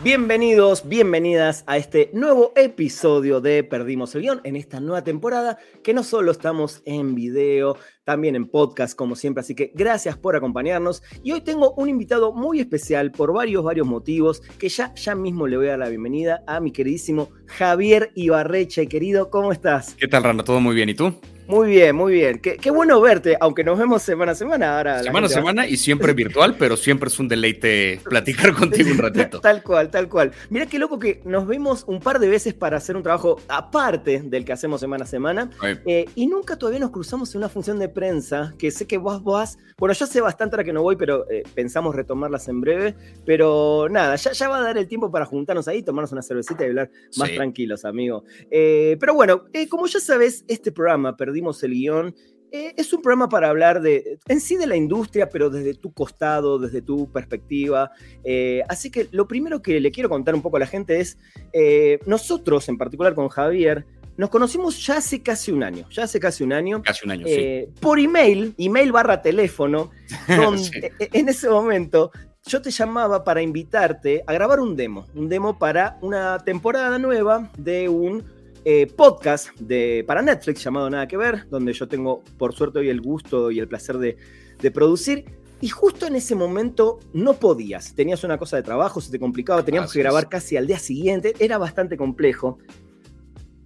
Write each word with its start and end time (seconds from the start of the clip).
Bienvenidos, 0.00 0.88
bienvenidas 0.88 1.64
a 1.66 1.76
este 1.76 2.08
nuevo 2.12 2.52
episodio 2.54 3.40
de 3.40 3.64
Perdimos 3.64 4.14
el 4.14 4.22
Guión 4.22 4.40
en 4.44 4.54
esta 4.54 4.78
nueva 4.78 5.02
temporada 5.02 5.58
que 5.82 5.92
no 5.92 6.04
solo 6.04 6.30
estamos 6.30 6.82
en 6.84 7.16
video, 7.16 7.76
también 8.04 8.36
en 8.36 8.46
podcast 8.46 8.96
como 8.96 9.16
siempre, 9.16 9.40
así 9.40 9.56
que 9.56 9.72
gracias 9.74 10.16
por 10.16 10.36
acompañarnos 10.36 11.02
y 11.24 11.32
hoy 11.32 11.40
tengo 11.40 11.72
un 11.72 11.88
invitado 11.88 12.32
muy 12.32 12.60
especial 12.60 13.10
por 13.10 13.32
varios, 13.32 13.64
varios 13.64 13.88
motivos 13.88 14.40
que 14.56 14.68
ya, 14.68 14.94
ya 14.94 15.16
mismo 15.16 15.48
le 15.48 15.56
voy 15.56 15.66
a 15.66 15.70
dar 15.70 15.80
la 15.80 15.88
bienvenida 15.88 16.44
a 16.46 16.60
mi 16.60 16.70
queridísimo 16.70 17.30
Javier 17.46 18.12
Ibarreche, 18.14 18.86
querido, 18.86 19.30
¿cómo 19.30 19.50
estás? 19.50 19.96
¿Qué 19.98 20.06
tal, 20.06 20.22
Randa? 20.22 20.44
¿Todo 20.44 20.60
muy 20.60 20.76
bien? 20.76 20.90
¿Y 20.90 20.94
tú? 20.94 21.12
Muy 21.48 21.68
bien, 21.68 21.96
muy 21.96 22.12
bien. 22.12 22.38
Qué, 22.40 22.58
qué, 22.58 22.70
bueno 22.70 23.00
verte, 23.00 23.36
aunque 23.40 23.64
nos 23.64 23.78
vemos 23.78 24.02
semana 24.02 24.32
a 24.32 24.34
semana 24.34 24.76
ahora. 24.76 25.02
Semana 25.02 25.26
a 25.26 25.30
semana 25.30 25.66
y 25.66 25.78
siempre 25.78 26.12
virtual, 26.12 26.56
pero 26.58 26.76
siempre 26.76 27.08
es 27.08 27.18
un 27.18 27.26
deleite 27.26 28.00
platicar 28.04 28.54
contigo 28.54 28.90
un 28.90 28.98
ratito. 28.98 29.40
Tal 29.48 29.62
cual, 29.62 29.90
tal 29.90 30.08
cual. 30.08 30.32
Mira 30.50 30.66
qué 30.66 30.78
loco 30.78 30.98
que 30.98 31.22
nos 31.24 31.46
vemos 31.46 31.84
un 31.86 32.00
par 32.00 32.18
de 32.18 32.28
veces 32.28 32.52
para 32.52 32.76
hacer 32.76 32.96
un 32.96 33.02
trabajo 33.02 33.40
aparte 33.48 34.20
del 34.22 34.44
que 34.44 34.52
hacemos 34.52 34.80
semana 34.80 35.04
a 35.04 35.06
semana 35.06 35.50
eh, 35.86 36.04
y 36.14 36.26
nunca 36.26 36.56
todavía 36.56 36.80
nos 36.80 36.90
cruzamos 36.90 37.34
en 37.34 37.38
una 37.38 37.48
función 37.48 37.78
de 37.78 37.88
prensa 37.88 38.54
que 38.58 38.70
sé 38.70 38.86
que 38.86 38.98
vos 38.98 39.24
vas. 39.24 39.58
Bueno, 39.78 39.94
yo 39.94 40.06
sé 40.06 40.20
bastante 40.20 40.56
ahora 40.56 40.64
que 40.64 40.72
no 40.72 40.82
voy, 40.82 40.96
pero 40.96 41.30
eh, 41.30 41.44
pensamos 41.54 41.94
retomarlas 41.94 42.48
en 42.48 42.60
breve. 42.60 42.94
Pero 43.24 43.88
nada, 43.90 44.16
ya, 44.16 44.32
ya 44.32 44.48
va 44.48 44.58
a 44.58 44.62
dar 44.62 44.76
el 44.76 44.86
tiempo 44.86 45.10
para 45.10 45.24
juntarnos 45.24 45.66
ahí, 45.66 45.82
tomarnos 45.82 46.12
una 46.12 46.22
cervecita 46.22 46.64
y 46.64 46.68
hablar 46.68 46.90
más 47.16 47.30
sí. 47.30 47.36
tranquilos, 47.36 47.86
amigo. 47.86 48.24
Eh, 48.50 48.96
pero 49.00 49.14
bueno, 49.14 49.44
como 49.70 49.86
ya 49.86 50.00
sabes, 50.00 50.44
este 50.46 50.72
programa, 50.72 51.16
perdí 51.42 51.66
el 51.66 51.72
guion. 51.72 52.14
Eh, 52.50 52.72
es 52.78 52.92
un 52.94 53.02
programa 53.02 53.28
para 53.28 53.50
hablar 53.50 53.82
de, 53.82 54.18
en 54.26 54.40
sí 54.40 54.56
de 54.56 54.66
la 54.66 54.76
industria, 54.76 55.28
pero 55.28 55.50
desde 55.50 55.74
tu 55.74 55.92
costado, 55.92 56.58
desde 56.58 56.80
tu 56.80 57.10
perspectiva. 57.12 57.90
Eh, 58.24 58.62
así 58.68 58.90
que 58.90 59.08
lo 59.10 59.28
primero 59.28 59.60
que 59.60 59.78
le 59.80 59.90
quiero 59.90 60.08
contar 60.08 60.34
un 60.34 60.40
poco 60.40 60.56
a 60.56 60.60
la 60.60 60.66
gente 60.66 61.00
es, 61.00 61.18
eh, 61.52 61.98
nosotros, 62.06 62.68
en 62.68 62.78
particular 62.78 63.14
con 63.14 63.28
Javier, 63.28 63.84
nos 64.16 64.30
conocimos 64.30 64.84
ya 64.84 64.96
hace 64.96 65.22
casi 65.22 65.52
un 65.52 65.62
año, 65.62 65.86
ya 65.90 66.04
hace 66.04 66.18
casi 66.18 66.42
un 66.42 66.52
año. 66.52 66.82
Casi 66.82 67.04
un 67.04 67.12
año, 67.12 67.26
sí. 67.26 67.66
Por 67.80 68.00
email, 68.00 68.54
email 68.56 68.92
barra 68.92 69.20
teléfono, 69.20 69.90
donde 70.26 70.62
sí. 70.64 70.72
en 70.98 71.28
ese 71.28 71.50
momento 71.50 72.10
yo 72.46 72.62
te 72.62 72.70
llamaba 72.70 73.24
para 73.24 73.42
invitarte 73.42 74.24
a 74.26 74.32
grabar 74.32 74.58
un 74.58 74.74
demo, 74.74 75.06
un 75.14 75.28
demo 75.28 75.58
para 75.58 75.98
una 76.00 76.38
temporada 76.38 76.98
nueva 76.98 77.50
de 77.58 77.90
un 77.90 78.24
eh, 78.70 78.86
podcast 78.86 79.58
de, 79.58 80.04
para 80.06 80.20
Netflix 80.20 80.62
llamado 80.62 80.90
Nada 80.90 81.08
que 81.08 81.16
Ver, 81.16 81.48
donde 81.48 81.72
yo 81.72 81.88
tengo 81.88 82.22
por 82.36 82.54
suerte 82.54 82.80
hoy 82.80 82.90
el 82.90 83.00
gusto 83.00 83.50
y 83.50 83.60
el 83.60 83.66
placer 83.66 83.96
de, 83.96 84.18
de, 84.60 84.70
producir. 84.70 85.24
Y 85.62 85.70
justo 85.70 86.06
en 86.06 86.16
ese 86.16 86.34
momento 86.34 86.98
no 87.14 87.32
podías, 87.32 87.94
tenías 87.94 88.24
una 88.24 88.36
cosa 88.36 88.56
de 88.58 88.62
trabajo, 88.62 89.00
se 89.00 89.10
te 89.10 89.18
complicaba, 89.18 89.64
teníamos 89.64 89.90
que 89.90 90.00
grabar 90.00 90.28
casi 90.28 90.58
al 90.58 90.66
día 90.66 90.78
siguiente, 90.78 91.32
era 91.38 91.56
bastante 91.56 91.96
complejo. 91.96 92.58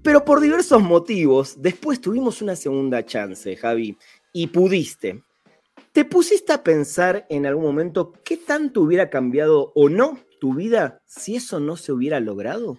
Pero 0.04 0.24
por 0.24 0.40
diversos 0.40 0.80
motivos, 0.80 1.60
después 1.60 2.00
tuvimos 2.00 2.40
una 2.40 2.54
segunda 2.54 3.04
chance, 3.04 3.56
Javi, 3.56 3.98
y 4.32 4.46
pudiste. 4.46 5.24
¿Te 5.90 6.04
pusiste 6.04 6.52
a 6.52 6.62
pensar 6.62 7.26
en 7.28 7.44
algún 7.46 7.64
momento 7.64 8.12
qué 8.24 8.36
tanto 8.36 8.82
hubiera 8.82 9.10
cambiado 9.10 9.72
o 9.74 9.88
no 9.88 10.20
tu 10.38 10.54
vida 10.54 11.02
si 11.06 11.34
eso 11.34 11.58
no 11.58 11.76
se 11.76 11.90
hubiera 11.90 12.20
logrado? 12.20 12.78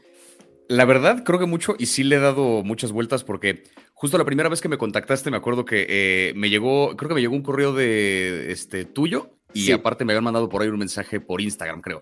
La 0.69 0.85
verdad, 0.85 1.23
creo 1.23 1.39
que 1.39 1.45
mucho, 1.45 1.75
y 1.77 1.87
sí 1.87 2.03
le 2.03 2.15
he 2.15 2.19
dado 2.19 2.63
muchas 2.63 2.91
vueltas 2.91 3.23
porque 3.23 3.63
justo 3.93 4.17
la 4.17 4.25
primera 4.25 4.49
vez 4.49 4.61
que 4.61 4.69
me 4.69 4.77
contactaste, 4.77 5.29
me 5.29 5.37
acuerdo 5.37 5.65
que 5.65 5.85
eh, 5.89 6.33
me 6.35 6.49
llegó, 6.49 6.95
creo 6.95 7.09
que 7.09 7.15
me 7.15 7.21
llegó 7.21 7.35
un 7.35 7.43
correo 7.43 7.73
de 7.73 8.51
este 8.51 8.85
tuyo 8.85 9.37
y 9.53 9.65
sí. 9.65 9.71
aparte 9.71 10.05
me 10.05 10.13
habían 10.13 10.23
mandado 10.23 10.49
por 10.49 10.61
ahí 10.61 10.69
un 10.69 10.79
mensaje 10.79 11.19
por 11.19 11.41
Instagram, 11.41 11.81
creo. 11.81 12.01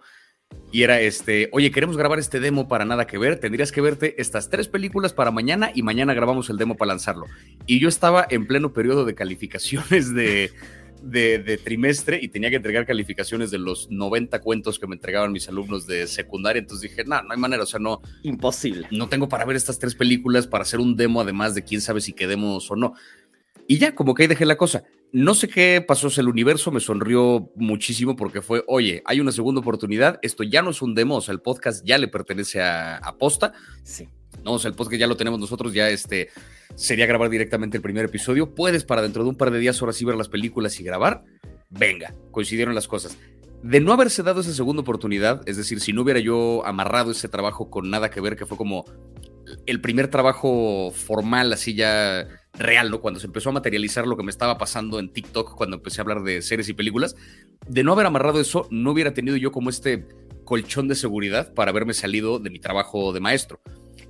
Y 0.71 0.83
era 0.83 0.99
este, 0.99 1.49
oye, 1.53 1.71
queremos 1.71 1.97
grabar 1.97 2.19
este 2.19 2.39
demo 2.39 2.67
para 2.67 2.85
nada 2.85 3.07
que 3.07 3.17
ver, 3.17 3.39
tendrías 3.39 3.71
que 3.71 3.81
verte 3.81 4.21
estas 4.21 4.49
tres 4.49 4.67
películas 4.67 5.13
para 5.13 5.31
mañana 5.31 5.71
y 5.73 5.81
mañana 5.81 6.13
grabamos 6.13 6.49
el 6.49 6.57
demo 6.57 6.75
para 6.75 6.89
lanzarlo. 6.89 7.25
Y 7.65 7.79
yo 7.79 7.89
estaba 7.89 8.25
en 8.29 8.47
pleno 8.47 8.73
periodo 8.73 9.05
de 9.05 9.15
calificaciones 9.15 10.13
de, 10.13 10.51
de, 11.01 11.39
de, 11.39 11.57
trimestre 11.57 12.19
y 12.21 12.27
tenía 12.29 12.49
que 12.49 12.57
entregar 12.57 12.85
calificaciones 12.85 13.51
de 13.51 13.57
los 13.57 13.89
90 13.89 14.39
cuentos 14.41 14.79
que 14.79 14.87
me 14.87 14.95
entregaban 14.95 15.31
mis 15.31 15.47
alumnos 15.47 15.87
de 15.87 16.07
secundaria. 16.07 16.59
Entonces 16.59 16.89
dije, 16.89 17.03
no, 17.03 17.21
no 17.21 17.31
hay 17.31 17.39
manera, 17.39 17.63
o 17.63 17.65
sea, 17.65 17.79
no. 17.79 18.01
Imposible. 18.23 18.87
No 18.91 19.09
tengo 19.09 19.27
para 19.29 19.45
ver 19.45 19.55
estas 19.55 19.79
tres 19.79 19.95
películas, 19.95 20.47
para 20.47 20.63
hacer 20.63 20.79
un 20.79 20.95
demo, 20.95 21.21
además 21.21 21.55
de 21.55 21.63
quién 21.63 21.81
sabe 21.81 22.01
si 22.01 22.13
quedemos 22.13 22.69
o 22.71 22.75
no. 22.75 22.93
Y 23.67 23.77
ya, 23.77 23.95
como 23.95 24.13
que 24.13 24.23
ahí 24.23 24.27
dejé 24.27 24.45
la 24.45 24.57
cosa. 24.57 24.83
No 25.13 25.33
sé 25.33 25.47
qué 25.47 25.83
pasó, 25.85 26.07
el 26.19 26.27
universo 26.27 26.71
me 26.71 26.79
sonrió 26.79 27.51
muchísimo 27.55 28.15
porque 28.15 28.41
fue, 28.41 28.63
oye, 28.67 29.01
hay 29.05 29.19
una 29.19 29.31
segunda 29.31 29.59
oportunidad, 29.59 30.19
esto 30.21 30.43
ya 30.43 30.61
no 30.61 30.69
es 30.69 30.81
un 30.81 30.95
demo, 30.95 31.17
o 31.17 31.21
sea, 31.21 31.33
el 31.33 31.41
podcast 31.41 31.85
ya 31.85 31.97
le 31.97 32.07
pertenece 32.07 32.61
a, 32.61 32.97
a 32.97 33.17
Posta. 33.17 33.53
Sí. 33.83 34.07
No, 34.43 34.53
o 34.53 34.59
sea, 34.59 34.69
el 34.69 34.75
podcast 34.75 34.99
ya 34.99 35.07
lo 35.07 35.17
tenemos 35.17 35.39
nosotros, 35.39 35.73
ya 35.73 35.89
este 35.89 36.29
sería 36.75 37.05
grabar 37.05 37.29
directamente 37.29 37.77
el 37.77 37.83
primer 37.83 38.05
episodio. 38.05 38.53
Puedes 38.55 38.83
para 38.83 39.01
dentro 39.01 39.23
de 39.23 39.29
un 39.29 39.35
par 39.35 39.51
de 39.51 39.59
días 39.59 39.81
ahora 39.81 39.93
sí 39.93 40.05
ver 40.05 40.15
las 40.15 40.29
películas 40.29 40.79
y 40.79 40.83
grabar. 40.83 41.23
Venga, 41.69 42.13
coincidieron 42.31 42.75
las 42.75 42.87
cosas. 42.87 43.17
De 43.63 43.79
no 43.79 43.93
haberse 43.93 44.23
dado 44.23 44.41
esa 44.41 44.53
segunda 44.53 44.81
oportunidad, 44.81 45.47
es 45.47 45.57
decir, 45.57 45.79
si 45.79 45.93
no 45.93 46.01
hubiera 46.01 46.19
yo 46.19 46.65
amarrado 46.65 47.11
ese 47.11 47.29
trabajo 47.29 47.69
con 47.69 47.89
nada 47.89 48.09
que 48.09 48.19
ver, 48.19 48.35
que 48.35 48.47
fue 48.47 48.57
como 48.57 48.85
el 49.65 49.81
primer 49.81 50.07
trabajo 50.07 50.91
formal, 50.91 51.53
así 51.53 51.75
ya 51.75 52.27
real, 52.53 52.89
¿no? 52.89 53.01
Cuando 53.01 53.19
se 53.19 53.27
empezó 53.27 53.49
a 53.49 53.53
materializar 53.53 54.07
lo 54.07 54.17
que 54.17 54.23
me 54.23 54.31
estaba 54.31 54.57
pasando 54.57 54.99
en 54.99 55.13
TikTok, 55.13 55.55
cuando 55.55 55.77
empecé 55.77 56.01
a 56.01 56.03
hablar 56.03 56.23
de 56.23 56.41
series 56.41 56.69
y 56.69 56.73
películas, 56.73 57.15
de 57.67 57.83
no 57.83 57.93
haber 57.93 58.07
amarrado 58.07 58.39
eso, 58.39 58.67
no 58.71 58.91
hubiera 58.91 59.13
tenido 59.13 59.37
yo 59.37 59.51
como 59.51 59.69
este 59.69 60.07
colchón 60.43 60.87
de 60.87 60.95
seguridad 60.95 61.53
para 61.53 61.71
haberme 61.71 61.93
salido 61.93 62.39
de 62.39 62.49
mi 62.49 62.59
trabajo 62.59 63.13
de 63.13 63.19
maestro. 63.19 63.61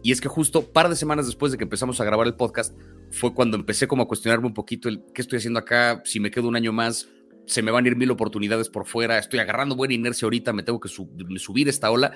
Y 0.03 0.11
es 0.11 0.21
que 0.21 0.27
justo 0.27 0.71
par 0.71 0.89
de 0.89 0.95
semanas 0.95 1.25
después 1.25 1.51
de 1.51 1.57
que 1.57 1.63
empezamos 1.63 1.99
a 2.01 2.05
grabar 2.05 2.27
el 2.27 2.35
podcast, 2.35 2.75
fue 3.11 3.33
cuando 3.33 3.57
empecé 3.57 3.87
como 3.87 4.03
a 4.03 4.07
cuestionarme 4.07 4.47
un 4.47 4.53
poquito 4.53 4.89
el 4.89 5.03
qué 5.13 5.21
estoy 5.21 5.37
haciendo 5.37 5.59
acá, 5.59 6.01
si 6.05 6.19
me 6.19 6.31
quedo 6.31 6.47
un 6.47 6.55
año 6.55 6.73
más, 6.73 7.07
se 7.45 7.61
me 7.61 7.71
van 7.71 7.85
a 7.85 7.87
ir 7.89 7.95
mil 7.95 8.11
oportunidades 8.11 8.69
por 8.69 8.85
fuera, 8.85 9.17
estoy 9.17 9.39
agarrando 9.39 9.75
buena 9.75 9.93
inercia 9.93 10.25
ahorita, 10.25 10.53
me 10.53 10.63
tengo 10.63 10.79
que 10.79 10.89
sub 10.89 11.09
subir 11.37 11.69
esta 11.69 11.91
ola. 11.91 12.13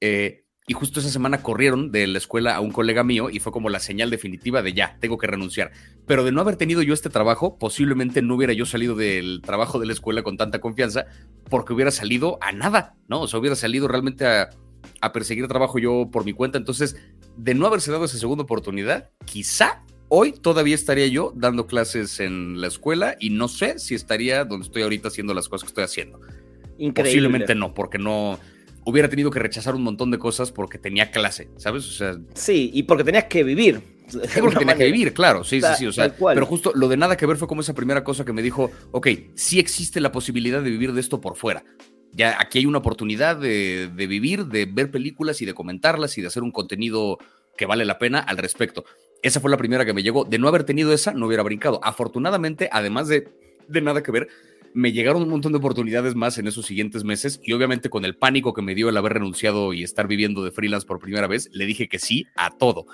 Eh, 0.00 0.44
y 0.66 0.72
justo 0.72 1.00
esa 1.00 1.08
semana 1.08 1.42
corrieron 1.42 1.90
de 1.90 2.06
la 2.06 2.18
escuela 2.18 2.54
a 2.54 2.60
un 2.60 2.70
colega 2.70 3.02
mío 3.02 3.28
y 3.28 3.40
fue 3.40 3.50
como 3.50 3.70
la 3.70 3.80
señal 3.80 4.08
definitiva 4.08 4.62
de 4.62 4.72
ya, 4.72 4.96
tengo 5.00 5.18
que 5.18 5.26
renunciar. 5.26 5.72
Pero 6.06 6.22
de 6.22 6.30
no 6.30 6.40
haber 6.40 6.56
tenido 6.56 6.82
yo 6.82 6.94
este 6.94 7.10
trabajo, 7.10 7.58
posiblemente 7.58 8.22
no 8.22 8.36
hubiera 8.36 8.52
yo 8.52 8.66
salido 8.66 8.94
del 8.94 9.42
trabajo 9.42 9.80
de 9.80 9.86
la 9.86 9.92
escuela 9.92 10.22
con 10.22 10.36
tanta 10.36 10.60
confianza 10.60 11.06
porque 11.48 11.72
hubiera 11.72 11.90
salido 11.90 12.38
a 12.40 12.52
nada, 12.52 12.94
¿no? 13.08 13.22
O 13.22 13.26
sea, 13.26 13.40
hubiera 13.40 13.56
salido 13.56 13.88
realmente 13.88 14.26
a, 14.26 14.50
a 15.00 15.12
perseguir 15.12 15.48
trabajo 15.48 15.78
yo 15.78 16.08
por 16.12 16.24
mi 16.24 16.32
cuenta. 16.32 16.58
Entonces, 16.58 16.96
de 17.42 17.54
no 17.54 17.66
haberse 17.66 17.90
dado 17.90 18.04
esa 18.04 18.18
segunda 18.18 18.44
oportunidad, 18.44 19.10
quizá 19.24 19.82
hoy 20.08 20.32
todavía 20.32 20.74
estaría 20.74 21.06
yo 21.06 21.32
dando 21.34 21.66
clases 21.66 22.20
en 22.20 22.60
la 22.60 22.66
escuela 22.66 23.16
y 23.18 23.30
no 23.30 23.48
sé 23.48 23.78
si 23.78 23.94
estaría 23.94 24.44
donde 24.44 24.66
estoy 24.66 24.82
ahorita 24.82 25.08
haciendo 25.08 25.32
las 25.32 25.48
cosas 25.48 25.64
que 25.64 25.68
estoy 25.68 25.84
haciendo. 25.84 26.20
Increíble. 26.78 27.10
Posiblemente 27.10 27.54
no, 27.54 27.72
porque 27.72 27.98
no 27.98 28.38
hubiera 28.84 29.08
tenido 29.08 29.30
que 29.30 29.38
rechazar 29.38 29.74
un 29.74 29.82
montón 29.82 30.10
de 30.10 30.18
cosas 30.18 30.52
porque 30.52 30.78
tenía 30.78 31.10
clase, 31.10 31.50
¿sabes? 31.56 31.86
O 31.86 31.92
sea, 31.92 32.18
sí, 32.34 32.70
y 32.74 32.82
porque 32.82 33.04
tenías 33.04 33.24
que 33.24 33.42
vivir. 33.42 33.80
Porque 34.10 34.32
tenía 34.34 34.50
manera. 34.52 34.74
que 34.74 34.84
vivir, 34.86 35.14
claro, 35.14 35.44
sí, 35.44 35.60
sí, 35.60 35.68
sí, 35.78 35.86
o 35.86 35.92
sea, 35.92 36.12
pero 36.12 36.44
justo 36.44 36.72
lo 36.74 36.88
de 36.88 36.96
nada 36.96 37.16
que 37.16 37.26
ver 37.26 37.36
fue 37.36 37.46
como 37.46 37.60
esa 37.60 37.74
primera 37.74 38.02
cosa 38.02 38.24
que 38.24 38.32
me 38.32 38.42
dijo, 38.42 38.70
ok, 38.90 39.06
sí 39.34 39.60
existe 39.60 40.00
la 40.00 40.10
posibilidad 40.10 40.60
de 40.62 40.70
vivir 40.70 40.92
de 40.92 41.00
esto 41.00 41.20
por 41.20 41.36
fuera, 41.36 41.64
ya 42.12 42.40
aquí 42.40 42.58
hay 42.58 42.66
una 42.66 42.78
oportunidad 42.78 43.36
de, 43.36 43.90
de, 43.94 44.06
vivir, 44.06 44.46
de 44.46 44.66
ver 44.66 44.90
películas 44.90 45.40
y 45.42 45.46
de 45.46 45.54
comentarlas 45.54 46.18
y 46.18 46.20
de 46.20 46.26
hacer 46.26 46.42
un 46.42 46.50
contenido 46.50 47.18
que 47.56 47.66
vale 47.66 47.84
la 47.84 47.98
pena 47.98 48.18
al 48.18 48.38
respecto. 48.38 48.84
Esa 49.22 49.40
fue 49.40 49.50
la 49.50 49.56
primera 49.56 49.84
que 49.84 49.92
me 49.92 50.02
llegó. 50.02 50.24
De 50.24 50.38
no 50.38 50.48
haber 50.48 50.64
tenido 50.64 50.92
esa, 50.92 51.12
no 51.12 51.26
hubiera 51.26 51.42
brincado. 51.42 51.80
Afortunadamente, 51.82 52.68
además 52.72 53.08
de, 53.08 53.28
de 53.68 53.80
nada 53.80 54.02
que 54.02 54.10
ver, 54.10 54.28
me 54.72 54.92
llegaron 54.92 55.22
un 55.22 55.28
montón 55.28 55.52
de 55.52 55.58
oportunidades 55.58 56.14
más 56.14 56.38
en 56.38 56.46
esos 56.46 56.66
siguientes 56.66 57.04
meses 57.04 57.40
y 57.42 57.52
obviamente 57.52 57.90
con 57.90 58.04
el 58.04 58.16
pánico 58.16 58.54
que 58.54 58.62
me 58.62 58.74
dio 58.74 58.88
el 58.88 58.96
haber 58.96 59.14
renunciado 59.14 59.72
y 59.72 59.82
estar 59.82 60.06
viviendo 60.06 60.44
de 60.44 60.52
freelance 60.52 60.86
por 60.86 61.00
primera 61.00 61.26
vez, 61.26 61.50
le 61.52 61.66
dije 61.66 61.88
que 61.88 61.98
sí 61.98 62.26
a 62.36 62.50
todo. 62.50 62.86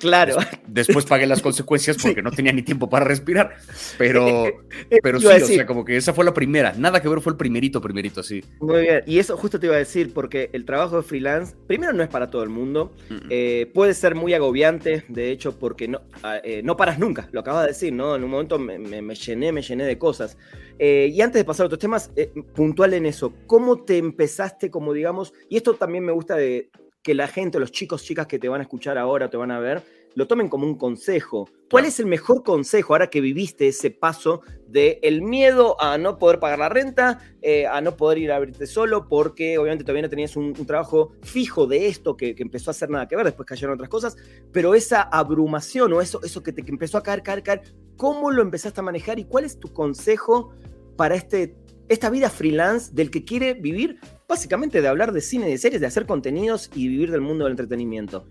Claro. 0.00 0.36
Después 0.66 1.04
pagué 1.04 1.26
las 1.26 1.42
consecuencias 1.42 1.96
porque 2.02 2.22
no 2.22 2.30
tenía 2.30 2.52
ni 2.52 2.62
tiempo 2.62 2.88
para 2.88 3.04
respirar. 3.04 3.56
Pero, 3.98 4.46
pero 5.02 5.20
sí, 5.20 5.26
o 5.26 5.46
sea, 5.46 5.66
como 5.66 5.84
que 5.84 5.96
esa 5.96 6.12
fue 6.12 6.24
la 6.24 6.34
primera. 6.34 6.74
Nada 6.76 7.00
que 7.00 7.08
ver, 7.08 7.20
fue 7.20 7.32
el 7.32 7.36
primerito, 7.36 7.80
primerito, 7.80 8.22
sí. 8.22 8.42
Muy 8.60 8.82
bien. 8.82 9.02
Y 9.06 9.18
eso 9.18 9.36
justo 9.36 9.60
te 9.60 9.66
iba 9.66 9.76
a 9.76 9.78
decir, 9.78 10.12
porque 10.12 10.50
el 10.52 10.64
trabajo 10.64 10.96
de 10.96 11.02
freelance, 11.02 11.54
primero 11.66 11.92
no 11.92 12.02
es 12.02 12.08
para 12.08 12.30
todo 12.30 12.42
el 12.42 12.48
mundo. 12.48 12.92
Eh, 13.28 13.70
puede 13.74 13.94
ser 13.94 14.14
muy 14.14 14.34
agobiante, 14.34 15.04
de 15.08 15.30
hecho, 15.30 15.58
porque 15.58 15.86
no, 15.86 16.00
ah, 16.22 16.38
eh, 16.42 16.62
no 16.64 16.76
paras 16.76 16.98
nunca. 16.98 17.28
Lo 17.32 17.40
acabas 17.40 17.62
de 17.62 17.68
decir, 17.68 17.92
¿no? 17.92 18.16
En 18.16 18.24
un 18.24 18.30
momento 18.30 18.58
me, 18.58 19.14
llené, 19.14 19.52
me 19.52 19.62
llené 19.62 19.84
de 19.84 19.98
cosas. 19.98 20.36
Eh, 20.78 21.10
y 21.12 21.20
antes 21.20 21.38
de 21.38 21.44
pasar 21.44 21.64
a 21.64 21.66
otros 21.66 21.78
temas, 21.78 22.10
puntual 22.54 22.94
en 22.94 23.04
eso, 23.04 23.34
¿cómo 23.46 23.84
te 23.84 23.98
empezaste, 23.98 24.70
como 24.70 24.94
digamos, 24.94 25.34
y 25.50 25.58
esto 25.58 25.74
también 25.74 26.04
me 26.04 26.12
gusta 26.12 26.36
de, 26.36 26.70
que 27.02 27.14
la 27.14 27.28
gente, 27.28 27.58
los 27.58 27.72
chicos, 27.72 28.04
chicas 28.04 28.26
que 28.26 28.38
te 28.38 28.48
van 28.48 28.60
a 28.60 28.64
escuchar 28.64 28.98
ahora, 28.98 29.30
te 29.30 29.36
van 29.36 29.50
a 29.50 29.58
ver, 29.58 29.82
lo 30.14 30.26
tomen 30.26 30.48
como 30.48 30.66
un 30.66 30.76
consejo. 30.76 31.48
¿Cuál 31.70 31.84
es 31.86 32.00
el 32.00 32.06
mejor 32.06 32.42
consejo 32.42 32.94
ahora 32.94 33.08
que 33.08 33.20
viviste 33.20 33.68
ese 33.68 33.90
paso 33.90 34.42
de 34.66 34.98
el 35.02 35.22
miedo 35.22 35.80
a 35.80 35.98
no 35.98 36.18
poder 36.18 36.40
pagar 36.40 36.58
la 36.58 36.68
renta, 36.68 37.20
eh, 37.42 37.66
a 37.66 37.80
no 37.80 37.96
poder 37.96 38.18
ir 38.18 38.32
a 38.32 38.36
abrirte 38.36 38.66
solo, 38.66 39.08
porque 39.08 39.56
obviamente 39.56 39.84
todavía 39.84 40.02
no 40.02 40.10
tenías 40.10 40.36
un, 40.36 40.52
trabajo 40.66 41.12
fijo 41.22 41.66
de 41.66 41.86
esto 41.86 42.16
que, 42.16 42.34
empezó 42.38 42.70
a 42.70 42.72
hacer 42.72 42.90
nada 42.90 43.06
que 43.08 43.16
ver, 43.16 43.24
después 43.24 43.46
cayeron 43.46 43.74
otras 43.74 43.88
cosas, 43.88 44.16
pero 44.52 44.74
esa 44.74 45.02
abrumación 45.02 45.92
o 45.92 46.00
eso, 46.00 46.20
eso 46.22 46.42
que 46.42 46.52
te 46.52 46.62
empezó 46.68 46.98
a 46.98 47.02
caer, 47.02 47.22
caer, 47.22 47.42
caer, 47.42 47.62
¿cómo 47.96 48.30
lo 48.30 48.42
empezaste 48.42 48.80
a 48.80 48.82
manejar 48.82 49.18
y 49.18 49.24
cuál 49.24 49.44
es 49.44 49.58
tu 49.58 49.72
consejo 49.72 50.52
para 50.96 51.14
este 51.14 51.56
esta 51.90 52.08
vida 52.08 52.30
freelance 52.30 52.92
del 52.94 53.10
que 53.10 53.24
quiere 53.24 53.52
vivir 53.54 53.98
básicamente 54.28 54.80
de 54.80 54.86
hablar 54.86 55.12
de 55.12 55.20
cine, 55.20 55.48
de 55.48 55.58
series, 55.58 55.80
de 55.80 55.88
hacer 55.88 56.06
contenidos 56.06 56.70
y 56.72 56.86
vivir 56.86 57.10
del 57.10 57.20
mundo 57.20 57.44
del 57.44 57.52
entretenimiento. 57.52 58.24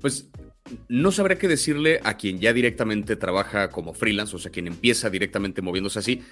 Pues 0.00 0.28
no 0.88 1.12
sabré 1.12 1.38
qué 1.38 1.46
decirle 1.46 2.00
a 2.02 2.16
quien 2.16 2.40
ya 2.40 2.52
directamente 2.52 3.14
trabaja 3.14 3.70
como 3.70 3.94
freelance, 3.94 4.34
o 4.34 4.38
sea, 4.40 4.50
quien 4.50 4.66
empieza 4.66 5.10
directamente 5.10 5.62
moviéndose 5.62 6.00
así, 6.00 6.22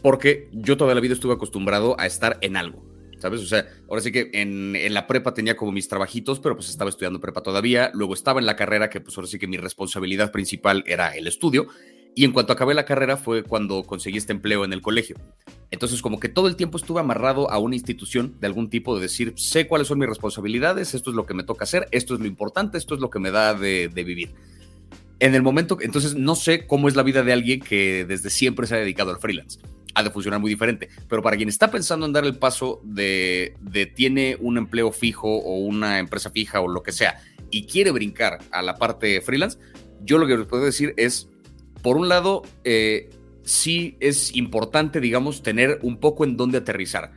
porque 0.00 0.48
yo 0.52 0.76
toda 0.76 0.94
la 0.94 1.00
vida 1.00 1.14
estuve 1.14 1.34
acostumbrado 1.34 1.98
a 1.98 2.06
estar 2.06 2.38
en 2.40 2.56
algo. 2.56 2.86
¿Sabes? 3.18 3.40
O 3.40 3.46
sea, 3.46 3.66
ahora 3.88 4.00
sí 4.00 4.12
que 4.12 4.30
en, 4.32 4.76
en, 4.76 4.94
la 4.94 5.08
prepa 5.08 5.34
tenía 5.34 5.56
como 5.56 5.72
mis 5.72 5.88
trabajitos, 5.88 6.38
pero 6.38 6.54
pues 6.54 6.68
estaba 6.68 6.88
estudiando 6.88 7.20
prepa 7.20 7.42
todavía. 7.42 7.90
Luego 7.92 8.14
estaba 8.14 8.38
en 8.38 8.46
la 8.46 8.54
carrera, 8.54 8.90
que 8.90 9.00
pues 9.00 9.18
ahora 9.18 9.26
sí 9.26 9.40
que 9.40 9.48
mi 9.48 9.56
responsabilidad 9.56 10.30
principal 10.30 10.84
era 10.86 11.16
el 11.16 11.26
estudio. 11.26 11.66
Y 12.18 12.24
en 12.24 12.32
cuanto 12.32 12.52
acabé 12.52 12.74
la 12.74 12.84
carrera 12.84 13.16
fue 13.16 13.44
cuando 13.44 13.84
conseguí 13.84 14.18
este 14.18 14.32
empleo 14.32 14.64
en 14.64 14.72
el 14.72 14.82
colegio. 14.82 15.14
Entonces, 15.70 16.02
como 16.02 16.18
que 16.18 16.28
todo 16.28 16.48
el 16.48 16.56
tiempo 16.56 16.76
estuve 16.76 16.98
amarrado 16.98 17.48
a 17.48 17.58
una 17.58 17.76
institución 17.76 18.34
de 18.40 18.48
algún 18.48 18.70
tipo 18.70 18.96
de 18.96 19.02
decir, 19.02 19.34
sé 19.36 19.68
cuáles 19.68 19.86
son 19.86 20.00
mis 20.00 20.08
responsabilidades, 20.08 20.94
esto 20.94 21.10
es 21.10 21.16
lo 21.16 21.26
que 21.26 21.34
me 21.34 21.44
toca 21.44 21.62
hacer, 21.62 21.86
esto 21.92 22.14
es 22.14 22.20
lo 22.20 22.26
importante, 22.26 22.76
esto 22.76 22.96
es 22.96 23.00
lo 23.00 23.08
que 23.08 23.20
me 23.20 23.30
da 23.30 23.54
de, 23.54 23.88
vivir. 23.94 24.34
En 25.20 25.36
el 25.36 25.42
momento, 25.42 25.78
entonces 25.80 26.16
no 26.16 26.34
sé 26.34 26.66
cómo 26.66 26.88
es 26.88 26.96
la 26.96 27.04
vida 27.04 27.22
de 27.22 27.32
alguien 27.32 27.60
que 27.60 28.04
desde 28.04 28.30
siempre 28.30 28.66
se 28.66 28.74
ha 28.74 28.78
dedicado 28.78 29.12
al 29.12 29.20
freelance. 29.20 29.60
Ha 29.94 30.02
de 30.02 30.10
funcionar 30.10 30.40
muy 30.40 30.50
diferente. 30.50 30.88
Pero 31.08 31.22
para 31.22 31.36
quien 31.36 31.48
está 31.48 31.70
pensando 31.70 32.04
en 32.04 32.12
dar 32.12 32.24
el 32.24 32.36
paso 32.36 32.80
de, 32.82 33.54
de 33.60 33.86
tiene 33.86 34.36
un 34.40 34.58
empleo 34.58 34.90
fijo 34.90 35.36
o 35.36 35.58
una 35.58 36.00
empresa 36.00 36.30
fija 36.30 36.60
o 36.60 36.66
lo 36.66 36.82
que 36.82 36.90
sea 36.90 37.22
y 37.52 37.66
quiere 37.66 37.92
brincar 37.92 38.38
a 38.50 38.60
la 38.60 38.74
parte 38.74 39.20
freelance, 39.20 39.56
yo 40.02 40.18
lo 40.18 40.26
que 40.26 40.36
les 40.36 40.46
puedo 40.48 40.64
decir 40.64 40.94
es 40.96 41.28
por 41.82 41.96
un 41.96 42.08
lado, 42.08 42.42
eh, 42.64 43.10
sí 43.42 43.96
es 44.00 44.34
importante, 44.36 45.00
digamos, 45.00 45.42
tener 45.42 45.78
un 45.82 45.98
poco 45.98 46.24
en 46.24 46.36
dónde 46.36 46.58
aterrizar. 46.58 47.12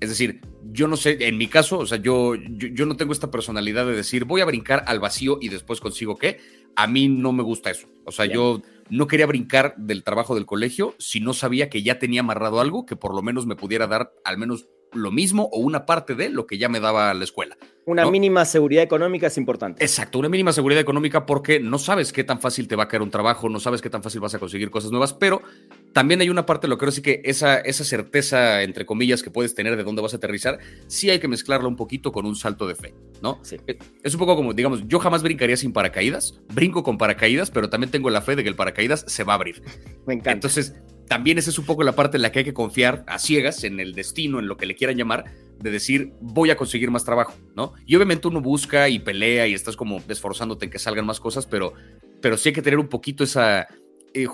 Es 0.00 0.08
decir, 0.08 0.40
yo 0.72 0.88
no 0.88 0.96
sé, 0.96 1.16
en 1.26 1.38
mi 1.38 1.46
caso, 1.46 1.78
o 1.78 1.86
sea, 1.86 1.98
yo, 1.98 2.34
yo, 2.34 2.86
no 2.86 2.96
tengo 2.96 3.12
esta 3.12 3.30
personalidad 3.30 3.86
de 3.86 3.96
decir, 3.96 4.24
voy 4.24 4.40
a 4.40 4.44
brincar 4.44 4.84
al 4.86 5.00
vacío 5.00 5.38
y 5.40 5.48
después 5.48 5.80
consigo 5.80 6.16
qué. 6.16 6.40
A 6.76 6.86
mí 6.86 7.08
no 7.08 7.32
me 7.32 7.42
gusta 7.42 7.70
eso. 7.70 7.86
O 8.04 8.12
sea, 8.12 8.26
yo 8.26 8.60
no 8.90 9.06
quería 9.06 9.26
brincar 9.26 9.74
del 9.76 10.02
trabajo 10.02 10.34
del 10.34 10.46
colegio 10.46 10.94
si 10.98 11.20
no 11.20 11.32
sabía 11.32 11.70
que 11.70 11.82
ya 11.82 11.98
tenía 11.98 12.20
amarrado 12.20 12.60
algo 12.60 12.84
que 12.84 12.96
por 12.96 13.14
lo 13.14 13.22
menos 13.22 13.46
me 13.46 13.56
pudiera 13.56 13.86
dar 13.86 14.12
al 14.24 14.36
menos 14.36 14.66
lo 14.94 15.10
mismo 15.10 15.48
o 15.52 15.58
una 15.58 15.86
parte 15.86 16.14
de 16.14 16.28
lo 16.28 16.46
que 16.46 16.58
ya 16.58 16.68
me 16.68 16.80
daba 16.80 17.12
la 17.14 17.24
escuela. 17.24 17.56
Una 17.86 18.10
mínima 18.10 18.46
seguridad 18.46 18.82
económica 18.82 19.26
es 19.26 19.36
importante. 19.36 19.84
Exacto, 19.84 20.18
una 20.18 20.30
mínima 20.30 20.52
seguridad 20.52 20.80
económica 20.80 21.26
porque 21.26 21.60
no 21.60 21.78
sabes 21.78 22.12
qué 22.14 22.24
tan 22.24 22.40
fácil 22.40 22.66
te 22.66 22.76
va 22.76 22.84
a 22.84 22.88
caer 22.88 23.02
un 23.02 23.10
trabajo, 23.10 23.50
no 23.50 23.60
sabes 23.60 23.82
qué 23.82 23.90
tan 23.90 24.02
fácil 24.02 24.20
vas 24.20 24.34
a 24.34 24.38
conseguir 24.38 24.70
cosas 24.70 24.90
nuevas, 24.90 25.12
pero 25.12 25.42
también 25.92 26.20
hay 26.22 26.30
una 26.30 26.46
parte, 26.46 26.66
lo 26.66 26.78
creo 26.78 26.90
sí 26.90 27.02
que 27.02 27.20
esa, 27.24 27.58
esa 27.58 27.84
certeza, 27.84 28.62
entre 28.62 28.86
comillas, 28.86 29.22
que 29.22 29.30
puedes 29.30 29.54
tener 29.54 29.76
de 29.76 29.84
dónde 29.84 30.00
vas 30.00 30.14
a 30.14 30.16
aterrizar, 30.16 30.58
sí 30.86 31.10
hay 31.10 31.18
que 31.18 31.28
mezclarla 31.28 31.68
un 31.68 31.76
poquito 31.76 32.10
con 32.10 32.24
un 32.24 32.36
salto 32.36 32.66
de 32.66 32.74
fe, 32.74 32.94
¿no? 33.20 33.38
Sí. 33.42 33.56
Eh, 33.66 33.78
es 34.02 34.14
un 34.14 34.18
poco 34.18 34.34
como, 34.34 34.54
digamos, 34.54 34.88
yo 34.88 34.98
jamás 34.98 35.22
brincaría 35.22 35.58
sin 35.58 35.74
paracaídas, 35.74 36.40
brinco 36.54 36.82
con 36.82 36.96
paracaídas, 36.96 37.50
pero 37.50 37.68
también 37.68 37.90
tengo 37.90 38.08
la 38.08 38.22
fe 38.22 38.34
de 38.34 38.42
que 38.42 38.48
el 38.48 38.56
paracaídas 38.56 39.04
se 39.06 39.24
va 39.24 39.34
a 39.34 39.36
abrir. 39.36 39.62
Me 40.06 40.14
encanta. 40.14 40.32
Entonces, 40.32 40.74
también 41.08 41.38
esa 41.38 41.50
es 41.50 41.58
un 41.58 41.66
poco 41.66 41.82
la 41.82 41.92
parte 41.92 42.16
en 42.16 42.22
la 42.22 42.32
que 42.32 42.40
hay 42.40 42.44
que 42.44 42.54
confiar 42.54 43.04
a 43.06 43.18
ciegas 43.18 43.64
en 43.64 43.80
el 43.80 43.94
destino, 43.94 44.38
en 44.38 44.48
lo 44.48 44.56
que 44.56 44.66
le 44.66 44.74
quieran 44.74 44.96
llamar, 44.96 45.24
de 45.58 45.70
decir, 45.70 46.12
voy 46.20 46.50
a 46.50 46.56
conseguir 46.56 46.90
más 46.90 47.04
trabajo, 47.04 47.34
¿no? 47.54 47.74
Y 47.86 47.94
obviamente 47.96 48.28
uno 48.28 48.40
busca 48.40 48.88
y 48.88 48.98
pelea 48.98 49.46
y 49.46 49.54
estás 49.54 49.76
como 49.76 50.02
esforzándote 50.08 50.64
en 50.64 50.70
que 50.70 50.78
salgan 50.78 51.06
más 51.06 51.20
cosas, 51.20 51.46
pero, 51.46 51.74
pero 52.20 52.36
sí 52.36 52.48
hay 52.48 52.52
que 52.54 52.62
tener 52.62 52.78
un 52.78 52.88
poquito 52.88 53.24
esa... 53.24 53.66
Eh, 54.14 54.28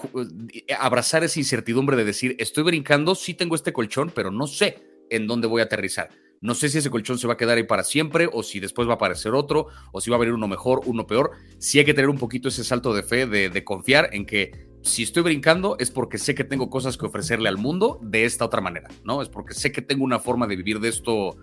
eh, 0.52 0.74
abrazar 0.78 1.24
esa 1.24 1.38
incertidumbre 1.38 1.96
de 1.96 2.04
decir, 2.04 2.36
estoy 2.38 2.64
brincando, 2.64 3.14
sí 3.14 3.34
tengo 3.34 3.54
este 3.54 3.72
colchón, 3.72 4.12
pero 4.14 4.30
no 4.30 4.46
sé 4.46 4.82
en 5.08 5.26
dónde 5.26 5.46
voy 5.46 5.62
a 5.62 5.64
aterrizar. 5.64 6.10
No 6.42 6.54
sé 6.54 6.68
si 6.68 6.78
ese 6.78 6.90
colchón 6.90 7.18
se 7.18 7.26
va 7.26 7.34
a 7.34 7.36
quedar 7.36 7.56
ahí 7.58 7.64
para 7.64 7.82
siempre 7.84 8.28
o 8.32 8.42
si 8.42 8.60
después 8.60 8.88
va 8.88 8.92
a 8.92 8.94
aparecer 8.94 9.32
otro 9.34 9.66
o 9.92 10.00
si 10.00 10.10
va 10.10 10.16
a 10.16 10.20
venir 10.20 10.34
uno 10.34 10.48
mejor, 10.48 10.80
uno 10.86 11.06
peor. 11.06 11.32
Sí 11.58 11.78
hay 11.78 11.84
que 11.84 11.92
tener 11.92 12.08
un 12.08 12.18
poquito 12.18 12.48
ese 12.48 12.64
salto 12.64 12.94
de 12.94 13.02
fe, 13.02 13.26
de 13.26 13.64
confiar 13.64 14.08
en 14.12 14.24
que 14.24 14.69
si 14.82 15.02
estoy 15.02 15.22
brincando 15.22 15.76
es 15.78 15.90
porque 15.90 16.18
sé 16.18 16.34
que 16.34 16.44
tengo 16.44 16.70
cosas 16.70 16.96
que 16.96 17.06
ofrecerle 17.06 17.48
al 17.48 17.58
mundo 17.58 17.98
de 18.02 18.24
esta 18.24 18.44
otra 18.44 18.60
manera, 18.60 18.88
¿no? 19.04 19.22
Es 19.22 19.28
porque 19.28 19.54
sé 19.54 19.72
que 19.72 19.82
tengo 19.82 20.04
una 20.04 20.18
forma 20.18 20.46
de 20.46 20.56
vivir 20.56 20.80
de 20.80 20.88
esto 20.88 21.36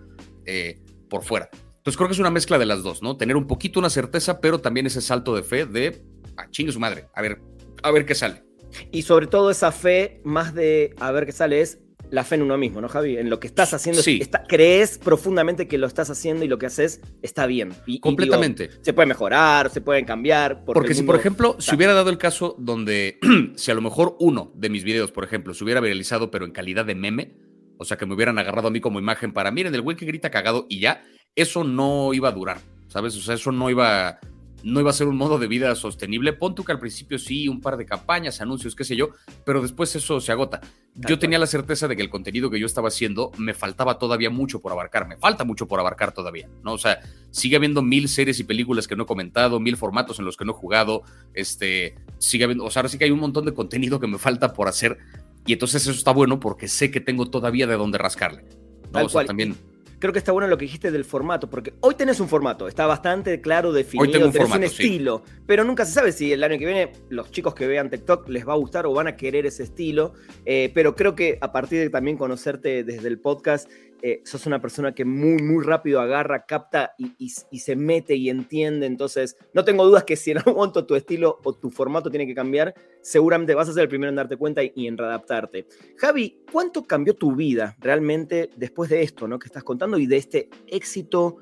eh, 0.44 0.80
por 1.08 1.22
fuera. 1.22 1.48
Entonces 1.52 1.96
creo 1.96 2.08
que 2.08 2.14
es 2.14 2.20
una 2.20 2.30
mezcla 2.30 2.58
de 2.58 2.66
las 2.66 2.82
dos, 2.82 3.02
¿no? 3.02 3.16
Tener 3.16 3.36
un 3.36 3.46
poquito 3.46 3.78
una 3.80 3.90
certeza, 3.90 4.40
pero 4.40 4.60
también 4.60 4.86
ese 4.86 5.00
salto 5.00 5.34
de 5.34 5.42
fe 5.42 5.66
de, 5.66 6.02
ah, 6.36 6.46
chingue 6.50 6.72
su 6.72 6.80
madre, 6.80 7.08
a 7.14 7.22
ver, 7.22 7.40
a 7.82 7.90
ver 7.90 8.04
qué 8.04 8.14
sale. 8.14 8.44
Y 8.90 9.02
sobre 9.02 9.26
todo 9.26 9.50
esa 9.50 9.72
fe, 9.72 10.20
más 10.24 10.54
de 10.54 10.94
a 10.98 11.10
ver 11.12 11.24
qué 11.24 11.32
sale, 11.32 11.60
es 11.60 11.78
la 12.10 12.24
fe 12.24 12.36
en 12.36 12.42
uno 12.42 12.56
mismo, 12.56 12.80
¿no, 12.80 12.88
Javi? 12.88 13.16
En 13.16 13.30
lo 13.30 13.40
que 13.40 13.46
estás 13.46 13.74
haciendo. 13.74 14.02
Sí. 14.02 14.20
crees 14.48 14.98
profundamente 14.98 15.68
que 15.68 15.78
lo 15.78 15.86
estás 15.86 16.10
haciendo 16.10 16.44
y 16.44 16.48
lo 16.48 16.58
que 16.58 16.66
haces 16.66 17.00
está 17.22 17.46
bien. 17.46 17.72
Y, 17.86 18.00
Completamente. 18.00 18.70
se 18.82 18.92
puede 18.92 19.06
mejorar, 19.06 19.70
se 19.70 19.80
pueden 19.80 20.04
cambiar. 20.04 20.64
Porque, 20.64 20.94
si, 20.94 21.02
por 21.02 21.16
ejemplo, 21.16 21.56
si 21.58 21.74
hubiera 21.74 21.92
dado 21.92 22.10
el 22.10 22.18
caso 22.18 22.56
donde, 22.58 23.18
si 23.56 23.70
a 23.70 23.74
lo 23.74 23.80
mejor 23.80 24.16
uno 24.20 24.52
de 24.54 24.70
mis 24.70 24.84
videos, 24.84 25.12
por 25.12 25.24
ejemplo, 25.24 25.54
se 25.54 25.64
hubiera 25.64 25.80
viralizado, 25.80 26.30
pero 26.30 26.44
en 26.44 26.52
calidad 26.52 26.84
de 26.84 26.94
meme, 26.94 27.36
o 27.76 27.84
sea, 27.84 27.96
que 27.96 28.06
me 28.06 28.14
hubieran 28.14 28.38
agarrado 28.38 28.68
a 28.68 28.70
mí 28.70 28.80
como 28.80 28.98
imagen 28.98 29.32
para, 29.32 29.50
miren, 29.50 29.74
el 29.74 29.82
güey 29.82 29.96
que 29.96 30.06
grita 30.06 30.30
cagado 30.30 30.66
y 30.68 30.80
ya, 30.80 31.04
eso 31.36 31.64
no 31.64 32.12
iba 32.14 32.28
a 32.28 32.32
durar, 32.32 32.58
¿sabes? 32.88 33.16
O 33.16 33.20
sea, 33.20 33.34
eso 33.34 33.52
no 33.52 33.70
iba 33.70 34.18
no 34.62 34.80
iba 34.80 34.90
a 34.90 34.92
ser 34.92 35.06
un 35.06 35.16
modo 35.16 35.38
de 35.38 35.46
vida 35.46 35.74
sostenible. 35.74 36.32
Pon 36.32 36.54
tú 36.54 36.64
que 36.64 36.72
al 36.72 36.78
principio 36.78 37.18
sí, 37.18 37.48
un 37.48 37.60
par 37.60 37.76
de 37.76 37.86
campañas, 37.86 38.40
anuncios, 38.40 38.74
qué 38.74 38.84
sé 38.84 38.96
yo, 38.96 39.10
pero 39.44 39.62
después 39.62 39.94
eso 39.96 40.20
se 40.20 40.32
agota. 40.32 40.60
Yo 40.94 41.18
tenía 41.18 41.38
la 41.38 41.46
certeza 41.46 41.86
de 41.86 41.94
que 41.94 42.02
el 42.02 42.10
contenido 42.10 42.50
que 42.50 42.58
yo 42.58 42.66
estaba 42.66 42.88
haciendo 42.88 43.30
me 43.38 43.54
faltaba 43.54 43.98
todavía 43.98 44.30
mucho 44.30 44.60
por 44.60 44.72
abarcar, 44.72 45.06
me 45.06 45.16
falta 45.16 45.44
mucho 45.44 45.68
por 45.68 45.78
abarcar 45.78 46.12
todavía, 46.12 46.48
¿no? 46.64 46.72
O 46.72 46.78
sea, 46.78 47.00
sigue 47.30 47.56
habiendo 47.56 47.82
mil 47.82 48.08
series 48.08 48.40
y 48.40 48.44
películas 48.44 48.88
que 48.88 48.96
no 48.96 49.04
he 49.04 49.06
comentado, 49.06 49.60
mil 49.60 49.76
formatos 49.76 50.18
en 50.18 50.24
los 50.24 50.36
que 50.36 50.44
no 50.44 50.52
he 50.52 50.56
jugado, 50.56 51.02
este, 51.34 51.94
sigue 52.18 52.44
habiendo, 52.44 52.64
o 52.64 52.70
sea, 52.70 52.80
ahora 52.80 52.88
sí 52.88 52.98
que 52.98 53.04
hay 53.04 53.10
un 53.12 53.20
montón 53.20 53.44
de 53.44 53.54
contenido 53.54 54.00
que 54.00 54.08
me 54.08 54.18
falta 54.18 54.52
por 54.52 54.66
hacer 54.66 54.98
y 55.46 55.52
entonces 55.52 55.82
eso 55.82 55.92
está 55.92 56.12
bueno 56.12 56.40
porque 56.40 56.68
sé 56.68 56.90
que 56.90 57.00
tengo 57.00 57.30
todavía 57.30 57.66
de 57.66 57.76
dónde 57.76 57.98
rascarle. 57.98 58.44
¿no? 58.92 59.04
O 59.04 59.08
sea, 59.08 59.24
también 59.24 59.56
creo 59.98 60.12
que 60.12 60.18
está 60.18 60.32
bueno 60.32 60.48
lo 60.48 60.56
que 60.56 60.64
dijiste 60.64 60.90
del 60.90 61.04
formato, 61.04 61.48
porque 61.50 61.74
hoy 61.80 61.94
tenés 61.94 62.20
un 62.20 62.28
formato, 62.28 62.68
está 62.68 62.86
bastante 62.86 63.40
claro, 63.40 63.72
definido, 63.72 64.26
un 64.26 64.32
tenés 64.32 64.54
un 64.54 64.64
estilo, 64.64 65.22
pero 65.46 65.64
nunca 65.64 65.84
se 65.84 65.92
sabe 65.92 66.12
si 66.12 66.32
el 66.32 66.42
año 66.44 66.58
que 66.58 66.66
viene 66.66 66.92
los 67.08 67.30
chicos 67.30 67.54
que 67.54 67.66
vean 67.66 67.90
TikTok 67.90 68.28
les 68.28 68.46
va 68.46 68.52
a 68.52 68.56
gustar 68.56 68.86
o 68.86 68.92
van 68.92 69.08
a 69.08 69.16
querer 69.16 69.46
ese 69.46 69.64
estilo, 69.64 70.14
eh, 70.44 70.70
pero 70.74 70.94
creo 70.94 71.14
que 71.14 71.38
a 71.40 71.52
partir 71.52 71.80
de 71.80 71.90
también 71.90 72.16
conocerte 72.16 72.84
desde 72.84 73.08
el 73.08 73.18
podcast, 73.18 73.70
eh, 74.02 74.22
sos 74.24 74.46
una 74.46 74.60
persona 74.60 74.94
que 74.94 75.04
muy, 75.04 75.42
muy 75.42 75.64
rápido 75.64 76.00
agarra, 76.00 76.46
capta 76.46 76.94
y, 76.98 77.28
se 77.30 77.76
mete 77.76 78.14
y 78.14 78.30
entiende. 78.30 78.86
Entonces, 78.86 79.36
no 79.52 79.64
tengo 79.64 79.84
dudas 79.84 80.04
que 80.04 80.16
si 80.16 80.30
en 80.30 80.38
algún 80.38 80.54
momento 80.54 80.86
tu 80.86 80.94
estilo 80.94 81.40
o 81.42 81.52
tu 81.52 81.70
formato 81.70 82.10
tiene 82.10 82.26
que 82.26 82.34
cambiar, 82.34 82.74
seguramente 83.02 83.54
vas 83.54 83.68
a 83.68 83.72
ser 83.72 83.82
el 83.82 83.88
primero 83.88 84.10
en 84.10 84.16
darte 84.16 84.36
cuenta 84.36 84.62
y, 84.62 84.86
en 84.86 84.96
readaptarte. 84.96 85.66
Javi, 85.96 86.42
¿cuánto 86.50 86.84
cambió 86.84 87.14
tu 87.14 87.34
vida 87.34 87.76
realmente 87.80 88.50
después 88.56 88.90
de 88.90 89.02
esto 89.02 89.26
¿no? 89.26 89.38
que 89.38 89.46
estás 89.46 89.64
contando 89.64 89.98
y 89.98 90.06
de 90.06 90.16
este 90.16 90.48
éxito 90.66 91.38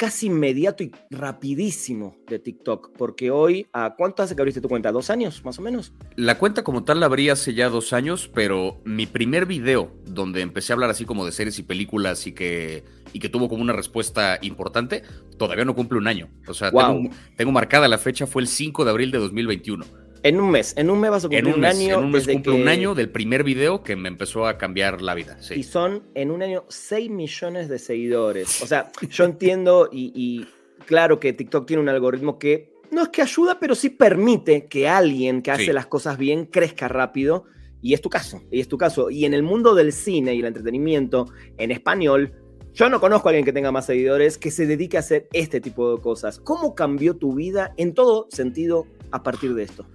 casi 0.00 0.28
inmediato 0.28 0.82
y 0.82 0.92
rapidísimo 1.10 2.16
de 2.26 2.38
TikTok, 2.38 2.92
porque 2.96 3.30
hoy, 3.30 3.66
¿a 3.74 3.96
cuánto 3.96 4.22
hace 4.22 4.34
que 4.34 4.40
abriste 4.40 4.62
tu 4.62 4.68
cuenta? 4.70 4.90
¿Dos 4.92 5.10
años, 5.10 5.44
más 5.44 5.58
o 5.58 5.62
menos? 5.62 5.92
La 6.16 6.38
cuenta 6.38 6.64
como 6.64 6.84
tal 6.84 7.00
la 7.00 7.06
abrí 7.06 7.28
hace 7.28 7.52
ya 7.52 7.68
dos 7.68 7.92
años, 7.92 8.30
pero 8.32 8.80
mi 8.86 9.04
primer 9.04 9.44
video, 9.44 9.92
donde 10.06 10.40
empecé 10.40 10.72
a 10.72 10.74
hablar 10.74 10.88
así 10.88 11.04
como 11.04 11.26
de 11.26 11.32
series 11.32 11.58
y 11.58 11.64
películas 11.64 12.26
y 12.26 12.32
que, 12.32 12.82
y 13.12 13.18
que 13.18 13.28
tuvo 13.28 13.50
como 13.50 13.60
una 13.60 13.74
respuesta 13.74 14.38
importante, 14.40 15.02
todavía 15.36 15.66
no 15.66 15.74
cumple 15.74 15.98
un 15.98 16.08
año. 16.08 16.30
O 16.48 16.54
sea, 16.54 16.70
tengo, 16.70 17.10
tengo 17.36 17.52
marcada 17.52 17.86
la 17.86 17.98
fecha, 17.98 18.26
fue 18.26 18.40
el 18.40 18.48
5 18.48 18.86
de 18.86 18.90
abril 18.90 19.10
de 19.10 19.18
2021. 19.18 19.84
En 20.22 20.38
un 20.38 20.50
mes, 20.50 20.74
en 20.76 20.90
un 20.90 21.00
mes 21.00 21.10
vas 21.10 21.24
a 21.24 21.28
cumplir 21.28 21.54
un, 21.54 21.64
año. 21.64 21.98
En 21.98 22.04
un 22.04 22.10
mes 22.10 22.28
cumple 22.28 22.52
un 22.52 22.68
año 22.68 22.94
del 22.94 23.08
primer 23.08 23.42
video 23.42 23.82
que 23.82 23.96
me 23.96 24.08
empezó 24.08 24.46
a 24.46 24.58
cambiar 24.58 25.00
la 25.00 25.14
vida. 25.14 25.38
Y 25.54 25.62
son 25.62 26.02
en 26.14 26.30
un 26.30 26.42
año 26.42 26.64
6 26.68 27.10
millones 27.10 27.68
de 27.70 27.78
seguidores. 27.78 28.62
O 28.62 28.66
sea, 28.66 28.90
yo 29.08 29.24
entiendo 29.24 29.88
y, 29.90 30.46
claro 30.84 31.18
que 31.18 31.32
TikTok 31.32 31.66
tiene 31.66 31.82
un 31.82 31.88
algoritmo 31.88 32.38
que 32.38 32.70
no 32.90 33.02
es 33.02 33.08
que 33.08 33.22
ayuda, 33.22 33.58
pero 33.58 33.74
sí 33.74 33.88
permite 33.88 34.66
que 34.66 34.88
alguien 34.88 35.40
que 35.40 35.52
hace 35.52 35.72
las 35.72 35.86
cosas 35.86 36.18
bien 36.18 36.46
crezca 36.46 36.88
rápido. 36.88 37.44
Y 37.82 37.94
es 37.94 38.02
tu 38.02 38.10
caso, 38.10 38.42
y 38.50 38.60
es 38.60 38.68
tu 38.68 38.76
caso. 38.76 39.08
Y 39.08 39.24
en 39.24 39.32
el 39.32 39.42
mundo 39.42 39.74
del 39.74 39.94
cine 39.94 40.34
y 40.34 40.40
el 40.40 40.44
entretenimiento 40.44 41.32
en 41.56 41.70
español, 41.70 42.34
yo 42.74 42.90
no 42.90 43.00
conozco 43.00 43.28
a 43.28 43.30
alguien 43.30 43.46
que 43.46 43.54
tenga 43.54 43.72
más 43.72 43.86
seguidores 43.86 44.36
que 44.36 44.50
se 44.50 44.66
dedique 44.66 44.98
a 44.98 45.00
hacer 45.00 45.28
este 45.32 45.62
tipo 45.62 45.96
de 45.96 46.02
cosas. 46.02 46.40
¿Cómo 46.40 46.74
cambió 46.74 47.16
tu 47.16 47.34
vida 47.34 47.72
en 47.78 47.94
todo 47.94 48.26
sentido 48.30 48.86
a 49.12 49.22
partir 49.22 49.54
de 49.54 49.62
esto? 49.62 49.86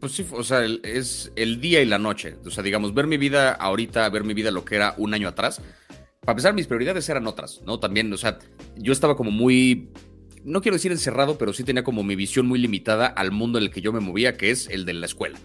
Pues 0.00 0.12
sí, 0.12 0.26
o 0.30 0.44
sea, 0.44 0.64
es 0.84 1.32
el 1.34 1.60
día 1.60 1.82
y 1.82 1.86
la 1.86 1.98
noche. 1.98 2.36
O 2.46 2.50
sea, 2.50 2.62
digamos, 2.62 2.94
ver 2.94 3.06
mi 3.06 3.16
vida 3.16 3.52
ahorita, 3.52 4.08
ver 4.10 4.24
mi 4.24 4.34
vida 4.34 4.50
lo 4.50 4.64
que 4.64 4.76
era 4.76 4.94
un 4.96 5.12
año 5.12 5.28
atrás. 5.28 5.60
Para 6.20 6.32
empezar, 6.32 6.54
mis 6.54 6.66
prioridades 6.66 7.08
eran 7.08 7.26
otras, 7.26 7.62
¿no? 7.64 7.80
También, 7.80 8.12
o 8.12 8.16
sea, 8.16 8.38
yo 8.76 8.92
estaba 8.92 9.16
como 9.16 9.30
muy, 9.30 9.88
no 10.44 10.60
quiero 10.60 10.76
decir 10.76 10.92
encerrado, 10.92 11.38
pero 11.38 11.52
sí 11.52 11.64
tenía 11.64 11.82
como 11.82 12.04
mi 12.04 12.16
visión 12.16 12.46
muy 12.46 12.58
limitada 12.58 13.06
al 13.06 13.32
mundo 13.32 13.58
en 13.58 13.64
el 13.64 13.70
que 13.70 13.80
yo 13.80 13.92
me 13.92 14.00
movía, 14.00 14.36
que 14.36 14.50
es 14.50 14.68
el 14.68 14.84
de 14.84 14.92
la 14.92 15.06
escuela. 15.06 15.38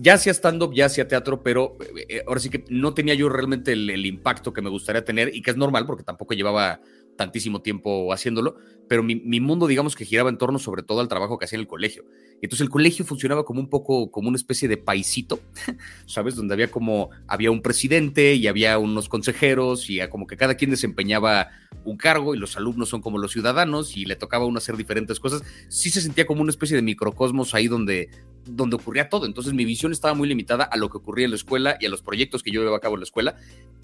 Ya 0.00 0.14
hacía 0.14 0.32
stand-up, 0.32 0.72
ya 0.74 0.86
hacía 0.86 1.08
teatro, 1.08 1.42
pero 1.42 1.76
eh, 2.08 2.22
ahora 2.26 2.40
sí 2.40 2.50
que 2.50 2.64
no 2.68 2.94
tenía 2.94 3.14
yo 3.14 3.28
realmente 3.28 3.72
el, 3.72 4.06
impacto 4.06 4.52
que 4.52 4.62
me 4.62 4.70
gustaría 4.70 5.04
tener 5.04 5.34
y 5.34 5.42
que 5.42 5.50
es 5.50 5.56
normal 5.56 5.86
porque 5.86 6.04
tampoco 6.04 6.34
llevaba 6.34 6.80
tantísimo 7.16 7.62
tiempo 7.62 8.12
haciéndolo, 8.12 8.56
pero 8.88 9.02
mi, 9.02 9.16
mi, 9.16 9.40
mundo 9.40 9.66
digamos 9.66 9.96
que 9.96 10.04
giraba 10.04 10.30
en 10.30 10.38
torno 10.38 10.58
sobre 10.58 10.82
todo 10.82 11.00
al 11.00 11.08
trabajo 11.08 11.38
que 11.38 11.46
hacía 11.46 11.56
en 11.56 11.62
el 11.62 11.66
colegio. 11.66 12.04
Entonces 12.42 12.60
el 12.60 12.70
colegio 12.70 13.04
funcionaba 13.04 13.44
como 13.44 13.60
un 13.60 13.68
poco 13.68 14.10
como 14.10 14.28
una 14.28 14.36
especie 14.36 14.68
de 14.68 14.76
paisito, 14.76 15.40
¿sabes? 16.06 16.36
Donde 16.36 16.54
había 16.54 16.70
como, 16.70 17.10
había 17.26 17.50
un 17.50 17.62
presidente 17.62 18.34
y 18.34 18.46
había 18.46 18.78
unos 18.78 19.08
consejeros 19.08 19.88
y 19.90 20.00
como 20.08 20.26
que 20.26 20.36
cada 20.36 20.54
quien 20.54 20.70
desempeñaba 20.70 21.48
un 21.84 21.96
cargo 21.96 22.34
y 22.34 22.38
los 22.38 22.56
alumnos 22.56 22.88
son 22.88 23.00
como 23.00 23.18
los 23.18 23.32
ciudadanos 23.32 23.96
y 23.96 24.04
le 24.04 24.16
tocaba 24.16 24.44
uno 24.44 24.58
hacer 24.58 24.76
diferentes 24.76 25.20
cosas. 25.20 25.42
Sí 25.68 25.90
se 25.90 26.00
sentía 26.00 26.26
como 26.26 26.42
una 26.42 26.50
especie 26.50 26.76
de 26.76 26.82
microcosmos 26.82 27.54
ahí 27.54 27.68
donde, 27.68 28.10
donde 28.46 28.76
ocurría 28.76 29.08
todo. 29.08 29.26
Entonces 29.26 29.52
mi 29.52 29.64
visión 29.64 29.92
estaba 29.92 30.14
muy 30.14 30.28
limitada 30.28 30.64
a 30.64 30.76
lo 30.76 30.88
que 30.88 30.98
ocurría 30.98 31.24
en 31.24 31.30
la 31.32 31.36
escuela 31.36 31.76
y 31.80 31.86
a 31.86 31.88
los 31.88 32.02
proyectos 32.02 32.42
que 32.42 32.50
yo 32.50 32.60
llevaba 32.60 32.78
a 32.78 32.80
cabo 32.80 32.94
en 32.94 33.00
la 33.00 33.04
escuela. 33.04 33.36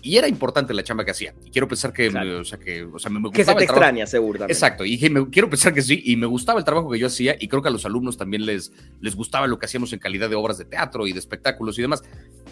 Y 0.03 0.17
era 0.17 0.29
importante 0.29 0.75
la 0.75 0.83
chamba 0.83 1.05
que 1.05 1.13
hacía. 1.13 1.35
Y 1.45 1.51
quiero 1.51 1.69
pensar 1.69 1.93
que, 1.93 2.11
me, 2.11 2.35
o 2.35 2.45
sea, 2.45 2.59
que, 2.59 2.85
o 2.85 2.99
sea, 2.99 3.11
me, 3.11 3.21
gustaba. 3.21 3.33
Que 3.33 3.45
se 3.45 3.55
te 3.55 3.65
extraña, 3.65 4.07
seguro. 4.07 4.45
Exacto. 4.47 4.85
Y 4.85 4.99
quiero 4.99 5.49
pensar 5.49 5.73
que 5.73 5.83
sí. 5.83 6.03
Y 6.05 6.17
me 6.17 6.27
gustaba 6.27 6.59
el 6.59 6.65
trabajo 6.65 6.91
que 6.91 6.99
yo 6.99 7.07
hacía. 7.07 7.37
Y 7.39 7.49
creo 7.49 7.63
que 7.63 7.69
a 7.69 7.73
los 7.73 7.85
alumnos 7.85 8.17
también 8.17 8.47
les, 8.47 8.73
les 9.01 9.15
gustaba 9.15 9.47
lo 9.47 9.59
que 9.59 9.67
hacíamos 9.67 9.93
en 9.93 9.99
calidad 9.99 10.29
de 10.29 10.37
obras 10.37 10.59
de 10.59 10.65
teatro 10.65 11.07
y 11.07 11.13
de 11.13 11.19
espectáculos 11.19 11.79
y 11.79 11.83
demás. 11.83 12.03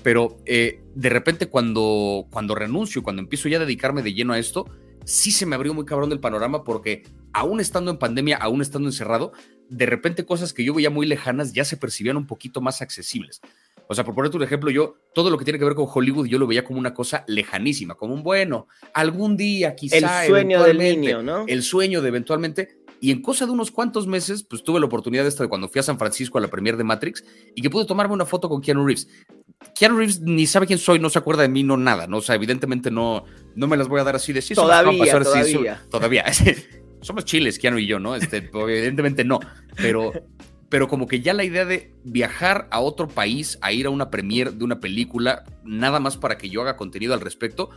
Pero 0.02 0.38
eh, 0.46 0.80
de 0.94 1.08
repente, 1.08 1.46
cuando, 1.46 2.26
cuando 2.30 2.54
renuncio, 2.54 3.02
cuando 3.02 3.22
empiezo 3.22 3.48
ya 3.48 3.56
a 3.56 3.60
dedicarme 3.60 4.02
de 4.02 4.14
lleno 4.14 4.32
a 4.32 4.38
esto, 4.38 4.66
sí 5.04 5.30
se 5.30 5.46
me 5.46 5.56
abrió 5.56 5.74
muy 5.74 5.84
cabrón 5.84 6.10
del 6.10 6.20
panorama 6.20 6.64
porque 6.64 7.02
aún 7.32 7.60
estando 7.60 7.90
en 7.90 7.98
pandemia, 7.98 8.36
aún 8.36 8.62
estando 8.62 8.88
encerrado, 8.88 9.32
de 9.70 9.86
repente 9.86 10.26
cosas 10.26 10.52
que 10.52 10.64
yo 10.64 10.74
veía 10.74 10.90
muy 10.90 11.06
lejanas 11.06 11.52
ya 11.52 11.64
se 11.64 11.76
percibían 11.76 12.16
un 12.16 12.26
poquito 12.26 12.60
más 12.60 12.82
accesibles. 12.82 13.40
O 13.86 13.94
sea, 13.94 14.04
por 14.04 14.14
ponerte 14.14 14.36
un 14.36 14.42
ejemplo, 14.42 14.70
yo 14.70 14.96
todo 15.14 15.30
lo 15.30 15.38
que 15.38 15.44
tiene 15.44 15.58
que 15.58 15.64
ver 15.64 15.74
con 15.74 15.86
Hollywood 15.92 16.26
yo 16.26 16.38
lo 16.38 16.46
veía 16.46 16.64
como 16.64 16.78
una 16.78 16.94
cosa 16.94 17.24
lejanísima, 17.26 17.94
como 17.94 18.14
un 18.14 18.22
bueno, 18.22 18.68
algún 18.94 19.36
día 19.36 19.74
quizá. 19.74 20.24
El 20.24 20.28
sueño 20.28 20.62
del 20.62 20.78
niño, 20.78 21.22
¿no? 21.22 21.44
El 21.48 21.62
sueño 21.62 22.02
de 22.02 22.08
eventualmente. 22.08 22.80
Y 23.00 23.12
en 23.12 23.22
cosa 23.22 23.46
de 23.46 23.52
unos 23.52 23.70
cuantos 23.70 24.06
meses, 24.06 24.42
pues 24.42 24.62
tuve 24.62 24.78
la 24.78 24.86
oportunidad 24.86 25.26
esta 25.26 25.42
de 25.42 25.48
cuando 25.48 25.68
fui 25.68 25.78
a 25.78 25.82
San 25.82 25.98
Francisco 25.98 26.36
a 26.36 26.40
la 26.40 26.48
premier 26.48 26.76
de 26.76 26.84
Matrix 26.84 27.24
y 27.54 27.62
que 27.62 27.70
pude 27.70 27.86
tomarme 27.86 28.12
una 28.12 28.26
foto 28.26 28.48
con 28.48 28.60
Keanu 28.60 28.84
Reeves. 28.84 29.08
Keanu 29.74 29.96
Reeves 29.96 30.20
ni 30.20 30.46
sabe 30.46 30.66
quién 30.66 30.78
soy, 30.78 30.98
no 30.98 31.08
se 31.08 31.18
acuerda 31.18 31.42
de 31.42 31.48
mí, 31.48 31.62
no 31.62 31.78
nada, 31.78 32.06
¿no? 32.06 32.18
O 32.18 32.22
sea, 32.22 32.34
evidentemente 32.34 32.90
no, 32.90 33.24
no 33.54 33.66
me 33.66 33.76
las 33.78 33.88
voy 33.88 34.00
a 34.00 34.04
dar 34.04 34.16
así 34.16 34.32
de 34.32 34.42
sí. 34.42 34.54
Todavía, 34.54 35.18
todavía. 35.18 35.82
todavía. 35.90 36.24
Somos 37.02 37.24
chiles, 37.24 37.58
Keanu 37.58 37.78
y 37.78 37.86
yo, 37.86 37.98
¿no? 37.98 38.14
Este, 38.14 38.38
evidentemente 38.52 39.24
no, 39.24 39.40
pero 39.76 40.12
pero 40.70 40.86
como 40.86 41.08
que 41.08 41.20
ya 41.20 41.34
la 41.34 41.44
idea 41.44 41.64
de 41.64 41.92
viajar 42.04 42.68
a 42.70 42.80
otro 42.80 43.08
país, 43.08 43.58
a 43.60 43.72
ir 43.72 43.86
a 43.86 43.90
una 43.90 44.08
premiere 44.08 44.52
de 44.52 44.64
una 44.64 44.78
película, 44.78 45.44
nada 45.64 45.98
más 45.98 46.16
para 46.16 46.38
que 46.38 46.48
yo 46.48 46.62
haga 46.62 46.76
contenido 46.76 47.12
al 47.12 47.20
respecto, 47.20 47.70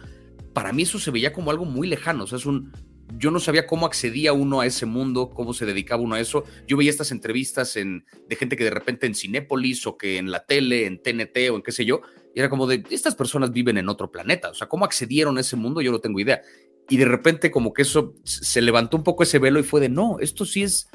para 0.54 0.72
mí 0.72 0.84
eso 0.84 1.00
se 1.00 1.10
veía 1.10 1.34
como 1.34 1.50
algo 1.50 1.66
muy 1.66 1.88
lejano. 1.88 2.26
O 2.26 2.28
sea, 2.28 2.38
es 2.38 2.46
un. 2.46 2.72
Yo 3.18 3.32
no 3.32 3.40
sabía 3.40 3.68
cómo 3.68 3.86
accedía 3.86 4.34
uno 4.34 4.62
a 4.62 4.66
ese 4.68 4.86
mundo, 4.86 5.32
cómo 5.32 5.54
se 5.54 5.66
dedicaba 5.66 6.04
uno 6.04 6.16
a 6.16 6.20
eso. 6.20 6.44
Yo 6.68 6.78
veía 6.78 6.92
estas 6.92 7.12
entrevistas 7.12 7.76
en, 7.78 8.06
de 8.28 8.36
gente 8.36 8.56
que 8.56 8.64
de 8.64 8.70
repente 8.70 9.08
en 9.08 9.16
Cinépolis 9.16 9.86
o 9.88 9.98
que 9.98 10.18
en 10.18 10.32
la 10.32 10.46
tele, 10.46 10.86
en 10.86 11.02
TNT 11.02 11.50
o 11.52 11.56
en 11.56 11.64
qué 11.64 11.72
sé 11.72 11.86
yo, 11.86 12.02
y 12.34 12.40
era 12.40 12.50
como 12.50 12.66
de, 12.66 12.84
estas 12.90 13.16
personas 13.16 13.52
viven 13.52 13.78
en 13.78 13.90
otro 13.90 14.12
planeta. 14.12 14.50
O 14.50 14.54
sea, 14.54 14.68
cómo 14.68 14.86
accedieron 14.86 15.38
a 15.38 15.42
ese 15.42 15.56
mundo, 15.56 15.82
yo 15.82 15.92
no 15.92 16.00
tengo 16.00 16.20
idea. 16.20 16.42
Y 16.90 16.98
de 16.98 17.06
repente 17.06 17.52
como 17.52 17.74
que 17.74 17.84
eso 17.84 18.14
se 18.24 18.62
levantó 18.62 18.98
un 18.98 19.04
poco 19.04 19.24
ese 19.24 19.40
velo 19.40 19.60
y 19.60 19.64
fue 19.64 19.82
de, 19.82 19.90
no, 19.90 20.18
esto 20.20 20.46
sí 20.46 20.64
es, 20.64 20.88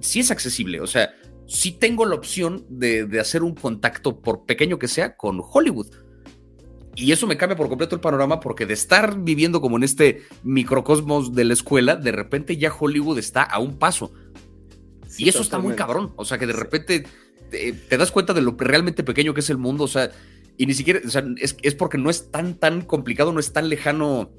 sí 0.00 0.20
es 0.20 0.30
accesible. 0.30 0.80
O 0.80 0.86
sea, 0.86 1.14
sí 1.46 1.72
tengo 1.72 2.06
la 2.06 2.14
opción 2.14 2.64
de, 2.68 3.08
hacer 3.20 3.42
un 3.42 3.54
contacto, 3.54 4.20
por 4.20 4.44
pequeño 4.44 4.78
que 4.78 4.88
sea, 4.88 5.16
con 5.16 5.40
Hollywood. 5.42 5.88
Y 6.94 7.12
eso 7.12 7.26
me 7.26 7.36
cambia 7.36 7.56
por 7.56 7.68
completo 7.68 7.94
el 7.94 8.00
panorama 8.00 8.40
porque 8.40 8.66
de 8.66 8.74
estar 8.74 9.18
viviendo 9.22 9.60
como 9.60 9.78
en 9.78 9.82
este 9.82 10.22
microcosmos 10.42 11.34
de 11.34 11.44
la 11.44 11.54
escuela, 11.54 11.96
de 11.96 12.12
repente 12.12 12.56
ya 12.56 12.72
Hollywood 12.72 13.18
está 13.18 13.42
a 13.42 13.58
un 13.58 13.78
paso. 13.78 14.12
y 15.16 15.28
eso 15.28 15.42
está 15.42 15.58
muy 15.58 15.74
cabrón. 15.74 16.12
O 16.16 16.24
sea, 16.24 16.38
que 16.38 16.46
de 16.46 16.52
repente 16.52 17.04
te, 17.50 17.96
das 17.96 18.10
cuenta 18.10 18.34
de 18.34 18.42
lo 18.42 18.56
realmente 18.58 19.02
pequeño 19.04 19.34
que 19.34 19.40
es 19.40 19.50
el 19.50 19.58
mundo. 19.58 19.84
O 19.84 19.88
sea, 19.88 20.10
y 20.56 20.66
ni 20.66 20.74
siquiera, 20.74 21.00
o 21.04 21.10
sea, 21.10 21.24
es, 21.38 21.74
porque 21.74 21.98
no 21.98 22.10
es 22.10 22.30
tan, 22.30 22.54
tan 22.54 22.82
complicado, 22.82 23.32
no 23.32 23.40
es 23.40 23.52
tan 23.52 23.68
lejano 23.68 24.30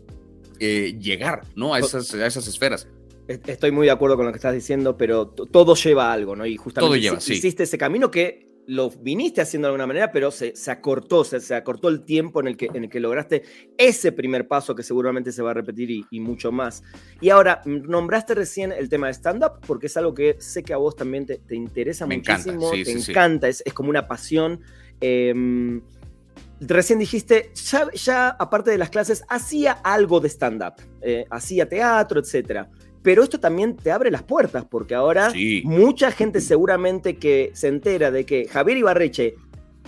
eh, 0.60 0.98
llegar, 1.00 1.42
¿no? 1.56 1.74
A 1.74 1.80
esas, 1.80 2.14
a 2.14 2.26
esas 2.26 2.48
esferas. 2.48 2.88
Estoy 3.28 3.72
muy 3.72 3.88
de 3.88 3.92
acuerdo 3.92 4.18
con 4.18 4.26
lo 4.26 4.32
que 4.32 4.38
estás 4.38 4.54
diciendo, 4.54 4.98
pero 4.98 5.28
todo 5.28 5.76
lleva 5.76 6.10
a 6.10 6.14
algo, 6.14 6.36
¿no? 6.36 6.46
Y 6.46 6.58
justamente 6.58 7.00
lleva, 7.00 7.18
hiciste 7.18 7.64
ese 7.64 7.78
camino 7.78 8.12
que 8.12 8.54
lo 8.68 8.90
viniste 8.90 9.42
haciendo 9.42 9.68
de 9.68 9.70
alguna 9.70 9.88
manera, 9.88 10.12
pero 10.12 10.32
se, 10.32 10.56
se 10.56 10.72
acortó, 10.72 11.24
se, 11.24 11.40
se, 11.40 11.56
acortó 11.56 11.90
el 11.90 12.04
tiempo 12.04 12.40
en 12.40 12.48
el, 12.48 12.58
que, 12.58 12.68
en 12.74 12.84
el 12.86 12.90
que 12.90 13.00
lograste 13.00 13.44
ese 13.78 14.12
primer 14.12 14.48
paso 14.48 14.76
que 14.76 14.84
seguramente 14.84 15.32
se 15.32 15.42
va 15.42 15.52
a 15.52 15.54
repetir 15.54 16.06
y, 16.10 16.20
mucho 16.20 16.52
más. 16.52 16.84
Y 17.20 17.30
ahora, 17.30 17.62
nombraste 17.66 18.36
recién 18.36 18.72
el 18.72 18.90
tema 18.90 19.08
de 19.08 19.14
stand-up, 19.14 19.60
porque 19.66 19.88
es 19.88 19.98
algo 19.98 20.14
que 20.14 20.38
sé 20.40 20.64
que 20.64 20.74
a 20.74 20.78
vos 20.78 20.96
también 20.96 21.26
te, 21.26 21.40
te 21.40 21.56
interesa 21.56 22.06
muchísimo, 22.06 22.72
te 22.72 22.92
encanta, 22.92 23.48
es, 23.48 23.62
es, 23.66 23.74
como 23.74 23.90
una 23.90 24.08
pasión. 24.08 24.62
Em, 25.02 25.82
recién 26.68 27.00
dijiste, 27.00 27.52
ya, 27.56 27.92
ya, 27.94 28.30
aparte 28.30 28.72
de 28.72 28.78
las 28.78 28.90
clases, 28.90 29.24
hacía 29.30 29.72
algo 29.72 30.20
de 30.20 30.30
stand-up, 30.30 30.74
eh, 31.02 31.26
hacía 31.30 31.68
teatro, 31.68 32.20
etcétera. 32.20 32.70
Pero 33.02 33.24
esto 33.24 33.40
también 33.40 33.76
te 33.76 33.92
abre 33.92 34.10
las 34.10 34.24
puertas, 34.24 34.66
porque 34.66 34.96
ahora 34.96 35.32
mucha 35.64 36.12
gente 36.12 36.40
seguramente 36.40 37.18
que 37.18 37.52
se 37.54 37.68
entera 37.68 38.12
de 38.12 38.26
que 38.26 38.48
Javier 38.48 38.78
Ibarreche, 38.78 39.36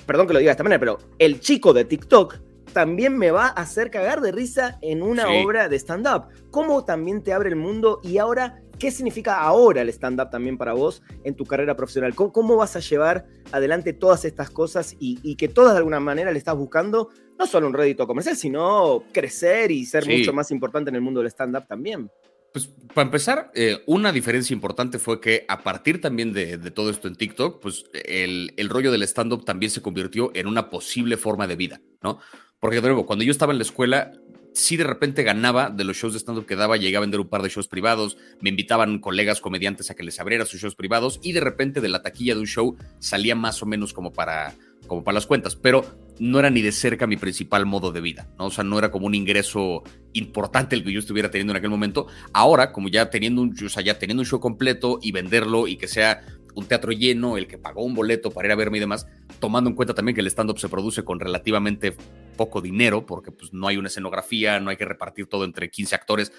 perdón 0.05 0.27
que 0.27 0.33
lo 0.33 0.39
diga 0.39 0.49
de 0.49 0.53
esta 0.53 0.63
manera, 0.63 0.79
pero 0.79 0.97
el 1.17 1.39
chico 1.39 1.73
de 1.73 1.85
TikTok 1.85 2.39
también 2.75 3.17
me 3.17 3.31
va 3.31 3.45
a 3.45 3.51
hacer 3.51 3.89
cagar 3.89 4.19
de 4.19 4.33
risa 4.33 4.77
en 4.81 5.01
una 5.01 5.29
obra 5.29 5.69
de 5.69 5.79
stand-up. 5.79 6.25
¿Cómo 6.51 6.83
también 6.83 7.23
te 7.23 7.31
abre 7.31 7.47
el 7.47 7.55
mundo? 7.55 8.01
Y 8.03 8.17
ahora, 8.17 8.61
¿qué 8.77 8.91
significa 8.91 9.39
ahora 9.39 9.81
el 9.81 9.87
stand-up 9.87 10.29
también 10.29 10.57
para 10.57 10.73
vos 10.73 11.01
en 11.23 11.35
tu 11.35 11.45
carrera 11.45 11.77
profesional? 11.77 12.13
¿Cómo, 12.13 12.57
vas 12.57 12.75
a 12.75 12.81
llevar 12.81 13.27
adelante 13.53 13.93
todas 13.93 14.25
estas 14.25 14.49
cosas 14.49 14.93
y, 14.99 15.37
que 15.37 15.47
todas 15.47 15.71
de 15.71 15.77
alguna 15.77 16.01
manera 16.01 16.33
le 16.33 16.37
estás 16.37 16.57
buscando 16.57 17.11
no 17.39 17.47
solo 17.47 17.67
un 17.67 17.73
rédito 17.73 18.05
comercial, 18.05 18.35
sino 18.35 19.05
crecer 19.13 19.71
y 19.71 19.85
ser 19.85 20.05
mucho 20.05 20.33
más 20.33 20.51
importante 20.51 20.89
en 20.89 20.95
el 20.95 21.01
mundo 21.01 21.21
del 21.21 21.31
stand-up 21.31 21.67
también? 21.69 22.11
Pues 22.51 22.67
para 22.93 23.05
empezar, 23.05 23.51
eh, 23.53 23.83
una 23.85 24.11
diferencia 24.11 24.53
importante 24.53 24.99
fue 24.99 25.21
que 25.21 25.45
a 25.47 25.63
partir 25.63 26.01
también 26.01 26.33
de, 26.33 26.57
todo 26.71 26.89
esto 26.89 27.07
en 27.07 27.15
TikTok, 27.15 27.61
pues 27.61 27.85
el, 27.93 28.69
rollo 28.69 28.91
del 28.91 29.03
stand-up 29.03 29.45
también 29.45 29.69
se 29.69 29.81
convirtió 29.81 30.31
en 30.33 30.47
una 30.47 30.69
posible 30.69 31.15
forma 31.15 31.47
de 31.47 31.55
vida, 31.55 31.81
¿no? 32.01 32.19
Porque 32.59 32.77
de 32.77 32.83
nuevo, 32.83 33.05
cuando 33.05 33.23
yo 33.23 33.31
estaba 33.31 33.51
en 33.51 33.59
la 33.59 33.63
escuela, 33.63 34.11
sí 34.55 34.77
de 34.77 34.83
repente 34.83 35.23
ganaba 35.23 35.69
de 35.69 35.83
los 35.83 35.97
shows 35.97 36.13
de 36.13 36.19
stand-up 36.19 36.45
que 36.45 36.55
daba, 36.55 36.77
llegué 36.77 36.97
a 36.97 37.01
vender 37.01 37.19
un 37.19 37.27
par 37.27 37.41
de 37.41 37.49
shows 37.49 37.67
privados, 37.67 38.17
me 38.39 38.49
invitaban 38.49 38.99
colegas 38.99 39.41
comediantes 39.41 39.91
a 39.91 39.95
que 39.95 40.03
les 40.03 40.19
abriera 40.19 40.45
sus 40.45 40.61
shows 40.61 40.75
privados 40.75 41.19
y 41.21 41.33
de 41.33 41.41
repente 41.41 41.81
de 41.81 41.89
la 41.89 42.01
taquilla 42.01 42.33
de 42.33 42.39
un 42.39 42.47
show 42.47 42.77
salía 42.99 43.35
más 43.35 43.61
o 43.61 43.65
menos 43.65 43.93
como 43.93 44.13
para, 44.13 44.55
como 44.87 45.03
para 45.03 45.15
las 45.15 45.27
cuentas, 45.27 45.55
pero 45.55 45.85
no 46.19 46.39
era 46.39 46.49
ni 46.49 46.61
de 46.61 46.71
cerca 46.71 47.07
mi 47.07 47.17
principal 47.17 47.65
modo 47.65 47.91
de 47.91 48.01
vida, 48.01 48.29
¿no? 48.39 48.45
O 48.45 48.51
sea, 48.51 48.63
no 48.63 48.79
era 48.79 48.91
como 48.91 49.07
un 49.07 49.15
ingreso 49.15 49.83
importante 50.13 50.75
el 50.75 50.83
que 50.83 50.93
yo 50.93 50.99
estuviera 50.99 51.29
teniendo 51.29 51.51
en 51.51 51.57
aquel 51.57 51.69
momento. 51.69 52.07
Ahora, 52.31 52.71
como 52.71 52.87
ya 52.87 53.09
teniendo 53.09 53.41
un, 53.41 53.55
o 53.65 53.69
sea, 53.69 53.83
ya 53.83 53.99
teniendo 53.99 54.21
un 54.21 54.27
show 54.27 54.39
completo 54.39 54.99
y 55.01 55.11
venderlo 55.11 55.67
y 55.67 55.75
que 55.75 55.89
sea 55.89 56.21
un 56.55 56.65
teatro 56.65 56.93
lleno, 56.93 57.35
el 57.35 57.47
que 57.47 57.57
pagó 57.57 57.83
un 57.83 57.93
boleto 57.93 58.31
para 58.31 58.47
ir 58.47 58.51
a 58.53 58.55
verme 58.55 58.77
y 58.77 58.79
demás, 58.79 59.07
tomando 59.45 59.69
en 59.69 59.75
cuenta 59.75 59.93
también 59.93 60.15
que 60.15 60.21
el 60.21 60.27
stand-up 60.27 60.57
se 60.57 60.69
produce 60.69 61.03
con 61.03 61.19
relativamente 61.19 61.95
poco 62.35 62.61
dinero, 62.61 63.05
porque 63.05 63.31
pues 63.31 63.53
no 63.53 63.67
hay 63.67 63.77
una 63.77 63.89
escenografía, 63.89 64.59
no 64.59 64.71
hay 64.71 64.75
que 64.75 64.85
repartir 64.85 65.27
todo 65.27 65.45
entre 65.45 65.69
15 65.69 65.93
actores, 65.93 66.33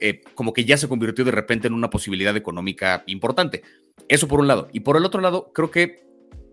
eh, 0.00 0.22
como 0.34 0.52
que 0.52 0.64
ya 0.64 0.76
se 0.76 0.88
convirtió 0.88 1.24
de 1.24 1.30
repente 1.30 1.68
en 1.68 1.74
una 1.74 1.90
posibilidad 1.90 2.36
económica 2.36 3.04
importante. 3.06 3.62
Eso 4.08 4.26
por 4.26 4.40
un 4.40 4.48
lado. 4.48 4.68
Y 4.72 4.80
por 4.80 4.96
el 4.96 5.04
otro 5.04 5.20
lado, 5.20 5.52
creo 5.54 5.70
que 5.70 6.02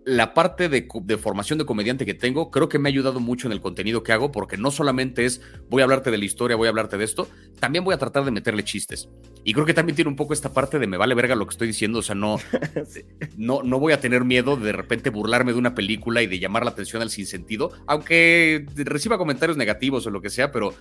la 0.08 0.32
parte 0.32 0.70
de, 0.70 0.88
formación 1.18 1.58
de 1.58 1.66
comediante 1.66 2.06
que 2.06 2.14
tengo 2.14 2.50
creo 2.50 2.70
que 2.70 2.78
me 2.78 2.88
ha 2.88 2.92
ayudado 2.92 3.20
mucho 3.20 3.46
en 3.46 3.52
el 3.52 3.60
contenido 3.60 4.02
que 4.02 4.12
hago 4.12 4.32
porque 4.32 4.56
no 4.56 4.70
solamente 4.70 5.26
es 5.26 5.42
voy 5.68 5.82
a 5.82 5.84
hablarte 5.84 6.10
de 6.10 6.16
la 6.16 6.24
historia, 6.24 6.56
voy 6.56 6.64
a 6.64 6.70
hablarte 6.70 6.96
de 6.96 7.04
esto, 7.04 7.28
también 7.60 7.84
voy 7.84 7.94
a 7.94 7.98
tratar 7.98 8.24
de 8.24 8.30
meterle 8.30 8.64
chistes. 8.64 9.10
Y 9.44 9.52
creo 9.52 9.66
que 9.66 9.74
también 9.74 9.96
tiene 9.96 10.08
un 10.08 10.16
poco 10.16 10.32
esta 10.32 10.54
parte 10.54 10.78
de 10.78 10.86
me 10.86 10.96
vale 10.96 11.14
verga 11.14 11.34
lo 11.34 11.46
que 11.46 11.52
estoy 11.52 11.66
diciendo, 11.66 11.98
o 11.98 12.02
sea, 12.02 12.14
no, 12.14 12.38
no, 13.36 13.62
no 13.62 13.78
voy 13.78 13.92
a 13.92 14.00
tener 14.00 14.24
miedo 14.24 14.56
de, 14.56 14.64
de 14.68 14.72
repente 14.72 15.10
burlarme 15.10 15.52
de 15.52 15.58
una 15.58 15.74
película 15.74 16.22
y 16.22 16.26
de 16.26 16.38
llamar 16.38 16.64
la 16.64 16.70
atención 16.70 17.02
al 17.02 17.10
sinsentido, 17.10 17.72
aunque 17.86 18.64
reciba 18.76 19.18
comentarios 19.18 19.58
negativos 19.58 20.06
o 20.06 20.10
lo 20.10 20.22
que 20.22 20.30
sea, 20.30 20.52
pero 20.52 20.72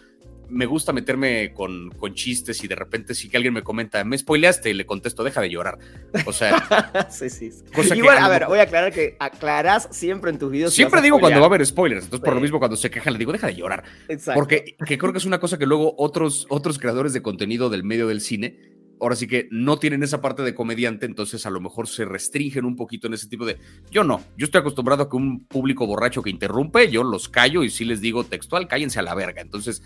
me 0.49 0.65
gusta 0.65 0.93
meterme 0.93 1.53
con, 1.53 1.89
con, 1.91 2.13
chistes 2.13 2.63
y 2.63 2.67
de 2.67 2.75
repente 2.75 3.13
si 3.13 3.29
que 3.29 3.37
alguien 3.37 3.53
me 3.53 3.63
comenta, 3.63 4.03
me 4.03 4.17
spoileaste, 4.17 4.69
y 4.69 4.73
le 4.73 4.85
contesto, 4.85 5.23
deja 5.23 5.41
de 5.41 5.49
llorar. 5.49 5.77
O 6.25 6.33
sea, 6.33 7.07
sí, 7.09 7.29
sí. 7.29 7.51
Igual, 7.95 8.17
a 8.17 8.29
ver, 8.29 8.45
voy 8.47 8.59
a 8.59 8.63
aclarar 8.63 8.91
que 8.91 9.15
aclaras 9.19 9.87
siempre 9.91 10.31
en 10.31 10.39
tus 10.39 10.51
videos. 10.51 10.73
Siempre 10.73 11.01
digo 11.01 11.19
cuando 11.19 11.39
va 11.39 11.45
a 11.45 11.49
haber 11.49 11.65
spoilers, 11.65 12.05
entonces 12.05 12.25
por 12.25 12.35
lo 12.35 12.41
mismo 12.41 12.59
cuando 12.59 12.77
se 12.77 12.89
quejan 12.89 13.13
le 13.13 13.19
digo, 13.19 13.31
deja 13.31 13.47
de 13.47 13.55
llorar. 13.55 13.83
Exacto. 14.07 14.39
Porque 14.39 14.75
que 14.85 14.97
creo 14.97 15.11
que 15.11 15.19
es 15.19 15.25
una 15.25 15.39
cosa 15.39 15.57
que 15.57 15.65
luego 15.65 15.95
otros, 15.97 16.45
otros 16.49 16.79
creadores 16.79 17.13
de 17.13 17.21
contenido 17.21 17.69
del 17.69 17.83
medio 17.83 18.07
del 18.07 18.21
cine 18.21 18.76
ahora 18.99 19.15
sí 19.15 19.27
que 19.27 19.47
no 19.51 19.77
tienen 19.77 20.03
esa 20.03 20.21
parte 20.21 20.43
de 20.43 20.55
comediante, 20.55 21.05
entonces 21.05 21.45
a 21.45 21.49
lo 21.49 21.59
mejor 21.59 21.87
se 21.87 22.05
restringen 22.05 22.65
un 22.65 22.75
poquito 22.75 23.07
en 23.07 23.13
ese 23.13 23.27
tipo 23.27 23.45
de... 23.45 23.57
Yo 23.91 24.03
no, 24.03 24.21
yo 24.37 24.45
estoy 24.45 24.61
acostumbrado 24.61 25.03
a 25.03 25.09
que 25.09 25.17
un 25.17 25.45
público 25.45 25.85
borracho 25.85 26.21
que 26.21 26.29
interrumpe, 26.29 26.89
yo 26.89 27.03
los 27.03 27.29
callo 27.29 27.63
y 27.63 27.69
si 27.69 27.85
les 27.85 28.01
digo 28.01 28.23
textual, 28.23 28.67
cállense 28.67 28.99
a 28.99 29.03
la 29.03 29.15
verga. 29.15 29.41
Entonces, 29.41 29.83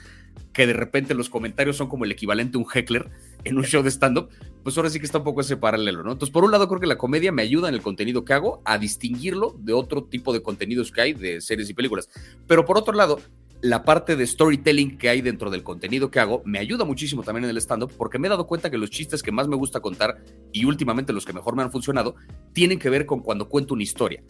que 0.53 0.67
de 0.67 0.73
repente 0.73 1.13
los 1.13 1.29
comentarios 1.29 1.77
son 1.77 1.87
como 1.87 2.05
el 2.05 2.11
equivalente 2.11 2.57
a 2.57 2.61
un 2.61 2.67
heckler 2.73 3.09
en 3.43 3.57
un 3.57 3.63
show 3.63 3.83
de 3.83 3.89
stand-up, 3.89 4.29
pues 4.63 4.77
ahora 4.77 4.89
sí 4.89 4.99
que 4.99 5.05
está 5.05 5.19
un 5.19 5.23
poco 5.23 5.41
ese 5.41 5.57
paralelo, 5.57 6.03
¿no? 6.03 6.11
Entonces, 6.11 6.31
por 6.31 6.43
un 6.43 6.51
lado, 6.51 6.67
creo 6.67 6.79
que 6.79 6.87
la 6.87 6.97
comedia 6.97 7.31
me 7.31 7.41
ayuda 7.41 7.69
en 7.69 7.75
el 7.75 7.81
contenido 7.81 8.25
que 8.25 8.33
hago 8.33 8.61
a 8.65 8.77
distinguirlo 8.77 9.55
de 9.59 9.73
otro 9.73 10.03
tipo 10.03 10.33
de 10.33 10.41
contenidos 10.41 10.91
que 10.91 11.01
hay 11.01 11.13
de 11.13 11.41
series 11.41 11.69
y 11.69 11.73
películas. 11.73 12.09
Pero 12.47 12.65
por 12.65 12.77
otro 12.77 12.93
lado, 12.93 13.19
la 13.61 13.83
parte 13.83 14.15
de 14.15 14.25
storytelling 14.25 14.97
que 14.97 15.09
hay 15.09 15.21
dentro 15.21 15.51
del 15.51 15.63
contenido 15.63 16.09
que 16.09 16.19
hago 16.19 16.41
me 16.45 16.59
ayuda 16.59 16.83
muchísimo 16.83 17.23
también 17.23 17.45
en 17.45 17.51
el 17.51 17.57
stand-up 17.57 17.91
porque 17.95 18.17
me 18.17 18.27
he 18.27 18.29
dado 18.29 18.47
cuenta 18.47 18.71
que 18.71 18.77
los 18.77 18.89
chistes 18.89 19.21
que 19.21 19.31
más 19.31 19.47
me 19.47 19.55
gusta 19.55 19.79
contar 19.81 20.23
y 20.51 20.65
últimamente 20.65 21.13
los 21.13 21.25
que 21.25 21.33
mejor 21.33 21.55
me 21.55 21.61
han 21.61 21.71
funcionado 21.71 22.15
tienen 22.53 22.79
que 22.79 22.89
ver 22.89 23.05
con 23.05 23.19
cuando 23.19 23.47
cuento 23.47 23.73
una 23.73 23.83
historia. 23.83 24.23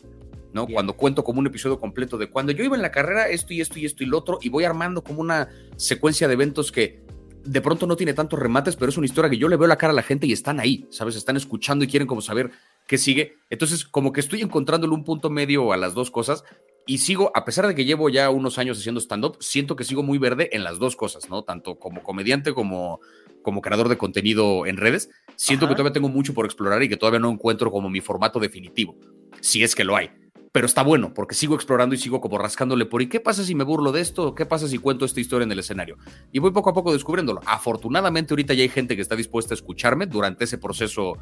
¿no? 0.54 0.68
Cuando 0.68 0.94
cuento 0.94 1.24
como 1.24 1.40
un 1.40 1.48
episodio 1.48 1.80
completo 1.80 2.18
de 2.18 2.30
cuando 2.30 2.52
yo 2.52 2.64
iba 2.66 2.76
en 2.76 2.82
la 2.82 2.92
carrera, 2.92 3.30
esto 3.30 3.54
y 3.54 3.62
esto 3.62 3.80
y 3.80 3.86
esto 3.86 4.04
y 4.04 4.08
lo 4.08 4.18
otro, 4.18 4.38
y 4.42 4.50
voy 4.50 4.66
armando 4.66 5.02
como 5.02 5.22
una 5.22 5.48
secuencia 5.78 6.28
de 6.28 6.34
eventos 6.34 6.74
que 6.74 7.02
de 7.46 7.62
pronto 7.62 7.88
no 7.88 7.96
tiene 7.96 8.14
tantos 8.14 8.38
remates, 8.38 8.76
pero 8.76 8.90
es 8.90 8.98
una 8.98 9.06
historia 9.06 9.30
que 9.30 9.38
yo 9.38 9.48
le 9.48 9.56
veo 9.56 9.68
la 9.68 9.78
cara 9.78 9.92
a 9.92 9.96
la 9.96 10.04
gente 10.04 10.28
y 10.28 10.34
están 10.34 10.60
ahí, 10.60 10.86
¿sabes? 10.90 11.16
Están 11.16 11.38
escuchando 11.38 11.86
y 11.86 11.88
quieren 11.88 12.08
como 12.08 12.22
saber 12.22 12.52
qué 12.86 12.98
sigue. 12.98 13.38
Entonces, 13.50 13.86
como 13.86 14.12
que 14.12 14.20
estoy 14.20 14.42
encontrándole 14.42 14.94
un 14.94 15.04
punto 15.04 15.30
medio 15.30 15.72
a 15.72 15.78
las 15.78 15.94
dos 15.94 16.12
cosas 16.12 16.44
y 16.86 16.98
sigo, 16.98 17.32
a 17.36 17.46
pesar 17.46 17.68
de 17.68 17.76
que 17.76 17.86
llevo 17.86 18.10
ya 18.10 18.30
unos 18.30 18.58
años 18.58 18.80
haciendo 18.80 19.00
stand-up, 19.00 19.38
siento 19.40 19.76
que 19.76 19.84
sigo 19.84 20.04
muy 20.04 20.18
verde 20.18 20.50
en 20.54 20.64
las 20.64 20.80
dos 20.80 20.96
cosas, 20.96 21.30
¿no? 21.30 21.44
Tanto 21.44 21.78
como 21.78 22.02
comediante 22.02 22.54
como, 22.54 23.00
como 23.44 23.62
creador 23.62 23.88
de 23.88 23.98
contenido 23.98 24.66
en 24.66 24.78
redes. 24.78 25.10
Siento 25.36 25.68
que 25.68 25.76
todavía 25.76 25.94
tengo 25.94 26.10
mucho 26.10 26.34
por 26.34 26.46
explorar 26.46 26.82
y 26.84 26.90
que 26.90 26.98
todavía 26.98 27.20
no 27.20 27.30
encuentro 27.30 27.72
como 27.72 27.90
mi 27.90 28.02
formato 28.02 28.40
definitivo, 28.40 28.96
si 29.42 29.64
es 29.64 29.76
que 29.76 29.84
lo 29.84 29.96
hay. 29.96 30.10
Pero 30.52 30.66
está 30.66 30.84
bueno, 30.84 31.14
porque 31.14 31.34
sigo 31.34 31.56
explorando 31.56 31.96
y 31.96 31.98
sigo 31.98 32.20
como 32.20 32.38
rascándole 32.38 32.86
por 32.86 33.02
¿y 33.02 33.08
qué 33.08 33.22
pasa 33.22 33.46
si 33.46 33.56
me 33.56 33.64
burlo 33.64 33.94
de 33.94 34.02
esto? 34.02 34.36
¿Qué 34.36 34.46
pasa 34.46 34.68
si 34.68 34.80
cuento 34.80 35.06
esta 35.06 35.22
historia 35.22 35.46
en 35.46 35.52
el 35.54 35.60
escenario? 35.60 35.98
Y 36.34 36.40
voy 36.40 36.52
poco 36.52 36.72
a 36.72 36.74
poco 36.74 36.92
descubriéndolo. 36.92 37.40
Afortunadamente 37.46 38.34
ahorita 38.34 38.54
ya 38.54 38.64
hay 38.64 38.70
gente 38.70 38.98
que 38.98 39.02
está 39.02 39.16
dispuesta 39.16 39.54
a 39.54 39.56
escucharme 39.56 40.08
durante 40.08 40.44
ese 40.44 40.58
proceso 40.58 41.14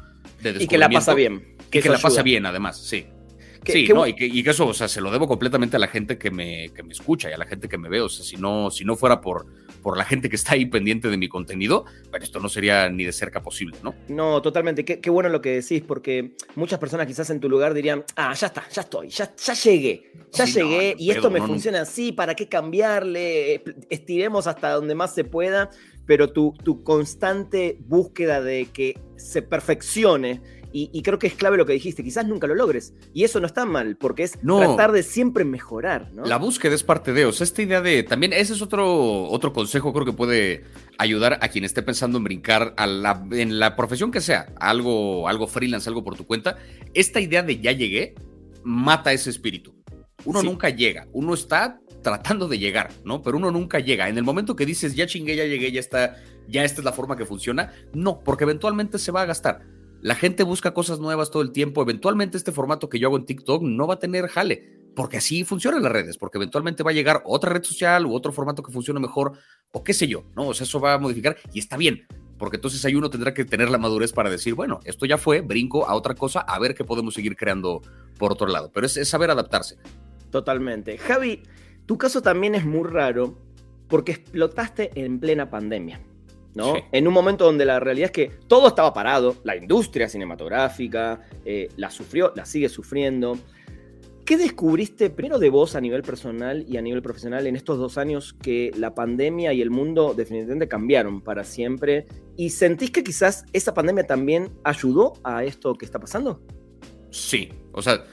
de 0.42 0.54
descubrimiento. 0.54 0.64
Y 0.64 0.66
que 0.66 0.78
la 0.78 0.88
pasa 0.88 1.14
bien. 1.14 1.56
Que, 1.70 1.80
que 1.80 1.88
la 1.88 1.98
pasa 1.98 2.24
bien, 2.24 2.44
además, 2.44 2.80
sí 2.80 3.06
sí, 3.64 3.88
no, 3.88 4.06
y, 4.06 4.14
que, 4.14 4.26
y, 4.26 4.42
que, 4.42 4.50
eso, 4.50 4.66
o 4.66 4.74
sea, 4.74 4.88
se 4.88 5.00
lo 5.00 5.10
debo 5.10 5.28
completamente 5.28 5.76
a 5.76 5.78
la 5.78 5.88
gente 5.88 6.18
que 6.18 6.30
me, 6.30 6.70
que 6.74 6.82
me 6.82 6.92
escucha 6.92 7.30
y 7.30 7.32
a 7.32 7.38
la 7.38 7.46
gente 7.46 7.68
que 7.68 7.78
me 7.78 7.88
ve. 7.88 8.00
O 8.00 8.08
sea, 8.08 8.24
si 8.24 8.36
no, 8.36 8.70
si 8.70 8.84
no 8.84 8.96
fuera 8.96 9.20
por, 9.20 9.46
por 9.82 9.96
la 9.96 10.04
gente 10.04 10.28
que 10.28 10.36
está 10.36 10.54
ahí 10.54 10.66
pendiente 10.66 11.08
de 11.08 11.16
mi 11.16 11.28
contenido, 11.28 11.84
bueno, 12.10 12.24
esto 12.24 12.40
no 12.40 12.48
sería 12.48 12.88
ni 12.88 13.04
de 13.04 13.12
cerca 13.12 13.42
posible, 13.42 13.76
¿no? 13.82 13.94
No, 14.08 14.40
totalmente. 14.42 14.84
Qué, 14.84 15.00
qué 15.00 15.10
bueno 15.10 15.28
lo 15.28 15.40
que 15.40 15.60
decís, 15.60 15.82
porque 15.86 16.32
muchas 16.54 16.78
personas 16.78 17.06
quizás 17.06 17.30
en 17.30 17.40
tu 17.40 17.48
lugar 17.48 17.74
dirían, 17.74 18.04
ah, 18.16 18.32
ya 18.34 18.46
está, 18.46 18.68
ya 18.68 18.82
estoy, 18.82 19.08
ya, 19.08 19.34
ya 19.36 19.54
llegué, 19.54 20.12
ya 20.32 20.44
llegué 20.44 20.94
y 20.98 21.10
esto 21.10 21.30
me 21.30 21.40
funciona 21.40 21.82
así, 21.82 22.12
¿para 22.12 22.34
qué 22.34 22.48
cambiarle? 22.48 23.62
Estiremos 23.88 24.46
hasta 24.46 24.70
donde 24.72 24.94
más 24.94 25.14
se 25.14 25.24
pueda, 25.24 25.70
pero 26.06 26.32
tu, 26.32 26.54
tu 26.64 26.82
constante 26.82 27.78
búsqueda 27.80 28.40
de 28.40 28.66
que 28.66 28.98
se 29.16 29.42
perfeccione 29.42 30.40
y, 30.72 31.02
creo 31.02 31.18
que 31.18 31.26
es 31.26 31.34
clave 31.34 31.56
lo 31.56 31.66
que 31.66 31.72
dijiste, 31.72 32.04
quizás 32.04 32.26
nunca 32.26 32.46
lo 32.46 32.54
logres. 32.54 32.94
Y 33.12 33.24
eso 33.24 33.40
no 33.40 33.46
está 33.46 33.66
mal, 33.66 33.96
porque 33.96 34.22
es 34.22 34.38
tratar 34.40 34.92
de 34.92 35.02
siempre 35.02 35.44
mejorar, 35.44 36.12
¿no? 36.12 36.24
La 36.24 36.36
búsqueda 36.36 36.74
es 36.74 36.82
parte 36.82 37.12
de, 37.12 37.24
o 37.24 37.32
sea, 37.32 37.44
esta 37.44 37.62
idea 37.62 37.80
de, 37.80 38.02
también 38.02 38.32
ese 38.32 38.52
es 38.52 38.62
otro, 38.62 39.24
otro 39.24 39.52
consejo, 39.52 39.92
creo 39.92 40.04
que 40.04 40.12
puede 40.12 40.64
ayudar 40.98 41.38
a 41.40 41.48
quien 41.48 41.64
esté 41.64 41.82
pensando 41.82 42.18
en 42.18 42.24
brincar 42.24 42.74
a 42.76 42.86
la, 42.86 43.24
en 43.32 43.58
la 43.58 43.76
profesión 43.76 44.10
que 44.10 44.20
sea, 44.20 44.52
algo, 44.60 45.28
algo 45.28 45.46
freelance, 45.46 45.88
algo 45.88 46.04
por 46.04 46.16
tu 46.16 46.26
cuenta. 46.26 46.56
Esta 46.94 47.20
idea 47.20 47.42
de 47.42 47.60
ya 47.60 47.72
llegué 47.72 48.14
mata 48.62 49.12
ese 49.12 49.30
espíritu. 49.30 49.74
Uno 50.24 50.42
nunca 50.42 50.68
llega, 50.68 51.06
uno 51.12 51.34
está 51.34 51.80
tratando 52.02 52.48
de 52.48 52.58
llegar, 52.58 52.90
¿no? 53.04 53.22
Pero 53.22 53.36
uno 53.36 53.50
nunca 53.50 53.78
llega. 53.78 54.08
En 54.08 54.18
el 54.18 54.24
momento 54.24 54.56
que 54.56 54.66
dices, 54.66 54.94
ya 54.94 55.06
chingué, 55.06 55.36
ya 55.36 55.44
llegué, 55.44 55.72
ya 55.72 55.80
está, 55.80 56.16
ya 56.48 56.64
esta 56.64 56.80
es 56.80 56.84
la 56.84 56.92
forma 56.92 57.16
que 57.16 57.26
funciona, 57.26 57.72
no, 57.92 58.20
porque 58.20 58.44
eventualmente 58.44 58.98
se 58.98 59.12
va 59.12 59.22
a 59.22 59.26
gastar. 59.26 59.62
La 60.02 60.14
gente 60.14 60.44
busca 60.44 60.72
cosas 60.72 60.98
nuevas 60.98 61.30
todo 61.30 61.42
el 61.42 61.52
tiempo. 61.52 61.82
Eventualmente 61.82 62.38
este 62.38 62.52
formato 62.52 62.88
que 62.88 62.98
yo 62.98 63.08
hago 63.08 63.18
en 63.18 63.26
TikTok 63.26 63.62
no 63.62 63.86
va 63.86 63.94
a 63.94 63.98
tener 63.98 64.28
jale, 64.28 64.80
porque 64.96 65.18
así 65.18 65.44
funcionan 65.44 65.82
las 65.82 65.92
redes, 65.92 66.16
porque 66.16 66.38
eventualmente 66.38 66.82
va 66.82 66.90
a 66.90 66.94
llegar 66.94 67.22
otra 67.26 67.52
red 67.52 67.62
social 67.62 68.06
u 68.06 68.14
otro 68.14 68.32
formato 68.32 68.62
que 68.62 68.72
funcione 68.72 68.98
mejor, 68.98 69.32
o 69.72 69.84
qué 69.84 69.92
sé 69.92 70.08
yo, 70.08 70.24
¿no? 70.34 70.48
O 70.48 70.54
sea, 70.54 70.64
eso 70.64 70.80
va 70.80 70.94
a 70.94 70.98
modificar 70.98 71.36
y 71.52 71.58
está 71.58 71.76
bien, 71.76 72.06
porque 72.38 72.56
entonces 72.56 72.82
ahí 72.86 72.94
uno 72.94 73.10
tendrá 73.10 73.34
que 73.34 73.44
tener 73.44 73.68
la 73.68 73.76
madurez 73.76 74.12
para 74.12 74.30
decir, 74.30 74.54
bueno, 74.54 74.80
esto 74.84 75.04
ya 75.04 75.18
fue, 75.18 75.42
brinco 75.42 75.86
a 75.86 75.94
otra 75.94 76.14
cosa, 76.14 76.40
a 76.40 76.58
ver 76.58 76.74
qué 76.74 76.84
podemos 76.84 77.12
seguir 77.12 77.36
creando 77.36 77.82
por 78.18 78.32
otro 78.32 78.46
lado. 78.46 78.70
Pero 78.72 78.86
es, 78.86 78.96
es 78.96 79.08
saber 79.08 79.30
adaptarse. 79.30 79.76
Totalmente. 80.30 80.96
Javi, 80.96 81.42
tu 81.84 81.98
caso 81.98 82.22
también 82.22 82.54
es 82.54 82.64
muy 82.64 82.88
raro 82.88 83.38
porque 83.86 84.12
explotaste 84.12 84.92
en 84.94 85.20
plena 85.20 85.50
pandemia. 85.50 86.00
¿No? 86.54 86.74
En 86.92 87.06
un 87.06 87.14
momento 87.14 87.44
donde 87.44 87.64
la 87.64 87.80
realidad 87.80 88.06
es 88.06 88.12
que 88.12 88.30
todo 88.48 88.68
estaba 88.68 88.92
parado, 88.92 89.36
la 89.44 89.56
industria 89.56 90.08
cinematográfica 90.08 91.22
eh, 91.44 91.68
la 91.76 91.90
sufrió, 91.90 92.32
la 92.34 92.44
sigue 92.44 92.68
sufriendo. 92.68 93.38
¿Qué 94.24 94.36
descubriste 94.36 95.10
primero 95.10 95.38
de 95.38 95.50
vos 95.50 95.74
a 95.74 95.80
nivel 95.80 96.02
personal 96.02 96.64
y 96.68 96.76
a 96.76 96.82
nivel 96.82 97.02
profesional 97.02 97.46
en 97.46 97.56
estos 97.56 97.78
dos 97.78 97.98
años 97.98 98.32
que 98.40 98.70
la 98.76 98.94
pandemia 98.94 99.52
y 99.52 99.60
el 99.60 99.70
mundo 99.70 100.14
definitivamente 100.16 100.68
cambiaron 100.68 101.20
para 101.20 101.42
siempre? 101.42 102.06
¿Y 102.36 102.50
sentís 102.50 102.92
que 102.92 103.02
quizás 103.02 103.44
esa 103.52 103.74
pandemia 103.74 104.06
también 104.06 104.50
ayudó 104.62 105.14
a 105.24 105.42
esto 105.42 105.74
que 105.74 105.84
está 105.84 105.98
pasando? 105.98 106.40
Sí, 107.10 107.48
o 107.72 107.82
sea, 107.82 108.04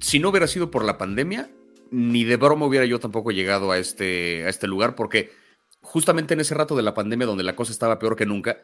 si 0.00 0.18
no 0.18 0.30
hubiera 0.30 0.48
sido 0.48 0.70
por 0.72 0.84
la 0.84 0.98
pandemia, 0.98 1.48
ni 1.90 2.24
de 2.24 2.36
broma 2.36 2.66
hubiera 2.66 2.84
yo 2.84 2.98
tampoco 2.98 3.30
llegado 3.30 3.70
a 3.70 3.78
este, 3.78 4.44
a 4.44 4.48
este 4.48 4.66
lugar 4.66 4.96
porque 4.96 5.30
justamente 5.84 6.34
en 6.34 6.40
ese 6.40 6.54
rato 6.54 6.74
de 6.74 6.82
la 6.82 6.94
pandemia 6.94 7.26
donde 7.26 7.44
la 7.44 7.54
cosa 7.54 7.72
estaba 7.72 7.98
peor 7.98 8.16
que 8.16 8.26
nunca, 8.26 8.58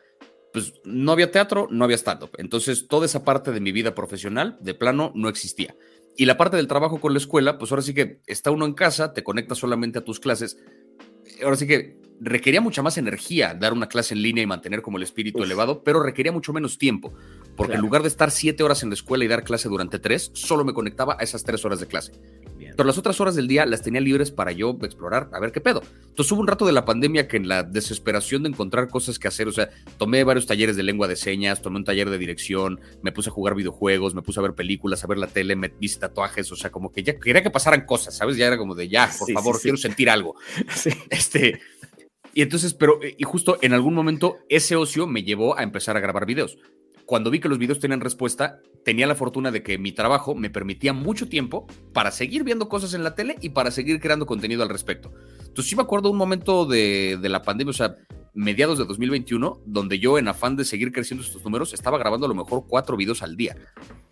pues 0.52 0.74
no 0.84 1.12
había 1.12 1.30
teatro, 1.30 1.68
no 1.70 1.84
había 1.84 1.96
stand-up. 1.96 2.30
Entonces 2.38 2.88
toda 2.88 3.06
esa 3.06 3.24
parte 3.24 3.52
de 3.52 3.60
mi 3.60 3.72
vida 3.72 3.94
profesional, 3.94 4.58
de 4.60 4.74
plano, 4.74 5.12
no 5.14 5.28
existía. 5.28 5.76
Y 6.16 6.24
la 6.24 6.36
parte 6.36 6.56
del 6.56 6.66
trabajo 6.66 7.00
con 7.00 7.12
la 7.12 7.18
escuela, 7.18 7.58
pues 7.58 7.70
ahora 7.70 7.82
sí 7.82 7.94
que 7.94 8.20
está 8.26 8.50
uno 8.50 8.66
en 8.66 8.74
casa, 8.74 9.12
te 9.12 9.22
conectas 9.22 9.58
solamente 9.58 10.00
a 10.00 10.04
tus 10.04 10.18
clases. 10.18 10.58
Ahora 11.42 11.56
sí 11.56 11.66
que 11.66 11.96
requería 12.20 12.60
mucha 12.60 12.82
más 12.82 12.98
energía 12.98 13.54
dar 13.54 13.72
una 13.72 13.88
clase 13.88 14.14
en 14.14 14.22
línea 14.22 14.42
y 14.42 14.46
mantener 14.46 14.82
como 14.82 14.98
el 14.98 15.02
espíritu 15.02 15.42
elevado, 15.42 15.82
pero 15.82 16.02
requería 16.02 16.32
mucho 16.32 16.52
menos 16.52 16.78
tiempo, 16.78 17.14
porque 17.56 17.74
en 17.74 17.80
lugar 17.80 18.02
de 18.02 18.08
estar 18.08 18.30
siete 18.30 18.62
horas 18.62 18.82
en 18.82 18.90
la 18.90 18.94
escuela 18.94 19.24
y 19.24 19.28
dar 19.28 19.44
clase 19.44 19.68
durante 19.68 19.98
tres, 19.98 20.30
solo 20.34 20.64
me 20.64 20.74
conectaba 20.74 21.16
a 21.18 21.22
esas 21.22 21.44
tres 21.44 21.64
horas 21.64 21.80
de 21.80 21.86
clase. 21.86 22.12
Pero 22.80 22.86
las 22.86 22.96
otras 22.96 23.20
horas 23.20 23.34
del 23.34 23.46
día 23.46 23.66
las 23.66 23.82
tenía 23.82 24.00
libres 24.00 24.30
para 24.30 24.52
yo 24.52 24.70
explorar, 24.80 25.28
a 25.34 25.38
ver 25.38 25.52
qué 25.52 25.60
pedo. 25.60 25.82
Entonces 26.08 26.32
hubo 26.32 26.40
un 26.40 26.46
rato 26.46 26.64
de 26.64 26.72
la 26.72 26.86
pandemia 26.86 27.28
que 27.28 27.36
en 27.36 27.46
la 27.46 27.62
desesperación 27.62 28.42
de 28.42 28.48
encontrar 28.48 28.88
cosas 28.88 29.18
que 29.18 29.28
hacer, 29.28 29.48
o 29.48 29.52
sea, 29.52 29.68
tomé 29.98 30.24
varios 30.24 30.46
talleres 30.46 30.76
de 30.76 30.82
lengua 30.82 31.06
de 31.06 31.14
señas, 31.14 31.60
tomé 31.60 31.76
un 31.76 31.84
taller 31.84 32.08
de 32.08 32.16
dirección, 32.16 32.80
me 33.02 33.12
puse 33.12 33.28
a 33.28 33.32
jugar 33.32 33.54
videojuegos, 33.54 34.14
me 34.14 34.22
puse 34.22 34.40
a 34.40 34.44
ver 34.44 34.54
películas, 34.54 35.04
a 35.04 35.08
ver 35.08 35.18
la 35.18 35.26
tele, 35.26 35.56
me 35.56 35.74
hice 35.78 35.98
tatuajes, 35.98 36.50
o 36.52 36.56
sea, 36.56 36.70
como 36.70 36.90
que 36.90 37.02
ya 37.02 37.18
quería 37.18 37.42
que 37.42 37.50
pasaran 37.50 37.84
cosas, 37.84 38.16
¿sabes? 38.16 38.38
Ya 38.38 38.46
era 38.46 38.56
como 38.56 38.74
de, 38.74 38.88
ya, 38.88 39.10
por 39.18 39.30
favor, 39.30 39.60
quiero 39.60 39.76
sentir 39.76 40.08
algo. 40.08 40.36
Este, 41.10 41.60
y 42.32 42.40
entonces, 42.40 42.72
pero, 42.72 42.98
y 43.02 43.24
justo 43.24 43.58
en 43.60 43.74
algún 43.74 43.92
momento 43.92 44.38
ese 44.48 44.74
ocio 44.74 45.06
me 45.06 45.22
llevó 45.22 45.58
a 45.58 45.62
empezar 45.64 45.98
a 45.98 46.00
grabar 46.00 46.24
videos 46.24 46.56
cuando 47.10 47.32
vi 47.32 47.40
que 47.40 47.48
los 47.48 47.58
videos 47.58 47.80
tenían 47.80 48.00
respuesta, 48.00 48.60
tenía 48.84 49.06
la 49.06 49.14
fortuna 49.14 49.50
de 49.50 49.62
que 49.62 49.78
mi 49.78 49.92
trabajo 49.92 50.34
me 50.34 50.50
permitía 50.50 50.92
mucho 50.92 51.28
tiempo 51.28 51.66
para 51.92 52.10
seguir 52.10 52.44
viendo 52.44 52.68
cosas 52.68 52.94
en 52.94 53.04
la 53.04 53.14
tele 53.14 53.36
y 53.40 53.50
para 53.50 53.70
seguir 53.70 54.00
creando 54.00 54.26
contenido 54.26 54.62
al 54.62 54.68
respecto. 54.68 55.12
Entonces 55.40 55.66
sí 55.66 55.76
me 55.76 55.82
acuerdo 55.82 56.10
un 56.10 56.16
momento 56.16 56.66
de, 56.66 57.18
la 57.22 57.42
pandemia, 57.42 57.70
o 57.70 57.74
sea, 57.74 57.96
mediados 58.34 58.78
de 58.78 58.84
2021, 58.84 59.60
donde 59.66 59.98
yo 59.98 60.18
en 60.18 60.28
afán 60.28 60.56
de 60.56 60.64
seguir 60.64 60.92
creciendo 60.92 61.24
estos 61.24 61.44
números, 61.44 61.74
estaba 61.74 61.98
grabando 61.98 62.26
a 62.26 62.28
lo 62.28 62.34
mejor 62.34 62.64
cuatro 62.66 62.96
videos 62.96 63.22
al 63.22 63.36
día. 63.36 63.56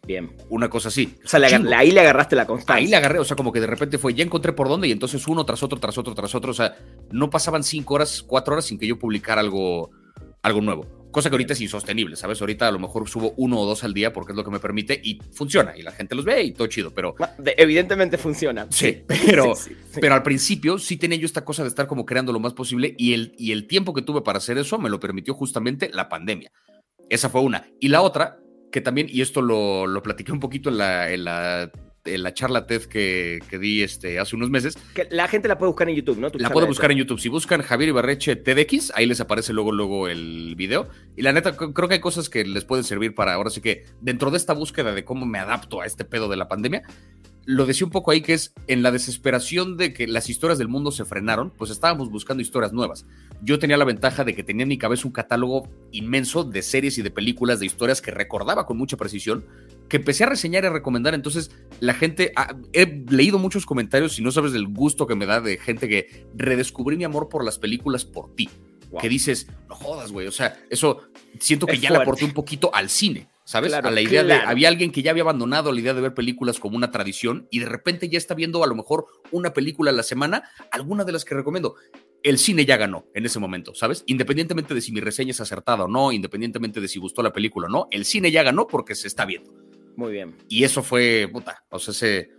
Bien. 0.06 0.34
Una 0.48 0.68
cosa 0.68 0.88
así. 0.88 1.14
O 1.24 1.28
sea, 1.28 1.40
ahí 1.76 1.90
le 1.90 2.00
agarraste 2.00 2.34
la 2.34 2.46
constancia. 2.46 2.74
Ahí 2.74 2.88
le 2.88 2.96
agarré, 2.96 3.18
o 3.18 3.24
sea, 3.24 3.36
como 3.36 3.52
que 3.52 3.60
de 3.60 3.66
repente 3.66 3.98
fue, 3.98 4.14
ya 4.14 4.24
encontré 4.24 4.52
por 4.52 4.68
dónde 4.68 4.88
y 4.88 4.92
entonces 4.92 5.26
uno 5.28 5.44
tras 5.44 5.62
otro, 5.62 5.78
tras 5.78 5.96
otro, 5.98 6.14
tras 6.14 6.34
otro. 6.34 6.50
O 6.50 6.54
sea, 6.54 6.76
no 7.10 7.30
pasaban 7.30 7.62
cinco 7.62 7.94
horas, 7.94 8.22
cuatro 8.26 8.54
horas 8.54 8.64
sin 8.64 8.78
que 8.78 8.86
yo 8.86 8.98
publicara 8.98 9.40
algo, 9.40 9.90
algo 10.42 10.60
nuevo. 10.60 10.97
Cosa 11.10 11.30
que 11.30 11.34
ahorita 11.34 11.54
es 11.54 11.60
insostenible, 11.60 12.16
¿sabes? 12.16 12.40
Ahorita 12.40 12.68
a 12.68 12.70
lo 12.70 12.78
mejor 12.78 13.08
subo 13.08 13.32
uno 13.36 13.58
o 13.60 13.66
dos 13.66 13.82
al 13.84 13.94
día 13.94 14.12
porque 14.12 14.32
es 14.32 14.36
lo 14.36 14.44
que 14.44 14.50
me 14.50 14.60
permite 14.60 15.00
y 15.02 15.18
funciona 15.32 15.76
y 15.76 15.82
la 15.82 15.92
gente 15.92 16.14
los 16.14 16.24
ve 16.24 16.42
y 16.42 16.52
todo 16.52 16.66
chido, 16.66 16.92
pero... 16.92 17.14
Evidentemente 17.56 18.18
funciona. 18.18 18.66
Sí, 18.70 19.02
pero, 19.06 19.54
pero 20.00 20.14
al 20.14 20.22
principio 20.22 20.78
sí 20.78 20.96
tenía 20.96 21.18
yo 21.18 21.26
esta 21.26 21.44
cosa 21.44 21.62
de 21.62 21.68
estar 21.68 21.86
como 21.86 22.04
creando 22.04 22.32
lo 22.32 22.40
más 22.40 22.52
posible 22.52 22.94
y 22.98 23.14
el, 23.14 23.34
y 23.38 23.52
el 23.52 23.66
tiempo 23.66 23.94
que 23.94 24.02
tuve 24.02 24.22
para 24.22 24.38
hacer 24.38 24.58
eso 24.58 24.78
me 24.78 24.90
lo 24.90 25.00
permitió 25.00 25.34
justamente 25.34 25.90
la 25.92 26.08
pandemia. 26.08 26.52
Esa 27.08 27.30
fue 27.30 27.40
una. 27.40 27.66
Y 27.80 27.88
la 27.88 28.02
otra, 28.02 28.38
que 28.70 28.80
también, 28.80 29.06
y 29.10 29.22
esto 29.22 29.40
lo, 29.40 29.86
lo 29.86 30.02
platiqué 30.02 30.32
un 30.32 30.40
poquito 30.40 30.68
en 30.68 30.78
la, 30.78 31.10
en 31.10 31.24
la 31.24 31.70
la 32.16 32.32
charla 32.32 32.66
TED 32.66 32.82
que, 32.84 33.40
di 33.60 33.82
este, 33.82 34.18
hace 34.18 34.36
unos 34.36 34.48
meses. 34.48 34.78
Que 34.94 35.06
la 35.10 35.28
gente 35.28 35.48
la 35.48 35.58
puede 35.58 35.70
buscar 35.70 35.88
en 35.88 35.96
YouTube, 35.96 36.18
¿no? 36.18 36.28
la 36.32 36.50
puede 36.50 36.66
buscar 36.66 36.90
en 36.90 36.98
YouTube. 36.98 37.20
Si 37.20 37.28
buscan 37.28 37.60
Javier 37.62 37.90
Ibarreche 37.90 38.36
TEDx, 38.36 38.92
ahí 38.94 39.06
les 39.06 39.20
aparece 39.20 39.52
luego, 39.52 39.72
luego 39.72 40.08
el 40.08 40.54
video. 40.56 40.88
Y 41.16 41.22
la 41.22 41.32
neta, 41.32 41.56
creo 41.56 41.88
que 41.88 41.94
hay 41.94 42.00
cosas 42.00 42.28
que 42.30 42.44
les 42.44 42.64
pueden 42.64 42.84
servir 42.84 43.14
para 43.14 43.34
ahora 43.34 43.50
sí 43.50 43.60
que 43.60 43.84
dentro 44.00 44.30
de 44.30 44.36
esta 44.36 44.52
búsqueda 44.52 44.94
de 44.94 45.04
cómo 45.04 45.26
me 45.26 45.38
adapto 45.38 45.80
a 45.80 45.86
este 45.86 46.04
pedo 46.04 46.28
de 46.28 46.36
la 46.36 46.48
pandemia, 46.48 46.82
lo 47.48 47.64
decía 47.64 47.86
un 47.86 47.90
poco 47.90 48.10
ahí 48.10 48.20
que 48.20 48.34
es 48.34 48.52
en 48.66 48.82
la 48.82 48.90
desesperación 48.90 49.78
de 49.78 49.94
que 49.94 50.06
las 50.06 50.28
historias 50.28 50.58
del 50.58 50.68
mundo 50.68 50.90
se 50.90 51.06
frenaron, 51.06 51.50
pues 51.50 51.70
estábamos 51.70 52.10
buscando 52.10 52.42
historias 52.42 52.74
nuevas. 52.74 53.06
Yo 53.40 53.58
tenía 53.58 53.78
la 53.78 53.86
ventaja 53.86 54.22
de 54.22 54.34
que 54.34 54.42
tenía 54.42 54.64
en 54.64 54.68
mi 54.68 54.76
cabeza 54.76 55.06
un 55.06 55.12
catálogo 55.12 55.66
inmenso 55.90 56.44
de 56.44 56.60
series 56.60 56.98
y 56.98 57.02
de 57.02 57.10
películas, 57.10 57.58
de 57.58 57.64
historias 57.64 58.02
que 58.02 58.10
recordaba 58.10 58.66
con 58.66 58.76
mucha 58.76 58.98
precisión, 58.98 59.46
que 59.88 59.96
empecé 59.96 60.24
a 60.24 60.28
reseñar 60.28 60.64
y 60.64 60.66
a 60.68 60.70
recomendar. 60.70 61.14
Entonces, 61.14 61.50
la 61.80 61.94
gente, 61.94 62.32
he 62.72 63.04
leído 63.08 63.38
muchos 63.38 63.66
comentarios 63.66 64.18
y 64.18 64.22
no 64.22 64.30
sabes 64.32 64.52
del 64.52 64.68
gusto 64.68 65.06
que 65.06 65.14
me 65.14 65.26
da 65.26 65.40
de 65.40 65.58
gente 65.58 65.88
que 65.88 66.26
redescubrí 66.34 66.96
mi 66.96 67.04
amor 67.04 67.28
por 67.28 67.44
las 67.44 67.58
películas 67.58 68.04
por 68.04 68.34
ti. 68.34 68.48
Que 69.00 69.08
dices, 69.08 69.48
no 69.68 69.74
jodas, 69.74 70.12
güey. 70.12 70.26
O 70.26 70.32
sea, 70.32 70.58
eso 70.70 71.02
siento 71.40 71.66
que 71.66 71.78
ya 71.78 71.90
le 71.90 71.98
aporté 71.98 72.24
un 72.24 72.32
poquito 72.32 72.74
al 72.74 72.88
cine. 72.88 73.28
¿sabes? 73.48 73.72
a 73.72 73.90
la 73.90 74.02
idea 74.02 74.22
de, 74.22 74.34
había 74.34 74.68
alguien 74.68 74.92
que 74.92 75.00
ya 75.00 75.10
había 75.10 75.22
abandonado 75.22 75.72
la 75.72 75.80
idea 75.80 75.94
de 75.94 76.02
ver 76.02 76.12
películas 76.12 76.60
como 76.60 76.76
una 76.76 76.90
tradición 76.90 77.48
y 77.50 77.60
de 77.60 77.64
repente 77.64 78.10
ya 78.10 78.18
está 78.18 78.34
viendo 78.34 78.62
a 78.62 78.66
lo 78.66 78.74
mejor 78.74 79.06
una 79.30 79.54
película 79.54 79.90
a 79.90 79.94
la 79.94 80.02
semana, 80.02 80.44
alguna 80.70 81.02
de 81.04 81.12
las 81.12 81.24
que 81.24 81.34
recomiendo. 81.34 81.74
El 82.22 82.36
cine 82.36 82.66
ya 82.66 82.76
ganó 82.76 83.06
en 83.14 83.24
ese 83.24 83.38
momento, 83.38 83.74
¿sabes? 83.74 84.04
Independientemente 84.06 84.74
de 84.74 84.82
si 84.82 84.92
mi 84.92 85.00
reseña 85.00 85.30
es 85.30 85.40
acertada 85.40 85.84
o 85.84 85.88
no, 85.88 86.12
independientemente 86.12 86.78
de 86.78 86.88
si 86.88 86.98
gustó 86.98 87.22
la 87.22 87.32
película 87.32 87.68
o 87.68 87.70
no, 87.70 87.88
el 87.90 88.04
cine 88.04 88.30
ya 88.30 88.42
ganó 88.42 88.66
porque 88.66 88.94
se 88.94 89.08
está 89.08 89.24
viendo. 89.24 89.50
Muy 89.98 90.12
bien. 90.12 90.36
Y 90.48 90.62
eso 90.62 90.84
fue, 90.84 91.28
puta, 91.32 91.64
o 91.70 91.78
sea, 91.80 91.90
ese... 91.90 92.30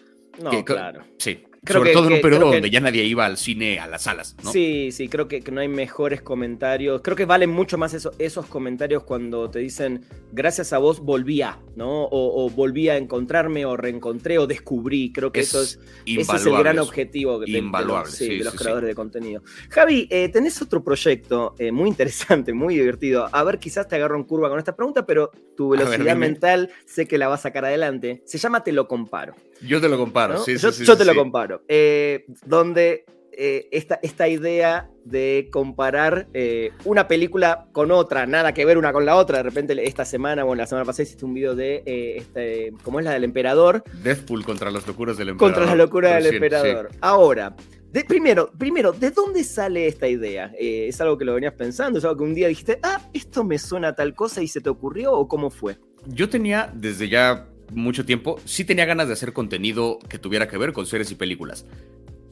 No, 0.41 0.63
claro. 0.63 1.03
Sí, 1.17 1.43
sobre 1.67 1.93
todo 1.93 2.07
en 2.07 2.13
un 2.13 2.21
periodo 2.21 2.51
donde 2.51 2.69
ya 2.69 2.79
nadie 2.79 3.03
iba 3.03 3.25
al 3.25 3.37
cine, 3.37 3.79
a 3.79 3.87
las 3.87 4.03
salas, 4.03 4.35
¿no? 4.43 4.51
Sí, 4.51 4.91
sí, 4.91 5.09
creo 5.09 5.27
que, 5.27 5.41
no 5.51 5.61
hay 5.61 5.67
mejores 5.67 6.21
comentarios. 6.21 7.01
Creo 7.01 7.15
que 7.15 7.25
valen 7.25 7.49
mucho 7.49 7.77
más 7.77 7.95
esos 8.17 8.45
comentarios 8.45 9.03
cuando 9.03 9.49
te 9.49 9.59
dicen, 9.59 10.05
gracias 10.31 10.73
a 10.73 10.77
vos 10.77 10.99
volví 10.99 11.41
a, 11.41 11.59
¿no? 11.75 12.07
O, 12.11 12.49
volví 12.49 12.89
a 12.89 12.97
encontrarme, 12.97 13.65
o 13.65 13.75
reencontré, 13.75 14.37
o 14.37 14.47
descubrí. 14.47 15.11
Creo 15.11 15.31
que 15.31 15.41
eso, 15.41 15.61
es, 15.61 15.79
ese 16.05 16.35
es 16.35 16.45
el 16.45 16.57
gran 16.57 16.79
objetivo 16.79 17.39
de, 17.39 17.49
Invaluable, 17.51 18.11
de 18.11 18.43
los, 18.43 18.53
creadores 18.53 18.87
de 18.87 18.95
contenido. 18.95 19.43
Javi, 19.69 20.07
eh, 20.09 20.29
tenés 20.29 20.61
otro 20.61 20.83
proyecto 20.83 21.55
eh, 21.57 21.71
muy 21.71 21.89
interesante, 21.89 22.53
muy 22.53 22.75
divertido. 22.75 23.27
A 23.31 23.43
ver, 23.43 23.59
quizás 23.59 23.87
te 23.87 23.95
agarro 23.95 24.17
en 24.17 24.23
curva 24.23 24.49
con 24.49 24.59
esta 24.59 24.75
pregunta, 24.75 25.05
pero 25.05 25.31
tu 25.57 25.69
velocidad 25.69 26.15
mental 26.15 26.69
sé 26.85 27.07
que 27.07 27.17
la 27.17 27.27
va 27.27 27.35
a 27.35 27.39
sacar 27.39 27.65
adelante. 27.65 28.21
Se 28.25 28.37
llama 28.37 28.63
Te 28.63 28.71
lo 28.71 28.87
comparo. 28.87 29.35
Yo 29.61 29.81
te 29.81 29.89
lo 29.89 29.97
comparo, 29.97 30.41
sí, 30.43 30.57
yo, 30.57 30.71
sí, 30.71 30.85
Yo 30.85 30.95
te 30.95 31.03
lo 31.03 31.13
comparo. 31.13 31.48
Eh, 31.67 32.25
donde 32.45 33.05
eh, 33.31 33.69
esta, 33.71 33.99
esta, 34.03 34.27
idea 34.27 34.89
de 35.05 35.49
comparar 35.51 36.27
eh, 36.33 36.71
una 36.83 37.07
película 37.07 37.67
con 37.71 37.91
otra, 37.91 38.25
nada 38.25 38.53
que 38.53 38.65
ver 38.65 38.77
una 38.77 38.91
con 38.91 39.05
la 39.05 39.15
otra. 39.15 39.37
De 39.37 39.43
repente, 39.43 39.87
esta 39.87 40.05
semana, 40.05 40.43
bueno, 40.43 40.61
la 40.61 40.67
semana 40.67 40.85
pasada 40.85 41.03
hiciste 41.03 41.25
un 41.25 41.33
video 41.33 41.55
de, 41.55 41.83
este, 42.17 42.73
¿cómo 42.83 42.99
es 42.99 43.05
la 43.05 43.11
del 43.11 43.23
emperador? 43.23 43.83
Deathpool 44.03 44.43
contra 44.43 44.71
las 44.71 44.85
locuras 44.85 45.17
del 45.17 45.29
emperador. 45.29 45.55
Contra 45.55 45.69
las 45.69 45.77
locuras 45.77 46.23
del 46.23 46.35
emperador. 46.35 46.89
Ahora, 47.01 47.55
de, 47.91 48.03
primero, 48.03 48.51
primero, 48.57 48.91
¿de 48.91 49.11
dónde 49.11 49.43
sale 49.43 49.87
esta 49.87 50.07
idea? 50.07 50.51
¿Es 50.59 50.99
algo 51.01 51.17
que 51.17 51.25
lo 51.25 51.33
venías 51.33 51.53
pensando? 51.53 51.99
¿Es 51.99 52.05
algo 52.05 52.17
que 52.17 52.23
un 52.23 52.35
día 52.35 52.47
dijiste, 52.49 52.79
ah, 52.83 53.01
esto 53.13 53.43
me 53.43 53.57
suena 53.57 53.89
a 53.89 53.95
tal 53.95 54.13
cosa 54.15 54.41
y 54.41 54.47
se 54.47 54.61
te 54.61 54.69
ocurrió? 54.69 55.13
¿O 55.13 55.27
cómo 55.27 55.49
fue? 55.49 55.77
Yo 56.07 56.29
tenía 56.29 56.71
desde 56.73 57.07
ya 57.09 57.47
mucho 57.71 58.05
tiempo, 58.05 58.39
sí 58.45 58.65
tenía 58.65 58.85
ganas 58.85 59.07
de 59.07 59.13
hacer 59.13 59.33
contenido 59.33 59.99
que 60.09 60.19
tuviera 60.19 60.47
que 60.47 60.57
ver 60.57 60.73
con 60.73 60.85
series 60.85 61.11
y 61.11 61.15
películas. 61.15 61.65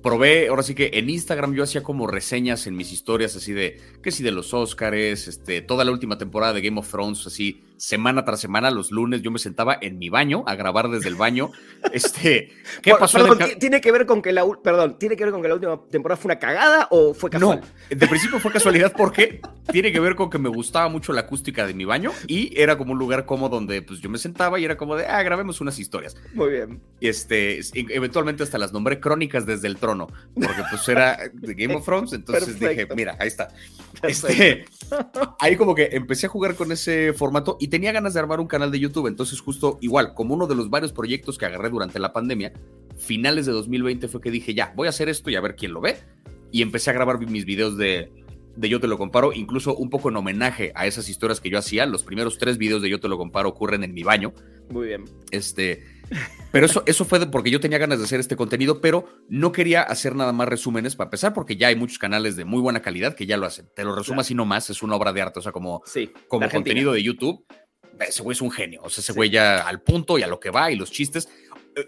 Probé, 0.02 0.48
ahora 0.48 0.64
sí 0.64 0.76
que 0.76 0.92
en 0.94 1.10
Instagram 1.10 1.54
yo 1.54 1.64
hacía 1.64 1.84
como 1.84 2.08
reseñas 2.08 2.68
en 2.68 2.76
mis 2.76 2.92
historias 2.92 3.36
así 3.36 3.52
de, 3.54 3.80
que 4.02 4.12
si 4.12 4.24
de 4.24 4.32
los 4.32 4.54
Oscars, 4.54 5.28
este, 5.28 5.62
toda 5.62 5.84
la 5.84 5.92
última 5.92 6.18
temporada 6.18 6.54
de 6.54 6.62
Game 6.62 6.80
of 6.80 6.90
Thrones, 6.90 7.26
así, 7.26 7.62
semana 7.78 8.26
tras 8.26 8.40
semana, 8.40 8.72
los 8.72 8.92
lunes, 8.92 9.22
yo 9.22 9.32
me 9.32 9.40
sentaba 9.40 9.78
en 9.80 9.98
mi 9.98 10.10
baño 10.10 10.44
a 10.48 10.56
grabar 10.56 10.90
desde 10.90 11.10
el 11.10 11.16
baño. 11.16 11.52
Este, 11.94 12.52
¿qué 12.82 12.94
pasó? 13.00 13.20
¿Tiene 13.60 13.80
que 13.80 13.92
ver 13.92 14.06
con 14.06 14.22
que 14.22 14.34
la, 14.34 14.46
perdón, 14.62 15.00
¿tiene 15.00 15.16
que 15.16 15.24
ver 15.24 15.32
con 15.32 15.42
que 15.42 15.48
la 15.48 15.54
última 15.54 15.82
temporada 15.90 16.20
fue 16.20 16.30
una 16.30 16.40
cagada 16.40 16.88
o 16.92 17.14
fue 17.14 17.30
casual? 17.30 17.62
No, 17.62 17.96
de 17.96 18.08
principio 18.08 18.40
fue 18.40 18.52
casualidad 18.52 18.94
porque 18.96 19.42
tiene 19.72 19.92
que 19.92 20.00
ver 20.00 20.16
con 20.16 20.30
que 20.30 20.38
me 20.38 20.50
gustaba 20.50 20.90
mucho 20.90 21.14
la 21.14 21.22
acústica 21.22 21.66
de 21.66 21.74
mi 21.74 21.86
baño 21.86 22.12
y 22.28 22.60
era 22.60 22.78
como 22.78 22.92
un 22.92 23.00
lugar 23.00 23.26
cómodo 23.26 23.56
donde 23.56 23.82
pues 23.82 24.02
yo 24.02 24.10
me 24.10 24.18
sentaba 24.18 24.60
y 24.60 24.66
era 24.66 24.76
como 24.76 24.96
de, 24.96 25.06
ah, 25.06 25.24
grabemos 25.24 25.62
unas 25.62 25.80
historias. 25.80 26.16
Muy 26.34 26.50
bien. 26.50 26.82
Este, 27.00 27.62
eventualmente 27.74 28.44
hasta 28.44 28.58
las 28.58 28.74
nombré 28.74 29.00
crónicas 29.00 29.46
desde 29.46 29.68
el 29.68 29.78
trono, 29.78 30.08
porque 30.34 30.64
pues 30.70 30.88
era 30.90 31.18
de 31.34 31.54
Game 31.54 31.76
of 31.76 31.86
Thrones, 31.86 32.14
entonces 32.14 32.60
dije, 32.60 32.88
mira, 32.96 33.16
ahí 33.20 33.28
está. 33.28 33.50
Este, 34.04 34.66
ahí 35.40 35.56
como 35.56 35.74
que 35.74 35.90
empecé 35.94 36.28
a 36.28 36.30
jugar 36.30 36.56
con 36.56 36.72
ese 36.72 37.14
formato 37.14 37.58
y 37.60 37.67
tenía 37.68 37.92
ganas 37.92 38.14
de 38.14 38.20
armar 38.20 38.40
un 38.40 38.48
canal 38.48 38.72
de 38.72 38.80
YouTube. 38.80 39.08
Entonces, 39.08 39.40
justo 39.40 39.78
igual, 39.82 40.14
como 40.14 40.34
uno 40.34 40.48
de 40.48 40.56
los 40.56 40.70
varios 40.70 40.94
proyectos 40.94 41.38
que 41.38 41.46
agarré 41.46 41.70
durante 41.70 42.00
la 42.00 42.14
pandemia, 42.14 42.54
finales 42.98 43.46
de 43.46 43.52
2020 43.52 44.08
fue 44.08 44.22
que 44.22 44.32
dije, 44.32 44.54
ya, 44.54 44.74
voy 44.76 44.88
a 44.88 44.90
hacer 44.90 45.10
esto 45.10 45.30
y 45.30 45.36
a 45.36 45.42
ver 45.42 45.56
quién 45.56 45.74
lo 45.74 45.82
ve. 45.82 45.98
Y 46.52 46.62
empecé 46.62 46.90
a 46.90 46.94
grabar 46.94 47.20
mis 47.20 47.46
videos 47.46 47.78
de, 47.78 48.12
de 48.56 48.70
Yo 48.70 48.80
Te 48.80 48.88
Lo 48.88 48.98
Comparo, 48.98 49.34
incluso 49.34 49.76
un 49.76 49.90
poco 49.90 50.10
en 50.10 50.18
homenaje 50.18 50.72
a 50.76 50.88
esas 50.88 51.10
historias 51.10 51.40
que 51.40 51.50
yo 51.50 51.58
hacía. 51.58 51.86
Los 51.86 52.04
primeros 52.04 52.38
tres 52.38 52.58
videos 52.58 52.82
de 52.82 52.90
Yo 52.90 53.00
Te 53.00 53.08
Lo 53.08 53.18
Comparo 53.18 53.50
ocurren 53.50 53.84
en 53.84 53.94
mi 53.94 54.04
baño. 54.04 54.34
Muy 54.72 54.88
bien. 54.88 55.06
Este, 55.32 55.84
pero 56.52 56.66
eso, 56.66 56.84
eso 56.86 57.06
fue 57.06 57.26
porque 57.30 57.52
yo 57.52 57.60
tenía 57.60 57.78
ganas 57.78 58.00
de 58.00 58.06
hacer 58.06 58.20
este 58.20 58.36
contenido, 58.36 58.82
pero 58.82 59.06
no 59.30 59.52
quería 59.52 59.82
hacer 59.82 60.16
nada 60.16 60.34
más 60.34 60.48
resúmenes 60.48 60.96
para 60.96 61.08
empezar, 61.08 61.34
porque 61.34 61.56
ya 61.56 61.68
hay 61.68 61.76
muchos 61.76 62.00
canales 62.00 62.36
de 62.36 62.46
muy 62.46 62.62
buena 62.62 62.82
calidad 62.82 63.16
que 63.16 63.26
ya 63.26 63.38
lo 63.38 63.46
hacen. 63.46 63.70
Te 63.76 63.84
lo 63.84 63.96
resumo 63.96 64.22
así 64.22 64.34
nomás, 64.34 64.70
es 64.70 64.82
una 64.82 64.96
obra 64.96 65.14
de 65.14 65.22
arte, 65.22 65.40
o 65.40 65.42
sea, 65.42 65.52
como, 65.52 65.84
como 66.28 66.50
contenido 66.50 66.94
de 66.94 67.04
YouTube. 67.04 67.46
Ese 68.00 68.22
güey 68.22 68.34
es 68.34 68.42
un 68.42 68.52
genio, 68.52 68.82
o 68.84 68.90
sea, 68.90 69.02
ese 69.02 69.14
güey 69.14 69.30
ya 69.30 69.68
al 69.68 69.82
punto 69.82 70.20
y 70.20 70.24
a 70.24 70.28
lo 70.28 70.40
que 70.40 70.52
va 70.52 70.72
y 70.72 70.76
los 70.76 70.92
chistes. 70.92 71.30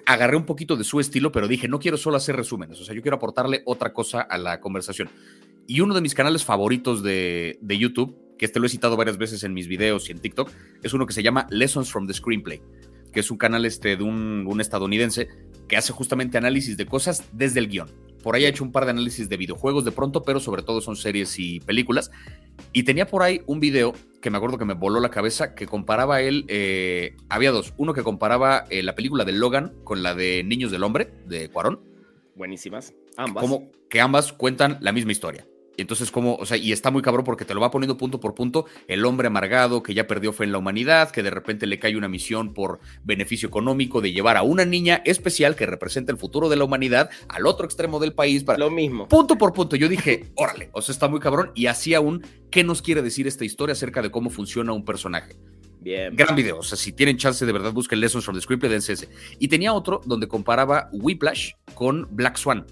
Agarré 0.06 0.38
un 0.38 0.46
poquito 0.46 0.76
de 0.76 0.84
su 0.84 1.00
estilo, 1.00 1.32
pero 1.32 1.48
dije, 1.48 1.68
no 1.68 1.80
quiero 1.80 1.98
solo 1.98 2.18
hacer 2.18 2.36
resúmenes, 2.36 2.80
o 2.80 2.86
sea, 2.86 2.94
yo 2.96 3.02
quiero 3.02 3.18
aportarle 3.18 3.64
otra 3.66 3.94
cosa 3.94 4.22
a 4.22 4.38
la 4.38 4.60
conversación. 4.60 5.10
Y 5.68 5.82
uno 5.82 5.94
de 5.94 6.02
mis 6.02 6.16
canales 6.16 6.44
favoritos 6.44 7.04
de, 7.04 7.60
de 7.62 7.78
YouTube, 7.78 8.16
que 8.38 8.46
este 8.46 8.60
lo 8.60 8.66
he 8.66 8.70
citado 8.70 8.98
varias 8.98 9.18
veces 9.18 9.44
en 9.44 9.54
mis 9.54 9.68
videos 9.68 10.10
y 10.10 10.12
en 10.12 10.20
TikTok, 10.20 10.50
es 10.82 10.94
uno 10.94 11.06
que 11.06 11.14
se 11.14 11.22
llama 11.22 11.48
Lessons 11.52 11.92
from 11.92 12.08
the 12.08 12.14
Screenplay 12.14 12.62
que 13.12 13.20
es 13.20 13.32
un 13.32 13.38
canal 13.38 13.66
este, 13.66 13.98
de 13.98 14.04
un, 14.04 14.58
estadounidense 14.60 15.28
que 15.68 15.78
hace 15.78 15.94
justamente 15.94 16.38
análisis 16.38 16.78
de 16.78 16.86
cosas 16.86 17.26
desde 17.32 17.60
el 17.60 17.70
guion. 17.70 17.90
Por 18.24 18.36
ahí 18.36 18.46
ha 18.46 18.50
hecho 18.50 18.64
un 18.64 18.72
par 18.72 18.86
de 18.86 18.92
análisis 18.92 19.30
de 19.30 19.38
videojuegos 19.38 19.86
de 19.86 19.92
pronto, 19.92 20.24
pero 20.24 20.40
sobre 20.40 20.62
todo 20.62 20.82
son 20.82 20.96
series 20.96 21.40
y 21.40 21.62
películas. 21.62 22.12
Y 22.74 22.84
tenía 22.84 23.08
por 23.08 23.24
ahí 23.24 23.42
un 23.46 23.60
video 23.60 23.94
que 24.22 24.30
me 24.30 24.38
acuerdo 24.38 24.58
que 24.58 24.66
me 24.66 24.74
voló 24.74 25.00
la 25.00 25.10
cabeza, 25.10 25.56
que 25.56 25.68
comparaba 25.68 26.22
él, 26.22 26.46
eh, 26.50 27.16
había 27.30 27.52
dos, 27.52 27.74
uno 27.78 27.94
que 27.94 28.04
comparaba 28.04 28.66
eh, 28.70 28.84
la 28.84 28.96
película 28.96 29.24
de 29.24 29.32
Logan 29.32 29.74
con 29.86 30.04
la 30.04 30.16
de 30.16 30.44
Niños 30.44 30.72
del 30.72 30.84
Hombre, 30.84 31.14
de 31.28 31.50
Cuarón, 31.50 31.80
Buenísimas. 32.40 32.94
Ambas. 33.18 33.42
Como 33.44 33.70
que 33.90 34.00
ambas 34.00 34.32
cuentan 34.32 34.78
la 34.80 34.94
misma 34.94 35.12
historia. 35.12 35.46
Y 35.80 35.82
entonces, 35.82 36.12
como, 36.12 36.36
o 36.36 36.46
sea, 36.46 36.58
y 36.58 36.74
está 36.74 36.92
muy 36.92 37.02
cabrón 37.02 37.24
porque 37.24 37.46
te 37.46 37.54
lo 37.54 37.62
va 37.62 37.72
poniendo 37.72 37.96
punto 37.96 38.20
por 38.20 38.36
punto. 38.36 38.66
El 38.90 39.06
hombre 39.06 39.28
amargado 39.28 39.82
que 39.82 39.94
ya 39.94 40.08
perdió 40.08 40.34
fe 40.34 40.44
en 40.44 40.52
la 40.52 40.58
humanidad, 40.58 41.10
que 41.10 41.24
de 41.24 41.30
repente 41.30 41.68
le 41.68 41.80
cae 41.80 41.96
una 41.96 42.10
misión 42.10 42.54
por 42.54 42.82
beneficio 43.06 43.48
económico 43.48 44.02
de 44.02 44.12
llevar 44.12 44.36
a 44.36 44.42
una 44.42 44.66
niña 44.66 45.02
especial 45.06 45.56
que 45.56 45.66
representa 45.66 46.12
el 46.12 46.18
futuro 46.18 46.50
de 46.50 46.58
la 46.58 46.66
humanidad 46.66 47.10
al 47.30 47.48
otro 47.48 47.66
extremo 47.66 48.02
del 48.02 48.12
país 48.12 48.44
para. 48.44 48.60
Lo 48.60 48.70
mismo. 48.70 49.08
Punto 49.08 49.38
por 49.38 49.54
punto. 49.54 49.78
Yo 49.78 49.88
dije, 49.88 50.26
órale, 50.36 50.70
o 50.74 50.82
sea, 50.82 50.92
está 50.92 51.08
muy 51.08 51.22
cabrón. 51.22 51.54
Y 51.56 51.68
así 51.68 51.94
aún, 51.94 52.26
¿qué 52.52 52.66
nos 52.66 52.82
quiere 52.82 53.02
decir 53.02 53.26
esta 53.26 53.46
historia 53.46 53.72
acerca 53.72 54.02
de 54.02 54.12
cómo 54.12 54.30
funciona 54.30 54.74
un 54.74 54.84
personaje? 54.84 55.38
Bien. 55.80 56.14
Gran 56.14 56.36
video. 56.36 56.60
O 56.60 56.64
sea, 56.64 56.78
si 56.78 56.92
tienen 56.92 57.16
chance 57.16 57.46
de 57.46 57.54
verdad, 57.54 57.72
busquen 57.72 58.02
Lessons 58.02 58.26
from 58.26 58.36
the 58.36 58.42
Screenplay, 58.42 58.70
dense 58.70 58.92
ese. 58.92 59.08
Y 59.40 59.48
tenía 59.48 59.72
otro 59.72 60.02
donde 60.06 60.28
comparaba 60.28 60.90
Whiplash 60.92 61.54
con 61.74 62.06
Black 62.12 62.36
Swan. 62.36 62.66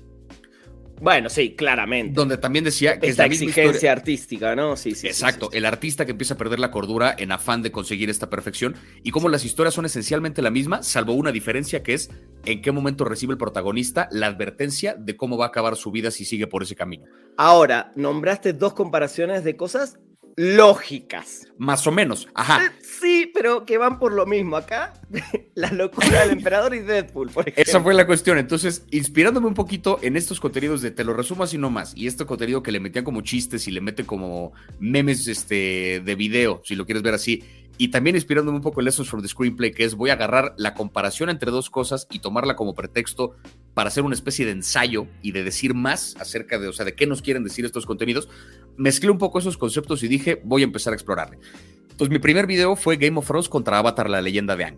Bueno, 0.99 1.29
sí, 1.29 1.55
claramente. 1.55 2.13
Donde 2.13 2.37
también 2.37 2.65
decía 2.65 2.99
que 2.99 3.07
Esta 3.07 3.25
es 3.25 3.29
la 3.29 3.35
exigencia 3.35 3.91
artística, 3.91 4.55
¿no? 4.55 4.75
Sí, 4.75 4.91
sí. 4.91 5.01
sí, 5.01 5.07
Exacto, 5.07 5.47
sí, 5.47 5.51
sí. 5.53 5.57
el 5.57 5.65
artista 5.65 6.05
que 6.05 6.11
empieza 6.11 6.33
a 6.33 6.37
perder 6.37 6.59
la 6.59 6.71
cordura 6.71 7.15
en 7.17 7.31
afán 7.31 7.61
de 7.61 7.71
conseguir 7.71 8.09
esta 8.09 8.29
perfección 8.29 8.75
y 9.03 9.11
cómo 9.11 9.29
las 9.29 9.45
historias 9.45 9.73
son 9.73 9.85
esencialmente 9.85 10.41
la 10.41 10.49
misma, 10.49 10.83
salvo 10.83 11.13
una 11.13 11.31
diferencia 11.31 11.83
que 11.83 11.93
es 11.93 12.09
en 12.45 12.61
qué 12.61 12.71
momento 12.71 13.05
recibe 13.05 13.33
el 13.33 13.37
protagonista 13.37 14.07
la 14.11 14.27
advertencia 14.27 14.95
de 14.95 15.15
cómo 15.15 15.37
va 15.37 15.45
a 15.45 15.47
acabar 15.49 15.75
su 15.75 15.91
vida 15.91 16.11
si 16.11 16.25
sigue 16.25 16.47
por 16.47 16.63
ese 16.63 16.75
camino. 16.75 17.05
Ahora, 17.37 17.91
nombraste 17.95 18.53
dos 18.53 18.73
comparaciones 18.73 19.43
de 19.43 19.55
cosas 19.55 19.99
lógicas. 20.37 21.47
Más 21.57 21.85
o 21.85 21.91
menos, 21.91 22.29
ajá. 22.33 22.65
Eh, 22.65 22.71
Sí, 22.99 23.29
pero 23.33 23.65
que 23.65 23.77
van 23.77 23.99
por 23.99 24.11
lo 24.11 24.25
mismo. 24.25 24.55
Acá, 24.55 24.93
la 25.55 25.71
locura 25.71 26.21
del 26.21 26.37
emperador 26.37 26.73
y 26.73 26.79
Deadpool, 26.79 27.29
por 27.29 27.47
ejemplo. 27.47 27.63
Esa 27.63 27.81
fue 27.81 27.93
la 27.93 28.07
cuestión. 28.07 28.37
Entonces, 28.37 28.85
inspirándome 28.91 29.47
un 29.47 29.53
poquito 29.53 29.99
en 30.01 30.17
estos 30.17 30.39
contenidos 30.39 30.81
de 30.81 30.91
te 30.91 31.03
lo 31.03 31.13
resumo 31.13 31.43
así 31.43 31.57
nomás, 31.57 31.93
y 31.95 32.07
este 32.07 32.25
contenido 32.25 32.63
que 32.63 32.71
le 32.71 32.79
metían 32.79 33.05
como 33.05 33.21
chistes 33.21 33.67
y 33.67 33.71
le 33.71 33.81
mete 33.81 34.03
como 34.03 34.53
memes 34.79 35.27
este, 35.27 36.01
de 36.03 36.15
video, 36.15 36.61
si 36.63 36.75
lo 36.75 36.85
quieres 36.85 37.03
ver 37.03 37.13
así, 37.13 37.43
y 37.77 37.89
también 37.89 38.15
inspirándome 38.15 38.57
un 38.57 38.63
poco 38.63 38.81
en 38.81 38.85
Lessons 38.85 39.09
from 39.09 39.21
the 39.21 39.27
Screenplay, 39.27 39.71
que 39.71 39.83
es 39.83 39.95
voy 39.95 40.09
a 40.09 40.13
agarrar 40.13 40.53
la 40.57 40.73
comparación 40.73 41.29
entre 41.29 41.51
dos 41.51 41.69
cosas 41.69 42.07
y 42.11 42.19
tomarla 42.19 42.55
como 42.55 42.73
pretexto 42.73 43.35
para 43.73 43.89
hacer 43.89 44.03
una 44.03 44.15
especie 44.15 44.45
de 44.45 44.51
ensayo 44.51 45.07
y 45.21 45.31
de 45.31 45.43
decir 45.43 45.73
más 45.73 46.15
acerca 46.19 46.57
de, 46.57 46.67
o 46.67 46.73
sea, 46.73 46.85
de 46.85 46.95
qué 46.95 47.05
nos 47.05 47.21
quieren 47.21 47.43
decir 47.43 47.65
estos 47.65 47.85
contenidos. 47.85 48.29
Mezclé 48.77 49.11
un 49.11 49.17
poco 49.17 49.39
esos 49.39 49.57
conceptos 49.57 50.03
y 50.03 50.07
dije, 50.07 50.41
voy 50.43 50.61
a 50.61 50.65
empezar 50.65 50.93
a 50.93 50.95
explorarle. 50.95 51.37
Entonces, 51.83 52.09
mi 52.09 52.19
primer 52.19 52.47
video 52.47 52.75
fue 52.75 52.97
Game 52.97 53.17
of 53.17 53.27
Thrones 53.27 53.49
contra 53.49 53.79
Avatar, 53.79 54.09
la 54.09 54.21
leyenda 54.21 54.55
de 54.55 54.65
Aang. 54.65 54.77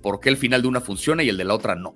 ¿Por 0.00 0.20
qué 0.20 0.28
el 0.28 0.36
final 0.36 0.62
de 0.62 0.68
una 0.68 0.80
funciona 0.80 1.22
y 1.22 1.28
el 1.28 1.36
de 1.36 1.44
la 1.44 1.54
otra 1.54 1.74
no? 1.74 1.94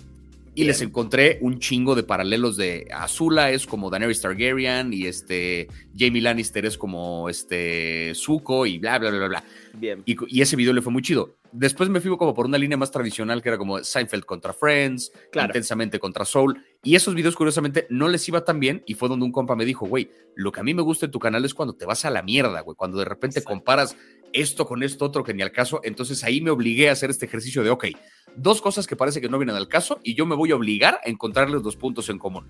Y 0.56 0.64
les 0.64 0.80
encontré 0.80 1.38
un 1.42 1.58
chingo 1.60 1.94
de 1.94 2.02
paralelos 2.02 2.56
de 2.56 2.88
Azula 2.90 3.50
es 3.50 3.66
como 3.66 3.90
Daenerys 3.90 4.22
Targaryen 4.22 4.92
y 4.92 5.06
este 5.06 5.68
Jamie 5.96 6.22
Lannister 6.22 6.64
es 6.64 6.78
como 6.78 7.28
este 7.28 8.12
Zuko 8.14 8.64
y 8.66 8.78
bla 8.78 8.98
bla 8.98 9.10
bla 9.10 9.18
bla 9.18 9.28
bla. 9.28 9.44
Bien. 9.74 10.02
Y, 10.06 10.16
y 10.34 10.40
ese 10.40 10.56
video 10.56 10.72
le 10.72 10.80
fue 10.80 10.92
muy 10.92 11.02
chido. 11.02 11.36
Después 11.52 11.88
me 11.88 12.00
fui 12.00 12.14
como 12.16 12.34
por 12.34 12.46
una 12.46 12.58
línea 12.58 12.76
más 12.76 12.90
tradicional 12.90 13.42
que 13.42 13.48
era 13.50 13.58
como 13.58 13.82
Seinfeld 13.82 14.24
contra 14.24 14.52
Friends, 14.52 15.12
Claro. 15.30 15.48
intensamente 15.48 15.98
contra 15.98 16.24
Soul. 16.24 16.62
Y 16.82 16.96
esos 16.96 17.14
videos, 17.14 17.36
curiosamente, 17.36 17.86
no 17.88 18.08
les 18.08 18.26
iba 18.28 18.44
tan 18.44 18.58
bien. 18.60 18.82
Y 18.86 18.94
fue 18.94 19.08
donde 19.08 19.24
un 19.24 19.32
compa 19.32 19.56
me 19.56 19.64
dijo, 19.64 19.86
güey, 19.86 20.10
lo 20.34 20.52
que 20.52 20.60
a 20.60 20.62
mí 20.62 20.74
me 20.74 20.82
gusta 20.82 21.06
en 21.06 21.12
tu 21.12 21.18
canal 21.18 21.44
es 21.44 21.54
cuando 21.54 21.74
te 21.74 21.86
vas 21.86 22.04
a 22.04 22.10
la 22.10 22.22
mierda, 22.22 22.60
güey. 22.60 22.76
Cuando 22.76 22.98
de 22.98 23.04
repente 23.06 23.38
Exacto. 23.38 23.54
comparas 23.54 23.96
esto 24.32 24.66
con 24.66 24.82
esto 24.82 25.04
otro 25.04 25.24
que 25.24 25.34
ni 25.34 25.42
al 25.42 25.52
caso. 25.52 25.80
Entonces 25.82 26.24
ahí 26.24 26.40
me 26.40 26.50
obligué 26.50 26.88
a 26.88 26.92
hacer 26.92 27.10
este 27.10 27.26
ejercicio 27.26 27.62
de, 27.62 27.70
ok, 27.70 27.86
dos 28.36 28.60
cosas 28.60 28.86
que 28.86 28.96
parece 28.96 29.20
que 29.20 29.28
no 29.28 29.38
vienen 29.38 29.56
al 29.56 29.68
caso 29.68 30.00
y 30.02 30.14
yo 30.14 30.26
me 30.26 30.36
voy 30.36 30.50
a 30.50 30.56
obligar 30.56 31.00
a 31.04 31.08
encontrarles 31.08 31.62
dos 31.62 31.76
puntos 31.76 32.08
en 32.08 32.18
común. 32.18 32.46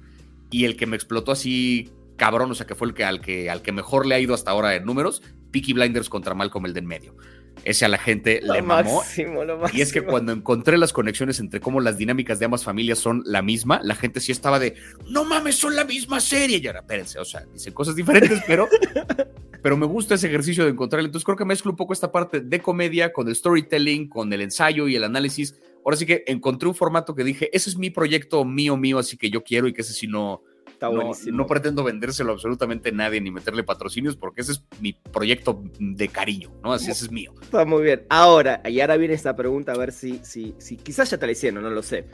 Y 0.51 0.65
el 0.65 0.77
que 0.77 0.87
me 0.87 0.97
explotó 0.97 1.33
así 1.33 1.91
cabrón, 2.17 2.51
o 2.51 2.55
sea, 2.55 2.67
que 2.67 2.75
fue 2.75 2.89
el 2.89 2.95
que 2.95 3.05
al 3.05 3.21
que, 3.21 3.51
al 3.51 3.63
que 3.63 3.73
mejor 3.73 4.07
le 4.07 4.15
ha 4.15 4.21
ido 4.21 4.35
hasta 4.35 4.51
ahora 4.51 4.75
en 4.75 4.85
números, 4.85 5.23
Peaky 5.53 5.75
Blinders 5.75 6.09
contra 6.09 6.35
Malcolm 6.35 6.67
el 6.67 6.73
de 6.73 6.81
en 6.81 6.87
medio. 6.87 7.17
Ese 7.65 7.85
a 7.85 7.89
la 7.89 7.99
gente 7.99 8.41
Lo 8.43 8.55
le 8.55 8.63
mamó. 8.63 8.97
máximo, 8.97 9.45
lo 9.45 9.59
máximo. 9.59 9.79
Y 9.79 9.83
es 9.83 9.93
que 9.93 10.03
cuando 10.03 10.33
encontré 10.33 10.79
las 10.79 10.93
conexiones 10.93 11.41
entre 11.41 11.61
cómo 11.61 11.81
las 11.81 11.99
dinámicas 11.99 12.39
de 12.39 12.45
ambas 12.45 12.63
familias 12.65 12.99
son 12.99 13.23
la 13.25 13.43
misma, 13.43 13.81
la 13.83 13.95
gente 13.95 14.21
sí 14.21 14.31
estaba 14.33 14.59
de, 14.59 14.75
no 15.09 15.25
mames, 15.25 15.57
son 15.57 15.75
la 15.75 15.85
misma 15.85 16.21
serie. 16.21 16.59
Y 16.59 16.67
ahora, 16.67 16.81
espérense, 16.81 17.19
o 17.19 17.25
sea, 17.25 17.45
dicen 17.53 17.73
cosas 17.73 17.97
diferentes, 17.97 18.41
pero, 18.47 18.69
pero 19.63 19.77
me 19.77 19.87
gusta 19.87 20.15
ese 20.15 20.29
ejercicio 20.29 20.65
de 20.65 20.71
encontrarle. 20.71 21.07
Entonces 21.07 21.25
creo 21.25 21.37
que 21.37 21.45
mezclo 21.45 21.73
un 21.73 21.77
poco 21.77 21.93
esta 21.93 22.13
parte 22.13 22.41
de 22.41 22.61
comedia 22.61 23.13
con 23.13 23.29
el 23.29 23.35
storytelling, 23.35 24.09
con 24.09 24.33
el 24.33 24.43
ensayo 24.43 24.87
y 24.87 24.97
el 24.97 25.05
análisis. 25.05 25.57
Ahora 25.85 25.97
sí 25.97 26.07
que 26.07 26.25
encontré 26.27 26.69
un 26.69 26.75
formato 26.75 27.15
que 27.15 27.25
dije, 27.25 27.51
ese 27.53 27.71
es 27.71 27.77
mi 27.77 27.91
proyecto 27.91 28.45
mío, 28.45 28.77
mío, 28.77 28.99
así 28.99 29.17
que 29.17 29.31
yo 29.31 29.43
quiero 29.43 29.67
y 29.69 29.73
que 29.73 29.83
ese 29.83 29.93
sí 29.93 30.07
no, 30.07 30.43
Está 30.77 30.91
no, 30.91 30.97
buenísimo. 30.97 31.39
no 31.39 31.47
pretendo 31.47 31.83
vendérselo 31.83 32.33
a 32.33 32.35
absolutamente 32.35 32.93
nadie 32.93 33.19
ni 33.19 33.31
meterle 33.31 33.63
patrocinios 33.65 34.15
porque 34.15 34.43
ese 34.43 34.53
es 34.53 34.65
mi 34.79 34.93
proyecto 34.93 35.63
de 35.81 36.09
cariño, 36.09 36.51
¿no? 36.63 36.75
Así 36.75 36.91
ese 36.91 37.07
es 37.07 37.11
mío. 37.11 37.33
Está 37.41 37.65
muy 37.65 37.83
bien. 37.83 38.03
Ahora, 38.11 38.61
y 38.63 38.79
ahora 38.81 38.99
viene 38.99 39.15
esta 39.15 39.35
pregunta 39.35 39.73
a 39.73 39.79
ver 39.79 39.91
si, 39.91 40.21
si, 40.23 40.55
si 40.59 40.77
quizás 40.77 41.11
ya 41.11 41.17
te 41.17 41.25
la 41.25 41.33
hicieron, 41.33 41.63
no 41.63 41.71
lo 41.71 41.83
sé. 41.83 42.05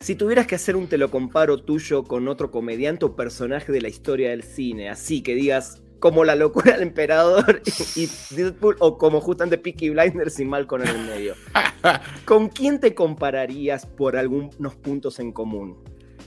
Si 0.00 0.14
tuvieras 0.14 0.46
que 0.46 0.56
hacer 0.56 0.76
un 0.76 0.88
te 0.88 0.98
lo 0.98 1.10
comparo 1.10 1.62
tuyo 1.62 2.04
con 2.04 2.28
otro 2.28 2.50
comediante 2.50 3.06
o 3.06 3.16
personaje 3.16 3.72
de 3.72 3.80
la 3.80 3.88
historia 3.88 4.28
del 4.28 4.42
cine, 4.42 4.90
así 4.90 5.22
que 5.22 5.34
digas 5.34 5.82
como 5.98 6.26
la 6.26 6.34
locura 6.34 6.72
del 6.72 6.82
emperador 6.82 7.62
y, 7.64 7.70
y 8.02 8.10
Deadpool 8.36 8.76
o 8.80 8.98
como 8.98 9.22
justamente 9.22 9.56
Peaky 9.56 9.88
Blinders 9.88 10.38
y 10.38 10.44
Malcolm 10.44 10.82
en 10.82 10.88
el 10.88 11.06
medio, 11.06 11.34
¿con 12.26 12.50
quién 12.50 12.78
te 12.78 12.94
compararías 12.94 13.86
por 13.86 14.18
algunos 14.18 14.76
puntos 14.82 15.18
en 15.18 15.32
común? 15.32 15.78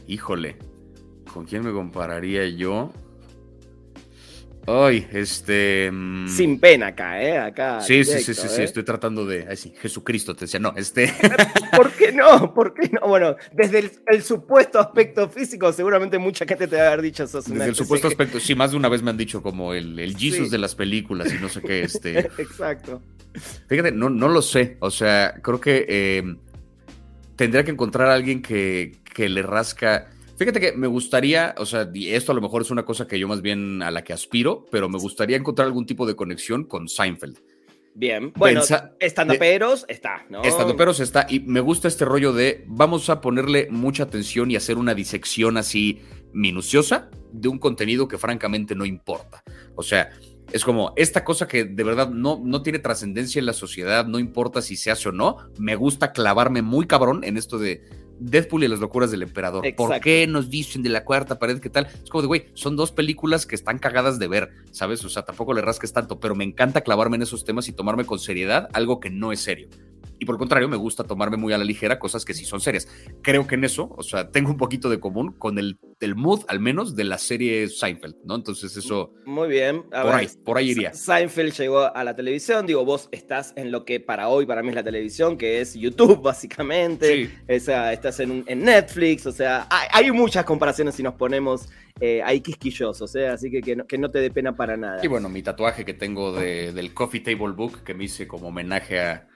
Híjole, 0.07 0.57
¿con 1.33 1.45
quién 1.45 1.63
me 1.63 1.71
compararía 1.71 2.47
yo? 2.47 2.91
Ay, 4.67 5.07
este. 5.13 5.89
mm, 5.91 6.27
Sin 6.27 6.59
pena 6.59 6.87
acá, 6.87 7.19
¿eh? 7.23 7.37
Acá. 7.39 7.81
Sí, 7.81 8.03
sí, 8.03 8.11
sí, 8.11 8.17
directo, 8.19 8.33
sí, 8.41 8.47
sí, 8.49 8.61
¿eh? 8.61 8.65
estoy 8.65 8.83
tratando 8.83 9.25
de. 9.25 9.47
Ay, 9.49 9.57
sí, 9.57 9.73
Jesucristo 9.81 10.35
te 10.35 10.41
decía, 10.41 10.59
no, 10.59 10.73
este. 10.75 11.11
¿Por 11.75 11.89
qué 11.93 12.11
no? 12.11 12.53
¿Por 12.53 12.73
qué 12.75 12.87
no? 12.89 13.07
Bueno, 13.07 13.35
desde 13.51 13.79
el, 13.79 13.91
el 14.07 14.21
supuesto 14.21 14.79
aspecto 14.79 15.27
físico, 15.29 15.73
seguramente 15.73 16.19
mucha 16.19 16.45
gente 16.45 16.67
te 16.67 16.75
va 16.75 16.83
a 16.83 16.87
haber 16.87 17.01
dicho 17.01 17.23
una 17.23 17.41
Desde 17.41 17.69
el 17.69 17.75
supuesto 17.75 18.07
aspecto, 18.09 18.39
sí, 18.39 18.53
más 18.53 18.69
de 18.71 18.77
una 18.77 18.89
vez 18.89 19.01
me 19.01 19.09
han 19.09 19.17
dicho 19.17 19.41
como 19.41 19.73
el, 19.73 19.97
el 19.97 20.15
Jesus 20.15 20.47
Sí. 20.47 20.51
de 20.51 20.57
las 20.59 20.75
películas 20.75 21.33
y 21.33 21.37
no 21.41 21.49
sé 21.49 21.61
qué, 21.61 21.81
este. 21.81 22.19
Exacto. 22.37 23.01
Fíjate, 23.67 23.91
no, 23.91 24.09
no 24.11 24.27
lo 24.27 24.41
sé. 24.43 24.77
O 24.81 24.91
sea, 24.91 25.33
creo 25.41 25.59
que 25.59 25.85
eh, 25.89 26.23
tendría 27.35 27.63
que 27.63 27.71
encontrar 27.71 28.09
a 28.09 28.13
alguien 28.13 28.43
que, 28.43 28.97
que 29.15 29.29
le 29.29 29.41
rasca. 29.41 30.09
Fíjate 30.39 30.61
que 30.61 30.71
me 30.71 30.87
gustaría, 30.87 31.53
o 31.57 31.65
sea, 31.65 31.89
y 31.93 32.11
esto 32.13 32.31
a 32.31 32.35
lo 32.35 32.39
mejor 32.39 32.61
es 32.61 32.71
una 32.71 32.85
cosa 32.85 33.05
que 33.05 33.19
yo 33.19 33.27
más 33.27 33.41
bien 33.41 33.83
a 33.83 33.91
la 33.91 34.05
que 34.05 34.13
aspiro, 34.13 34.65
pero 34.71 34.87
me 34.87 34.97
gustaría 34.97 35.35
encontrar 35.35 35.67
algún 35.67 35.85
tipo 35.85 36.07
de 36.07 36.15
conexión 36.15 36.63
con 36.63 36.87
Seinfeld. 36.87 37.39
Bien. 37.93 38.31
Bueno, 38.37 38.61
estandaperos 39.01 39.83
está, 39.89 40.25
¿no? 40.29 40.41
Estando 40.41 40.77
pero 40.77 40.93
se 40.93 41.03
está, 41.03 41.27
y 41.29 41.41
me 41.41 41.59
gusta 41.59 41.89
este 41.89 42.05
rollo 42.05 42.31
de 42.31 42.63
vamos 42.67 43.09
a 43.09 43.19
ponerle 43.19 43.67
mucha 43.69 44.03
atención 44.03 44.49
y 44.49 44.55
hacer 44.55 44.77
una 44.77 44.95
disección 44.95 45.57
así 45.57 45.99
minuciosa 46.31 47.09
de 47.33 47.49
un 47.49 47.59
contenido 47.59 48.07
que 48.07 48.17
francamente 48.17 48.75
no 48.75 48.85
importa. 48.85 49.43
O 49.75 49.83
sea, 49.83 50.09
es 50.53 50.63
como 50.63 50.93
esta 50.95 51.25
cosa 51.25 51.49
que 51.49 51.65
de 51.65 51.83
verdad 51.83 52.11
no, 52.11 52.41
no 52.41 52.61
tiene 52.61 52.79
trascendencia 52.79 53.39
en 53.39 53.45
la 53.45 53.51
sociedad, 53.51 54.05
no 54.05 54.19
importa 54.19 54.61
si 54.61 54.77
se 54.77 54.89
hace 54.89 55.09
o 55.09 55.11
no. 55.11 55.35
Me 55.57 55.75
gusta 55.75 56.13
clavarme 56.13 56.61
muy 56.61 56.87
cabrón 56.87 57.25
en 57.25 57.35
esto 57.35 57.59
de 57.59 57.83
Deadpool 58.19 58.63
y 58.63 58.67
las 58.67 58.79
locuras 58.79 59.11
del 59.11 59.23
emperador. 59.23 59.63
¿Por 59.75 59.99
qué 59.99 60.27
nos 60.27 60.49
dicen 60.49 60.83
de 60.83 60.89
la 60.89 61.03
cuarta 61.03 61.39
pared 61.39 61.59
qué 61.59 61.69
tal? 61.69 61.87
Es 62.03 62.09
como 62.09 62.21
de, 62.21 62.27
güey, 62.27 62.45
son 62.53 62.75
dos 62.75 62.91
películas 62.91 63.45
que 63.45 63.55
están 63.55 63.79
cagadas 63.79 64.19
de 64.19 64.27
ver, 64.27 64.49
¿sabes? 64.71 65.03
O 65.05 65.09
sea, 65.09 65.23
tampoco 65.23 65.53
le 65.53 65.61
rasques 65.61 65.93
tanto, 65.93 66.19
pero 66.19 66.35
me 66.35 66.43
encanta 66.43 66.81
clavarme 66.81 67.15
en 67.15 67.23
esos 67.23 67.45
temas 67.45 67.67
y 67.67 67.73
tomarme 67.73 68.05
con 68.05 68.19
seriedad 68.19 68.69
algo 68.73 68.99
que 68.99 69.09
no 69.09 69.31
es 69.31 69.39
serio. 69.39 69.69
Y 70.19 70.25
por 70.25 70.35
el 70.35 70.39
contrario, 70.39 70.67
me 70.67 70.75
gusta 70.77 71.03
tomarme 71.05 71.37
muy 71.37 71.53
a 71.53 71.57
la 71.57 71.63
ligera 71.63 71.97
cosas 71.97 72.25
que 72.25 72.33
sí 72.33 72.43
son 72.45 72.59
serias. 72.59 72.87
Creo 73.21 73.47
que 73.47 73.55
en 73.55 73.63
eso, 73.63 73.89
o 73.97 74.03
sea, 74.03 74.29
tengo 74.31 74.51
un 74.51 74.57
poquito 74.57 74.89
de 74.89 74.99
común 74.99 75.31
con 75.31 75.57
el, 75.57 75.79
el 76.01 76.15
mood, 76.15 76.41
al 76.49 76.59
menos, 76.59 76.95
de 76.95 77.05
la 77.05 77.17
serie 77.17 77.67
Seinfeld, 77.69 78.15
¿no? 78.25 78.35
Entonces 78.35 78.75
eso, 78.75 79.13
Muy 79.25 79.47
bien. 79.47 79.83
A 79.93 80.01
por 80.01 80.11
ver, 80.11 80.19
ahí, 80.19 80.27
por 80.43 80.57
ahí 80.57 80.69
iría. 80.71 80.93
Seinfeld 80.93 81.53
llegó 81.53 81.95
a 81.95 82.03
la 82.03 82.15
televisión. 82.15 82.65
Digo, 82.65 82.83
vos 82.85 83.07
estás 83.11 83.53
en 83.55 83.71
lo 83.71 83.85
que 83.85 83.99
para 83.99 84.27
hoy, 84.29 84.45
para 84.45 84.61
mí 84.61 84.69
es 84.69 84.75
la 84.75 84.83
televisión, 84.83 85.37
que 85.37 85.61
es 85.61 85.73
YouTube, 85.73 86.21
básicamente. 86.23 87.25
Sí. 87.25 87.33
Esa, 87.47 87.93
estás 87.93 88.19
en, 88.19 88.43
en 88.47 88.63
Netflix. 88.63 89.25
O 89.25 89.31
sea, 89.31 89.67
hay, 89.69 89.87
hay 90.05 90.11
muchas 90.11 90.43
comparaciones 90.45 90.95
si 90.95 91.03
nos 91.03 91.13
ponemos 91.15 91.69
eh, 92.01 92.21
ahí 92.23 92.41
quisquillosos, 92.41 93.15
¿eh? 93.15 93.27
Así 93.27 93.49
que 93.51 93.61
que 93.61 93.75
no, 93.75 93.85
que 93.85 93.97
no 93.97 94.09
te 94.09 94.19
dé 94.19 94.31
pena 94.31 94.55
para 94.55 94.77
nada. 94.77 95.03
Y 95.03 95.07
bueno, 95.07 95.27
mi 95.29 95.41
tatuaje 95.43 95.83
que 95.85 95.93
tengo 95.93 96.31
de- 96.33 96.71
del 96.73 96.93
Coffee 96.93 97.19
Table 97.21 97.53
Book 97.53 97.83
que 97.83 97.93
me 97.93 98.05
hice 98.05 98.27
como 98.27 98.47
homenaje 98.49 98.99
a, 99.01 99.27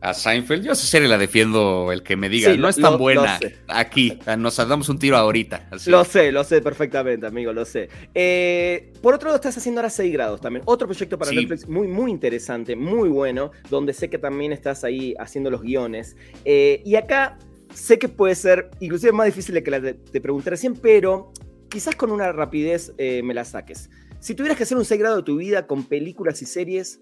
a 0.00 0.14
Seinfeld. 0.14 0.62
Yo 0.64 0.70
a 0.70 0.72
esa 0.74 0.86
serie 0.86 1.08
la 1.08 1.18
defiendo, 1.18 1.90
el 1.92 2.02
que 2.02 2.16
me 2.16 2.28
diga, 2.28 2.52
Sí, 2.52 2.58
no 2.58 2.68
es 2.68 2.76
tan 2.76 2.92
lo- 2.92 2.98
buena 2.98 3.38
lo 3.42 3.48
aquí, 3.74 4.18
nos 4.38 4.56
damos 4.56 4.88
un 4.88 4.98
tiro 4.98 5.16
ahorita. 5.16 5.68
así. 5.72 5.90
Lo 5.90 6.04
sé, 6.04 6.30
lo 6.32 6.44
sé 6.44 6.60
perfectamente, 6.62 7.26
amigo, 7.26 7.52
lo 7.52 7.64
sé. 7.64 7.88
Eh, 8.14 8.92
por 9.02 9.14
otro 9.14 9.26
lado, 9.28 9.36
estás 9.36 9.56
haciendo 9.58 9.80
ahora 9.80 9.90
6 9.90 10.12
grados 10.12 10.40
también. 10.40 10.62
Otro 10.66 10.86
proyecto 10.86 11.18
para 11.18 11.30
Sí. 11.30 11.36
Netflix 11.36 11.68
muy, 11.68 11.88
muy 11.88 12.10
interesante, 12.10 12.76
muy 12.76 13.08
bueno, 13.08 13.50
donde 13.70 13.92
sé 13.92 14.08
que 14.08 14.18
también 14.18 14.52
estás 14.52 14.84
ahí 14.84 15.14
haciendo 15.18 15.50
los 15.50 15.62
guiones. 15.62 16.16
Eh, 16.44 16.82
y 16.84 16.94
acá 16.96 17.36
sé 17.74 17.98
que 17.98 18.08
puede 18.08 18.34
ser 18.34 18.70
inclusive 18.80 19.12
más 19.12 19.26
difícil 19.26 19.54
de 19.54 19.62
que 19.62 19.70
la 19.70 19.80
te, 19.80 19.94
te 19.94 20.20
pregunté 20.20 20.50
recién, 20.50 20.74
pero 20.74 21.32
quizás 21.68 21.94
con 21.96 22.10
una 22.12 22.32
rapidez 22.32 22.92
eh, 22.98 23.22
me 23.24 23.34
la 23.34 23.44
saques. 23.44 23.90
Si 24.20 24.34
tuvieras 24.34 24.56
que 24.56 24.62
hacer 24.64 24.76
un 24.78 24.84
6 24.84 24.98
grado 25.00 25.16
de 25.18 25.22
tu 25.22 25.36
vida 25.36 25.66
con 25.66 25.84
películas 25.84 26.40
y 26.42 26.46
series, 26.46 27.00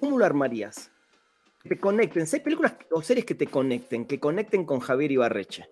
¿cómo 0.00 0.18
lo 0.18 0.24
armarías? 0.24 0.90
Te 1.68 1.78
conecten, 1.78 2.26
seis 2.26 2.42
películas 2.42 2.74
o 2.90 3.02
series 3.02 3.24
que 3.26 3.34
te 3.34 3.46
conecten, 3.46 4.06
que 4.06 4.18
conecten 4.20 4.64
con 4.64 4.80
Javier 4.80 5.12
Ibarreche. 5.12 5.68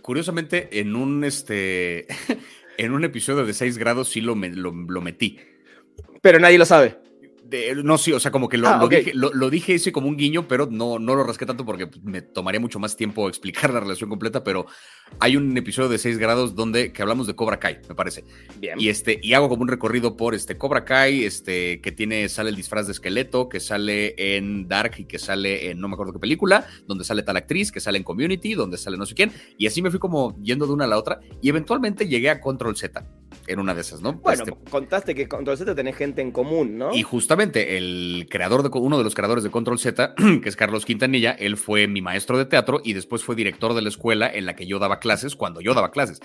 Curiosamente, 0.00 0.80
en 0.80 0.94
un, 0.96 1.24
este, 1.24 2.06
en 2.78 2.92
un 2.92 3.04
episodio 3.04 3.44
de 3.44 3.52
6 3.52 3.78
grados 3.78 4.08
sí 4.08 4.20
lo, 4.20 4.34
me- 4.34 4.50
lo, 4.50 4.72
lo 4.72 5.00
metí. 5.00 5.38
Pero 6.20 6.38
nadie 6.38 6.58
lo 6.58 6.64
sabe. 6.64 6.98
De- 7.52 7.82
no, 7.84 7.98
sí, 7.98 8.12
o 8.12 8.18
sea, 8.18 8.30
como 8.32 8.48
que 8.48 8.56
lo, 8.58 8.68
Ah, 8.68 8.78
lo 8.78 8.88
dije, 8.88 9.12
lo, 9.14 9.32
lo 9.32 9.50
dije 9.50 9.74
ese 9.74 9.92
como 9.92 10.08
un 10.08 10.16
guiño, 10.16 10.48
pero 10.48 10.66
no, 10.70 10.98
no 10.98 11.14
lo 11.14 11.22
rasqué 11.22 11.44
tanto 11.46 11.64
porque 11.64 11.88
me 12.02 12.22
tomaría 12.22 12.58
mucho 12.60 12.78
más 12.78 12.96
tiempo 12.96 13.28
explicar 13.28 13.72
la 13.72 13.80
relación 13.80 14.08
completa, 14.10 14.42
pero 14.42 14.66
hay 15.20 15.36
un 15.36 15.56
episodio 15.56 15.88
de 15.88 15.98
6 15.98 16.16
grados 16.18 16.54
donde 16.54 16.92
que 16.92 17.02
hablamos 17.02 17.26
de 17.26 17.34
Cobra 17.36 17.60
Kai, 17.60 17.78
me 17.88 17.94
parece. 17.94 18.24
Bien. 18.58 18.80
Y 18.80 18.88
este, 18.88 19.20
y 19.22 19.34
hago 19.34 19.48
como 19.48 19.62
un 19.62 19.68
recorrido 19.68 20.16
por 20.16 20.34
este 20.34 20.56
Cobra 20.56 20.84
Kai, 20.84 21.24
este, 21.24 21.80
que 21.80 21.92
tiene, 21.92 22.28
sale 22.28 22.50
el 22.50 22.56
disfraz 22.56 22.86
de 22.86 22.92
esqueleto, 22.92 23.48
que 23.48 23.60
sale 23.60 24.14
en 24.36 24.66
Dark 24.68 24.94
y 24.98 25.04
que 25.04 25.18
sale 25.18 25.70
en 25.70 25.78
no 25.78 25.88
me 25.88 25.94
acuerdo 25.94 26.14
qué 26.14 26.18
película, 26.18 26.66
donde 26.86 27.04
sale 27.04 27.22
tal 27.22 27.36
actriz, 27.36 27.70
que 27.70 27.80
sale 27.80 27.98
en 27.98 28.04
Community, 28.04 28.54
donde 28.54 28.78
sale 28.78 28.96
no 28.96 29.04
sé 29.04 29.14
quién, 29.14 29.32
y 29.58 29.66
así 29.66 29.82
me 29.82 29.90
fui 29.90 29.98
como 29.98 30.40
yendo 30.42 30.66
de 30.66 30.72
una 30.72 30.84
a 30.84 30.88
la 30.88 30.96
otra, 30.98 31.20
y 31.42 31.48
eventualmente 31.50 32.08
llegué 32.08 32.30
a 32.30 32.40
Control 32.40 32.76
Z 32.76 33.06
en 33.48 33.58
una 33.58 33.74
de 33.74 33.80
esas, 33.80 34.00
¿no? 34.00 34.14
bueno, 34.14 34.44
Este, 34.44 34.70
contaste 34.70 35.14
que 35.14 35.26
con 35.26 35.44
Z 35.44 35.74
tenés 35.74 35.96
gente 35.96 36.22
en 36.22 36.30
común, 36.30 36.78
¿no? 36.78 36.94
y 36.94 37.02
justamente 37.02 37.41
el 37.42 38.26
creador 38.30 38.62
de 38.62 38.70
uno 38.78 38.98
de 38.98 39.04
los 39.04 39.14
creadores 39.14 39.44
de 39.44 39.50
Control 39.50 39.78
Z, 39.78 40.14
que 40.42 40.48
es 40.48 40.56
Carlos 40.56 40.84
Quintanilla, 40.84 41.32
él 41.32 41.56
fue 41.56 41.86
mi 41.86 42.02
maestro 42.02 42.38
de 42.38 42.46
teatro 42.46 42.80
y 42.84 42.92
después 42.92 43.24
fue 43.24 43.34
director 43.34 43.74
de 43.74 43.82
la 43.82 43.88
escuela 43.88 44.30
en 44.32 44.46
la 44.46 44.56
que 44.56 44.66
yo 44.66 44.78
daba 44.78 45.00
clases 45.00 45.36
cuando 45.36 45.60
yo 45.60 45.74
daba 45.74 45.90
clases. 45.90 46.20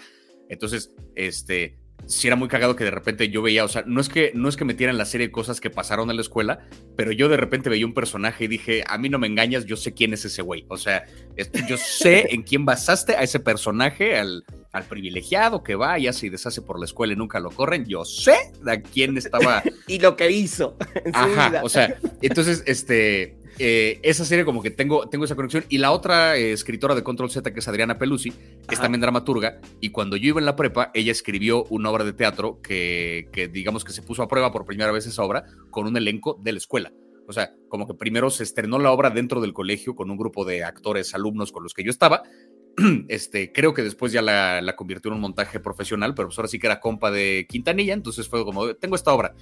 Entonces, 0.49 0.91
este 1.15 1.77
sí 2.05 2.27
era 2.27 2.35
muy 2.35 2.47
cagado 2.47 2.75
que 2.75 2.83
de 2.85 2.91
repente 2.91 3.29
yo 3.29 3.41
veía, 3.41 3.65
o 3.65 3.67
sea, 3.67 3.83
no 3.85 3.99
es 3.99 4.07
que 4.07 4.31
no 4.33 4.47
es 4.47 4.55
que 4.55 4.63
metieran 4.65 4.97
la 4.97 5.05
serie 5.05 5.27
de 5.27 5.31
cosas 5.31 5.59
que 5.59 5.69
pasaron 5.69 6.09
en 6.09 6.15
la 6.15 6.21
escuela, 6.21 6.59
pero 6.95 7.11
yo 7.11 7.27
de 7.27 7.35
repente 7.37 7.69
veía 7.69 7.85
un 7.85 7.93
personaje 7.93 8.45
y 8.45 8.47
dije, 8.47 8.83
a 8.87 8.97
mí 8.97 9.09
no 9.09 9.19
me 9.19 9.27
engañas, 9.27 9.65
yo 9.65 9.75
sé 9.75 9.93
quién 9.93 10.13
es 10.13 10.23
ese 10.23 10.41
güey. 10.41 10.65
O 10.69 10.77
sea, 10.77 11.05
esto- 11.35 11.59
yo 11.67 11.77
sé 11.77 12.27
en 12.33 12.43
quién 12.43 12.63
basaste 12.65 13.15
a 13.15 13.23
ese 13.23 13.39
personaje, 13.41 14.15
al, 14.17 14.45
al 14.71 14.83
privilegiado 14.85 15.63
que 15.63 15.75
va 15.75 15.99
y 15.99 16.07
hace 16.07 16.27
y 16.27 16.29
deshace 16.29 16.61
por 16.61 16.79
la 16.79 16.85
escuela 16.85 17.13
y 17.13 17.15
nunca 17.17 17.39
lo 17.39 17.49
corren. 17.51 17.85
Yo 17.85 18.05
sé 18.05 18.35
a 18.65 18.77
quién 18.79 19.17
estaba 19.17 19.63
Y 19.87 19.99
lo 19.99 20.15
que 20.15 20.29
hizo 20.31 20.77
en 21.03 21.13
su 21.13 21.19
Ajá, 21.19 21.49
vida. 21.49 21.61
o 21.63 21.69
sea, 21.69 21.97
entonces, 22.21 22.63
este, 22.67 23.37
eh, 23.59 23.99
esa 24.03 24.25
serie 24.25 24.45
como 24.45 24.61
que 24.61 24.71
tengo, 24.71 25.07
tengo 25.09 25.25
esa 25.25 25.35
conexión. 25.35 25.65
Y 25.69 25.77
la 25.79 25.91
otra 25.91 26.37
eh, 26.37 26.51
escritora 26.51 26.95
de 26.95 27.03
Control 27.03 27.29
Z, 27.29 27.53
que 27.53 27.59
es 27.59 27.67
Adriana 27.67 27.97
Pelusi, 27.97 28.33
es 28.69 28.79
también 28.79 29.01
dramaturga. 29.01 29.59
Y 29.79 29.89
cuando 29.89 30.17
yo 30.17 30.29
iba 30.29 30.39
en 30.39 30.45
la 30.45 30.55
prepa, 30.55 30.91
ella 30.93 31.11
escribió 31.11 31.65
una 31.65 31.89
obra 31.89 32.03
de 32.03 32.13
teatro 32.13 32.59
que, 32.61 33.29
que 33.31 33.47
digamos 33.47 33.83
que 33.83 33.93
se 33.93 34.01
puso 34.01 34.23
a 34.23 34.27
prueba 34.27 34.51
por 34.51 34.65
primera 34.65 34.91
vez 34.91 35.07
esa 35.07 35.23
obra 35.23 35.45
con 35.71 35.87
un 35.87 35.97
elenco 35.97 36.39
de 36.41 36.51
la 36.51 36.57
escuela. 36.57 36.91
O 37.27 37.33
sea, 37.33 37.53
como 37.67 37.87
que 37.87 37.93
primero 37.93 38.29
se 38.29 38.43
estrenó 38.43 38.79
la 38.79 38.91
obra 38.91 39.09
dentro 39.09 39.41
del 39.41 39.53
colegio 39.53 39.95
con 39.95 40.09
un 40.09 40.17
grupo 40.17 40.45
de 40.45 40.63
actores, 40.63 41.13
alumnos 41.13 41.51
con 41.51 41.63
los 41.63 41.73
que 41.73 41.83
yo 41.83 41.91
estaba. 41.91 42.23
Este, 43.07 43.51
creo 43.51 43.73
que 43.73 43.81
después 43.81 44.11
ya 44.11 44.21
la, 44.21 44.61
la 44.61 44.75
convirtió 44.75 45.09
en 45.09 45.15
un 45.15 45.21
montaje 45.21 45.59
profesional, 45.59 46.13
pero 46.13 46.27
pues 46.27 46.37
ahora 46.37 46.47
sí 46.47 46.59
que 46.59 46.67
era 46.67 46.79
compa 46.79 47.09
de 47.09 47.47
Quintanilla, 47.49 47.95
entonces 47.95 48.29
fue 48.29 48.45
como, 48.45 48.75
tengo 48.75 48.95
esta 48.95 49.11
obra, 49.15 49.33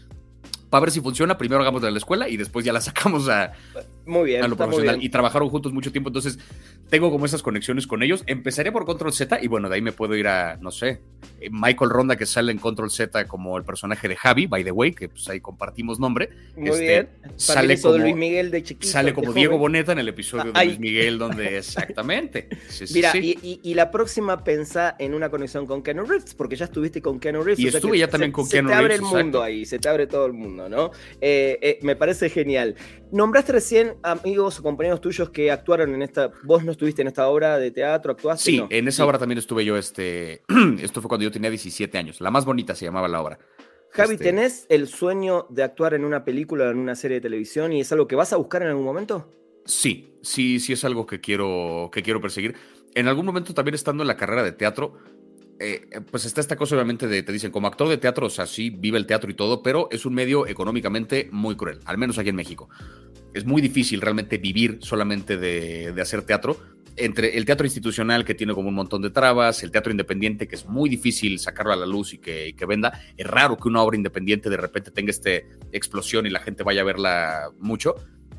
para 0.69 0.81
ver 0.81 0.91
si 0.91 1.01
funciona, 1.01 1.37
primero 1.37 1.61
hagamos 1.61 1.81
de 1.81 1.91
la 1.91 1.97
escuela 1.97 2.27
y 2.29 2.37
después 2.37 2.65
ya 2.65 2.73
la 2.73 2.81
sacamos 2.81 3.29
a, 3.29 3.53
muy 4.05 4.25
bien, 4.25 4.43
a 4.43 4.47
lo 4.47 4.55
profesional. 4.55 4.95
bien. 4.97 5.05
Y 5.05 5.09
trabajaron 5.09 5.49
juntos 5.49 5.73
mucho 5.73 5.91
tiempo, 5.91 6.09
entonces 6.09 6.37
tengo 6.89 7.11
como 7.11 7.25
esas 7.25 7.41
conexiones 7.41 7.87
con 7.87 8.03
ellos. 8.03 8.23
Empezaría 8.27 8.71
por 8.71 8.85
Control 8.85 9.11
Z 9.13 9.39
y 9.41 9.47
bueno, 9.47 9.69
de 9.69 9.75
ahí 9.75 9.81
me 9.81 9.91
puedo 9.91 10.15
ir 10.15 10.27
a, 10.27 10.57
no 10.57 10.71
sé, 10.71 11.01
eh, 11.41 11.49
Michael 11.51 11.89
Ronda 11.89 12.15
que 12.15 12.25
sale 12.25 12.51
en 12.51 12.59
Control 12.59 12.91
Z 12.91 13.25
como 13.27 13.57
el 13.57 13.63
personaje 13.63 14.07
de 14.07 14.15
Javi, 14.15 14.45
by 14.47 14.63
the 14.63 14.71
way, 14.71 14.93
que 14.93 15.09
pues 15.09 15.27
ahí 15.29 15.39
compartimos 15.39 15.99
nombre. 15.99 16.29
Muy 16.55 16.69
este, 16.69 16.81
bien. 16.87 17.09
sale 17.35 17.75
de 17.75 17.81
como- 17.81 17.97
Luis 17.97 18.15
Miguel 18.15 18.51
de 18.51 18.63
chiquito. 18.63 18.91
Sale 18.91 19.09
de 19.09 19.13
como 19.15 19.27
joven. 19.27 19.35
Diego 19.41 19.57
Boneta 19.57 19.91
en 19.91 19.99
el 19.99 20.07
episodio 20.09 20.51
de 20.51 20.59
Ay. 20.59 20.67
Luis 20.67 20.79
Miguel, 20.79 21.17
donde 21.17 21.57
exactamente. 21.57 22.47
Sí, 22.69 22.85
Mira, 22.93 23.11
sí. 23.11 23.37
Y, 23.41 23.47
y- 23.49 23.59
y 23.71 23.73
la 23.73 23.91
próxima 23.91 24.43
pensá 24.43 24.95
en 24.99 25.13
una 25.13 25.29
conexión 25.29 25.65
con 25.65 25.81
Keanu 25.81 26.03
Reeves, 26.05 26.33
porque 26.35 26.55
ya 26.55 26.65
estuviste 26.65 27.01
con 27.01 27.19
Keanu 27.19 27.43
Reeves. 27.43 27.59
Y 27.59 27.67
o 27.67 27.71
sea 27.71 27.79
estuve 27.79 27.97
ya 27.97 28.07
también 28.07 28.31
se- 28.31 28.33
con 28.33 28.45
se 28.45 28.51
Keanu 28.51 28.69
te 28.69 28.75
abre 28.75 28.87
Reeves, 28.89 28.99
el 28.99 29.03
mundo 29.05 29.39
exacto. 29.39 29.41
ahí, 29.43 29.65
se 29.65 29.79
te 29.79 29.89
abre 29.89 30.07
todo 30.07 30.25
el 30.25 30.33
mundo, 30.33 30.69
¿no? 30.69 30.91
Eh, 31.21 31.57
eh, 31.61 31.79
me 31.81 31.95
parece 31.95 32.29
genial. 32.29 32.75
Nombraste 33.11 33.51
recién 33.53 33.95
amigos 34.03 34.59
o 34.59 34.63
compañeros 34.63 34.99
tuyos 34.99 35.29
que 35.29 35.51
actuaron 35.51 35.93
en 35.93 36.01
esta. 36.01 36.31
Vos 36.43 36.63
no 36.63 36.71
estuviste 36.71 37.01
en 37.01 37.07
esta 37.07 37.27
obra 37.27 37.57
de 37.59 37.71
teatro, 37.71 38.11
actuaste. 38.11 38.51
Sí, 38.51 38.57
No. 38.57 38.67
en 38.69 38.87
esa 38.87 39.03
Sí. 39.03 39.07
obra 39.07 39.19
también 39.19 39.37
estuve 39.37 39.63
yo, 39.63 39.77
este, 39.77 40.41
esto 40.81 41.01
fue 41.01 41.09
cuando 41.09 41.23
yo 41.23 41.31
tenía 41.31 41.49
17 41.49 41.97
años, 41.97 42.19
la 42.19 42.31
más 42.31 42.45
bonita 42.45 42.75
se 42.75 42.85
llamaba 42.85 43.07
la 43.07 43.21
obra. 43.21 43.39
Javi, 43.91 44.13
este- 44.15 44.25
¿tenés 44.25 44.65
el 44.69 44.87
sueño 44.87 45.45
de 45.49 45.63
actuar 45.63 45.93
en 45.93 46.03
una 46.03 46.25
película 46.25 46.65
o 46.65 46.71
en 46.71 46.77
una 46.79 46.95
serie 46.95 47.15
de 47.15 47.21
televisión 47.21 47.71
y 47.71 47.81
es 47.81 47.91
algo 47.91 48.07
que 48.07 48.15
vas 48.15 48.33
a 48.33 48.37
buscar 48.37 48.61
en 48.63 48.69
algún 48.69 48.83
momento? 48.83 49.31
Sí, 49.65 50.17
sí, 50.21 50.59
sí 50.59 50.73
es 50.73 50.83
algo 50.83 51.05
que 51.05 51.21
quiero, 51.21 51.89
que 51.93 52.03
quiero 52.03 52.19
perseguir. 52.21 52.55
En 52.93 53.07
algún 53.07 53.25
momento 53.25 53.53
también 53.53 53.75
estando 53.75 54.03
en 54.03 54.07
la 54.07 54.17
carrera 54.17 54.43
de 54.43 54.51
teatro, 54.51 54.93
eh, 55.59 55.87
pues 56.11 56.25
está 56.25 56.41
esta 56.41 56.55
cosa 56.55 56.75
obviamente 56.75 57.07
de, 57.07 57.23
te 57.23 57.31
dicen, 57.31 57.51
como 57.51 57.67
actor 57.67 57.87
de 57.87 57.97
teatro, 57.97 58.27
o 58.27 58.29
sea, 58.29 58.45
sí, 58.45 58.69
vive 58.69 58.97
el 58.97 59.05
teatro 59.05 59.29
y 59.31 59.33
todo, 59.33 59.63
pero 59.63 59.87
es 59.91 60.05
un 60.05 60.13
medio 60.13 60.47
económicamente 60.47 61.29
muy 61.31 61.55
cruel, 61.55 61.79
al 61.85 61.97
menos 61.97 62.17
aquí 62.17 62.29
en 62.29 62.35
México. 62.35 62.69
Es 63.33 63.45
muy 63.45 63.61
difícil 63.61 64.01
realmente 64.01 64.37
vivir 64.37 64.79
solamente 64.81 65.37
de, 65.37 65.91
de 65.93 66.01
hacer 66.01 66.23
teatro. 66.23 66.57
Entre 66.97 67.37
el 67.37 67.43
teatro 67.43 67.65
institucional 67.65 68.23
que 68.23 68.35
tiene 68.35 68.53
como 68.53 68.69
un 68.69 68.75
montón 68.75 69.01
de 69.01 69.09
trabas, 69.09 69.63
el 69.63 69.71
teatro 69.71 69.91
independiente 69.91 70.47
que 70.47 70.55
es 70.55 70.65
muy 70.65 70.89
difícil 70.89 71.39
sacarlo 71.39 71.73
a 71.73 71.75
la 71.75 71.85
luz 71.85 72.13
y 72.13 72.19
que, 72.19 72.47
y 72.47 72.53
que 72.53 72.65
venda, 72.65 73.01
es 73.17 73.27
raro 73.27 73.57
que 73.57 73.67
una 73.67 73.81
obra 73.81 73.97
independiente 73.97 74.49
de 74.49 74.57
repente 74.57 74.91
tenga 74.91 75.11
esta 75.11 75.31
explosión 75.73 76.25
y 76.25 76.29
la 76.29 76.39
gente 76.39 76.63
vaya 76.63 76.81
a 76.81 76.85
verla 76.85 77.49
mucho 77.59 77.95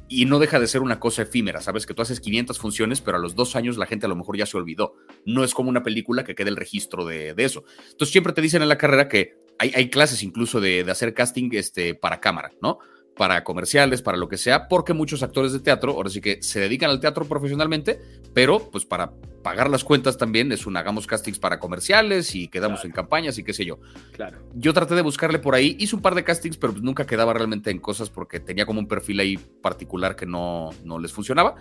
y 0.09 0.25
no 0.25 0.38
deja 0.38 0.61
de 0.61 0.66
ser 0.66 0.83
una 0.83 1.01
cosa 1.01 1.23
efímera, 1.23 1.61
¿sabes? 1.61 1.87
Que 1.87 1.95
tú 1.95 2.03
haces 2.03 2.21
500 2.21 2.59
funciones, 2.59 3.01
pero 3.01 3.16
a 3.16 3.21
los 3.21 3.35
dos 3.35 3.57
años 3.57 3.77
la 3.77 3.87
gente 3.87 4.07
a 4.07 4.09
lo 4.09 4.16
mejor 4.16 4.37
ya 4.37 4.47
se 4.47 4.57
olvidó. 4.57 4.95
No 5.25 5.45
es 5.45 5.55
como 5.55 5.69
una 5.69 5.83
película 5.83 6.25
que 6.25 6.35
quede 6.35 6.51
el 6.51 6.57
registro 6.57 7.05
de, 7.05 7.35
de 7.35 7.45
eso. 7.45 7.64
Entonces 7.90 8.12
siempre 8.12 8.33
te 8.33 8.42
dicen 8.42 8.62
en 8.62 8.69
la 8.69 8.79
carrera 8.79 9.09
que 9.09 9.35
hay, 9.59 9.73
hay 9.75 9.90
clases 9.90 10.23
incluso 10.23 10.61
de, 10.61 10.85
de 10.85 10.90
hacer 10.90 11.14
casting 11.14 11.51
este, 11.53 11.95
para 11.95 12.21
cámara, 12.21 12.53
¿no? 12.61 12.79
Para 13.16 13.42
comerciales, 13.44 14.02
para 14.02 14.18
lo 14.18 14.29
que 14.29 14.37
sea, 14.37 14.68
porque 14.68 14.92
muchos 14.92 15.22
actores 15.22 15.52
de 15.52 15.61
teatro, 15.61 15.92
ahora 15.92 16.11
sí 16.11 16.20
que 16.20 16.42
se 16.42 16.61
dedican 16.61 16.90
al 16.90 17.00
teatro 17.00 17.24
profesionalmente, 17.24 17.98
pero 18.35 18.59
pues 18.70 18.85
para 18.85 19.12
pagar 19.42 19.70
las 19.70 19.85
cuentas 19.85 20.18
también 20.18 20.52
es 20.52 20.66
un 20.66 20.76
hagamos 20.76 21.07
castings 21.07 21.38
para 21.38 21.59
comerciales 21.59 22.35
y 22.35 22.48
quedamos 22.48 22.81
Claro. 22.81 22.88
en 22.88 22.92
campañas 22.94 23.38
y 23.38 23.44
qué 23.44 23.52
sé 23.55 23.64
yo 23.64 23.79
Claro. 24.12 24.38
yo 24.55 24.74
traté 24.74 24.94
de 24.94 25.02
buscarle 25.02 25.38
por 25.38 25.55
ahí, 25.55 25.76
hice 25.79 25.96
un 25.96 26.02
par 26.02 26.14
de 26.14 26.24
castings, 26.24 26.59
pero 26.59 26.72
pues 26.74 26.83
nunca 26.83 27.07
quedaba 27.07 27.33
realmente 27.33 27.70
en 27.70 27.79
cosas 27.79 28.11
porque 28.11 28.38
tenía 28.38 28.66
como 28.66 28.81
un 28.81 28.88
perfil 28.88 29.20
ahí 29.20 29.38
particular 29.62 30.14
que 30.14 30.26
no, 30.26 30.70
no 30.85 30.98
les 30.98 31.12
funcionaba. 31.12 31.55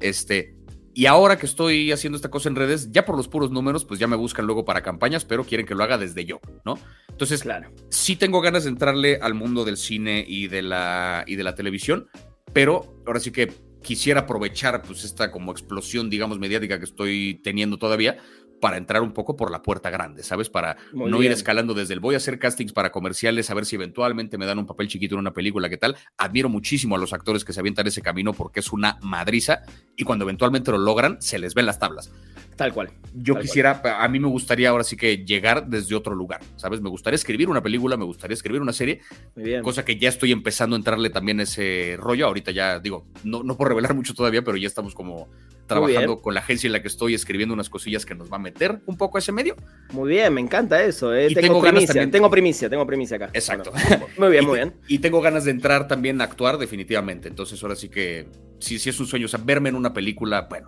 Este, 0.00 0.54
y 0.94 1.06
ahora 1.06 1.38
que 1.38 1.46
estoy 1.46 1.92
haciendo 1.92 2.16
esta 2.16 2.30
cosa 2.30 2.48
en 2.48 2.56
redes, 2.56 2.90
ya 2.92 3.04
por 3.04 3.16
los 3.16 3.28
puros 3.28 3.50
números, 3.50 3.84
pues 3.84 3.98
ya 4.00 4.06
me 4.06 4.16
buscan 4.16 4.46
luego 4.46 4.64
para 4.64 4.82
campañas, 4.82 5.24
pero 5.24 5.44
quieren 5.44 5.66
que 5.66 5.74
lo 5.74 5.82
haga 5.84 5.98
desde 5.98 6.24
yo, 6.24 6.40
¿no? 6.64 6.78
Entonces, 7.08 7.42
Claro. 7.42 7.70
sí 7.88 8.16
tengo 8.16 8.40
ganas 8.40 8.64
de 8.64 8.70
entrarle 8.70 9.18
al 9.22 9.34
mundo 9.34 9.64
del 9.64 9.76
cine 9.76 10.24
y 10.26 10.48
de 10.48 10.62
la, 10.62 11.24
y 11.26 11.36
de 11.36 11.44
la 11.44 11.54
televisión, 11.54 12.08
pero 12.52 13.02
ahora 13.06 13.20
sí 13.20 13.30
que 13.30 13.52
quisiera 13.82 14.20
aprovechar 14.20 14.82
pues 14.82 15.04
esta 15.04 15.30
como 15.30 15.50
explosión, 15.50 16.08
digamos, 16.08 16.38
mediática 16.38 16.78
que 16.78 16.84
estoy 16.84 17.40
teniendo 17.42 17.78
todavía 17.78 18.18
para 18.62 18.76
entrar 18.76 19.02
un 19.02 19.10
poco 19.10 19.36
por 19.36 19.50
la 19.50 19.60
puerta 19.60 19.90
grande, 19.90 20.22
¿sabes? 20.22 20.48
Para 20.48 20.76
Muy 20.92 21.10
no 21.10 21.20
ir 21.20 21.32
escalando 21.32 21.74
desde 21.74 21.94
el 21.94 22.00
voy 22.00 22.14
a 22.14 22.18
hacer 22.18 22.38
castings 22.38 22.72
para 22.72 22.92
comerciales, 22.92 23.50
a 23.50 23.54
ver 23.54 23.66
si 23.66 23.74
eventualmente 23.74 24.38
me 24.38 24.46
dan 24.46 24.60
un 24.60 24.66
papel 24.66 24.86
chiquito 24.86 25.16
en 25.16 25.18
una 25.18 25.32
película, 25.32 25.68
¿qué 25.68 25.78
tal? 25.78 25.96
Admiro 26.16 26.48
muchísimo 26.48 26.94
a 26.94 26.98
los 26.98 27.12
actores 27.12 27.44
que 27.44 27.52
se 27.52 27.58
avientan 27.58 27.88
ese 27.88 28.02
camino 28.02 28.32
porque 28.32 28.60
es 28.60 28.72
una 28.72 28.98
madriza 29.02 29.62
y 29.96 30.04
cuando 30.04 30.24
eventualmente 30.24 30.70
lo 30.70 30.78
logran, 30.78 31.20
se 31.20 31.40
les 31.40 31.54
ven 31.54 31.66
las 31.66 31.80
tablas. 31.80 32.12
Tal 32.54 32.72
cual. 32.72 32.90
Yo 33.14 33.34
Tal 33.34 33.42
quisiera, 33.42 33.82
a 33.98 34.06
mí 34.06 34.20
me 34.20 34.28
gustaría 34.28 34.68
ahora 34.68 34.84
sí 34.84 34.96
que 34.96 35.24
llegar 35.24 35.66
desde 35.66 35.96
otro 35.96 36.14
lugar, 36.14 36.40
¿sabes? 36.54 36.80
Me 36.80 36.88
gustaría 36.88 37.16
escribir 37.16 37.48
una 37.48 37.64
película, 37.64 37.96
me 37.96 38.04
gustaría 38.04 38.34
escribir 38.34 38.62
una 38.62 38.72
serie, 38.72 39.00
Muy 39.34 39.44
bien. 39.44 39.62
cosa 39.64 39.84
que 39.84 39.98
ya 39.98 40.08
estoy 40.08 40.30
empezando 40.30 40.76
a 40.76 40.78
entrarle 40.78 41.10
también 41.10 41.40
ese 41.40 41.96
rollo. 41.98 42.28
Ahorita 42.28 42.52
ya 42.52 42.78
digo, 42.78 43.08
no, 43.24 43.42
no 43.42 43.56
puedo 43.56 43.70
revelar 43.70 43.94
mucho 43.94 44.14
todavía, 44.14 44.42
pero 44.42 44.56
ya 44.56 44.68
estamos 44.68 44.94
como 44.94 45.28
trabajando 45.72 46.20
con 46.20 46.34
la 46.34 46.40
agencia 46.40 46.66
en 46.68 46.72
la 46.72 46.82
que 46.82 46.88
estoy, 46.88 47.14
escribiendo 47.14 47.52
unas 47.54 47.68
cosillas 47.68 48.04
que 48.06 48.14
nos 48.14 48.32
va 48.32 48.36
a 48.36 48.40
meter 48.40 48.80
un 48.86 48.96
poco 48.96 49.18
a 49.18 49.20
ese 49.20 49.32
medio. 49.32 49.56
Muy 49.92 50.10
bien, 50.10 50.32
me 50.34 50.40
encanta 50.40 50.82
eso. 50.82 51.14
eh. 51.14 51.28
Y 51.30 51.34
Tengo, 51.34 51.40
tengo 51.48 51.60
ganas 51.60 51.72
primicia, 51.72 51.94
también- 51.94 52.10
tengo 52.10 52.30
primicia, 52.30 52.70
tengo 52.70 52.86
primicia 52.86 53.16
acá. 53.16 53.30
Exacto. 53.32 53.70
Bueno, 53.88 54.06
muy 54.18 54.28
bien, 54.30 54.44
muy 54.46 54.54
bien. 54.58 54.74
Y 54.88 54.98
tengo 54.98 55.20
ganas 55.20 55.44
de 55.44 55.50
entrar 55.52 55.88
también 55.88 56.20
a 56.20 56.24
actuar 56.24 56.58
definitivamente. 56.58 57.28
Entonces 57.28 57.62
ahora 57.62 57.76
sí 57.76 57.88
que, 57.88 58.28
si, 58.60 58.78
si 58.78 58.90
es 58.90 58.98
un 59.00 59.06
sueño, 59.06 59.26
o 59.26 59.28
sea, 59.28 59.40
verme 59.44 59.68
en 59.68 59.74
una 59.76 59.92
película, 59.92 60.46
bueno, 60.48 60.66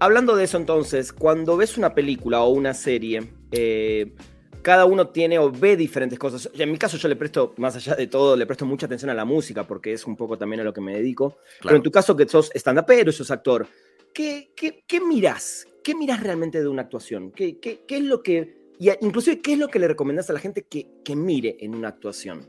Hablando 0.00 0.36
de 0.36 0.44
eso 0.44 0.58
entonces, 0.58 1.12
cuando 1.12 1.56
ves 1.56 1.78
una 1.78 1.94
película 1.94 2.42
o 2.42 2.50
una 2.50 2.74
serie, 2.74 3.22
eh, 3.52 4.12
cada 4.64 4.86
uno 4.86 5.08
tiene 5.08 5.38
o 5.38 5.52
ve 5.52 5.76
diferentes 5.76 6.18
cosas. 6.18 6.50
En 6.54 6.72
mi 6.72 6.78
caso 6.78 6.96
yo 6.96 7.06
le 7.06 7.16
presto, 7.16 7.52
más 7.58 7.76
allá 7.76 7.94
de 7.94 8.06
todo, 8.06 8.34
le 8.34 8.46
presto 8.46 8.64
mucha 8.64 8.86
atención 8.86 9.10
a 9.10 9.14
la 9.14 9.26
música 9.26 9.66
porque 9.66 9.92
es 9.92 10.06
un 10.06 10.16
poco 10.16 10.38
también 10.38 10.60
a 10.60 10.64
lo 10.64 10.72
que 10.72 10.80
me 10.80 10.96
dedico. 10.96 11.36
Pero 11.62 11.76
en 11.76 11.82
tu 11.82 11.90
caso 11.90 12.16
que 12.16 12.26
sos 12.26 12.50
stand-upero, 12.54 13.12
sos 13.12 13.30
actor, 13.30 13.68
¿qué, 14.14 14.52
qué, 14.56 14.82
qué 14.86 15.02
mirás? 15.02 15.68
¿Qué 15.84 15.94
mirás 15.94 16.22
realmente 16.22 16.62
de 16.62 16.68
una 16.68 16.80
actuación? 16.80 17.30
¿Qué, 17.30 17.58
qué, 17.60 17.84
qué 17.86 17.98
es 17.98 18.04
lo 18.04 18.22
que, 18.22 18.72
y 18.78 18.88
inclusive, 19.04 19.42
qué 19.42 19.52
es 19.52 19.58
lo 19.58 19.68
que 19.68 19.78
le 19.78 19.86
recomendás 19.86 20.30
a 20.30 20.32
la 20.32 20.40
gente 20.40 20.62
que, 20.62 20.88
que 21.04 21.14
mire 21.14 21.58
en 21.60 21.74
una 21.74 21.88
actuación? 21.88 22.48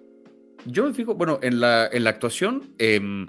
Yo 0.65 0.85
me 0.85 0.93
fijo, 0.93 1.15
bueno, 1.15 1.39
en 1.41 1.59
la, 1.59 1.85
en 1.91 2.05
la 2.05 2.11
actuación 2.11 2.73
em, 2.77 3.27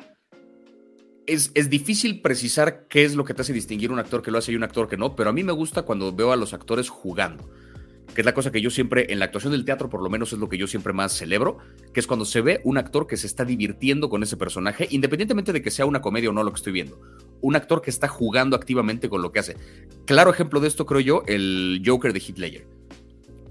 es, 1.27 1.51
es, 1.55 1.69
difícil 1.69 2.23
precisar 2.23 2.87
qué 2.87 3.05
es 3.05 3.17
lo 3.17 3.25
que 3.25 3.35
te 3.35 3.43
hace 3.43 3.53
distinguir 3.53 3.91
un 3.91 3.99
actor 3.99 4.23
que 4.23 4.31
lo 4.31 4.39
hace 4.39 4.53
y 4.53 4.57
un 4.57 4.63
actor 4.63 4.89
que 4.89 4.97
no, 4.97 5.17
pero 5.17 5.31
a 5.31 5.33
mí 5.33 5.43
me 5.43 5.51
gusta 5.51 5.83
cuando 5.83 6.15
veo 6.15 6.31
a 6.31 6.37
los 6.37 6.55
actores 6.55 6.89
jugando 6.89 7.51
que 8.15 8.23
es 8.23 8.25
la 8.25 8.35
cosa 8.35 8.51
que 8.51 8.61
yo 8.61 8.71
siempre, 8.71 9.13
en 9.13 9.19
la 9.19 9.27
actuación 9.27 9.53
del 9.53 9.65
teatro 9.65 9.91
por 9.91 10.03
lo 10.03 10.09
menos 10.09 10.33
es 10.33 10.39
lo 10.39 10.49
que 10.49 10.59
yo 10.59 10.67
siempre 10.67 10.93
más 10.93 11.13
celebro, 11.13 11.59
que 11.93 12.01
es 12.01 12.07
cuando 12.07 12.25
se 12.25 12.41
ve 12.41 12.61
un 12.65 12.79
actor 12.79 13.07
que 13.07 13.17
se 13.17 13.27
está 13.27 13.45
divirtiendo 13.45 14.09
con 14.09 14.23
ese 14.23 14.37
personaje, 14.37 14.89
independientemente 14.91 15.53
de 15.53 15.63
que 15.63 15.71
sea 15.71 15.87
una 15.87 16.01
comedia 16.01 16.31
o 16.31 16.33
no 16.33 16.43
lo 16.43 16.51
que 16.51 16.57
estoy 16.57 16.73
viendo. 16.73 17.01
Un 17.41 17.57
actor 17.57 17.83
que 17.83 17.91
está 17.91 18.09
jugando 18.09 18.57
activamente 18.57 19.09
con 19.09 19.23
lo 19.23 19.33
que 19.33 19.41
hace. 19.41 19.57
Claro 20.07 20.31
ejemplo 20.31 20.61
de 20.61 20.69
esto 20.69 20.87
creo 20.87 21.01
yo, 21.01 21.23
el 21.27 21.83
Joker 21.85 22.13
de 22.13 22.21
Heath. 22.21 22.67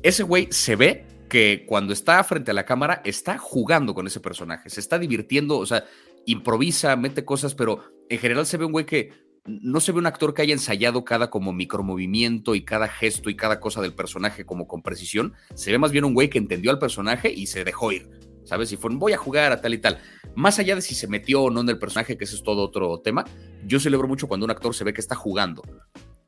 Ese 0.03 0.23
güey 0.23 0.47
se 0.51 0.75
ve 0.75 1.05
que 1.29 1.65
cuando 1.67 1.93
está 1.93 2.23
frente 2.23 2.51
a 2.51 2.53
la 2.53 2.65
cámara 2.65 3.01
está 3.03 3.37
jugando 3.37 3.93
con 3.93 4.07
ese 4.07 4.19
personaje, 4.19 4.69
se 4.69 4.79
está 4.79 4.99
divirtiendo, 4.99 5.57
o 5.57 5.65
sea, 5.65 5.85
improvisa, 6.25 6.95
mete 6.95 7.25
cosas, 7.25 7.55
pero 7.55 7.83
en 8.09 8.19
general 8.19 8.45
se 8.45 8.57
ve 8.57 8.65
un 8.65 8.71
güey 8.71 8.85
que 8.85 9.11
no 9.45 9.79
se 9.79 9.91
ve 9.91 9.99
un 9.99 10.07
actor 10.07 10.33
que 10.33 10.41
haya 10.41 10.53
ensayado 10.53 11.05
cada 11.05 11.29
como 11.29 11.53
micromovimiento 11.53 12.55
y 12.55 12.65
cada 12.65 12.87
gesto 12.87 13.29
y 13.29 13.35
cada 13.35 13.59
cosa 13.59 13.81
del 13.81 13.93
personaje 13.93 14.45
como 14.45 14.67
con 14.67 14.81
precisión. 14.81 15.33
Se 15.53 15.71
ve 15.71 15.77
más 15.77 15.91
bien 15.91 16.03
un 16.03 16.13
güey 16.13 16.29
que 16.29 16.39
entendió 16.39 16.71
al 16.71 16.79
personaje 16.79 17.31
y 17.31 17.47
se 17.47 17.63
dejó 17.63 17.91
ir. 17.91 18.09
¿Sabes? 18.43 18.71
Y 18.71 18.77
fue, 18.77 18.91
voy 18.93 19.13
a 19.13 19.17
jugar 19.17 19.51
a 19.51 19.61
tal 19.61 19.73
y 19.73 19.79
tal. 19.79 19.99
Más 20.35 20.59
allá 20.59 20.75
de 20.75 20.81
si 20.81 20.93
se 20.93 21.07
metió 21.07 21.43
o 21.43 21.49
no 21.49 21.61
en 21.61 21.69
el 21.69 21.79
personaje, 21.79 22.15
que 22.15 22.25
ese 22.25 22.35
es 22.35 22.43
todo 22.43 22.61
otro 22.61 22.99
tema, 22.99 23.25
yo 23.65 23.79
celebro 23.79 24.07
mucho 24.07 24.27
cuando 24.27 24.45
un 24.45 24.51
actor 24.51 24.75
se 24.75 24.83
ve 24.83 24.93
que 24.93 25.01
está 25.01 25.15
jugando. 25.15 25.63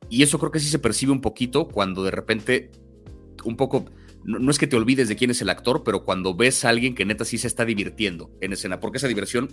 Y 0.08 0.22
eso 0.22 0.38
creo 0.38 0.50
que 0.50 0.58
sí 0.58 0.68
se 0.68 0.78
percibe 0.78 1.12
un 1.12 1.20
poquito 1.20 1.68
cuando 1.68 2.02
de 2.02 2.10
repente, 2.10 2.70
un 3.44 3.56
poco, 3.56 3.84
no, 4.24 4.50
es 4.50 4.58
que 4.58 4.66
te 4.66 4.74
olvides 4.74 5.08
de 5.08 5.14
quién 5.14 5.30
es 5.30 5.42
el 5.42 5.48
actor, 5.48 5.84
pero 5.84 6.04
cuando 6.04 6.34
ves 6.34 6.64
a 6.64 6.70
alguien 6.70 6.94
que 6.94 7.04
neta 7.04 7.24
sí 7.24 7.38
se 7.38 7.46
está 7.46 7.64
divirtiendo 7.64 8.32
en 8.40 8.52
escena, 8.52 8.80
porque 8.80 8.98
esa 8.98 9.06
diversión 9.06 9.48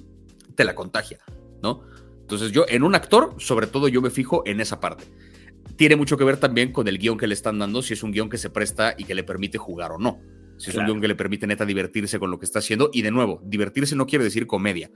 te 0.55 0.63
la 0.63 0.73
contagia, 0.73 1.19
¿no? 1.61 1.83
Entonces 2.25 2.51
yo 2.51 2.65
en 2.67 2.81
un 2.81 2.95
actor, 2.95 3.35
sobre 3.37 3.67
todo 3.67 3.87
yo 3.87 4.01
me 4.01 4.09
fijo 4.09 4.41
en 4.47 4.59
esa 4.59 4.79
parte. 4.79 5.03
Tiene 5.75 5.95
mucho 5.95 6.17
que 6.17 6.23
ver 6.23 6.37
también 6.37 6.71
con 6.71 6.87
el 6.87 6.97
guion 6.97 7.19
que 7.19 7.27
le 7.27 7.35
están 7.35 7.59
dando, 7.59 7.83
si 7.83 7.93
es 7.93 8.01
un 8.01 8.11
guion 8.11 8.29
que 8.29 8.39
se 8.39 8.49
presta 8.49 8.95
y 8.97 9.03
que 9.03 9.13
le 9.13 9.23
permite 9.23 9.59
jugar 9.59 9.91
o 9.91 9.99
no. 9.99 10.19
Si 10.57 10.71
es 10.71 10.75
un 10.75 10.85
guion 10.85 10.99
que 10.99 11.07
le 11.07 11.13
permite 11.13 11.45
neta 11.45 11.65
divertirse 11.65 12.17
con 12.17 12.31
lo 12.31 12.39
que 12.39 12.45
está 12.45 12.59
haciendo. 12.59 12.89
Y 12.91 13.03
de 13.03 13.11
nuevo, 13.11 13.41
divertirse 13.43 13.95
no 13.95 14.07
quiere 14.07 14.23
decir 14.23 14.47
comedia. 14.47 14.89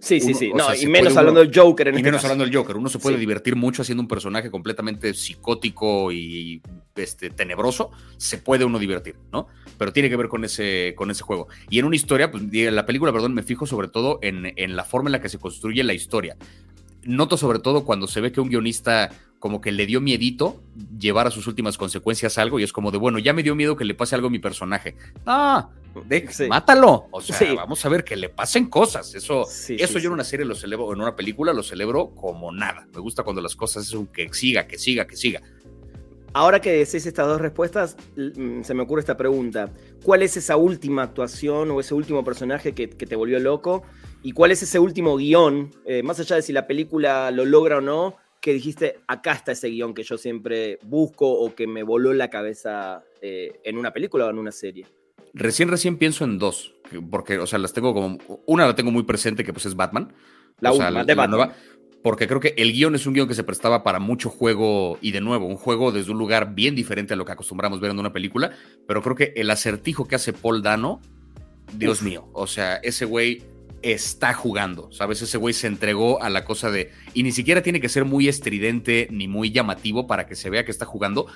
Sí, 0.00 0.18
sí, 0.18 0.32
sí. 0.32 0.50
No, 0.54 0.74
y 0.74 0.86
menos 0.86 1.16
hablando 1.16 1.40
del 1.40 1.52
Joker 1.54 1.88
en 1.88 1.94
Y 1.94 1.98
este 1.98 2.10
menos 2.10 2.24
hablando 2.24 2.44
del 2.44 2.54
Joker. 2.54 2.76
Uno 2.76 2.88
se 2.88 2.98
puede 2.98 3.18
divertir 3.18 3.54
mucho 3.54 3.82
haciendo 3.82 4.02
un 4.02 4.08
personaje 4.08 4.50
completamente 4.50 5.12
psicótico 5.12 6.10
y 6.10 6.62
este, 6.96 7.30
tenebroso. 7.30 7.90
Se 8.16 8.38
puede 8.38 8.64
uno 8.64 8.78
divertir, 8.78 9.16
¿no? 9.30 9.46
Pero 9.78 9.92
tiene 9.92 10.08
que 10.08 10.16
ver 10.16 10.28
con 10.28 10.44
ese, 10.44 10.94
con 10.96 11.10
ese 11.10 11.22
juego. 11.22 11.48
Y 11.68 11.78
en 11.78 11.84
una 11.84 11.96
historia, 11.96 12.30
pues 12.30 12.42
en 12.50 12.74
la 12.74 12.86
película, 12.86 13.12
perdón, 13.12 13.34
me 13.34 13.42
fijo 13.42 13.66
sobre 13.66 13.88
todo 13.88 14.18
en, 14.22 14.52
en 14.56 14.74
la 14.74 14.84
forma 14.84 15.08
en 15.08 15.12
la 15.12 15.20
que 15.20 15.28
se 15.28 15.38
construye 15.38 15.84
la 15.84 15.92
historia. 15.92 16.36
Noto 17.02 17.36
sobre 17.36 17.58
todo 17.58 17.84
cuando 17.84 18.06
se 18.06 18.20
ve 18.20 18.32
que 18.32 18.40
un 18.40 18.48
guionista 18.48 19.10
como 19.38 19.62
que 19.62 19.72
le 19.72 19.86
dio 19.86 20.00
miedito 20.00 20.62
llevar 20.98 21.26
a 21.26 21.30
sus 21.30 21.46
últimas 21.46 21.78
consecuencias 21.78 22.36
algo 22.36 22.60
y 22.60 22.62
es 22.62 22.72
como 22.72 22.90
de, 22.90 22.98
bueno, 22.98 23.18
ya 23.18 23.32
me 23.32 23.42
dio 23.42 23.54
miedo 23.54 23.74
que 23.74 23.86
le 23.86 23.94
pase 23.94 24.14
algo 24.14 24.28
a 24.28 24.30
mi 24.30 24.38
personaje. 24.38 24.96
Ah, 25.26 25.70
mátalo. 26.48 27.06
O 27.10 27.20
sea, 27.20 27.54
vamos 27.54 27.84
a 27.84 27.88
ver 27.88 28.04
que 28.04 28.16
le 28.16 28.28
pasen 28.28 28.66
cosas. 28.68 29.14
Eso, 29.14 29.46
eso 29.68 29.98
yo 29.98 30.08
en 30.08 30.12
una 30.12 30.24
serie 30.24 30.46
lo 30.46 30.54
celebro, 30.54 30.92
en 30.92 31.00
una 31.00 31.16
película 31.16 31.52
lo 31.52 31.62
celebro 31.62 32.14
como 32.14 32.52
nada. 32.52 32.86
Me 32.92 33.00
gusta 33.00 33.22
cuando 33.22 33.42
las 33.42 33.56
cosas 33.56 33.86
son 33.86 34.06
que 34.06 34.32
siga, 34.32 34.66
que 34.66 34.78
siga, 34.78 35.06
que 35.06 35.16
siga. 35.16 35.42
Ahora 36.32 36.60
que 36.60 36.70
decís 36.70 37.06
estas 37.06 37.26
dos 37.26 37.40
respuestas, 37.40 37.96
mm, 38.16 38.62
se 38.62 38.74
me 38.74 38.82
ocurre 38.82 39.00
esta 39.00 39.16
pregunta. 39.16 39.72
¿Cuál 40.04 40.22
es 40.22 40.36
esa 40.36 40.56
última 40.56 41.02
actuación 41.02 41.70
o 41.72 41.80
ese 41.80 41.92
último 41.94 42.24
personaje 42.24 42.72
que, 42.72 42.86
te 42.86 43.16
volvió 43.16 43.40
loco? 43.40 43.82
¿Y 44.22 44.32
cuál 44.32 44.52
es 44.52 44.62
ese 44.62 44.78
último 44.78 45.16
guion, 45.16 45.70
eh, 45.84 46.02
más 46.04 46.20
allá 46.20 46.36
de 46.36 46.42
si 46.42 46.52
la 46.52 46.68
película 46.68 47.30
lo 47.32 47.44
logra 47.44 47.78
o 47.78 47.80
no, 47.80 48.16
que 48.40 48.52
dijiste, 48.52 49.00
acá 49.08 49.32
está 49.32 49.52
ese 49.52 49.68
guion 49.68 49.92
que 49.92 50.04
yo 50.04 50.16
siempre 50.16 50.78
busco 50.82 51.28
o 51.28 51.54
que 51.54 51.66
me 51.66 51.82
voló 51.82 52.12
la 52.12 52.30
cabeza 52.30 53.02
eh, 53.20 53.60
en 53.64 53.76
una 53.76 53.92
película 53.92 54.26
o 54.26 54.30
en 54.30 54.38
una 54.38 54.52
serie? 54.52 54.86
Recién, 55.32 55.68
recién 55.68 55.96
pienso 55.96 56.24
en 56.24 56.38
dos, 56.38 56.74
porque, 57.10 57.38
o 57.38 57.46
sea, 57.46 57.58
las 57.58 57.72
tengo 57.72 57.94
como, 57.94 58.18
una 58.46 58.66
la 58.66 58.74
tengo 58.74 58.90
muy 58.90 59.04
presente, 59.04 59.44
que 59.44 59.52
pues 59.52 59.66
es 59.66 59.76
Batman. 59.76 60.12
La, 60.58 60.72
última, 60.72 61.04
de 61.04 61.14
Batman. 61.14 61.52
porque 62.02 62.26
creo 62.26 62.40
que 62.40 62.54
el 62.56 62.72
guion 62.72 62.94
es 62.94 63.06
un 63.06 63.14
guion 63.14 63.28
que 63.28 63.34
se 63.34 63.44
prestaba 63.44 63.82
para 63.82 63.98
mucho 63.98 64.28
juego 64.28 64.98
y 65.00 65.12
de 65.12 65.20
nuevo, 65.20 65.46
un 65.46 65.56
juego 65.56 65.92
desde 65.92 66.10
un 66.10 66.18
lugar 66.18 66.54
bien 66.54 66.74
diferente 66.74 67.14
a 67.14 67.16
lo 67.16 67.24
que 67.24 67.32
acostumbramos 67.32 67.80
ver 67.80 67.92
en 67.92 67.98
una 67.98 68.12
película, 68.12 68.52
pero 68.86 69.02
creo 69.02 69.14
que 69.14 69.32
el 69.36 69.50
acertijo 69.50 70.06
que 70.06 70.16
hace 70.16 70.32
Paul 70.32 70.62
Dano, 70.62 71.00
Dios 71.74 72.02
mío, 72.02 72.28
o 72.32 72.46
sea, 72.46 72.76
ese 72.76 73.04
güey 73.04 73.42
está 73.82 74.34
jugando, 74.34 74.90
¿sabes? 74.92 75.22
Ese 75.22 75.38
güey 75.38 75.54
se 75.54 75.66
entregó 75.66 76.22
a 76.22 76.30
la 76.30 76.44
cosa 76.44 76.70
de... 76.70 76.90
Y 77.14 77.22
ni 77.22 77.32
siquiera 77.32 77.62
tiene 77.62 77.80
que 77.80 77.88
ser 77.88 78.04
muy 78.04 78.28
estridente 78.28 79.08
ni 79.10 79.28
muy 79.28 79.50
llamativo 79.50 80.06
para 80.06 80.26
que 80.26 80.36
se 80.36 80.50
vea 80.50 80.64
que 80.64 80.70
está 80.70 80.84
jugando. 80.84 81.26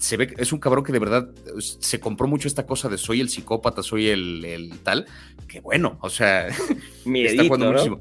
Se 0.00 0.16
ve 0.16 0.34
es 0.38 0.52
un 0.52 0.58
cabrón 0.58 0.82
que 0.82 0.92
de 0.92 0.98
verdad 0.98 1.28
se 1.58 2.00
compró 2.00 2.26
mucho 2.26 2.48
esta 2.48 2.66
cosa 2.66 2.88
de 2.88 2.98
soy 2.98 3.20
el 3.20 3.28
psicópata, 3.28 3.82
soy 3.82 4.08
el, 4.08 4.72
tal. 4.82 5.06
Que 5.46 5.60
bueno, 5.60 5.98
o 6.00 6.10
sea, 6.10 6.48
está 7.04 7.44
jugando 7.44 7.70
muchísimo. 7.70 8.00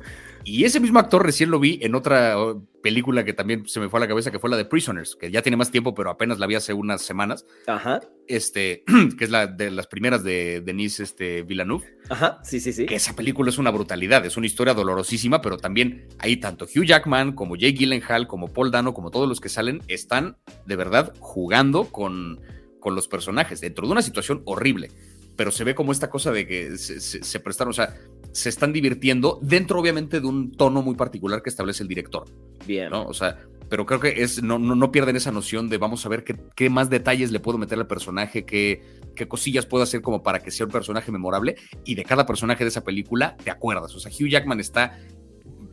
Y 0.49 0.65
ese 0.65 0.79
mismo 0.79 0.97
actor 0.97 1.23
recién 1.23 1.51
lo 1.51 1.59
vi 1.59 1.77
en 1.83 1.93
otra 1.93 2.35
película 2.81 3.23
que 3.23 3.33
también 3.33 3.67
se 3.67 3.79
me 3.79 3.87
fue 3.87 3.99
a 3.99 4.01
la 4.01 4.07
cabeza, 4.07 4.31
que 4.31 4.39
fue 4.39 4.49
la 4.49 4.57
de 4.57 4.65
Prisoners, 4.65 5.15
que 5.15 5.29
ya 5.29 5.43
tiene 5.43 5.57
más 5.57 5.69
tiempo, 5.69 5.93
pero 5.93 6.09
apenas 6.09 6.39
la 6.39 6.47
vi 6.47 6.55
hace 6.55 6.73
unas 6.73 7.03
semanas. 7.03 7.45
Ajá. 7.67 7.99
Este, 8.27 8.83
que 9.19 9.25
es 9.25 9.29
la 9.29 9.45
de 9.45 9.69
las 9.69 9.85
primeras 9.85 10.23
de 10.23 10.61
Denise 10.61 11.03
este, 11.03 11.43
Villeneuve. 11.43 11.85
Ajá, 12.09 12.39
sí, 12.43 12.59
sí, 12.59 12.73
sí. 12.73 12.87
Que 12.87 12.95
esa 12.95 13.15
película 13.15 13.51
es 13.51 13.59
una 13.59 13.69
brutalidad, 13.69 14.25
es 14.25 14.37
una 14.37 14.47
historia 14.47 14.73
dolorosísima, 14.73 15.39
pero 15.39 15.57
también 15.57 16.07
hay 16.17 16.37
tanto 16.37 16.65
Hugh 16.65 16.85
Jackman 16.85 17.33
como 17.33 17.55
Jake 17.55 17.77
Gyllenhaal, 17.77 18.25
como 18.25 18.47
Paul 18.47 18.71
Dano, 18.71 18.95
como 18.95 19.11
todos 19.11 19.29
los 19.29 19.39
que 19.39 19.49
salen, 19.49 19.83
están 19.87 20.37
de 20.65 20.75
verdad 20.75 21.13
jugando 21.19 21.83
con, 21.91 22.41
con 22.79 22.95
los 22.95 23.07
personajes 23.07 23.61
dentro 23.61 23.85
de 23.85 23.91
una 23.91 24.01
situación 24.01 24.41
horrible 24.45 24.89
pero 25.39 25.51
se 25.51 25.63
ve 25.63 25.73
como 25.73 25.93
esta 25.93 26.09
cosa 26.09 26.33
de 26.33 26.45
que 26.45 26.77
se, 26.77 27.39
prestaron, 27.39 27.69
o 27.69 27.73
sea, 27.73 27.95
se 28.31 28.49
están 28.49 28.73
divirtiendo 28.73 29.39
dentro 29.41 29.79
obviamente 29.79 30.19
de 30.19 30.27
un 30.27 30.51
tono 30.51 30.81
muy 30.81 30.95
particular 30.95 31.41
que 31.41 31.49
establece 31.49 31.83
el 31.83 31.89
director. 31.89 32.25
Bien. 32.65 32.89
¿no? 32.89 33.05
O 33.05 33.13
sea, 33.13 33.37
pero 33.69 33.85
creo 33.85 33.99
que 33.99 34.23
es, 34.23 34.41
no, 34.41 34.57
no, 34.57 34.91
pierden 34.91 35.15
esa 35.15 35.31
noción 35.31 35.69
de 35.69 35.77
vamos 35.77 36.05
a 36.05 36.09
ver 36.09 36.23
qué, 36.23 36.35
qué, 36.55 36.69
más 36.69 36.89
detalles 36.89 37.31
le 37.31 37.39
puedo 37.39 37.57
meter 37.57 37.77
al 37.77 37.87
personaje, 37.87 38.43
qué, 38.45 38.81
qué 39.15 39.27
cosillas 39.27 39.65
puedo 39.65 39.83
hacer 39.83 40.01
como 40.01 40.23
para 40.23 40.39
que 40.39 40.51
sea 40.51 40.65
un 40.65 40.71
personaje 40.71 41.11
memorable 41.11 41.55
y 41.85 41.95
de 41.95 42.03
cada 42.03 42.25
personaje 42.25 42.63
de 42.63 42.69
esa 42.69 42.83
película 42.83 43.37
te 43.37 43.51
acuerdas. 43.51 43.95
O 43.95 43.99
sea, 43.99 44.11
Hugh 44.11 44.29
Jackman 44.29 44.59
está, 44.59 44.97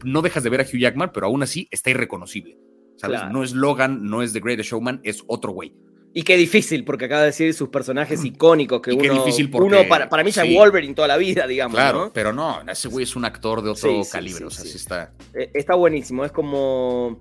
no 0.05 0.23
dejas 0.23 0.45
de 0.45 0.51
ver 0.51 0.61
a 0.61 0.65
Hugh 0.65 0.79
Jackman, 0.79 1.11
pero 1.13 1.27
aún 1.27 1.43
así 1.43 1.69
está 1.71 1.91
irreconocible. 1.91 2.59
¿Sabes? 2.97 3.21
No 3.31 3.43
es 3.43 3.53
Logan, 3.53 4.05
no 4.05 4.23
es 4.23 4.33
The 4.33 4.41
Greatest 4.41 4.71
Showman, 4.71 5.01
es 5.05 5.23
otro 5.27 5.53
güey. 5.53 5.75
Y 6.17 6.23
qué 6.23 6.39
difícil, 6.39 6.83
porque 6.83 7.05
acaba 7.05 7.21
de 7.21 7.27
decir 7.27 7.53
sus 7.53 7.69
personajes 7.69 8.25
icónicos 8.25 8.81
que 8.81 8.91
uno, 8.91 9.23
difícil 9.23 9.51
uno 9.53 9.87
para, 9.87 10.09
para 10.09 10.25
mí 10.25 10.31
ya 10.31 10.45
Wolverine 10.45 10.95
toda 10.95 11.09
la 11.09 11.19
vida, 11.19 11.47
digamos. 11.47 11.75
Claro, 11.75 12.11
pero 12.11 12.33
no, 12.33 12.63
ese 12.67 12.89
güey 12.89 13.03
es 13.03 13.17
un 13.17 13.27
actor 13.27 13.61
de 13.61 13.69
otro 13.69 14.01
calibre, 14.11 14.47
o 14.47 14.51
sea, 14.51 14.65
sí 14.65 14.79
está. 14.79 15.13
Eh, 15.35 15.51
está 15.53 15.75
buenísimo, 15.75 16.25
es 16.25 16.33
como 16.33 17.19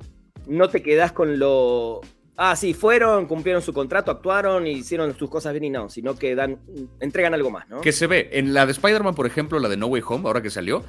no 0.48 0.70
te 0.70 0.82
quedas 0.82 1.12
con 1.12 1.38
lo. 1.38 2.00
Ah, 2.38 2.56
sí, 2.56 2.74
fueron, 2.74 3.26
cumplieron 3.26 3.62
su 3.62 3.74
contrato, 3.74 4.12
actuaron, 4.12 4.66
hicieron 4.66 5.14
sus 5.18 5.30
cosas 5.30 5.52
bien 5.52 5.66
y 5.66 5.70
no, 5.72 5.90
sino 5.90 6.16
que 6.16 6.34
dan, 6.34 6.62
entregan 7.02 7.34
algo 7.34 7.52
más, 7.52 7.68
¿no? 7.68 7.82
Que 7.82 7.92
se 7.92 8.08
ve. 8.08 8.30
En 8.32 8.54
la 8.54 8.66
de 8.66 8.72
Spider-Man, 8.72 9.14
por 9.14 9.28
ejemplo, 9.28 9.60
la 9.60 9.68
de 9.68 9.76
No 9.76 9.88
Way 9.88 10.04
Home, 10.08 10.26
ahora 10.26 10.42
que 10.42 10.50
salió, 10.50 10.86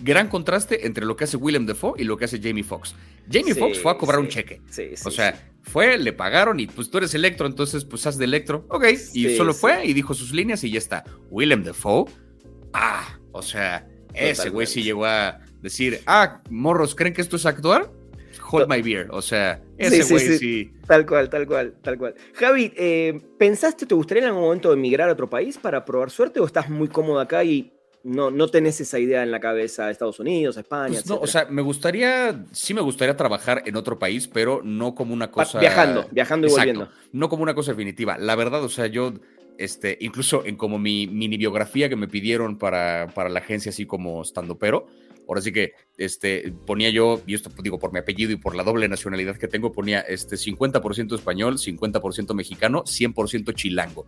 gran 0.00 0.28
contraste 0.28 0.86
entre 0.86 1.04
lo 1.04 1.16
que 1.16 1.24
hace 1.24 1.36
Willem 1.36 1.66
Dafoe 1.66 1.94
y 1.98 2.04
lo 2.04 2.16
que 2.16 2.24
hace 2.24 2.40
Jamie 2.40 2.64
Foxx. 2.64 2.94
Jamie 3.30 3.54
Foxx 3.54 3.78
fue 3.78 3.92
a 3.92 3.98
cobrar 3.98 4.20
un 4.20 4.28
cheque. 4.28 4.60
o 5.04 5.10
sea, 5.10 5.52
fue, 5.62 5.98
le 5.98 6.12
pagaron 6.12 6.58
y 6.60 6.66
pues 6.66 6.90
tú 6.90 6.98
eres 6.98 7.14
Electro, 7.14 7.46
entonces 7.46 7.84
pues 7.84 8.06
haz 8.06 8.18
de 8.18 8.24
Electro. 8.24 8.66
Ok, 8.68 8.84
y 9.12 9.36
solo 9.36 9.54
fue 9.54 9.84
y 9.84 9.92
dijo 9.92 10.14
sus 10.14 10.32
líneas 10.32 10.64
y 10.64 10.70
ya 10.70 10.78
está. 10.78 11.04
Willem 11.30 11.62
Dafoe, 11.62 12.06
ah, 12.72 13.18
o 13.32 13.42
sea, 13.42 13.86
ese 14.14 14.50
güey 14.50 14.66
sí 14.66 14.82
llegó 14.82 15.06
a 15.06 15.40
decir, 15.60 16.00
ah, 16.06 16.42
morros, 16.50 16.94
¿creen 16.94 17.14
que 17.14 17.22
esto 17.22 17.36
es 17.36 17.46
actuar? 17.46 17.90
Hold 18.50 18.68
my 18.68 18.82
beer, 18.82 19.08
o 19.10 19.22
sea, 19.22 19.62
ese 19.78 20.04
güey 20.04 20.38
sí, 20.38 20.72
Tal 20.86 21.06
cual, 21.06 21.30
tal 21.30 21.46
cual, 21.46 21.74
tal 21.82 21.96
cual. 21.96 22.14
Javi, 22.34 22.72
eh, 22.76 23.20
¿pensaste, 23.38 23.86
te 23.86 23.94
gustaría 23.94 24.24
en 24.24 24.28
algún 24.30 24.42
momento 24.42 24.72
emigrar 24.72 25.08
a 25.08 25.12
otro 25.12 25.30
país 25.30 25.56
para 25.56 25.84
probar 25.84 26.10
suerte 26.10 26.40
o 26.40 26.44
estás 26.44 26.68
muy 26.68 26.88
cómodo 26.88 27.20
acá 27.20 27.44
y 27.44 27.71
no, 28.04 28.30
no 28.30 28.48
tenés 28.48 28.80
esa 28.80 28.98
idea 28.98 29.22
en 29.22 29.30
la 29.30 29.40
cabeza 29.40 29.86
de 29.86 29.92
Estados 29.92 30.18
Unidos, 30.20 30.56
España. 30.56 30.94
Pues 30.94 31.06
no, 31.06 31.16
o 31.16 31.26
sea, 31.26 31.46
me 31.46 31.62
gustaría, 31.62 32.44
sí 32.52 32.74
me 32.74 32.80
gustaría 32.80 33.16
trabajar 33.16 33.62
en 33.66 33.76
otro 33.76 33.98
país, 33.98 34.28
pero 34.28 34.60
no 34.64 34.94
como 34.94 35.14
una 35.14 35.30
cosa. 35.30 35.60
Viajando, 35.60 36.06
viajando 36.10 36.46
y 36.46 36.50
volviendo. 36.50 36.88
No 37.12 37.28
como 37.28 37.42
una 37.42 37.54
cosa 37.54 37.72
definitiva. 37.72 38.18
La 38.18 38.34
verdad, 38.34 38.62
o 38.64 38.68
sea, 38.68 38.86
yo 38.86 39.14
este, 39.58 39.96
incluso 40.00 40.44
en 40.44 40.56
como 40.56 40.78
mi 40.78 41.06
mini 41.06 41.36
biografía 41.36 41.88
que 41.88 41.96
me 41.96 42.08
pidieron 42.08 42.58
para, 42.58 43.08
para 43.14 43.28
la 43.28 43.40
agencia, 43.40 43.70
así 43.70 43.86
como 43.86 44.22
estando 44.22 44.58
pero, 44.58 44.86
ahora 45.32 45.42
sí 45.42 45.52
que 45.52 45.72
este, 45.96 46.52
ponía 46.66 46.90
yo, 46.90 47.22
y 47.26 47.34
esto 47.34 47.50
digo 47.62 47.78
por 47.78 47.92
mi 47.92 47.98
apellido 47.98 48.32
y 48.32 48.36
por 48.36 48.54
la 48.54 48.62
doble 48.62 48.88
nacionalidad 48.88 49.36
que 49.36 49.48
tengo, 49.48 49.72
ponía 49.72 50.00
este 50.00 50.36
50% 50.36 51.14
español, 51.14 51.58
50% 51.58 52.34
mexicano, 52.34 52.84
100% 52.84 53.54
chilango. 53.54 54.06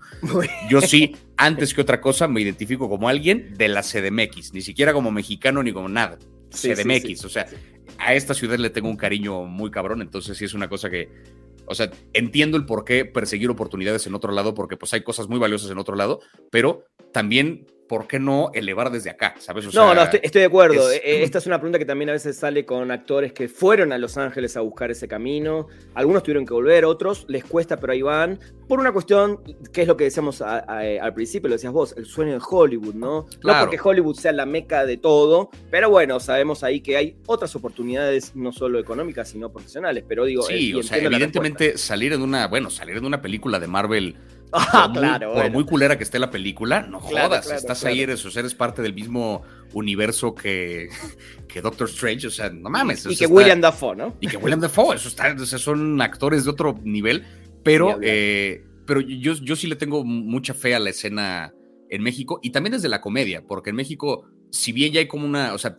Yo 0.68 0.81
sí, 0.81 1.16
antes 1.37 1.75
que 1.75 1.81
otra 1.81 2.01
cosa, 2.01 2.29
me 2.29 2.41
identifico 2.41 2.89
como 2.89 3.09
alguien 3.09 3.55
de 3.57 3.68
la 3.68 3.83
CDMX, 3.83 4.53
ni 4.53 4.61
siquiera 4.61 4.93
como 4.93 5.11
mexicano 5.11 5.62
ni 5.62 5.72
como 5.72 5.89
nada. 5.89 6.18
CDMX, 6.51 7.25
o 7.25 7.29
sea, 7.29 7.47
a 7.99 8.14
esta 8.14 8.35
ciudad 8.35 8.59
le 8.59 8.70
tengo 8.70 8.89
un 8.89 8.97
cariño 8.97 9.45
muy 9.45 9.70
cabrón, 9.70 10.03
entonces 10.03 10.37
sí 10.37 10.45
es 10.45 10.55
una 10.55 10.68
cosa 10.68 10.91
que, 10.91 11.09
o 11.66 11.75
sea, 11.75 11.91
entiendo 12.12 12.57
el 12.57 12.66
por 12.66 12.85
qué 12.85 13.05
perseguir 13.05 13.51
oportunidades 13.51 14.07
en 14.07 14.14
otro 14.14 14.33
lado, 14.33 14.55
porque 14.55 14.77
pues 14.77 14.93
hay 14.95 15.03
cosas 15.03 15.29
muy 15.29 15.39
valiosas 15.39 15.70
en 15.70 15.79
otro 15.79 15.97
lado, 15.97 16.20
pero 16.51 16.85
también 17.12 17.66
¿por 17.89 18.07
qué 18.07 18.18
no 18.18 18.51
elevar 18.55 18.91
desde 18.91 19.11
acá? 19.11 19.35
¿Sabes? 19.39 19.72
no, 19.74 19.95
no, 19.95 20.03
estoy, 20.03 20.20
de 20.41 20.45
acuerdo. 20.45 20.91
E, 20.91 20.97
e, 20.97 21.22
esta 21.22 21.39
es 21.39 21.47
una 21.47 21.59
pregunta 21.59 21.78
que 21.78 21.85
también 21.85 22.11
a 22.11 22.12
veces 22.12 22.37
sale 22.37 22.64
con 22.64 22.91
actores 22.91 23.32
que 23.32 23.49
fueron 23.49 23.93
a 23.93 23.99
Los 23.99 24.16
Ángeles 24.16 24.57
a 24.57 24.61
buscar 24.61 24.91
ese 24.91 25.09
camino. 25.09 25.68
Algunos 25.95 26.22
tuvieron 26.22 26.47
que 26.47 26.55
volver, 26.55 26.85
otros 26.85 27.26
les 27.28 27.45
cuesta, 27.45 27.78
pero 27.78 27.93
ahí 27.93 28.03
van. 28.03 28.39
Por 28.68 28.80
una 28.80 28.93
cuestión, 28.93 29.41
que 29.72 29.82
es 29.82 29.89
lo 29.89 29.97
que 29.97 30.05
decíamos 30.05 30.41
al 30.41 31.14
principio, 31.14 31.49
lo 31.49 31.55
decías 31.55 31.72
vos, 31.72 31.95
el 31.97 32.07
sueño 32.07 32.32
de 32.32 32.41
Hollywood, 32.49 32.95
¿no? 32.95 33.26
No 33.43 33.61
porque 33.61 33.78
Hollywood 33.82 34.16
sea 34.16 34.32
la 34.32 34.47
meca 34.47 34.87
de 34.87 34.97
todo, 34.97 35.51
pero 35.70 35.91
bueno, 35.91 36.18
sabemos 36.20 36.64
ahí 36.64 36.80
que 36.80 36.97
hay 36.97 37.16
otras 37.26 37.55
oportunidades, 37.57 38.35
no 38.35 38.53
solo 38.53 38.78
económicas, 38.78 39.28
sino 39.28 39.53
profesionales. 39.53 40.05
Pero 40.09 40.24
digo, 40.24 40.43
sí, 40.43 40.74
o 40.74 40.82
sea, 40.82 40.99
evidentemente 40.99 41.76
salir 41.76 42.12
en 42.12 42.22
una, 42.22 42.47
bueno, 42.47 42.70
salir 42.70 42.97
en 42.97 43.05
una 43.05 43.20
película 43.20 43.61
de 43.61 43.66
Marvel 43.66 44.16
Ah, 44.57 44.89
por, 44.93 45.01
claro, 45.01 45.35
muy, 45.35 45.51
muy 45.51 45.65
culera 45.65 45.99
que 45.99 46.05
esté 46.05 46.19
la 46.19 46.31
película, 46.31 46.83
no 46.83 47.01
jodas, 47.01 47.51
estás 47.51 47.85
ahí, 47.85 48.01
eres, 48.01 48.25
eres 48.37 48.55
parte 48.55 48.83
del 48.83 48.95
mismo 48.95 49.43
universo 49.73 50.35
que, 50.35 50.89
que 51.49 51.61
Doctor 51.61 51.89
Strange, 51.89 52.29
o 52.29 52.31
sea, 52.31 52.51
no 52.51 52.71
mames. 52.71 53.05
Y 53.07 53.17
que 53.17 53.27
William 53.27 53.61
Dafoe, 53.61 53.97
¿no? 53.97 54.17
Y 54.21 54.29
que 54.29 54.37
William 54.37 54.61
Dafoe, 54.61 54.95
eso 54.95 55.09
está, 55.09 55.35
o 55.35 55.45
sea, 55.45 55.59
son 55.59 56.01
actores 56.01 56.45
de 56.45 56.51
otro 56.51 56.79
nivel, 56.85 57.25
pero, 57.65 57.99
eh, 58.01 58.65
pero 58.87 59.01
yo, 59.01 59.35
yo 59.35 59.57
sí 59.57 59.67
le 59.67 59.77
tengo 59.77 60.05
mucha 60.05 60.55
fe 60.55 60.75
a 60.75 60.79
la 60.79 60.91
escena 60.91 61.53
en 61.91 62.03
México 62.03 62.39
y 62.43 62.51
también 62.51 62.73
desde 62.73 62.89
la 62.89 63.01
comedia, 63.01 63.43
porque 63.47 63.71
en 63.71 63.77
México, 63.77 64.27
si 64.51 64.73
bien 64.73 64.93
ya 64.93 65.01
hay 65.01 65.09
como 65.09 65.27
una, 65.27 65.55
o 65.55 65.59
sea, 65.59 65.77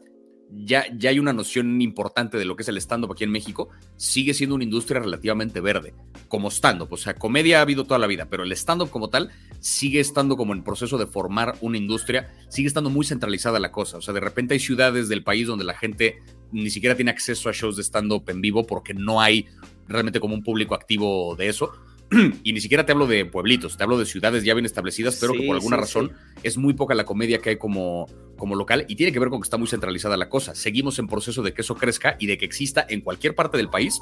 ya, 0.51 0.85
ya 0.95 1.09
hay 1.09 1.19
una 1.19 1.33
noción 1.33 1.81
importante 1.81 2.37
de 2.37 2.45
lo 2.45 2.55
que 2.55 2.63
es 2.63 2.69
el 2.69 2.77
stand-up 2.77 3.11
aquí 3.11 3.23
en 3.23 3.31
México, 3.31 3.69
sigue 3.97 4.33
siendo 4.33 4.55
una 4.55 4.63
industria 4.63 4.99
relativamente 4.99 5.59
verde, 5.59 5.93
como 6.27 6.49
stand-up. 6.49 6.91
O 6.91 6.97
sea, 6.97 7.15
comedia 7.15 7.59
ha 7.59 7.61
habido 7.61 7.85
toda 7.85 7.99
la 7.99 8.07
vida, 8.07 8.27
pero 8.29 8.43
el 8.43 8.51
stand-up 8.51 8.89
como 8.89 9.09
tal 9.09 9.31
sigue 9.59 9.99
estando 9.99 10.37
como 10.37 10.53
en 10.53 10.63
proceso 10.63 10.97
de 10.97 11.07
formar 11.07 11.55
una 11.61 11.77
industria, 11.77 12.33
sigue 12.49 12.67
estando 12.67 12.89
muy 12.89 13.05
centralizada 13.05 13.59
la 13.59 13.71
cosa. 13.71 13.97
O 13.97 14.01
sea, 14.01 14.13
de 14.13 14.19
repente 14.19 14.53
hay 14.53 14.59
ciudades 14.59 15.09
del 15.09 15.23
país 15.23 15.47
donde 15.47 15.65
la 15.65 15.73
gente 15.73 16.21
ni 16.51 16.69
siquiera 16.69 16.95
tiene 16.95 17.11
acceso 17.11 17.49
a 17.49 17.51
shows 17.51 17.75
de 17.75 17.83
stand-up 17.83 18.29
en 18.29 18.41
vivo 18.41 18.65
porque 18.65 18.93
no 18.93 19.21
hay 19.21 19.47
realmente 19.87 20.19
como 20.19 20.35
un 20.35 20.43
público 20.43 20.75
activo 20.75 21.35
de 21.35 21.49
eso. 21.49 21.71
y 22.43 22.53
ni 22.53 22.61
siquiera 22.61 22.85
te 22.85 22.91
hablo 22.91 23.07
de 23.07 23.25
pueblitos, 23.25 23.77
te 23.77 23.83
hablo 23.83 23.97
de 23.97 24.05
ciudades 24.05 24.43
ya 24.43 24.53
bien 24.53 24.65
establecidas, 24.65 25.17
pero 25.19 25.33
que 25.33 25.41
por 25.45 25.55
alguna 25.55 25.77
razón 25.77 26.13
es 26.43 26.57
muy 26.57 26.73
poca 26.73 26.93
la 26.93 27.03
comedia 27.03 27.39
que 27.39 27.51
hay 27.51 27.57
como, 27.57 28.05
como 28.37 28.55
local 28.55 28.85
y 28.87 28.95
tiene 28.95 29.11
que 29.11 29.19
ver 29.19 29.29
con 29.29 29.39
que 29.41 29.45
está 29.45 29.57
muy 29.57 29.67
centralizada 29.67 30.17
la 30.17 30.29
cosa. 30.29 30.55
Seguimos 30.55 30.99
en 30.99 31.07
proceso 31.07 31.41
de 31.41 31.53
que 31.53 31.61
eso 31.61 31.75
crezca 31.75 32.15
y 32.19 32.27
de 32.27 32.37
que 32.37 32.45
exista 32.45 32.85
en 32.87 33.01
cualquier 33.01 33.35
parte 33.35 33.57
del 33.57 33.69
país 33.69 34.01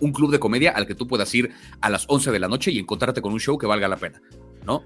un 0.00 0.12
club 0.12 0.30
de 0.30 0.38
comedia 0.38 0.70
al 0.70 0.86
que 0.86 0.94
tú 0.94 1.06
puedas 1.06 1.34
ir 1.34 1.50
a 1.80 1.90
las 1.90 2.04
11 2.08 2.30
de 2.30 2.38
la 2.38 2.48
noche 2.48 2.70
y 2.70 2.78
encontrarte 2.78 3.20
con 3.20 3.32
un 3.32 3.40
show 3.40 3.58
que 3.58 3.66
valga 3.66 3.88
la 3.88 3.96
pena, 3.96 4.22
¿no? 4.64 4.84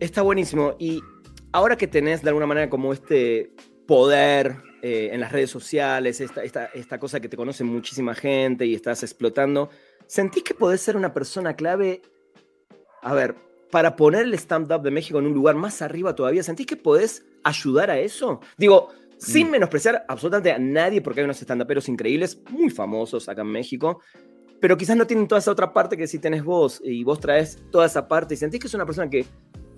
Está 0.00 0.22
buenísimo. 0.22 0.76
Y 0.78 1.02
ahora 1.52 1.76
que 1.76 1.86
tenés 1.86 2.22
de 2.22 2.28
alguna 2.28 2.46
manera 2.46 2.70
como 2.70 2.92
este 2.92 3.52
poder 3.86 4.56
eh, 4.82 5.10
en 5.12 5.20
las 5.20 5.32
redes 5.32 5.50
sociales, 5.50 6.20
esta, 6.20 6.42
esta, 6.44 6.66
esta 6.66 6.98
cosa 6.98 7.20
que 7.20 7.28
te 7.28 7.36
conoce 7.36 7.64
muchísima 7.64 8.14
gente 8.14 8.64
y 8.66 8.74
estás 8.74 9.02
explotando, 9.02 9.70
¿Sentís 10.06 10.42
que 10.42 10.54
podés 10.54 10.80
ser 10.80 10.96
una 10.96 11.14
persona 11.14 11.56
clave? 11.56 12.02
A 13.02 13.14
ver, 13.14 13.36
para 13.74 13.96
poner 13.96 14.22
el 14.22 14.34
stand-up 14.34 14.82
de 14.82 14.92
México 14.92 15.18
en 15.18 15.26
un 15.26 15.34
lugar 15.34 15.56
más 15.56 15.82
arriba 15.82 16.14
todavía, 16.14 16.44
¿sentís 16.44 16.64
que 16.64 16.76
podés 16.76 17.26
ayudar 17.42 17.90
a 17.90 17.98
eso? 17.98 18.40
Digo, 18.56 18.90
sin 19.18 19.48
mm. 19.48 19.50
menospreciar 19.50 20.04
absolutamente 20.06 20.52
a 20.52 20.60
nadie, 20.60 21.02
porque 21.02 21.18
hay 21.18 21.24
unos 21.24 21.42
stand-uperos 21.42 21.88
increíbles, 21.88 22.38
muy 22.50 22.70
famosos 22.70 23.28
acá 23.28 23.42
en 23.42 23.48
México, 23.48 24.00
pero 24.60 24.76
quizás 24.76 24.96
no 24.96 25.08
tienen 25.08 25.26
toda 25.26 25.40
esa 25.40 25.50
otra 25.50 25.72
parte 25.72 25.96
que 25.96 26.06
si 26.06 26.20
tenés 26.20 26.44
vos 26.44 26.80
y 26.84 27.02
vos 27.02 27.18
traes 27.18 27.64
toda 27.72 27.86
esa 27.86 28.06
parte 28.06 28.34
y 28.34 28.36
sentís 28.36 28.60
que 28.60 28.68
es 28.68 28.74
una 28.74 28.86
persona 28.86 29.10
que 29.10 29.26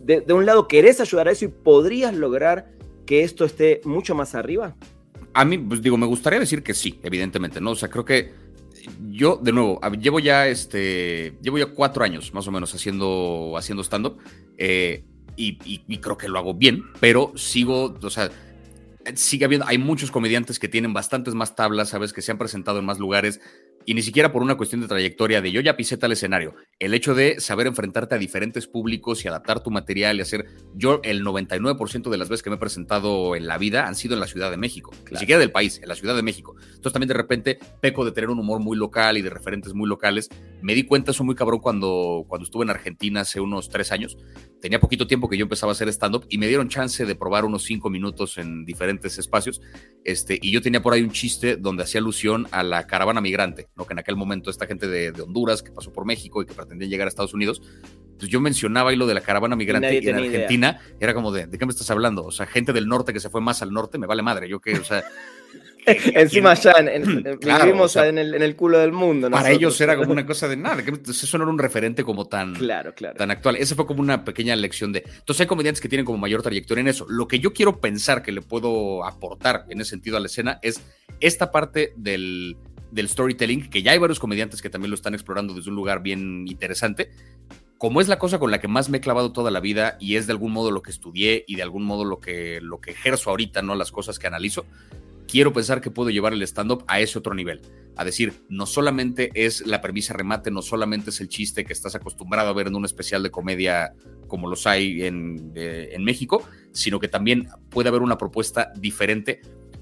de, 0.05 0.21
de 0.21 0.33
un 0.35 0.45
lado 0.45 0.69
querés 0.69 1.01
ayudar 1.01 1.29
a 1.29 1.31
eso 1.31 1.47
y 1.47 1.49
podrías 1.49 2.15
lograr 2.15 2.71
que 3.07 3.23
esto 3.23 3.47
esté 3.47 3.81
mucho 3.85 4.15
más 4.15 4.35
arriba. 4.35 4.77
A 5.33 5.43
mí, 5.47 5.57
pues 5.57 5.81
digo, 5.81 5.97
me 5.97 6.05
gustaría 6.05 6.39
decir 6.39 6.63
que 6.63 6.75
sí, 6.75 7.01
evidentemente, 7.03 7.63
¿no? 7.63 7.71
O 7.71 7.75
sea, 7.75 7.89
creo 7.89 8.05
que 8.05 8.31
yo, 9.11 9.37
de 9.43 9.53
nuevo, 9.53 9.81
llevo 10.01 10.21
ya 10.21 10.49
este, 10.49 11.37
llevo 11.43 11.59
ya 11.59 11.67
cuatro 11.67 12.05
años 12.05 12.33
más 12.35 12.47
o 12.49 12.53
menos 12.53 12.75
haciendo, 12.75 13.55
haciendo 13.57 13.83
stand-up 13.83 14.19
eh, 14.59 15.05
y, 15.37 15.99
creo 15.99 16.17
que 16.17 16.29
lo 16.29 16.39
hago 16.39 16.55
bien, 16.55 16.85
pero 17.01 17.33
sigo, 17.37 17.95
o 18.01 18.11
sea, 18.11 18.31
sigue 19.15 19.45
habiendo, 19.45 19.67
hay 19.67 19.79
muchos 19.79 20.11
comediantes 20.11 20.59
que 20.59 20.69
tienen 20.69 20.93
bastantes 20.95 21.35
más 21.35 21.55
tablas, 21.55 21.91
sabes, 21.91 22.13
que 22.13 22.23
se 22.23 22.33
han 22.33 22.39
presentado 22.39 22.79
en 22.79 22.87
más 22.87 22.99
lugares 22.99 23.41
y 23.87 23.95
ni 23.95 24.03
siquiera 24.03 24.33
por 24.33 24.43
una 24.43 24.57
cuestión 24.57 24.81
de 24.81 24.89
trayectoria 24.89 25.41
de 25.41 25.53
yo 25.53 25.61
ya 25.61 25.77
pisé 25.77 25.97
tal 25.97 26.13
escenario. 26.13 26.55
El 26.79 26.93
hecho 26.93 27.15
de 27.15 27.41
saber 27.41 27.69
enfrentarte 27.69 28.17
a 28.17 28.19
diferentes 28.19 28.67
públicos 28.67 29.25
y 29.25 29.29
adaptar 29.29 29.63
tu 29.63 29.71
material 29.71 30.19
y 30.19 30.23
hacer. 30.23 30.47
Yo, 30.75 31.01
el 31.05 31.25
99% 31.25 32.11
de 32.11 32.19
las 32.19 32.29
veces 32.29 32.43
que 32.43 32.51
me 32.51 32.57
he 32.57 32.59
presentado 32.59 33.37
en 33.37 33.47
la 33.47 33.59
vida 33.59 33.87
han 33.87 33.95
sido 33.95 34.15
en 34.15 34.21
la 34.21 34.27
Ciudad 34.27 34.51
de 34.51 34.57
México, 34.57 34.93
ni 35.11 35.17
siquiera 35.17 35.39
del 35.39 35.53
país, 35.53 35.81
en 35.81 35.89
la 35.89 35.95
Ciudad 35.95 36.17
de 36.17 36.23
México. 36.23 36.57
Entonces 36.59 36.93
también 36.93 37.09
de 37.09 37.15
repente 37.15 37.59
peco 37.81 38.05
de 38.05 38.13
tener 38.13 38.29
un 38.29 38.41
humor 38.41 38.61
muy 38.61 38.77
local 38.77 39.17
y 39.17 39.23
de 39.23 39.31
referentes 39.31 39.73
muy 39.73 39.89
locales. 39.89 40.29
Me 40.63 40.75
di 40.75 40.83
cuenta 40.83 41.13
eso 41.13 41.23
muy 41.23 41.37
cabrón 41.37 41.61
cuando, 41.61 42.25
cuando 42.29 42.45
estuve 42.45 42.65
en 42.65 42.71
Argentina 42.71 43.21
hace 43.21 43.41
unos 43.41 43.69
tres 43.69 43.93
años. 43.93 44.17
Tenía 44.61 44.81
poquito 44.81 45.07
tiempo 45.07 45.29
que 45.29 45.37
yo 45.37 45.45
empezaba 45.45 45.73
a 45.73 45.75
hacer 45.75 45.89
stand-up 45.89 46.27
y 46.29 46.39
me 46.39 46.49
dieron 46.49 46.69
chance 46.69 47.05
de 47.05 47.15
probar 47.15 47.45
unos 47.45 47.65
cinco 47.65 47.91
minutos 47.91 48.39
en 48.39 48.65
diferentes 48.65 49.19
espacios. 49.19 49.61
Este, 50.05 50.39
y 50.41 50.51
yo 50.51 50.63
tenía 50.63 50.83
por 50.83 50.93
ahí 50.93 51.03
un 51.03 51.11
chiste 51.11 51.57
donde 51.57 51.83
hacía 51.83 52.01
alusión 52.01 52.47
a 52.51 52.63
la 52.63 52.87
caravana 52.87 53.21
migrante 53.21 53.69
que 53.87 53.93
en 53.93 53.99
aquel 53.99 54.17
momento 54.17 54.51
esta 54.51 54.67
gente 54.67 54.89
de, 54.89 55.11
Honduras 55.21 55.63
que 55.63 55.73
pasó 55.73 55.93
por 55.93 56.05
México 56.05 56.43
y 56.43 56.47
que 56.47 56.55
pretendía 56.55 56.89
llegar 56.89 57.07
a 57.07 57.09
Estados 57.09 57.35
Unidos, 57.35 57.63
pues 58.19 58.31
yo 58.31 58.41
mencionaba 58.41 58.91
ahí 58.91 58.97
lo 58.97 59.07
de 59.07 59.15
la 59.15 59.21
caravana 59.21 59.57
migrante 59.57 60.01
y 60.03 60.09
en 60.09 60.17
Argentina 60.17 60.81
era 61.01 61.15
como 61.15 61.33
de, 61.33 61.47
¿de 61.47 61.59
qué 61.59 61.67
me 61.67 61.71
estás 61.71 61.91
hablando? 61.91 62.25
O 62.25 62.33
sea, 62.33 62.47
gente 62.47 62.73
del 62.73 62.89
norte 62.89 63.13
que 63.13 63.21
se 63.21 63.31
fue 63.31 63.41
más 63.41 63.63
al 63.63 63.73
norte, 63.73 63.99
me 63.99 64.07
vale 64.07 64.23
madre, 64.23 64.49
yo 64.49 64.61
que, 64.61 64.79
o 64.79 64.85
sea... 64.85 65.05
Encima 66.15 66.55
ya 66.55 66.73
en, 66.73 67.23
vivimos 67.41 67.97
en, 67.97 68.19
el, 68.19 68.57
culo 68.57 68.79
del 68.79 68.93
mundo. 68.93 69.31
Para 69.31 69.51
ellos 69.51 69.81
era 69.81 69.97
como 69.97 70.13
una 70.13 70.27
cosa 70.27 70.49
de 70.49 70.57
nada, 70.57 70.85
que 70.85 70.93
eso 71.09 71.39
no 71.39 71.45
era 71.45 71.53
un 71.53 71.59
referente 71.59 72.03
como 72.03 72.27
tan, 72.27 72.55
claro, 72.55 72.95
claro. 72.95 73.17
tan 73.17 73.31
actual. 73.31 73.57
Esa 73.57 73.75
fue 73.75 73.87
como 73.87 74.01
una 74.01 74.25
pequeña 74.25 74.57
lección 74.57 74.93
de... 74.93 75.05
Entonces 75.07 75.43
hay 75.43 75.47
comediantes 75.47 75.81
que 75.81 75.89
tienen 75.89 76.05
como 76.05 76.19
mayor 76.19 76.43
trayectoria 76.43 76.81
en 76.81 76.89
eso. 76.89 77.07
Lo 77.09 77.29
que 77.29 77.39
yo 77.39 77.53
quiero 77.53 77.81
pensar 77.81 78.23
que 78.23 78.33
le 78.33 78.43
puedo 78.43 79.05
aportar 79.05 79.65
en 79.69 79.81
ese 79.81 79.91
sentido 79.91 80.17
a 80.17 80.21
la 80.21 80.27
escena 80.27 80.59
es 80.63 80.81
esta 81.21 81.53
parte 81.53 81.93
del 81.97 82.57
del 82.91 83.09
storytelling, 83.09 83.69
que 83.69 83.83
ya 83.83 83.93
hay 83.93 83.99
varios 83.99 84.19
comediantes 84.19 84.63
que 84.63 84.71
también 84.71 84.91
lo 84.91 84.95
están 84.95 85.15
explorando 85.15 85.55
desde 85.55 85.71
un 85.71 85.77
lugar 85.77 86.03
bien 86.03 86.47
interesante. 86.49 87.11
Como 87.79 88.01
es 88.01 88.09
la 88.09 88.19
cosa 88.19 88.39
con 88.39 88.51
la 88.51 88.59
que 88.59 88.69
más 88.69 88.89
me 88.89 88.99
he 88.99 89.01
clavado 89.01 89.33
toda 89.33 89.51
la 89.51 89.61
vida 89.61 89.99
y 90.01 90.17
es 90.17 90.27
de 90.27 90.33
algún 90.33 90.53
modo 90.53 90.71
lo 90.71 90.83
que 90.83 90.91
estudié 90.91 91.45
y 91.47 91.57
de 91.57 91.63
algún 91.63 91.85
modo 91.85 92.05
lo 92.05 92.21
que, 92.21 92.59
lo 92.63 92.81
que 92.81 92.93
ejerzo 92.93 93.31
ahorita, 93.31 93.61
¿no? 93.61 93.75
Las 93.75 93.93
cosas 93.93 94.19
que 94.19 94.27
analizo, 94.27 94.65
quiero 95.27 95.53
pensar 95.53 95.81
que 95.81 95.91
puedo 95.91 96.11
llevar 96.11 96.33
el 96.33 96.43
stand-up 96.43 96.85
a 96.89 97.01
ese 97.01 97.19
otro 97.19 97.35
nivel. 97.35 97.61
A 97.97 98.05
decir, 98.05 98.35
no 98.49 98.67
solamente 98.67 99.31
es 99.35 99.67
la 99.67 99.81
premisa 99.81 100.13
remate, 100.13 100.51
no 100.51 100.63
solamente 100.63 101.11
es 101.11 101.21
el 101.21 101.29
chiste 101.29 101.65
que 101.65 101.73
estás 101.73 101.95
acostumbrado 101.95 102.51
a 102.51 102.53
ver 102.53 102.67
en 102.67 102.77
un 102.77 102.85
especial 102.85 103.23
de 103.23 103.31
comedia 103.31 103.95
como 104.29 104.49
los 104.49 104.67
hay 104.67 105.05
en, 105.05 105.53
eh, 105.55 105.91
en 105.93 106.05
México, 106.05 106.47
sino 106.73 107.01
que 107.01 107.09
también 107.09 107.49
puede 107.71 107.89
haber 107.89 108.03
una 108.03 108.19
propuesta 108.19 108.73
diferente 108.77 109.41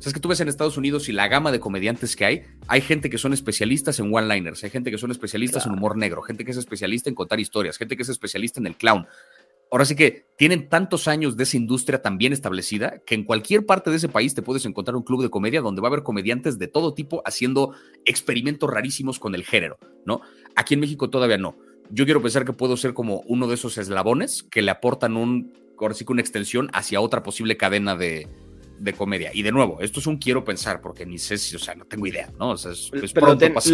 es 0.09 0.14
que 0.14 0.20
tú 0.20 0.28
ves 0.28 0.40
en 0.40 0.49
Estados 0.49 0.76
Unidos 0.76 1.09
y 1.09 1.12
la 1.12 1.28
gama 1.28 1.53
de 1.53 1.61
comediantes 1.61 2.16
que 2.16 2.24
hay, 2.24 2.42
hay 2.66 2.80
gente 2.80 3.11
que 3.11 3.18
son 3.18 3.32
especialistas 3.32 3.99
en 4.01 4.14
one-liners, 4.14 4.62
hay 4.64 4.70
gente 4.70 4.90
que 4.90 4.99
son 4.99 5.11
especialistas 5.11 5.66
en 5.66 5.72
humor 5.72 5.97
negro, 5.97 6.22
gente 6.22 6.45
que 6.45 6.51
es 6.51 6.57
especialista 6.57 7.09
en 7.09 7.14
contar 7.14 7.40
historias, 7.40 7.78
gente 7.78 7.97
que 7.97 8.03
es 8.03 8.09
especialista 8.09 8.61
en 8.61 8.66
el 8.66 8.76
clown. 8.76 9.07
Ahora 9.70 9.84
sí 9.84 9.96
que 9.96 10.26
tienen 10.36 10.68
tantos 10.68 11.08
años 11.08 11.36
de 11.36 11.44
esa 11.44 11.56
industria 11.56 12.02
tan 12.02 12.18
bien 12.18 12.32
establecida 12.32 13.00
que 13.06 13.14
en 13.14 13.24
cualquier 13.24 13.66
parte 13.66 13.90
de 13.90 13.96
ese 13.96 14.08
país 14.08 14.34
te 14.34 14.42
puedes 14.42 14.66
encontrar 14.66 14.96
un 14.96 15.02
club 15.02 15.22
de 15.22 15.30
comedia 15.30 15.60
donde 15.60 15.80
va 15.80 15.88
a 15.88 15.90
haber 15.90 16.02
comediantes 16.02 16.58
de 16.58 16.68
todo 16.68 16.94
tipo 16.94 17.22
haciendo 17.24 17.74
experimentos 18.04 18.70
rarísimos 18.70 19.18
con 19.18 19.34
el 19.34 19.44
género, 19.44 19.78
¿no? 20.04 20.20
Aquí 20.54 20.74
en 20.74 20.80
México 20.80 21.10
todavía 21.10 21.38
no. 21.38 21.56
Yo 21.90 22.04
quiero 22.04 22.22
pensar 22.22 22.44
que 22.44 22.52
puedo 22.52 22.76
ser 22.76 22.94
como 22.94 23.22
uno 23.26 23.46
de 23.46 23.54
esos 23.54 23.78
eslabones 23.78 24.42
que 24.42 24.62
le 24.62 24.70
aportan 24.70 25.16
un, 25.16 25.52
ahora 25.78 25.94
sí 25.94 26.04
que 26.04 26.12
una 26.12 26.22
extensión 26.22 26.70
hacia 26.72 27.00
otra 27.00 27.22
posible 27.22 27.56
cadena 27.56 27.96
de, 27.96 28.28
de 28.78 28.92
comedia. 28.92 29.30
Y 29.32 29.42
de 29.42 29.52
nuevo, 29.52 29.80
esto 29.80 30.00
es 30.00 30.06
un 30.06 30.16
quiero 30.18 30.44
pensar, 30.44 30.80
porque 30.80 31.06
ni 31.06 31.18
sé 31.18 31.38
si, 31.38 31.56
o 31.56 31.58
sea, 31.58 31.74
no 31.74 31.84
tengo 31.84 32.06
idea, 32.06 32.30
¿no? 32.38 32.50
O 32.50 32.56
sea, 32.56 32.72
es, 32.72 32.90
pero, 33.12 33.26
lo, 33.26 33.38
tenés, 33.38 33.64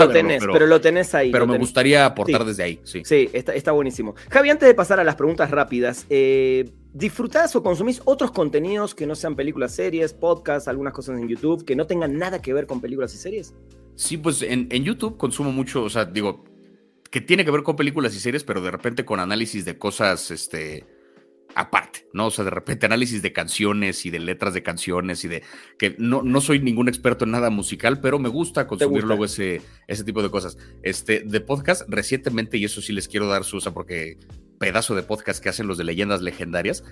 pero, 0.53 0.66
lo 0.66 0.80
tenés 0.80 1.14
ahí. 1.14 1.30
Pero 1.30 1.46
me 1.46 1.59
gustaría 1.59 2.07
aportar 2.07 2.44
desde 2.44 2.62
ahí, 2.62 2.80
sí. 2.84 3.03
Sí, 3.05 3.28
está, 3.32 3.55
está, 3.55 3.72
buenísimo. 3.72 4.14
Javi, 4.30 4.51
antes 4.51 4.68
de 4.68 4.74
pasar 4.74 5.01
a 5.01 5.05
las 5.05 5.16
preguntas 5.16 5.51
rápidas, 5.51 6.07
eh, 6.11 6.70
¿disfrutás 6.92 7.55
o 7.57 7.62
consumís 7.62 8.01
otros 8.05 8.30
contenidos 8.30 8.94
que 8.94 9.07
no 9.07 9.14
sean 9.14 9.36
películas, 9.36 9.74
series, 9.74 10.12
podcasts, 10.12 10.68
algunas 10.68 10.92
cosas 10.92 11.18
en 11.18 11.28
YouTube, 11.28 11.64
que 11.64 11.76
no 11.76 11.86
tengan 11.86 12.18
nada 12.18 12.42
que 12.42 12.53
ver 12.53 12.66
con 12.66 12.80
películas 12.80 13.14
y 13.14 13.18
series? 13.18 13.55
Sí, 13.96 14.16
pues 14.16 14.42
en, 14.42 14.68
en 14.70 14.84
YouTube 14.84 15.16
consumo 15.16 15.53
mucho, 15.53 15.82
o 15.82 15.90
sea, 15.90 16.05
digo, 16.05 16.44
que 17.11 17.20
tiene 17.20 17.44
que 17.44 17.51
ver 17.51 17.62
con 17.62 17.76
películas 17.76 18.14
y 18.14 18.20
series, 18.20 18.44
pero 18.44 18.61
de 18.61 18.70
repente 18.70 19.05
con 19.05 19.20
análisis 19.20 19.64
de 19.64 19.76
cosas, 19.78 20.30
este 20.30 20.86
aparte, 21.55 22.07
¿no? 22.12 22.26
O 22.26 22.30
sea, 22.30 22.44
de 22.44 22.51
repente 22.51 22.86
análisis 22.86 23.22
de 23.22 23.32
canciones 23.32 24.07
y 24.07 24.11
de 24.11 24.18
letras 24.18 24.55
de 24.55 24.62
canciones 24.62 25.24
y 25.24 25.28
de 25.28 25.42
que 25.78 25.94
no, 25.98 26.22
no 26.22 26.40
soy 26.40 26.61
ningún 26.61 26.88
experto 26.88 27.24
en 27.24 27.32
nada 27.32 27.51
musical, 27.51 28.01
pero 28.01 28.18
me 28.18 28.28
gusta 28.28 28.66
consumir 28.66 29.05
luego 29.05 29.24
ese, 29.24 29.62
ese 29.86 30.05
tipo 30.05 30.22
de 30.22 30.30
cosas. 30.30 30.57
Este, 30.82 31.20
de 31.20 31.40
podcast, 31.40 31.82
recientemente, 31.88 32.57
y 32.57 32.64
eso 32.64 32.80
sí 32.80 32.92
les 32.92 33.09
quiero 33.09 33.28
dar 33.28 33.44
su 33.44 33.57
usa 33.57 33.72
porque 33.72 34.18
pedazo 34.59 34.94
de 34.94 35.03
podcast 35.03 35.42
que 35.42 35.48
hacen 35.48 35.66
los 35.66 35.78
de 35.78 35.84
leyendas 35.84 36.20
legendarias, 36.20 36.84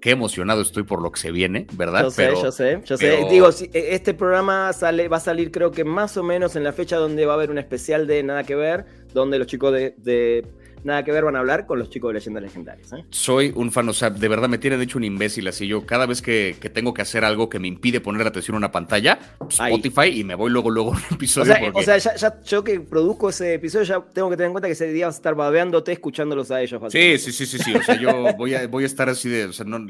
qué 0.00 0.10
emocionado 0.10 0.62
estoy 0.62 0.84
por 0.84 1.02
lo 1.02 1.10
que 1.10 1.20
se 1.20 1.32
viene, 1.32 1.66
¿verdad? 1.72 2.04
Yo 2.04 2.10
sé, 2.10 2.30
yo 2.30 2.52
sé, 2.52 2.80
yo 2.84 2.96
sé. 2.96 3.26
Digo, 3.30 3.48
e, 3.50 3.94
este 3.94 4.14
programa 4.14 4.72
sale, 4.72 5.08
va 5.08 5.16
a 5.16 5.20
salir 5.20 5.50
creo 5.50 5.72
que 5.72 5.84
más 5.84 6.16
o 6.16 6.22
menos 6.22 6.56
en 6.56 6.64
la 6.64 6.72
fecha 6.72 6.96
donde 6.96 7.26
va 7.26 7.32
a 7.32 7.36
haber 7.36 7.50
un 7.50 7.58
especial 7.58 8.06
de 8.06 8.22
Nada 8.22 8.44
que 8.44 8.54
Ver, 8.54 8.86
donde 9.12 9.38
los 9.38 9.46
chicos 9.48 9.72
de 9.72 10.46
nada 10.86 11.04
que 11.04 11.12
ver 11.12 11.24
van 11.24 11.36
a 11.36 11.40
hablar 11.40 11.66
con 11.66 11.78
los 11.78 11.90
chicos 11.90 12.10
de 12.10 12.14
leyendas 12.14 12.42
legendarias. 12.42 12.92
¿eh? 12.92 13.04
Soy 13.10 13.52
un 13.54 13.70
fan, 13.72 13.88
o 13.88 13.92
sea, 13.92 14.08
de 14.10 14.28
verdad 14.28 14.48
me 14.48 14.58
tiene 14.58 14.78
de 14.78 14.84
hecho 14.84 14.98
un 14.98 15.04
imbécil 15.04 15.46
así. 15.48 15.66
Yo 15.66 15.84
cada 15.84 16.06
vez 16.06 16.22
que, 16.22 16.56
tengo 16.72 16.94
que 16.94 17.02
hacer 17.02 17.24
algo 17.24 17.48
que 17.48 17.58
me 17.58 17.68
impide 17.68 18.00
poner 18.00 18.26
atención 18.26 18.54
en 18.54 18.58
una 18.58 18.72
pantalla, 18.72 19.18
Spotify 19.48 20.20
y 20.20 20.24
me 20.24 20.34
voy 20.34 20.50
luego, 20.50 20.70
luego 20.70 20.94
a 20.94 20.96
un 20.96 21.02
episodio. 21.14 21.54
O 21.74 21.82
sea, 21.82 21.98
ya, 21.98 22.42
yo 22.42 22.64
que 22.64 22.80
produzco 22.80 23.28
ese 23.28 23.54
episodio 23.54 23.84
ya 23.84 24.00
tengo 24.00 24.30
que 24.30 24.36
tener 24.36 24.48
en 24.48 24.52
cuenta 24.52 24.68
que 24.68 24.72
ese 24.72 24.90
día 24.92 25.06
vas 25.06 25.16
a 25.16 25.18
estar 25.18 25.34
babeándote 25.34 25.92
escuchándolos 25.92 26.50
a 26.50 26.62
ellos. 26.62 26.80
Sí, 26.90 27.18
sí, 27.18 27.32
sí, 27.32 27.46
sí, 27.46 27.58
sí. 27.58 27.74
O 27.74 27.82
sea, 27.82 27.98
yo 28.00 28.34
voy 28.36 28.54
a, 28.54 28.66
voy 28.66 28.84
a 28.84 28.86
estar 28.86 29.08
así 29.08 29.28
de, 29.28 29.46
o 29.46 29.52
sea, 29.52 29.66
no, 29.66 29.84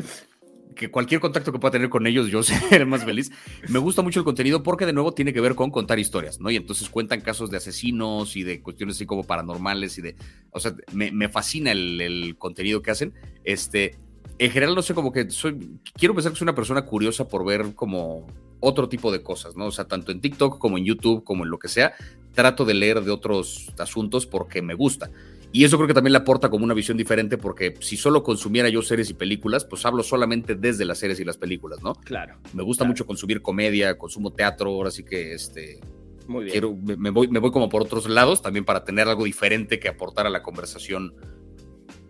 que 0.76 0.90
cualquier 0.90 1.20
contacto 1.20 1.50
que 1.50 1.58
pueda 1.58 1.72
tener 1.72 1.88
con 1.88 2.06
ellos, 2.06 2.28
yo 2.28 2.42
seré 2.44 2.84
más 2.84 3.04
feliz. 3.04 3.32
Me 3.68 3.80
gusta 3.80 4.02
mucho 4.02 4.20
el 4.20 4.24
contenido 4.24 4.62
porque 4.62 4.86
de 4.86 4.92
nuevo 4.92 5.12
tiene 5.12 5.32
que 5.32 5.40
ver 5.40 5.56
con 5.56 5.72
contar 5.72 5.98
historias, 5.98 6.38
¿no? 6.38 6.50
Y 6.50 6.56
entonces 6.56 6.88
cuentan 6.88 7.20
casos 7.20 7.50
de 7.50 7.56
asesinos 7.56 8.36
y 8.36 8.44
de 8.44 8.62
cuestiones 8.62 8.94
así 8.94 9.06
como 9.06 9.24
paranormales 9.24 9.98
y 9.98 10.02
de, 10.02 10.16
o 10.52 10.60
sea, 10.60 10.74
me, 10.92 11.28
fascina 11.28 11.72
el, 11.72 12.36
contenido 12.38 12.82
que 12.82 12.92
hacen. 12.92 13.12
Este, 13.42 13.98
en 14.38 14.50
general 14.52 14.76
no 14.76 14.82
sé, 14.82 14.94
como 14.94 15.10
que 15.10 15.28
soy, 15.30 15.80
quiero 15.94 16.14
pensar 16.14 16.30
que 16.30 16.38
soy 16.38 16.44
una 16.44 16.54
persona 16.54 16.82
curiosa 16.82 17.26
por 17.26 17.44
ver 17.44 17.74
como 17.74 18.26
otro 18.60 18.88
tipo 18.88 19.10
de 19.10 19.22
cosas, 19.22 19.56
¿no? 19.56 19.66
O 19.66 19.72
sea, 19.72 19.86
tanto 19.86 20.12
en 20.12 20.20
TikTok 20.20 20.58
como 20.58 20.78
en 20.78 20.84
YouTube, 20.84 21.24
como 21.24 21.44
en 21.44 21.50
lo 21.50 21.58
que 21.58 21.68
sea, 21.68 21.94
trato 22.32 22.64
de 22.64 22.74
leer 22.74 23.02
de 23.02 23.10
otros 23.10 23.72
asuntos 23.78 24.26
porque 24.26 24.62
me 24.62 24.74
gusta. 24.74 25.10
Y 25.52 25.64
eso 25.64 25.76
creo 25.76 25.88
que 25.88 25.94
también 25.94 26.12
le 26.12 26.18
aporta 26.18 26.50
como 26.50 26.64
una 26.64 26.74
visión 26.74 26.98
diferente 26.98 27.38
porque 27.38 27.74
si 27.80 27.96
solo 27.96 28.22
consumiera 28.22 28.68
yo 28.68 28.82
series 28.82 29.10
y 29.10 29.14
películas, 29.14 29.64
pues 29.64 29.86
hablo 29.86 30.02
solamente 30.02 30.54
desde 30.54 30.84
las 30.84 30.98
series 30.98 31.18
y 31.20 31.24
las 31.24 31.38
películas, 31.38 31.82
¿no? 31.82 31.94
Claro. 31.94 32.38
Me 32.52 32.62
gusta 32.62 32.84
mucho 32.84 33.06
consumir 33.06 33.40
comedia, 33.40 33.96
consumo 33.96 34.32
teatro, 34.32 34.70
ahora 34.70 34.90
sí 34.90 35.04
que 35.04 35.32
este... 35.34 35.80
Muy 36.26 36.44
bien. 36.44 36.52
Quiero, 36.52 36.74
me, 36.74 37.10
voy, 37.10 37.28
me 37.28 37.38
voy 37.38 37.52
como 37.52 37.68
por 37.68 37.82
otros 37.82 38.08
lados 38.08 38.42
también 38.42 38.64
para 38.64 38.84
tener 38.84 39.06
algo 39.06 39.24
diferente 39.24 39.78
que 39.78 39.88
aportar 39.88 40.26
a 40.26 40.30
la 40.30 40.42
conversación 40.42 41.14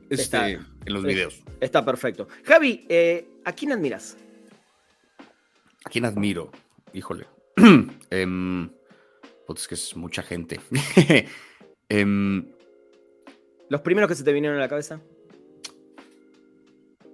este, 0.09 0.53
en 0.55 0.93
los 0.93 1.05
videos. 1.05 1.43
Está 1.61 1.84
perfecto. 1.84 2.28
Javi, 2.45 2.87
eh, 2.89 3.28
¿a 3.45 3.53
quién 3.53 3.72
admiras? 3.72 4.16
¿A 5.84 5.91
quién 5.91 6.05
admiro? 6.05 6.51
Híjole. 6.93 7.26
eh, 8.11 8.68
pues 9.47 9.61
es 9.61 9.68
que 9.68 9.74
es 9.74 9.97
mucha 9.97 10.22
gente. 10.22 10.61
eh, 11.89 12.45
¿Los 13.68 13.80
primeros 13.80 14.08
que 14.08 14.14
se 14.14 14.22
te 14.22 14.32
vinieron 14.32 14.58
a 14.58 14.60
la 14.60 14.68
cabeza? 14.68 15.00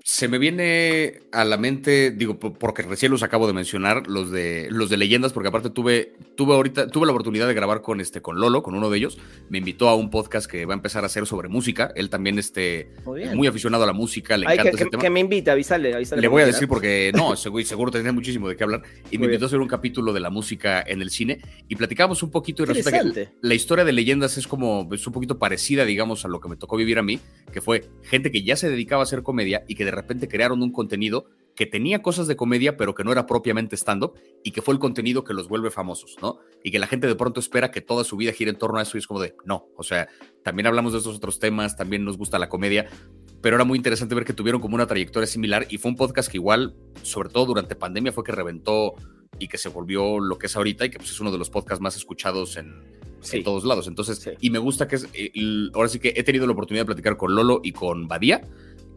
Se 0.05 0.27
me 0.27 0.39
viene 0.39 1.21
a 1.31 1.45
la 1.45 1.57
mente, 1.57 2.11
digo, 2.11 2.39
porque 2.39 2.83
recién 2.83 3.13
los 3.13 3.23
acabo 3.23 3.47
de 3.47 3.53
mencionar, 3.53 4.09
los 4.09 4.33
de 4.33 4.67
los 4.71 4.91
de 4.91 4.97
leyendas, 4.97 5.33
porque 5.33 5.49
aparte 5.49 5.71
tuve, 5.71 6.15
tuve 6.37 6.55
ahorita, 6.55 6.89
tuve 6.89 7.07
la 7.07 7.13
oportunidad 7.13 7.47
de 7.47 7.55
grabar 7.55 7.83
con 7.83 8.01
este, 8.01 8.21
con 8.21 8.41
Lolo, 8.41 8.65
con 8.65 8.75
uno 8.75 8.91
de 8.91 8.99
ellos. 8.99 9.19
Me 9.49 9.59
invitó 9.59 9.89
a 9.89 9.95
un 9.95 10.11
podcast 10.11 10.51
que 10.51 10.67
va 10.67 10.75
a 10.75 10.77
empezar 10.77 11.05
a 11.05 11.07
hacer 11.07 11.27
sobre 11.27 11.49
música. 11.49 11.93
Él 11.95 12.11
también 12.11 12.39
este, 12.41 12.91
muy, 13.05 13.47
aficionado 13.47 13.85
a 13.85 13.87
la 13.87 13.93
música, 13.93 14.37
le 14.37 14.47
encanta 14.47 14.63
que, 14.65 14.77
ese 14.77 14.87
tema. 14.87 15.03
Que 15.03 15.11
me 15.11 15.21
invita, 15.21 15.53
avísale, 15.53 15.95
Le 16.17 16.29
voy 16.29 16.43
a 16.43 16.47
decir 16.47 16.67
porque 16.67 17.13
no, 17.15 17.37
seguro, 17.37 17.65
seguro 17.65 17.91
tendría 17.93 18.13
muchísimo 18.13 18.49
de 18.49 18.57
qué 18.57 18.65
hablar. 18.65 18.83
Y 19.13 19.19
me 19.19 19.27
invitó 19.27 19.45
a 19.45 19.47
hacer 19.47 19.61
un 19.61 19.69
capítulo 19.69 20.13
de 20.13 20.19
la 20.19 20.31
música 20.31 20.83
en 20.85 21.01
el 21.01 21.11
cine 21.11 21.41
y 21.69 21.77
platicamos 21.77 22.25
un 22.25 22.31
poquito 22.33 22.65
y 22.65 22.67
resulta 22.67 22.91
que 22.91 23.29
la 23.41 23.55
historia 23.55 23.85
de 23.85 23.93
leyendas 23.93 24.37
es 24.37 24.49
como 24.49 24.89
es 24.93 25.07
un 25.07 25.13
poquito 25.13 25.39
parecida, 25.39 25.85
digamos, 25.85 26.25
a 26.25 26.29
lo 26.29 26.41
que 26.41 26.49
me 26.49 26.57
tocó 26.57 26.77
vivir 26.77 26.99
a 26.99 27.03
mí, 27.03 27.21
que 27.53 27.61
fue 27.61 27.85
gente 28.03 28.33
que 28.33 28.43
ya 28.43 28.57
se 28.57 28.69
dedicaba 28.69 29.03
a 29.03 29.05
hacer 29.05 29.23
comedia 29.23 29.65
y 29.69 29.77
que 29.77 29.85
de 29.85 29.92
repente 29.97 30.29
crearon 30.29 30.63
un 30.63 30.73
contenido 30.73 31.27
que 31.55 31.67
tenía 31.67 32.03
cosas 32.03 32.27
de 32.27 32.37
comedia, 32.37 32.77
pero 32.77 32.95
que 32.95 33.05
no 33.05 33.13
era 33.13 33.27
propiamente 33.27 33.77
stand-up, 33.77 34.15
y 34.43 34.53
que 34.53 34.63
fue 34.63 34.75
el 34.75 34.81
contenido 34.81 35.23
que 35.25 35.35
los 35.35 35.49
vuelve 35.49 35.71
famosos, 35.71 36.17
¿no? 36.23 36.39
Y 36.65 36.71
que 36.71 36.79
la 36.79 36.87
gente 36.87 37.07
de 37.07 37.15
pronto 37.15 37.41
espera 37.41 37.71
que 37.71 37.81
toda 37.81 38.05
su 38.05 38.17
vida 38.17 38.33
gire 38.33 38.51
en 38.51 38.59
torno 38.59 38.79
a 38.79 38.83
eso 38.83 38.97
y 38.97 39.01
es 39.01 39.07
como 39.07 39.21
de, 39.21 39.35
no, 39.45 39.67
o 39.77 39.83
sea, 39.83 40.09
también 40.43 40.67
hablamos 40.67 40.93
de 40.93 40.99
estos 40.99 41.17
otros 41.17 41.39
temas, 41.39 41.77
también 41.77 42.05
nos 42.05 42.17
gusta 42.17 42.39
la 42.39 42.49
comedia, 42.49 42.89
pero 43.43 43.57
era 43.57 43.65
muy 43.65 43.77
interesante 43.77 44.15
ver 44.15 44.25
que 44.25 44.33
tuvieron 44.33 44.61
como 44.61 44.77
una 44.77 44.87
trayectoria 44.87 45.27
similar 45.27 45.67
y 45.69 45.79
fue 45.79 45.91
un 45.91 45.97
podcast 45.97 46.31
que 46.31 46.39
igual, 46.39 46.75
sobre 47.03 47.29
todo 47.29 47.47
durante 47.47 47.77
pandemia, 47.77 48.13
fue 48.13 48.25
que 48.25 48.33
reventó 48.33 48.95
y 49.39 49.49
que 49.49 49.59
se 49.59 49.69
volvió 49.69 50.21
lo 50.21 50.39
que 50.39 50.47
es 50.47 50.57
ahorita 50.57 50.87
y 50.87 50.91
que 50.91 50.99
pues, 50.99 51.11
es 51.11 51.21
uno 51.21 51.33
de 51.33 51.39
los 51.39 51.51
podcasts 51.51 51.83
más 51.83 51.97
escuchados 51.97 52.57
en, 52.57 53.03
todos 53.45 53.65
lados. 53.65 53.87
Entonces, 53.87 54.31
y 54.41 54.51
me 54.51 54.59
gusta 54.59 54.89
que 54.89 54.97
es, 54.97 55.09
ahora 55.75 55.89
sí 55.89 56.01
que 56.01 56.13
he 56.17 56.25
tenido 56.25 56.47
la 56.47 56.53
oportunidad 56.53 56.83
de 56.83 56.87
platicar 56.87 57.17
con 57.17 57.35
Lolo 57.35 57.61
y 57.63 57.73
con 57.73 58.09
Badía 58.09 58.43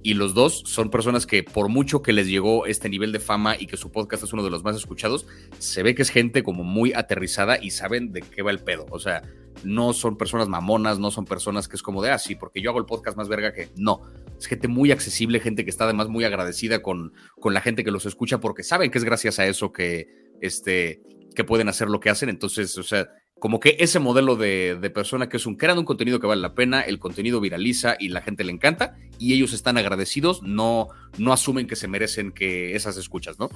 y 0.05 0.13
los 0.13 0.35
dos 0.35 0.61
son 0.67 0.91
personas 0.91 1.25
que 1.25 1.41
por 1.41 1.67
mucho 1.67 2.03
que 2.03 2.13
les 2.13 2.27
llegó 2.27 2.67
este 2.67 2.89
nivel 2.89 3.11
de 3.11 3.19
fama 3.19 3.55
y 3.57 3.65
que 3.65 3.75
su 3.75 3.91
podcast 3.91 4.23
es 4.23 4.33
uno 4.33 4.43
de 4.43 4.51
los 4.51 4.63
más 4.63 4.75
escuchados, 4.75 5.25
se 5.57 5.81
ve 5.81 5.95
que 5.95 6.03
es 6.03 6.11
gente 6.11 6.43
como 6.43 6.63
muy 6.63 6.93
aterrizada 6.93 7.57
y 7.59 7.71
saben 7.71 8.11
de 8.11 8.21
qué 8.21 8.43
va 8.43 8.51
el 8.51 8.59
pedo. 8.59 8.85
O 8.91 8.99
sea, 8.99 9.23
no 9.63 9.93
son 9.93 10.15
personas 10.15 10.47
mamonas, 10.47 10.99
no 10.99 11.09
son 11.09 11.25
personas 11.25 11.67
que 11.67 11.75
es 11.75 11.81
como 11.81 12.03
de, 12.03 12.11
ah, 12.11 12.19
sí, 12.19 12.35
porque 12.35 12.61
yo 12.61 12.69
hago 12.69 12.77
el 12.77 12.85
podcast 12.85 13.17
más 13.17 13.29
verga 13.29 13.51
que 13.51 13.69
no. 13.77 14.03
Es 14.37 14.45
gente 14.45 14.67
muy 14.67 14.91
accesible, 14.91 15.39
gente 15.39 15.63
que 15.63 15.71
está 15.71 15.85
además 15.85 16.07
muy 16.07 16.23
agradecida 16.23 16.83
con, 16.83 17.11
con 17.39 17.55
la 17.55 17.61
gente 17.61 17.83
que 17.83 17.89
los 17.89 18.05
escucha 18.05 18.39
porque 18.39 18.61
saben 18.61 18.91
que 18.91 18.99
es 18.99 19.03
gracias 19.03 19.39
a 19.39 19.47
eso 19.47 19.71
que, 19.71 20.07
este, 20.39 21.01
que 21.33 21.43
pueden 21.43 21.67
hacer 21.67 21.89
lo 21.89 21.99
que 21.99 22.11
hacen. 22.11 22.29
Entonces, 22.29 22.77
o 22.77 22.83
sea, 22.83 23.09
como 23.39 23.59
que 23.59 23.75
ese 23.79 23.99
modelo 23.99 24.35
de, 24.35 24.91
persona 24.93 25.27
que 25.27 25.37
es 25.37 25.45
un 25.45 25.55
crean 25.55 25.77
un 25.77 25.85
contenido 25.85 26.19
que 26.19 26.27
vale 26.27 26.41
la 26.41 26.55
pena, 26.55 26.81
el 26.81 26.99
contenido 26.99 27.41
viraliza 27.41 27.95
y 27.99 28.09
la 28.09 28.21
gente 28.21 28.43
le 28.43 28.51
encanta 28.51 28.95
y 29.19 29.33
ellos 29.33 29.53
están 29.53 29.77
agradecidos, 29.77 30.41
no, 30.41 30.87
no 31.17 31.33
asumen 31.33 31.67
que 31.67 31.75
se 31.75 31.87
merecen 31.87 32.31
que 32.31 32.75
esas 32.75 32.97
escuchas, 32.97 33.37
¿no? 33.37 33.49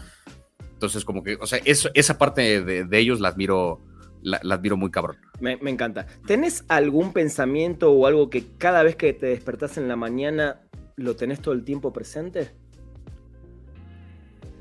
Entonces, 0.73 1.03
como 1.05 1.23
que, 1.23 1.35
o 1.35 1.45
sea, 1.45 1.59
esa 1.65 2.17
parte 2.17 2.61
de, 2.61 2.99
ellos 2.99 3.19
la 3.19 3.29
admiro, 3.29 3.81
la, 4.21 4.37
admiro 4.37 4.77
muy 4.77 4.91
cabrón. 4.91 5.17
Me, 5.39 5.53
encanta. 5.53 6.07
¿Tenés 6.25 6.63
algún 6.67 7.11
pensamiento 7.11 7.91
o 7.91 8.05
algo 8.05 8.29
que 8.29 8.45
cada 8.57 8.83
vez 8.83 8.95
que 8.95 9.13
te 9.13 9.27
despertás 9.27 9.77
en 9.77 9.87
la 9.87 9.95
mañana 9.95 10.61
lo 10.95 11.15
tenés 11.15 11.41
todo 11.41 11.53
el 11.53 11.63
tiempo 11.63 11.91
presente? 11.91 12.51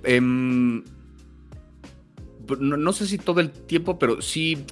Em, 0.05 0.83
no 2.59 2.93
sé 2.93 3.07
si 3.07 3.19
todo 3.19 3.41
el 3.41 3.51
tiempo, 3.51 3.99
pero 3.99 4.21
sí 4.21 4.64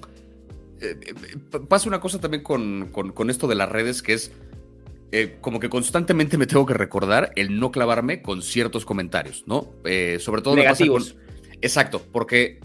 eh, 0.80 0.98
eh, 1.00 1.38
pasa 1.68 1.88
una 1.88 2.00
cosa 2.00 2.20
también 2.20 2.42
con, 2.42 3.30
esto 3.30 3.48
de 3.48 3.54
las 3.54 3.68
redes 3.68 4.02
que 4.02 4.14
es 4.14 4.32
eh, 5.12 5.38
como 5.40 5.60
que 5.60 5.68
constantemente 5.68 6.36
me 6.36 6.46
tengo 6.46 6.66
que 6.66 6.74
recordar 6.74 7.32
el 7.36 7.58
no 7.58 7.70
clavarme 7.70 8.22
con 8.22 8.42
ciertos 8.42 8.84
comentarios, 8.84 9.44
¿no? 9.46 9.72
sobre 10.18 10.42
todo 10.42 10.56
Negativos. 10.56 11.16
exacto, 11.60 12.02
porque 12.12 12.60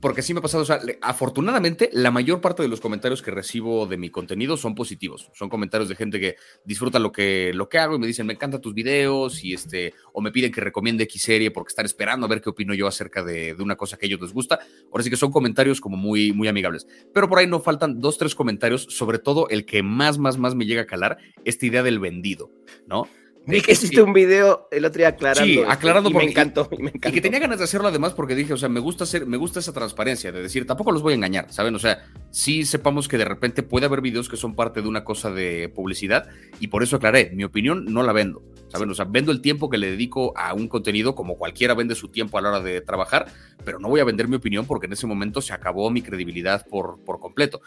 porque 0.00 0.22
sí 0.22 0.34
me 0.34 0.40
ha 0.40 0.42
pasado, 0.42 0.62
o 0.62 0.66
sea, 0.66 0.80
afortunadamente 1.00 1.90
la 1.92 2.10
mayor 2.10 2.40
parte 2.40 2.62
de 2.62 2.68
los 2.68 2.80
comentarios 2.80 3.22
que 3.22 3.30
recibo 3.30 3.86
de 3.86 3.96
mi 3.96 4.10
contenido 4.10 4.56
son 4.56 4.74
positivos, 4.74 5.30
son 5.34 5.48
comentarios 5.48 5.88
de 5.88 5.96
gente 5.96 6.20
que 6.20 6.36
disfruta 6.64 6.98
lo 6.98 7.12
que, 7.12 7.52
lo 7.54 7.68
que 7.68 7.78
hago 7.78 7.96
y 7.96 7.98
me 7.98 8.06
dicen, 8.06 8.26
me 8.26 8.34
encantan 8.34 8.60
tus 8.60 8.74
videos 8.74 9.44
y 9.44 9.54
este, 9.54 9.94
o 10.12 10.20
me 10.20 10.30
piden 10.30 10.52
que 10.52 10.60
recomiende 10.60 11.04
X 11.04 11.22
serie 11.22 11.50
porque 11.50 11.70
están 11.70 11.86
esperando 11.86 12.26
a 12.26 12.28
ver 12.28 12.40
qué 12.40 12.50
opino 12.50 12.74
yo 12.74 12.86
acerca 12.86 13.22
de, 13.22 13.54
de 13.54 13.62
una 13.62 13.76
cosa 13.76 13.96
que 13.96 14.06
a 14.06 14.08
ellos 14.08 14.20
les 14.20 14.32
gusta. 14.32 14.58
Ahora 14.90 15.04
sí 15.04 15.10
que 15.10 15.16
son 15.16 15.30
comentarios 15.30 15.80
como 15.80 15.96
muy, 15.96 16.32
muy 16.32 16.48
amigables. 16.48 16.86
Pero 17.12 17.28
por 17.28 17.38
ahí 17.38 17.46
no 17.46 17.60
faltan 17.60 18.00
dos, 18.00 18.18
tres 18.18 18.34
comentarios, 18.34 18.84
sobre 18.90 19.18
todo 19.18 19.48
el 19.48 19.64
que 19.64 19.82
más, 19.82 20.18
más, 20.18 20.38
más 20.38 20.54
me 20.54 20.66
llega 20.66 20.82
a 20.82 20.86
calar, 20.86 21.18
esta 21.44 21.66
idea 21.66 21.82
del 21.82 21.98
vendido, 21.98 22.50
¿no? 22.86 23.08
Vi 23.48 23.62
que 23.62 23.72
hiciste 23.72 24.02
un 24.02 24.12
video 24.12 24.68
el 24.70 24.84
otro 24.84 24.98
día 24.98 25.08
aclarando. 25.08 25.44
Sí, 25.44 25.62
aclarando 25.66 26.10
porque, 26.10 26.26
me 26.26 26.30
encantó, 26.32 26.68
Y 26.70 27.12
que 27.12 27.20
tenía 27.20 27.38
ganas 27.38 27.58
de 27.58 27.64
hacerlo 27.64 27.88
además 27.88 28.12
porque 28.12 28.34
dije, 28.34 28.52
o 28.52 28.58
sea, 28.58 28.68
me 28.68 28.80
gusta 28.80 29.04
hacer, 29.04 29.26
me 29.26 29.38
gusta 29.38 29.60
esa 29.60 29.72
transparencia 29.72 30.30
de 30.30 30.42
decir, 30.42 30.66
tampoco 30.66 30.92
los 30.92 31.02
voy 31.02 31.12
a 31.12 31.16
engañar, 31.16 31.50
¿saben? 31.50 31.74
O 31.74 31.78
sea, 31.78 32.04
sí 32.30 32.64
sepamos 32.66 33.08
que 33.08 33.16
de 33.16 33.24
repente 33.24 33.62
puede 33.62 33.86
haber 33.86 34.02
videos 34.02 34.28
que 34.28 34.36
son 34.36 34.54
parte 34.54 34.82
de 34.82 34.88
una 34.88 35.02
cosa 35.02 35.30
de 35.30 35.70
publicidad 35.74 36.28
y 36.60 36.68
por 36.68 36.82
eso 36.82 36.96
aclaré, 36.96 37.30
mi 37.34 37.44
opinión 37.44 37.86
no 37.86 38.02
la 38.02 38.12
vendo. 38.12 38.42
¿saben? 38.68 38.90
O 38.90 38.94
sea, 38.94 39.06
vendo 39.06 39.32
el 39.32 39.40
tiempo 39.40 39.68
que 39.68 39.78
le 39.78 39.90
dedico 39.90 40.36
a 40.36 40.54
un 40.54 40.68
contenido 40.68 41.14
como 41.14 41.36
cualquiera 41.36 41.74
vende 41.74 41.94
su 41.94 42.08
tiempo 42.08 42.38
a 42.38 42.42
la 42.42 42.50
hora 42.50 42.60
de 42.60 42.80
trabajar, 42.80 43.26
pero 43.64 43.78
no 43.78 43.88
voy 43.88 44.00
a 44.00 44.04
vender 44.04 44.28
mi 44.28 44.36
opinión 44.36 44.66
porque 44.66 44.86
en 44.86 44.92
ese 44.92 45.06
momento 45.06 45.40
se 45.40 45.52
acabó 45.52 45.90
mi 45.90 46.02
credibilidad 46.02 46.66
por, 46.66 47.02
por 47.04 47.18
completo. 47.18 47.60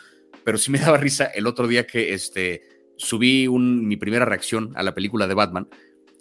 Pero 0.44 0.58
sí 0.58 0.72
me 0.72 0.80
daba 0.80 0.98
risa 0.98 1.26
el 1.26 1.48
otro 1.48 1.68
día 1.68 1.86
que 1.86 2.14
este, 2.14 2.62
subí 3.02 3.48
un, 3.48 3.88
mi 3.88 3.98
primera 3.98 4.26
reacción 4.26 4.72
a 4.76 4.84
la 4.84 4.94
película 4.94 5.28
de 5.28 5.34
Batman 5.34 5.68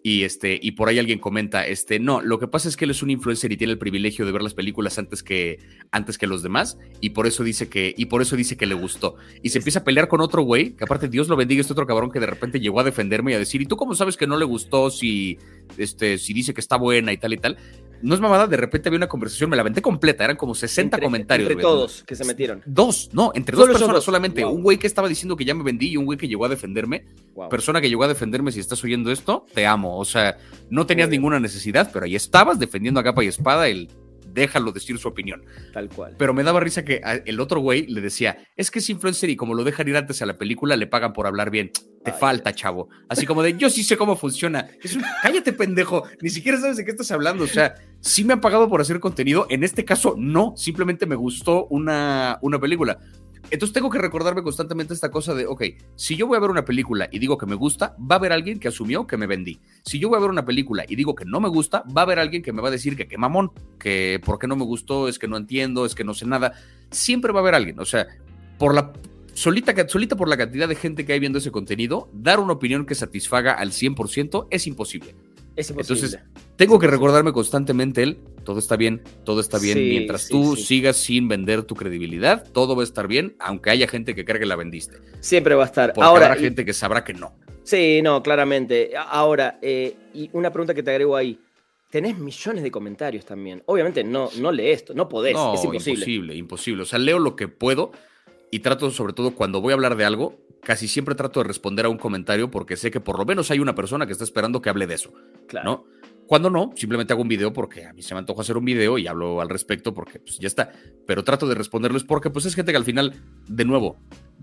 y, 0.03 0.23
este, 0.23 0.59
y 0.61 0.73
por 0.73 0.89
ahí 0.89 0.99
alguien 0.99 1.19
comenta, 1.19 1.67
este, 1.67 1.99
no, 1.99 2.23
lo 2.23 2.39
que 2.39 2.49
pasa 2.49 2.69
es 2.69 2.77
que 2.77 2.87
él 2.87 2.91
es 2.91 3.03
un 3.03 3.11
influencer 3.11 3.53
y 3.53 3.59
tiene 3.59 3.75
el 3.75 3.79
privilegio 3.79 4.25
de 4.25 4.33
ver 4.33 4.41
las 4.41 4.55
películas 4.55 4.99
antes 4.99 5.23
que, 5.23 5.59
antes 5.91 6.17
que 6.17 6.27
los 6.27 6.43
demás, 6.43 6.79
y 7.03 7.11
por 7.11 7.27
eso 7.27 7.45
dice 7.45 7.69
que, 7.69 7.95
y 7.97 8.07
por 8.07 8.23
eso 8.23 8.35
dice 8.35 8.57
que 8.57 8.65
le 8.65 8.75
gustó. 8.75 9.17
Y 9.43 9.51
se 9.51 9.59
empieza 9.59 9.81
a 9.81 9.85
pelear 9.85 10.09
con 10.09 10.23
otro 10.23 10.43
güey, 10.43 10.71
que 10.71 10.85
aparte 10.85 11.09
Dios 11.09 11.29
lo 11.29 11.37
bendiga, 11.37 11.61
este 11.61 11.75
otro 11.75 11.87
cabrón 11.87 12.11
que 12.11 12.19
de 12.19 12.27
repente 12.27 12.61
llegó 12.61 12.81
a 12.81 12.85
defenderme 12.85 13.33
y 13.33 13.35
a 13.35 13.39
decir, 13.39 13.61
¿y 13.61 13.67
tú 13.67 13.77
cómo 13.77 13.95
sabes 13.95 14.17
que 14.17 14.27
no 14.27 14.39
le 14.39 14.47
gustó 14.47 14.91
si, 14.91 15.37
este, 15.77 16.17
si 16.17 16.33
dice 16.33 16.55
que 16.55 16.63
está 16.63 16.77
buena 16.77 17.13
y 17.13 17.19
tal 17.19 17.35
y 17.35 17.37
tal? 17.37 17.59
No 18.03 18.15
es 18.15 18.21
mamada, 18.21 18.47
de 18.47 18.57
repente 18.57 18.89
había 18.89 18.99
una 18.99 19.09
conversación, 19.09 19.51
me 19.51 19.57
la 19.57 19.63
aventé 19.63 19.83
completa, 19.83 20.25
eran 20.25 20.37
como 20.37 20.55
60 20.55 20.99
comentarios. 20.99 21.51
Entre 21.51 21.63
todos 21.63 22.03
que 22.05 22.15
se 22.15 22.25
metieron. 22.25 22.63
Dos, 22.67 23.11
no, 23.13 23.33
entre 23.35 23.57
dos 23.57 23.69
personas 23.69 24.03
solamente. 24.03 24.45
Un 24.45 24.63
güey 24.63 24.79
que 24.79 24.87
estaba 24.87 25.09
diciendo 25.09 25.37
que 25.37 25.45
ya 25.45 25.55
me 25.55 25.63
vendí 25.63 25.89
y 25.89 25.97
un 25.97 26.05
güey 26.05 26.19
que 26.19 26.29
llegó 26.29 26.45
a 26.45 26.49
defenderme. 26.49 27.05
Persona 27.49 27.81
que 27.81 27.89
llegó 27.89 28.05
a 28.05 28.09
defenderme, 28.09 28.53
si 28.53 28.61
estás 28.61 28.83
oyendo 28.85 29.11
esto, 29.11 29.47
te 29.55 29.67
amo. 29.67 29.99
O 29.99 30.05
sea, 30.05 30.39
no 30.69 30.87
tenías 30.87 31.09
ninguna 31.09 31.41
necesidad, 31.41 31.91
pero 31.93 32.05
ahí 32.05 32.15
estabas 32.15 32.59
defendiendo 32.59 33.01
a 33.01 33.05
capa 33.05 33.25
y 33.25 33.29
espada 33.29 33.69
el 33.69 33.89
déjalo 34.33 34.73
decir 34.73 34.99
su 34.99 35.09
opinión. 35.09 35.45
Tal 35.73 35.89
cual. 35.89 36.15
Pero 36.19 36.35
me 36.35 36.43
daba 36.43 36.61
risa 36.61 36.85
que 36.85 37.01
el 37.25 37.41
otro 37.41 37.61
güey 37.61 37.87
le 37.87 38.01
decía, 38.01 38.39
es 38.57 38.71
que 38.71 38.79
es 38.79 38.91
influencer 38.91 39.31
y 39.31 39.37
como 39.37 39.55
lo 39.55 39.65
dejan 39.65 39.89
ir 39.89 39.97
antes 39.97 40.23
a 40.23 40.27
la 40.27 40.39
película, 40.39 40.77
le 40.77 40.87
pagan 40.87 41.13
por 41.13 41.27
hablar 41.27 41.51
bien. 41.51 41.71
Te 42.05 42.13
falta, 42.13 42.55
chavo. 42.55 42.89
Así 43.09 43.27
como 43.27 43.43
de, 43.43 43.57
yo 43.59 43.69
sí 43.69 43.85
sé 43.85 43.97
cómo 43.97 44.17
funciona. 44.17 44.69
Es 44.83 44.97
un, 44.97 45.05
cállate, 45.23 45.53
pendejo. 45.53 46.05
Ni 46.23 46.31
siquiera 46.31 46.59
sabes 46.59 46.79
de 46.79 46.85
qué 46.85 46.93
estás 46.93 47.11
hablando. 47.11 47.45
O 47.45 47.47
sea, 47.47 47.75
sí 48.01 48.25
me 48.25 48.33
han 48.33 48.41
pagado 48.41 48.71
por 48.71 48.81
hacer 48.81 49.01
contenido. 49.01 49.47
En 49.51 49.65
este 49.65 49.85
caso, 49.85 50.15
no. 50.17 50.55
Simplemente 50.57 51.05
me 51.05 51.15
gustó 51.17 51.67
una, 51.67 52.39
una 52.41 52.59
película. 52.59 52.99
Entonces 53.51 53.73
tengo 53.73 53.91
que 53.91 53.99
recordarme 53.99 54.43
constantemente 54.43 54.95
esta 54.95 55.11
cosa 55.11 55.35
de, 55.35 55.47
ok, 55.47 55.63
si 55.97 56.17
yo 56.17 56.27
voy 56.27 56.37
a 56.37 56.41
ver 56.41 56.51
una 56.51 56.65
película 56.65 57.09
y 57.11 57.19
digo 57.19 57.37
que 57.37 57.47
me 57.47 57.57
gusta, 57.57 57.97
va 57.99 58.15
a 58.15 58.19
haber 58.19 58.33
alguien 58.33 58.61
que 58.61 58.69
asumió 58.69 59.07
que 59.07 59.17
me 59.17 59.27
vendí. 59.27 59.61
Si 59.85 59.99
yo 59.99 60.09
voy 60.09 60.19
a 60.19 60.21
ver 60.21 60.31
una 60.31 60.45
película 60.45 60.85
y 60.89 60.95
digo 60.95 61.15
que 61.15 61.25
no 61.25 61.41
me 61.41 61.49
gusta, 61.49 61.85
va 61.97 62.03
a 62.03 62.05
haber 62.05 62.19
alguien 62.21 62.43
que 62.43 62.53
me 62.53 62.63
va 62.63 62.69
a 62.69 62.71
decir 62.71 62.97
que 62.97 63.09
qué 63.09 63.19
mamón, 63.19 63.51
que 63.79 64.21
por 64.25 64.39
qué 64.39 64.47
no 64.47 64.57
me 64.57 64.65
gustó, 64.65 65.09
es 65.09 65.19
que 65.19 65.27
no 65.27 65.37
entiendo, 65.37 65.85
es 65.85 65.95
que 65.95 66.05
no 66.05 66.15
sé 66.15 66.27
nada. 66.27 66.53
Siempre 66.91 67.33
va 67.33 67.41
a 67.41 67.43
haber 67.43 67.55
alguien. 67.55 67.81
O 67.81 67.85
sea, 67.85 68.07
por 68.59 68.75
la 68.75 68.93
solita, 69.35 69.75
solita 69.89 70.17
por 70.17 70.29
la 70.29 70.37
cantidad 70.37 70.69
de 70.69 70.77
gente 70.77 71.05
que 71.05 71.13
hay 71.13 71.19
viendo 71.19 71.39
ese 71.39 71.51
contenido, 71.51 72.09
dar 72.13 72.41
una 72.41 72.53
opinión 72.53 72.87
que 72.87 72.95
satisfaga 72.95 73.53
al 73.53 73.73
100% 73.73 74.47
es 74.51 74.67
imposible. 74.67 75.15
Entonces, 75.57 76.19
tengo 76.57 76.79
que 76.79 76.87
recordarme 76.87 77.33
constantemente 77.33 78.03
él, 78.03 78.19
todo 78.45 78.59
está 78.59 78.77
bien, 78.77 79.03
todo 79.25 79.41
está 79.41 79.59
bien. 79.59 79.79
Mientras 79.79 80.29
tú 80.29 80.57
sigas 80.57 80.97
sin 80.97 81.29
vender 81.29 81.65
tu 81.65 81.75
credibilidad, 81.75 82.47
todo 82.53 82.75
va 82.77 82.83
a 82.83 82.85
estar 82.85 83.09
bien, 83.09 83.37
aunque 83.39 83.71
haya 83.71 83.87
gente 83.89 84.15
que 84.15 84.25
cree 84.25 84.41
que 84.41 84.47
la 84.47 84.57
vendiste. 84.57 84.99
Siempre 85.21 85.55
va 85.55 85.65
a 85.65 85.67
estar. 85.67 85.93
Porque 85.93 86.07
Ahora, 86.07 86.27
habrá 86.27 86.41
gente 86.41 86.65
que 86.65 86.73
sabrá 86.73 87.05
que 87.05 87.15
no. 87.15 87.35
Sí, 87.63 88.01
no, 88.03 88.23
claramente. 88.23 88.93
Ahora, 88.97 89.59
eh, 89.63 89.95
y 90.15 90.31
una 90.33 90.51
pregunta 90.51 90.75
que 90.75 90.83
te 90.83 90.91
agrego 90.91 91.17
ahí. 91.17 91.39
Tenés 91.91 92.19
millones 92.19 92.63
de 92.63 92.71
comentarios 92.71 93.25
también. 93.25 93.65
Obviamente 93.67 94.05
no, 94.05 94.31
no 94.39 94.53
lees 94.53 94.79
esto, 94.79 94.95
no 94.95 95.09
podés, 95.09 95.37
es 95.55 95.65
imposible. 95.65 95.93
Imposible, 95.93 96.37
imposible. 96.37 96.83
O 96.85 96.87
sea, 96.87 97.01
leo 97.01 97.19
lo 97.19 97.35
que 97.35 97.49
puedo 97.49 97.91
y 98.51 98.61
trato, 98.61 98.91
sobre 98.91 99.13
todo 99.13 99.35
cuando 99.35 99.61
voy 99.61 99.73
a 99.73 99.75
hablar 99.75 99.97
de 99.97 100.05
algo, 100.05 100.39
casi 100.63 100.89
siempre 100.89 101.15
trato 101.15 101.41
de 101.41 101.45
responder 101.49 101.87
a 101.87 101.89
un 101.89 101.99
comentario 101.99 102.51
porque 102.51 102.77
sé 102.77 102.91
que 102.91 103.01
por 103.01 103.19
lo 103.19 103.25
menos 103.25 103.51
hay 103.51 103.61
una 103.61 103.75
persona 103.75 104.07
que 104.07 104.13
está 104.13 104.25
esperando 104.25 104.61
que 104.61 104.71
hable 104.71 104.87
de 104.87 104.95
eso. 104.95 105.13
Claro. 105.47 105.71
¿no? 105.71 106.01
Cuando 106.31 106.49
no, 106.49 106.71
simplemente 106.77 107.13
hago 107.13 107.23
un 107.23 107.29
video 107.29 107.53
porque 107.53 107.87
a 107.87 107.93
mí 107.93 108.03
se 108.03 108.15
me 108.15 108.21
antoja 108.21 108.43
hacer 108.43 108.57
un 108.57 108.65
video 108.65 108.99
y 108.99 109.09
hablo 109.09 109.41
al 109.41 109.49
respecto 109.49 109.93
porque 109.93 110.21
pues 110.21 110.39
ya 110.39 110.47
está. 110.47 110.71
Pero 111.05 111.25
trato 111.25 111.49
de 111.49 111.57
responderles 111.57 112.05
porque 112.05 112.31
pues 112.31 112.45
es 112.45 112.55
gente 112.55 112.71
que 112.71 112.77
al 112.79 112.85
final, 112.85 113.21
de 113.49 113.65
nuevo, 113.65 113.97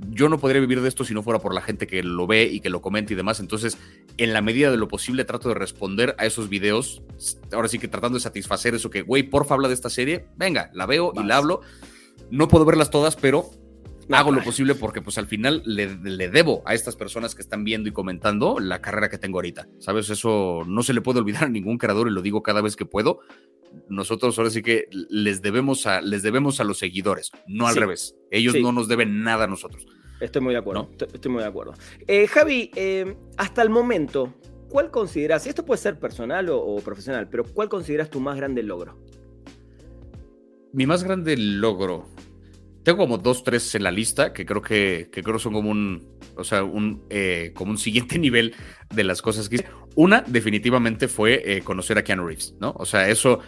yo 0.10 0.28
no 0.28 0.38
podría 0.38 0.60
vivir 0.60 0.82
de 0.82 0.90
esto 0.90 1.06
si 1.06 1.14
no 1.14 1.24
fuera 1.24 1.40
por 1.40 1.54
la 1.54 1.62
gente 1.62 1.88
que 1.88 2.04
lo 2.04 2.28
ve 2.28 2.44
y 2.44 2.60
que 2.60 2.70
lo 2.70 2.82
comenta 2.82 3.14
y 3.14 3.16
demás. 3.16 3.40
Entonces, 3.40 3.78
en 4.18 4.34
la 4.34 4.42
medida 4.42 4.70
de 4.70 4.76
lo 4.76 4.90
posible, 4.90 5.24
trato 5.24 5.48
de 5.48 5.56
responder 5.56 6.14
a 6.18 6.26
esos 6.26 6.50
videos. 6.50 7.04
Ahora 7.54 7.70
sí 7.70 7.80
que 7.80 7.88
tratando 7.88 8.18
de 8.18 8.22
satisfacer 8.22 8.76
eso 8.76 8.90
que, 8.90 9.02
güey, 9.04 9.24
porfa, 9.24 9.54
habla 9.54 9.70
de 9.70 9.74
esta 9.76 9.90
serie. 9.90 10.28
Venga, 10.36 10.70
la 10.74 10.88
veo 10.88 11.14
y 11.16 11.24
la 11.24 11.38
hablo. 11.38 11.62
No 12.30 12.50
puedo 12.50 12.66
verlas 12.66 12.92
todas, 12.92 13.16
pero 13.16 13.50
hago 14.14 14.32
lo 14.32 14.44
posible 14.44 14.76
porque 14.76 15.02
pues 15.02 15.18
al 15.18 15.28
final 15.28 15.62
le, 15.66 15.88
debo 16.30 16.64
a 16.66 16.74
estas 16.74 16.96
personas 16.96 17.36
que 17.36 17.42
están 17.42 17.64
viendo 17.64 17.90
y 17.90 17.92
comentando 17.92 18.60
la 18.60 18.82
carrera 18.82 19.10
que 19.10 19.18
tengo 19.18 19.38
ahorita. 19.38 19.68
¿Sabes? 19.80 20.10
Eso 20.10 20.64
no 20.66 20.84
se 20.84 20.94
le 20.94 21.02
puede 21.02 21.20
olvidar 21.20 21.46
a 21.46 21.50
ningún 21.50 21.78
creador 21.78 22.08
y 22.08 22.12
lo 22.12 22.22
digo 22.22 22.44
cada 22.44 22.62
vez 22.62 22.76
que 22.76 22.86
puedo. 22.86 23.20
Nosotros 23.90 24.38
ahora 24.38 24.50
sí 24.50 24.62
que 24.62 24.88
les 25.10 25.42
debemos 25.42 25.86
a, 25.88 26.02
les 26.02 26.24
debemos 26.24 26.60
a 26.60 26.64
los 26.64 26.80
seguidores, 26.80 27.32
no 27.48 27.68
al 27.68 27.76
revés. 27.76 28.16
Ellos 28.32 28.56
no 28.62 28.72
nos 28.72 28.88
deben 28.88 29.24
nada 29.24 29.44
a 29.44 29.48
nosotros. 29.48 29.86
Estoy 30.20 30.42
muy 30.42 30.54
de 30.54 30.60
acuerdo. 30.60 30.90
Estoy, 31.14 31.32
muy 31.32 31.42
de 31.42 31.48
acuerdo. 31.48 31.74
Eh, 32.08 32.28
Javi, 32.28 32.72
eh, 32.76 33.16
hasta 33.38 33.62
el 33.62 33.70
momento, 33.70 34.34
¿cuál 34.70 34.90
consideras, 34.90 35.46
esto 35.46 35.64
puede 35.64 35.80
ser 35.80 36.00
personal 36.00 36.50
o 36.50 36.78
profesional, 36.78 37.30
pero 37.30 37.44
cuál 37.44 37.70
consideras 37.70 38.10
tu 38.10 38.20
más 38.20 38.36
grande 38.36 38.64
logro? 38.64 38.98
Mi 40.74 40.86
más 40.86 41.04
grande 41.04 41.38
logro. 41.38 42.08
Tengo 42.88 43.00
como 43.00 43.18
dos, 43.18 43.44
tres 43.44 43.76
en 43.76 43.84
la 43.84 43.92
lista 43.92 44.32
que 44.32 44.46
creo 44.46 44.62
que, 44.62 45.10
que 45.12 45.22
creo 45.22 45.40
son 45.40 45.52
como 45.52 45.70
un, 45.70 46.08
o 46.38 46.46
sea, 46.46 46.64
un, 46.64 47.04
eh, 47.10 47.52
como 47.54 47.72
un 47.72 47.78
siguiente 47.78 48.18
nivel 48.18 48.56
de 48.96 49.04
las 49.04 49.22
cosas 49.22 49.50
que 49.50 49.56
hice. 49.56 49.66
Una, 49.98 50.22
definitivamente, 50.22 51.10
fue 51.10 51.42
eh, 51.46 51.64
conocer 51.64 51.98
a 51.98 52.06
Keanu 52.06 52.26
Reeves, 52.26 52.56
¿no? 52.62 52.74
O 52.78 52.86
sea, 52.86 53.10
eso, 53.10 53.40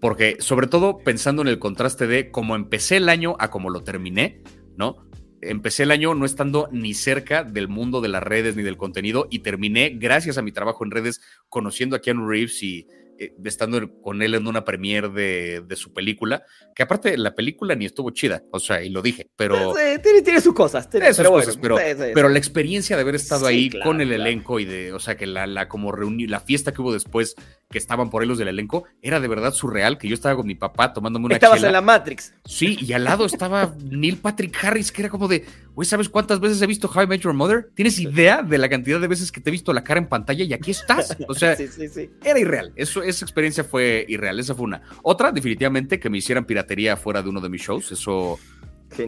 porque 0.00 0.38
sobre 0.40 0.66
todo 0.66 0.98
pensando 0.98 1.42
en 1.42 1.46
el 1.46 1.60
contraste 1.60 2.08
de 2.08 2.32
cómo 2.32 2.56
empecé 2.56 2.96
el 2.96 3.08
año 3.08 3.36
a 3.38 3.52
cómo 3.52 3.70
lo 3.70 3.84
terminé, 3.84 4.42
¿no? 4.76 4.96
Empecé 5.42 5.84
el 5.84 5.92
año 5.92 6.16
no 6.16 6.26
estando 6.26 6.68
ni 6.72 6.92
cerca 6.92 7.44
del 7.44 7.68
mundo 7.68 8.00
de 8.00 8.08
las 8.08 8.24
redes 8.24 8.56
ni 8.56 8.64
del 8.64 8.76
contenido 8.76 9.28
y 9.30 9.38
terminé, 9.38 9.90
gracias 9.90 10.38
a 10.38 10.42
mi 10.42 10.50
trabajo 10.50 10.84
en 10.84 10.90
redes, 10.90 11.20
conociendo 11.48 11.94
a 11.94 12.00
Keanu 12.00 12.28
Reeves 12.28 12.60
y 12.64 12.88
eh, 13.18 13.34
estando 13.44 14.00
con 14.00 14.22
él 14.22 14.34
en 14.34 14.46
una 14.46 14.64
premiere 14.64 15.08
de, 15.08 15.76
su 15.76 15.92
película, 15.92 16.44
que 16.74 16.82
aparte 16.82 17.16
la 17.16 17.34
película 17.34 17.74
ni 17.74 17.84
estuvo 17.84 18.10
chida, 18.10 18.42
o 18.50 18.58
sea, 18.58 18.82
y 18.82 18.90
lo 18.90 19.02
dije, 19.02 19.30
pero... 19.36 19.74
tiene, 20.02 20.40
sus 20.40 20.54
cosas, 20.54 20.88
tiene, 20.88 21.12
sus 21.12 21.26
cosas, 21.26 21.56
pero, 21.60 21.76
pero 22.14 22.28
la 22.28 22.38
experiencia 22.38 22.96
de 22.96 23.02
haber 23.02 23.14
estado 23.14 23.46
ahí 23.46 23.70
con 23.70 24.00
el 24.00 24.12
elenco 24.12 24.60
y 24.60 24.64
de, 24.64 24.92
o 24.92 24.98
sea, 24.98 25.16
que 25.16 25.26
la, 25.26 25.46
la 25.46 25.68
como 25.68 25.92
reunión, 25.92 26.30
la 26.30 26.40
fiesta 26.40 26.72
que 26.72 26.82
hubo 26.82 26.92
después, 26.92 27.34
que 27.70 27.76
estaban 27.76 28.08
por 28.08 28.22
ahí 28.22 28.28
los 28.28 28.38
del 28.38 28.48
elenco, 28.48 28.84
era 29.02 29.20
de 29.20 29.28
verdad 29.28 29.52
surreal, 29.52 29.98
que 29.98 30.08
yo 30.08 30.14
estaba 30.14 30.36
con 30.36 30.46
mi 30.46 30.54
papá 30.54 30.94
tomándome 30.94 31.26
una 31.26 31.34
Estabas 31.34 31.62
en 31.62 31.72
la 31.72 31.82
Matrix. 31.82 32.32
Sí, 32.46 32.78
y 32.80 32.94
al 32.94 33.04
lado 33.04 33.26
estaba 33.26 33.74
Neil 33.90 34.16
Patrick 34.16 34.56
Harris, 34.64 34.90
que 34.90 35.02
era 35.02 35.10
como 35.10 35.28
de, 35.28 35.44
güey, 35.74 35.86
¿sabes 35.86 36.08
cuántas 36.08 36.40
veces 36.40 36.62
he 36.62 36.66
visto 36.66 36.90
How 36.92 37.02
I 37.02 37.06
Met 37.06 37.20
Your 37.20 37.34
Mother? 37.34 37.70
¿Tienes 37.74 37.98
idea 37.98 38.42
de 38.42 38.56
la 38.56 38.70
cantidad 38.70 38.98
de 38.98 39.06
veces 39.06 39.30
que 39.30 39.42
te 39.42 39.50
he 39.50 39.52
visto 39.52 39.74
la 39.74 39.84
cara 39.84 40.00
en 40.00 40.08
pantalla 40.08 40.44
y 40.44 40.52
aquí 40.54 40.70
estás? 40.70 41.14
O 41.28 41.34
sea, 41.34 41.56
era 42.24 42.38
irreal, 42.38 42.72
eso 42.74 43.02
esa 43.02 43.24
experiencia 43.26 43.64
fue 43.64 44.06
irreal, 44.08 44.40
esa 44.40 44.54
fue 44.54 44.64
una. 44.64 44.80
Otra, 45.02 45.30
definitivamente, 45.30 46.00
que 46.00 46.08
me 46.08 46.16
hicieran 46.18 46.46
piratería 46.46 46.96
fuera 46.96 47.22
de 47.22 47.28
uno 47.28 47.40
de 47.40 47.50
mis 47.50 47.62
shows, 47.62 47.92
eso... 47.92 48.38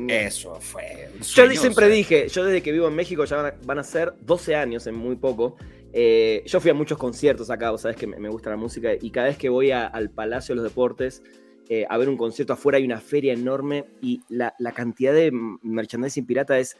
Eso 0.09 0.61
fue. 0.61 1.09
yo 1.21 1.51
siempre 1.53 1.89
dije, 1.89 2.29
yo 2.29 2.45
desde 2.45 2.63
que 2.63 2.71
vivo 2.71 2.89
en 2.89 2.95
México 2.95 3.25
ya 3.25 3.55
van 3.65 3.79
a, 3.79 3.83
ser 3.83 4.13
12 4.21 4.55
años 4.55 4.87
en 4.87 4.95
muy 4.95 5.17
poco. 5.17 5.57
Eh, 5.93 6.43
yo 6.47 6.61
fui 6.61 6.71
a 6.71 6.75
muchos 6.75 6.99
conciertos 6.99 7.51
acá, 7.51 7.77
sabes 7.79 7.97
que 7.97 8.07
me, 8.07 8.29
gusta 8.29 8.51
la 8.51 8.57
música 8.57 8.91
y 9.01 9.11
cada 9.11 9.29
vez 9.29 9.37
que 9.37 9.49
voy 9.49 9.71
al 9.73 10.11
Palacio 10.11 10.55
de 10.55 10.63
los 10.63 10.71
Deportes 10.71 11.23
eh, 11.69 11.87
a 11.89 11.99
ver 11.99 12.09
un 12.09 12.17
concierto 12.17 12.53
afuera 12.53 12.79
hay 12.79 12.85
una 12.85 13.01
feria 13.01 13.33
enorme 13.33 13.85
y 14.01 14.23
la, 14.29 14.55
la 14.59 14.73
cantidad 14.73 15.13
de 15.13 15.31
merchandising 15.63 16.27
pirata 16.27 16.59
es 16.59 16.77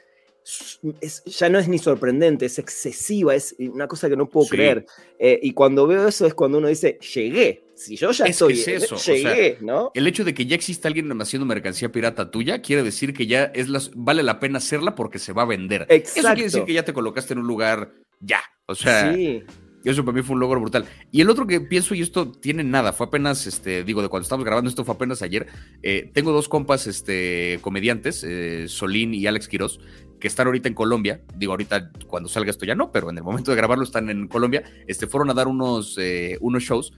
ya 1.27 1.49
no 1.49 1.59
es 1.59 1.69
ni 1.69 1.79
sorprendente, 1.79 2.47
es 2.47 2.59
excesiva, 2.59 3.35
es 3.35 3.55
una 3.59 3.87
cosa 3.87 4.09
que 4.09 4.17
no 4.17 4.29
puedo 4.29 4.49
creer. 4.49 4.87
Eh, 5.19 5.39
y 5.43 5.53
cuando 5.53 5.87
veo 5.87 6.09
eso 6.09 6.27
es 6.27 6.35
cuando 6.35 6.59
uno 6.59 6.69
dice, 6.69 6.99
llegué. 7.15 7.65
Si 7.75 7.97
yo 7.97 8.11
ya 8.11 8.27
estoy, 8.27 8.61
eso. 8.61 8.97
llegué, 8.97 9.59
¿no? 9.61 9.91
El 9.95 10.07
hecho 10.07 10.25
de 10.25 10.35
que 10.35 10.47
ya 10.47 10.55
exista 10.55 10.89
alguien 10.89 11.11
haciendo 11.21 11.47
mercancía 11.47 11.91
pirata 11.91 12.31
tuya 12.31 12.61
quiere 12.61 12.83
decir 12.83 13.15
que 13.15 13.27
ya 13.27 13.45
es 13.55 13.69
vale 13.95 14.23
la 14.23 14.39
pena 14.39 14.59
hacerla 14.59 14.95
porque 14.95 15.19
se 15.19 15.33
va 15.33 15.43
a 15.43 15.47
vender. 15.47 15.87
Eso 15.89 16.23
quiere 16.23 16.43
decir 16.43 16.65
que 16.65 16.75
ya 16.75 16.85
te 16.85 16.93
colocaste 16.93 17.33
en 17.33 17.41
un 17.41 17.47
lugar 17.47 17.93
ya. 18.21 18.41
O 18.67 18.75
sea, 18.75 19.13
sí. 19.13 19.43
Eso 19.85 20.05
para 20.05 20.17
mí 20.17 20.23
fue 20.23 20.35
un 20.35 20.41
logro 20.41 20.61
brutal. 20.61 20.85
Y 21.11 21.23
el 21.23 21.31
otro 21.31 21.47
que 21.47 21.61
pienso, 21.61 21.95
y 21.95 22.03
esto 22.03 22.31
tiene 22.31 22.63
nada, 22.65 22.93
fue 22.93 23.07
apenas, 23.07 23.47
este, 23.47 23.83
digo, 23.83 24.03
de 24.03 24.09
cuando 24.09 24.25
estamos 24.25 24.45
grabando, 24.45 24.69
esto 24.69 24.85
fue 24.85 24.95
apenas 24.95 25.23
ayer. 25.23 25.47
Eh, 25.83 26.11
tengo 26.13 26.33
dos 26.33 26.49
compas 26.49 26.87
este, 26.87 27.59
comediantes, 27.63 28.23
eh, 28.25 28.67
Solín 28.69 29.15
y 29.15 29.27
Alex 29.27 29.49
Quiroz, 29.49 29.81
que 30.21 30.29
están 30.29 30.47
ahorita 30.47 30.69
en 30.69 30.75
Colombia. 30.75 31.23
Digo, 31.35 31.53
ahorita 31.53 31.93
cuando 32.07 32.29
salga 32.29 32.51
esto 32.51 32.67
ya 32.67 32.75
no, 32.75 32.93
pero 32.93 33.11
en 33.11 33.17
el 33.17 33.25
momento 33.25 33.51
de 33.53 33.57
grabarlo 33.57 33.85
están 33.85 34.11
en 34.11 34.29
Colombia. 34.29 34.65
Este, 34.87 35.07
fueron 35.07 35.31
a 35.31 35.35
dar 35.35 35.49
unos, 35.49 35.97
eh, 35.99 36.37
unos 36.41 36.63
shows 36.63 36.93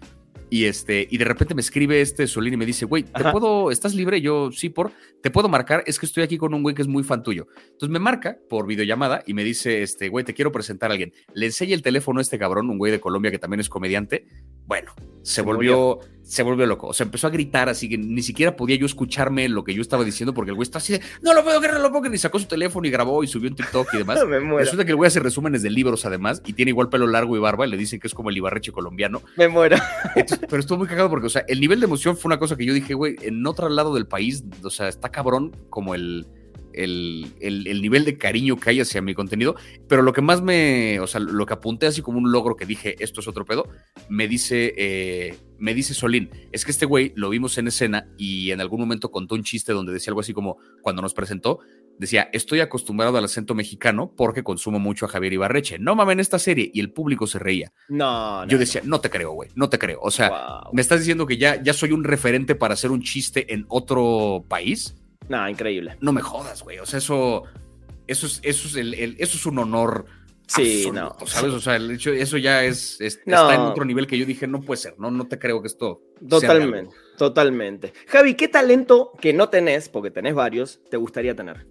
Y, 0.52 0.66
este, 0.66 1.08
y 1.10 1.16
de 1.16 1.24
repente 1.24 1.54
me 1.54 1.62
escribe 1.62 2.02
este 2.02 2.26
Solín 2.26 2.52
y 2.52 2.56
me 2.58 2.66
dice, 2.66 2.84
güey, 2.84 3.04
¿te 3.04 3.24
puedo, 3.32 3.70
estás 3.70 3.94
libre? 3.94 4.20
Yo, 4.20 4.52
sí, 4.52 4.68
por, 4.68 4.92
te 5.22 5.30
puedo 5.30 5.48
marcar, 5.48 5.82
es 5.86 5.98
que 5.98 6.04
estoy 6.04 6.24
aquí 6.24 6.36
con 6.36 6.52
un 6.52 6.62
güey 6.62 6.74
que 6.74 6.82
es 6.82 6.88
muy 6.88 7.04
fan 7.04 7.22
tuyo. 7.22 7.46
Entonces 7.70 7.88
me 7.88 7.98
marca 7.98 8.36
por 8.50 8.66
videollamada 8.66 9.22
y 9.26 9.32
me 9.32 9.44
dice, 9.44 9.82
este, 9.82 10.10
güey, 10.10 10.26
te 10.26 10.34
quiero 10.34 10.52
presentar 10.52 10.90
a 10.90 10.92
alguien. 10.92 11.14
Le 11.32 11.46
enseña 11.46 11.72
el 11.72 11.80
teléfono 11.80 12.18
a 12.18 12.20
este 12.20 12.38
cabrón, 12.38 12.68
un 12.68 12.76
güey 12.76 12.92
de 12.92 13.00
Colombia 13.00 13.30
que 13.30 13.38
también 13.38 13.60
es 13.60 13.70
comediante. 13.70 14.26
Bueno, 14.66 14.92
se, 15.22 15.42
volvió, 15.42 16.00
se 16.22 16.42
volvió 16.42 16.66
loco. 16.66 16.88
O 16.88 16.92
sea, 16.92 17.04
empezó 17.04 17.26
a 17.26 17.30
gritar 17.30 17.68
así 17.68 17.88
que 17.88 17.98
ni 17.98 18.22
siquiera 18.22 18.56
podía 18.56 18.76
yo 18.76 18.86
escucharme 18.86 19.48
lo 19.48 19.64
que 19.64 19.74
yo 19.74 19.82
estaba 19.82 20.04
diciendo 20.04 20.34
porque 20.34 20.50
el 20.50 20.54
güey 20.54 20.64
está 20.64 20.78
así 20.78 20.94
de, 20.94 21.02
no 21.22 21.34
lo 21.34 21.44
puedo 21.44 21.60
creer, 21.60 21.74
no 21.74 21.80
lo 21.80 21.90
puedo 21.90 22.02
creer. 22.02 22.14
Y 22.14 22.18
sacó 22.18 22.38
su 22.38 22.46
teléfono 22.46 22.86
y 22.86 22.90
grabó 22.90 23.22
y 23.22 23.26
subió 23.26 23.50
un 23.50 23.56
TikTok 23.56 23.94
y 23.94 23.98
demás. 23.98 24.20
Resulta 24.58 24.84
que 24.84 24.90
el 24.90 24.96
güey 24.96 25.08
hace 25.08 25.20
resúmenes 25.20 25.62
de 25.62 25.70
libros 25.70 26.04
además 26.04 26.42
y 26.46 26.52
tiene 26.52 26.70
igual 26.70 26.88
pelo 26.88 27.06
largo 27.06 27.36
y 27.36 27.40
barba 27.40 27.66
y 27.66 27.70
le 27.70 27.76
dicen 27.76 28.00
que 28.00 28.06
es 28.06 28.14
como 28.14 28.30
el 28.30 28.36
Ibarreche 28.36 28.72
colombiano. 28.72 29.22
Me 29.36 29.48
muero. 29.48 29.76
pero 30.48 30.58
estuvo 30.58 30.78
muy 30.78 30.86
cagado 30.86 31.10
porque, 31.10 31.26
o 31.26 31.30
sea, 31.30 31.44
el 31.48 31.60
nivel 31.60 31.80
de 31.80 31.86
emoción 31.86 32.16
fue 32.16 32.28
una 32.28 32.38
cosa 32.38 32.56
que 32.56 32.64
yo 32.64 32.74
dije, 32.74 32.94
güey, 32.94 33.16
en 33.22 33.46
otro 33.46 33.68
lado 33.68 33.94
del 33.94 34.06
país, 34.06 34.44
o 34.62 34.70
sea, 34.70 34.88
está 34.88 35.10
cabrón 35.10 35.56
como 35.70 35.94
el, 35.94 36.26
el, 36.74 37.32
el, 37.40 37.82
nivel 37.82 38.04
de 38.04 38.18
cariño 38.18 38.56
que 38.56 38.70
hay 38.70 38.80
hacia 38.80 39.02
mi 39.02 39.14
contenido, 39.14 39.56
pero 39.88 40.02
lo 40.02 40.12
que 40.12 40.20
más 40.20 40.42
me, 40.42 41.00
o 41.00 41.06
sea, 41.06 41.20
lo 41.20 41.46
que 41.46 41.54
apunté 41.54 41.86
así 41.86 42.02
como 42.02 42.18
un 42.18 42.32
logro 42.32 42.56
que 42.56 42.66
dije, 42.66 42.96
esto 42.98 43.20
es 43.20 43.28
otro 43.28 43.44
pedo, 43.44 43.68
me 44.08 44.28
dice, 44.28 44.74
eh, 44.76 45.36
me 45.58 45.74
dice 45.74 45.94
Solín, 45.94 46.30
es 46.50 46.64
que 46.64 46.70
este 46.70 46.86
güey 46.86 47.12
lo 47.16 47.30
vimos 47.30 47.56
en 47.58 47.68
escena 47.68 48.08
y 48.16 48.50
en 48.50 48.60
algún 48.60 48.80
momento 48.80 49.10
contó 49.10 49.34
un 49.34 49.44
chiste 49.44 49.72
donde 49.72 49.92
decía 49.92 50.10
algo 50.10 50.20
así 50.20 50.32
como, 50.32 50.58
cuando 50.82 51.02
nos 51.02 51.14
presentó, 51.14 51.60
decía, 51.98 52.28
estoy 52.32 52.60
acostumbrado 52.60 53.16
al 53.16 53.24
acento 53.24 53.54
mexicano 53.54 54.12
porque 54.16 54.42
consumo 54.42 54.78
mucho 54.78 55.06
a 55.06 55.08
Javier 55.08 55.34
Ibarreche. 55.34 55.78
No 55.78 55.94
mames 55.94 56.14
en 56.14 56.20
esta 56.20 56.38
serie. 56.38 56.70
Y 56.72 56.80
el 56.80 56.92
público 56.92 57.26
se 57.26 57.38
reía. 57.38 57.72
No, 57.88 58.46
Yo 58.46 58.58
decía, 58.58 58.82
no 58.84 59.00
te 59.00 59.10
creo, 59.10 59.32
güey, 59.32 59.50
no 59.54 59.68
te 59.68 59.78
creo. 59.78 60.00
O 60.02 60.10
sea, 60.10 60.62
me 60.72 60.82
estás 60.82 61.00
diciendo 61.00 61.26
que 61.26 61.36
ya, 61.36 61.62
ya 61.62 61.72
soy 61.72 61.92
un 61.92 62.04
referente 62.04 62.54
para 62.54 62.74
hacer 62.74 62.90
un 62.90 63.02
chiste 63.02 63.52
en 63.52 63.64
otro 63.68 64.44
país. 64.48 64.96
No, 65.28 65.48
increíble. 65.48 65.96
No 66.00 66.12
me 66.12 66.20
jodas, 66.20 66.62
güey. 66.62 66.78
O 66.78 66.86
sea, 66.86 66.98
eso, 66.98 67.44
eso 68.06 68.26
es, 68.26 68.40
eso 68.42 68.68
es, 68.68 68.76
el, 68.76 69.16
eso 69.18 69.36
es 69.36 69.46
un 69.46 69.58
honor. 69.58 70.06
Sí, 70.46 70.90
no. 70.92 71.16
¿Sabes? 71.26 71.52
O 71.52 71.60
sea, 71.60 71.76
el 71.76 71.90
hecho, 71.90 72.12
eso 72.12 72.36
ya 72.36 72.64
es, 72.64 73.00
está 73.00 73.54
en 73.54 73.60
otro 73.60 73.84
nivel 73.84 74.06
que 74.06 74.18
yo 74.18 74.26
dije, 74.26 74.46
no 74.46 74.60
puede 74.60 74.80
ser, 74.80 74.94
no, 74.98 75.10
no 75.10 75.26
te 75.26 75.38
creo 75.38 75.62
que 75.62 75.68
esto. 75.68 76.02
Totalmente, 76.28 76.94
totalmente. 77.16 77.92
Javi, 78.06 78.34
¿qué 78.34 78.48
talento 78.48 79.12
que 79.20 79.32
no 79.32 79.48
tenés, 79.48 79.88
porque 79.88 80.10
tenés 80.10 80.34
varios, 80.34 80.80
te 80.90 80.96
gustaría 80.98 81.34
tener? 81.34 81.66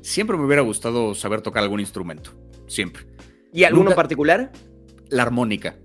Siempre 0.00 0.36
me 0.36 0.44
hubiera 0.44 0.62
gustado 0.62 1.14
saber 1.14 1.40
tocar 1.40 1.62
algún 1.62 1.80
instrumento. 1.80 2.32
Siempre. 2.66 3.06
¿Y 3.52 3.64
alguno 3.64 3.94
particular? 3.94 4.52
La 5.10 5.22
armónica. 5.22 5.76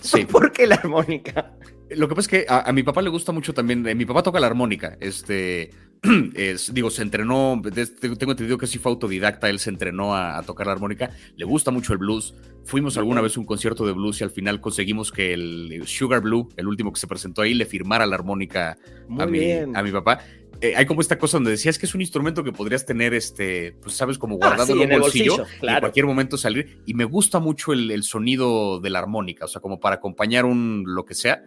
Sí. 0.00 0.24
¿Por 0.30 0.52
qué 0.52 0.66
la 0.66 0.76
armónica? 0.76 1.54
Lo 1.90 2.08
que 2.08 2.14
pasa 2.14 2.26
es 2.26 2.28
que 2.28 2.46
a, 2.48 2.72
mi 2.72 2.82
papá 2.82 3.02
le 3.02 3.10
gusta 3.10 3.32
mucho 3.32 3.52
también. 3.52 3.86
Eh, 3.86 3.94
mi 3.94 4.04
papá 4.04 4.22
toca 4.22 4.40
la 4.40 4.46
armónica. 4.46 4.96
Este, 5.00 5.70
es, 6.34 6.74
digo, 6.74 6.90
se 6.90 7.02
entrenó. 7.02 7.60
Tengo 8.00 8.32
entendido 8.32 8.58
que 8.58 8.66
sí 8.66 8.78
fue 8.78 8.92
autodidacta. 8.92 9.48
Él 9.48 9.58
se 9.58 9.70
entrenó 9.70 10.16
a, 10.16 10.42
tocar 10.42 10.66
la 10.66 10.72
armónica. 10.72 11.10
Le 11.36 11.44
gusta 11.44 11.70
mucho 11.70 11.92
el 11.92 11.98
blues. 11.98 12.34
Fuimos 12.64 12.96
alguna 12.96 13.20
vez 13.20 13.36
a 13.36 13.40
un 13.40 13.46
concierto 13.46 13.86
de 13.86 13.92
blues 13.92 14.20
y 14.20 14.24
al 14.24 14.30
final 14.30 14.60
conseguimos 14.60 15.12
que 15.12 15.32
el 15.32 15.82
Sugar 15.86 16.20
Blue, 16.20 16.48
el 16.56 16.66
último 16.66 16.92
que 16.92 17.00
se 17.00 17.06
presentó 17.06 17.42
ahí, 17.42 17.54
le 17.54 17.66
firmara 17.66 18.06
la 18.06 18.16
armónica 18.16 18.76
a 19.18 19.26
mi, 19.26 19.52
a 19.52 19.82
mi 19.82 19.90
papá. 19.92 20.20
Eh, 20.60 20.74
hay 20.76 20.86
como 20.86 21.00
esta 21.00 21.18
cosa 21.18 21.38
donde 21.38 21.50
decías 21.50 21.76
que 21.76 21.86
es 21.86 21.94
un 21.94 22.00
instrumento 22.00 22.44
que 22.44 22.52
podrías 22.52 22.86
tener, 22.86 23.14
este, 23.14 23.72
pues 23.82 23.96
sabes, 23.96 24.16
como 24.16 24.36
ah, 24.36 24.46
guardado 24.46 24.72
en 24.80 24.92
un 24.92 25.00
bolsillo, 25.00 25.44
y 25.60 25.66
en 25.66 25.80
cualquier 25.80 26.06
momento 26.06 26.38
salir. 26.38 26.78
Y 26.86 26.94
me 26.94 27.04
gusta 27.04 27.40
mucho 27.40 27.72
el, 27.72 27.90
el, 27.90 28.04
sonido 28.04 28.78
de 28.78 28.90
la 28.90 29.00
armónica, 29.00 29.46
o 29.46 29.48
sea, 29.48 29.60
como 29.60 29.80
para 29.80 29.96
acompañar 29.96 30.44
un 30.44 30.84
lo 30.86 31.04
que 31.04 31.14
sea. 31.14 31.42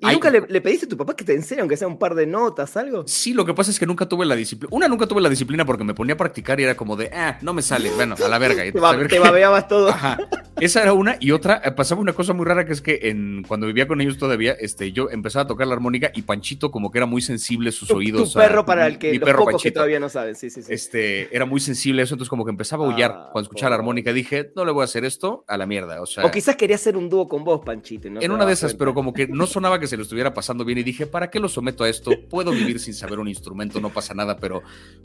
¿Y 0.00 0.06
nunca 0.06 0.30
le, 0.30 0.60
pediste 0.60 0.86
a 0.86 0.88
tu 0.88 0.96
papá 0.96 1.14
que 1.14 1.24
te 1.24 1.34
enseñe, 1.34 1.60
aunque 1.60 1.76
sea 1.76 1.86
un 1.86 1.98
par 1.98 2.14
de 2.14 2.26
notas, 2.26 2.76
algo? 2.76 3.04
Sí, 3.06 3.34
lo 3.34 3.44
que 3.44 3.52
pasa 3.52 3.70
es 3.70 3.78
que 3.78 3.86
nunca 3.86 4.06
tuve 4.06 4.24
la 4.24 4.34
disciplina. 4.34 4.74
Una, 4.74 4.88
nunca 4.88 5.06
tuve 5.06 5.20
la 5.20 5.28
disciplina 5.28 5.64
porque 5.64 5.84
me 5.84 5.94
ponía 5.94 6.14
a 6.14 6.16
practicar 6.16 6.58
y 6.60 6.64
era 6.64 6.74
como 6.74 6.96
de, 6.96 7.10
ah, 7.12 7.38
no 7.42 7.52
me 7.52 7.62
sale, 7.62 7.90
bueno, 7.90 8.14
a 8.22 8.28
la 8.28 8.38
verga. 8.38 8.62
te, 9.08 9.18
babeabas 9.18 9.68
todo. 9.68 9.88
Ajá. 9.90 10.18
Esa 10.60 10.82
era 10.82 10.92
una. 10.92 11.16
Y 11.20 11.32
otra, 11.32 11.60
eh, 11.64 11.72
pasaba 11.72 12.00
una 12.00 12.12
cosa 12.12 12.32
muy 12.32 12.44
rara 12.44 12.64
que 12.64 12.72
es 12.72 12.80
que 12.80 13.00
en, 13.04 13.44
cuando 13.46 13.66
vivía 13.66 13.86
con 13.86 14.00
ellos 14.00 14.18
todavía, 14.18 14.52
este, 14.52 14.92
yo 14.92 15.10
empezaba 15.10 15.44
a 15.44 15.46
tocar 15.46 15.66
la 15.66 15.74
armónica 15.74 16.10
y 16.14 16.22
Panchito, 16.22 16.70
como 16.70 16.90
que 16.90 16.98
era 16.98 17.06
muy 17.06 17.22
sensible 17.22 17.72
sus 17.72 17.90
oídos. 17.90 18.32
Tu 18.32 18.38
perro, 18.38 18.64
para 18.64 18.86
el 18.86 18.98
que 18.98 19.12
mi 19.12 19.18
los 19.18 19.30
pocos 19.32 19.62
que 19.62 19.70
todavía 19.70 20.00
no 20.00 20.08
saben, 20.08 20.34
sí, 20.34 20.50
sí, 20.50 20.62
sí. 20.62 20.72
Este, 20.72 21.34
era 21.34 21.44
muy 21.44 21.60
sensible 21.60 22.02
a 22.02 22.04
eso, 22.04 22.14
entonces 22.14 22.30
como 22.30 22.44
que 22.44 22.50
empezaba 22.50 22.84
a 22.84 22.88
aullar 22.88 23.10
ah, 23.14 23.28
cuando 23.32 23.48
escuchaba 23.48 23.70
la 23.70 23.76
armónica. 23.76 24.12
Dije, 24.12 24.52
no 24.56 24.64
le 24.64 24.72
voy 24.72 24.82
a 24.82 24.84
hacer 24.84 25.04
esto 25.04 25.44
a 25.46 25.56
la 25.56 25.66
mierda. 25.66 26.00
O, 26.02 26.06
sea, 26.06 26.24
o 26.24 26.30
quizás 26.30 26.56
quería 26.56 26.76
hacer 26.76 26.96
un 26.96 27.08
dúo 27.08 27.28
con 27.28 27.44
vos, 27.44 27.60
Panchito. 27.64 28.08
en 28.08 28.30
una 28.30 28.46
de 28.46 28.52
esas, 28.52 28.74
pero 28.74 28.94
como 28.94 29.12
que 29.12 29.28
no 29.28 29.46
sonaba 29.46 29.78
que 29.78 29.86
se 29.90 29.96
lo 29.96 30.04
estuviera 30.04 30.32
pasando 30.32 30.64
bien 30.64 30.78
y 30.78 30.82
dije, 30.82 31.06
¿para 31.06 31.30
qué 31.30 31.40
lo 31.40 31.48
someto 31.48 31.84
a 31.84 31.88
esto? 31.88 32.12
Puedo 32.28 32.52
vivir 32.52 32.78
sin 32.78 32.94
saber 32.94 33.18
un 33.18 33.28
instrumento, 33.28 33.80
no 33.80 33.90
pasa 33.90 34.14
nada, 34.14 34.36
pero, 34.36 34.62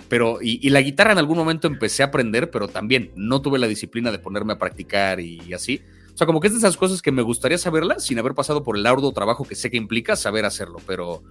pero, 0.07 0.37
y, 0.41 0.69
la 0.69 0.81
guitarra 0.81 1.11
en 1.11 1.17
algún 1.17 1.37
momento 1.37 1.67
empecé 1.67 2.03
a 2.03 2.07
aprender, 2.07 2.51
pero 2.51 2.67
también 2.67 3.11
no 3.15 3.41
tuve 3.41 3.59
la 3.59 3.67
disciplina 3.67 4.11
de 4.11 4.19
ponerme 4.19 4.53
a 4.53 4.57
practicar 4.57 5.19
y, 5.19 5.53
así. 5.53 5.81
O 6.13 6.17
sea, 6.17 6.25
como 6.25 6.39
que 6.39 6.47
es 6.47 6.53
de 6.53 6.59
esas 6.59 6.77
cosas 6.77 7.01
que 7.01 7.11
me 7.11 7.21
gustaría 7.21 7.57
saberlas 7.57 8.05
sin 8.05 8.17
haber 8.19 8.33
pasado 8.33 8.63
por 8.63 8.77
el 8.77 8.85
arduo 8.85 9.11
trabajo 9.11 9.43
que 9.43 9.55
sé 9.55 9.69
que 9.69 9.75
implica 9.75 10.15
saber 10.15 10.45
hacerlo, 10.45 10.77
pero... 10.87 11.23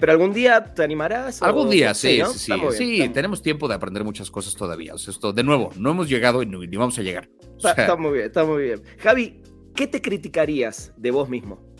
pero 0.00 0.10
algún 0.10 0.32
día 0.32 0.74
te 0.74 0.82
animarás. 0.82 1.40
Algún 1.40 1.70
día, 1.70 1.94
sí, 1.94 2.20
sí, 2.32 2.52
sí. 2.72 2.76
sí, 2.76 3.08
tenemos 3.10 3.42
tiempo 3.42 3.68
de 3.68 3.74
aprender 3.74 4.02
muchas 4.02 4.30
cosas 4.30 4.56
todavía. 4.56 4.94
O 4.94 4.98
sea, 4.98 5.12
esto, 5.12 5.32
de 5.32 5.44
nuevo, 5.44 5.70
no 5.76 5.90
hemos 5.90 6.08
llegado 6.08 6.42
y 6.42 6.46
ni, 6.46 6.66
vamos 6.76 6.98
a 6.98 7.02
llegar. 7.02 7.28
está, 7.58 7.94
muy 7.96 8.14
bien, 8.14 8.26
está 8.26 8.44
muy 8.44 8.64
bien. 8.64 8.82
Javi, 8.98 9.40
¿qué 9.76 9.86
te 9.86 10.00
criticarías 10.00 10.92
de 10.96 11.10
vos 11.12 11.28
mismo? 11.28 11.73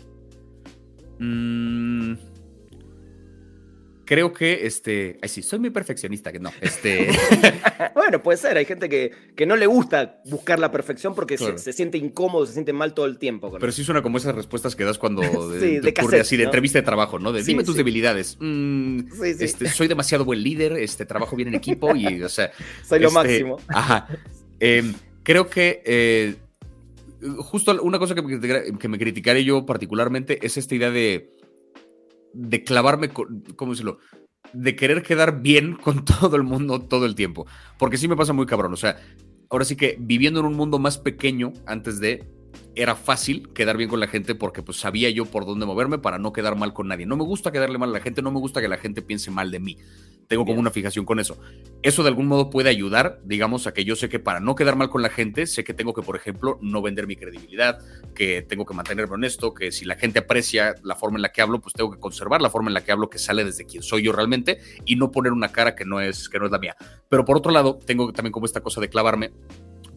Mmm 1.19 2.15
creo 4.05 4.31
que, 4.31 4.65
este, 4.65 5.17
ay, 5.21 5.29
sí, 5.29 5.41
soy 5.41 5.59
muy 5.59 5.71
perfeccionista, 5.71 6.31
que 6.31 6.39
no, 6.39 6.51
este... 6.61 7.09
bueno, 7.95 8.21
puede 8.21 8.37
ser, 8.37 8.55
hay 8.57 8.65
gente 8.65 8.87
que, 8.87 9.11
que, 9.35 9.45
no 9.45 9.55
le 9.55 9.65
gusta 9.65 10.21
buscar 10.25 10.59
la 10.59 10.71
perfección 10.71 11.15
porque 11.15 11.37
se, 11.37 11.73
siente 11.73 11.97
incómodo, 11.97 12.45
se 12.45 12.53
siente 12.53 12.71
mal 12.71 12.93
todo 12.93 13.07
el 13.07 13.17
tiempo. 13.17 13.51
Pero 13.59 13.71
sí 13.71 13.83
suena 13.83 14.01
como 14.01 14.17
esas 14.17 14.35
respuestas 14.35 14.75
que 14.75 14.83
das 14.83 14.97
cuando 14.97 15.21
sí, 15.59 15.79
de 15.79 15.93
ocurre 15.97 16.21
así, 16.21 16.37
de 16.37 16.43
entrevista 16.43 16.79
de 16.79 16.85
trabajo, 16.85 17.19
¿no? 17.19 17.33
De 17.33 17.43
dime 17.43 17.63
tus 17.63 17.75
debilidades. 17.75 18.37
Mm, 18.39 19.01
este, 19.21 19.67
soy 19.69 19.87
demasiado 19.87 20.23
buen 20.23 20.41
líder, 20.41 20.73
este, 20.73 21.05
trabajo 21.05 21.35
bien 21.35 21.49
en 21.49 21.55
equipo 21.55 21.95
y, 21.95 22.21
o 22.21 22.29
sea... 22.29 22.51
soy 22.87 22.99
lo 22.99 23.07
este, 23.07 23.19
máximo. 23.19 23.57
Ajá. 23.67 24.07
Em, 24.59 24.93
creo 25.23 25.49
que... 25.49 25.81
Eh, 25.85 26.35
justo 27.39 27.81
una 27.81 27.99
cosa 27.99 28.15
que 28.15 28.73
que 28.79 28.87
me 28.87 28.97
criticaré 28.97 29.43
yo 29.43 29.65
particularmente 29.65 30.45
es 30.45 30.57
esta 30.57 30.75
idea 30.75 30.91
de 30.91 31.31
de 32.35 32.63
clavarme, 32.63 33.09
¿cómo 33.09 33.71
decirlo? 33.71 33.97
De 34.53 34.75
querer 34.75 35.01
quedar 35.01 35.41
bien 35.41 35.75
con 35.83 36.05
todo 36.05 36.35
el 36.35 36.43
mundo 36.43 36.81
todo 36.81 37.05
el 37.05 37.15
tiempo. 37.15 37.47
Porque 37.79 37.97
sí 37.97 38.07
me 38.07 38.15
pasa 38.15 38.33
muy 38.33 38.45
cabrón. 38.45 38.73
O 38.73 38.77
sea, 38.77 38.97
ahora 39.49 39.65
sí 39.65 39.75
que 39.75 39.97
viviendo 39.99 40.41
en 40.41 40.45
un 40.45 40.55
mundo 40.55 40.77
más 40.77 40.97
pequeño 40.97 41.53
antes 41.65 41.99
de, 41.99 42.27
era 42.75 42.95
fácil 42.95 43.49
quedar 43.53 43.77
bien 43.77 43.89
con 43.89 43.99
la 43.99 44.07
gente 44.07 44.35
porque 44.35 44.61
pues 44.61 44.77
sabía 44.77 45.09
yo 45.09 45.25
por 45.25 45.45
dónde 45.45 45.65
moverme 45.65 45.97
para 45.97 46.19
no 46.19 46.33
quedar 46.33 46.55
mal 46.57 46.73
con 46.73 46.87
nadie. 46.89 47.05
No 47.05 47.17
me 47.17 47.23
gusta 47.23 47.51
quedarle 47.51 47.77
mal 47.77 47.89
a 47.89 47.93
la 47.93 48.01
gente, 48.01 48.21
no 48.21 48.31
me 48.31 48.39
gusta 48.39 48.61
que 48.61 48.67
la 48.67 48.77
gente 48.77 49.01
piense 49.01 49.31
mal 49.31 49.49
de 49.49 49.59
mí. 49.59 49.77
Tengo 50.27 50.45
como 50.45 50.59
una 50.59 50.71
fijación 50.71 51.05
con 51.05 51.19
eso. 51.19 51.37
Eso 51.83 52.03
de 52.03 52.09
algún 52.09 52.27
modo 52.27 52.49
puede 52.49 52.69
ayudar, 52.69 53.19
digamos, 53.23 53.67
a 53.67 53.73
que 53.73 53.85
yo 53.85 53.95
sé 53.95 54.09
que 54.09 54.19
para 54.19 54.39
no 54.39 54.55
quedar 54.55 54.75
mal 54.75 54.89
con 54.89 55.01
la 55.01 55.09
gente, 55.09 55.45
sé 55.45 55.63
que 55.63 55.73
tengo 55.73 55.93
que, 55.93 56.01
por 56.01 56.15
ejemplo, 56.15 56.57
no 56.61 56.81
vender 56.81 57.07
mi 57.07 57.15
credibilidad, 57.15 57.79
que 58.15 58.41
tengo 58.41 58.65
que 58.65 58.73
mantenerme 58.73 59.13
honesto, 59.13 59.53
que 59.53 59.71
si 59.71 59.85
la 59.85 59.95
gente 59.95 60.19
aprecia 60.19 60.75
la 60.83 60.95
forma 60.95 61.17
en 61.17 61.21
la 61.21 61.31
que 61.31 61.41
hablo, 61.41 61.61
pues 61.61 61.73
tengo 61.73 61.91
que 61.91 61.99
conservar 61.99 62.41
la 62.41 62.49
forma 62.49 62.69
en 62.69 62.73
la 62.73 62.83
que 62.83 62.91
hablo 62.91 63.09
que 63.09 63.19
sale 63.19 63.43
desde 63.43 63.65
quien 63.65 63.83
soy 63.83 64.03
yo 64.03 64.11
realmente 64.11 64.59
y 64.85 64.95
no 64.95 65.11
poner 65.11 65.31
una 65.31 65.51
cara 65.51 65.75
que 65.75 65.85
no 65.85 66.01
es, 66.01 66.29
que 66.29 66.39
no 66.39 66.45
es 66.45 66.51
la 66.51 66.59
mía. 66.59 66.75
Pero 67.09 67.25
por 67.25 67.37
otro 67.37 67.51
lado, 67.51 67.77
tengo 67.85 68.11
también 68.13 68.31
como 68.31 68.45
esta 68.45 68.61
cosa 68.61 68.81
de 68.81 68.89
clavarme 68.89 69.31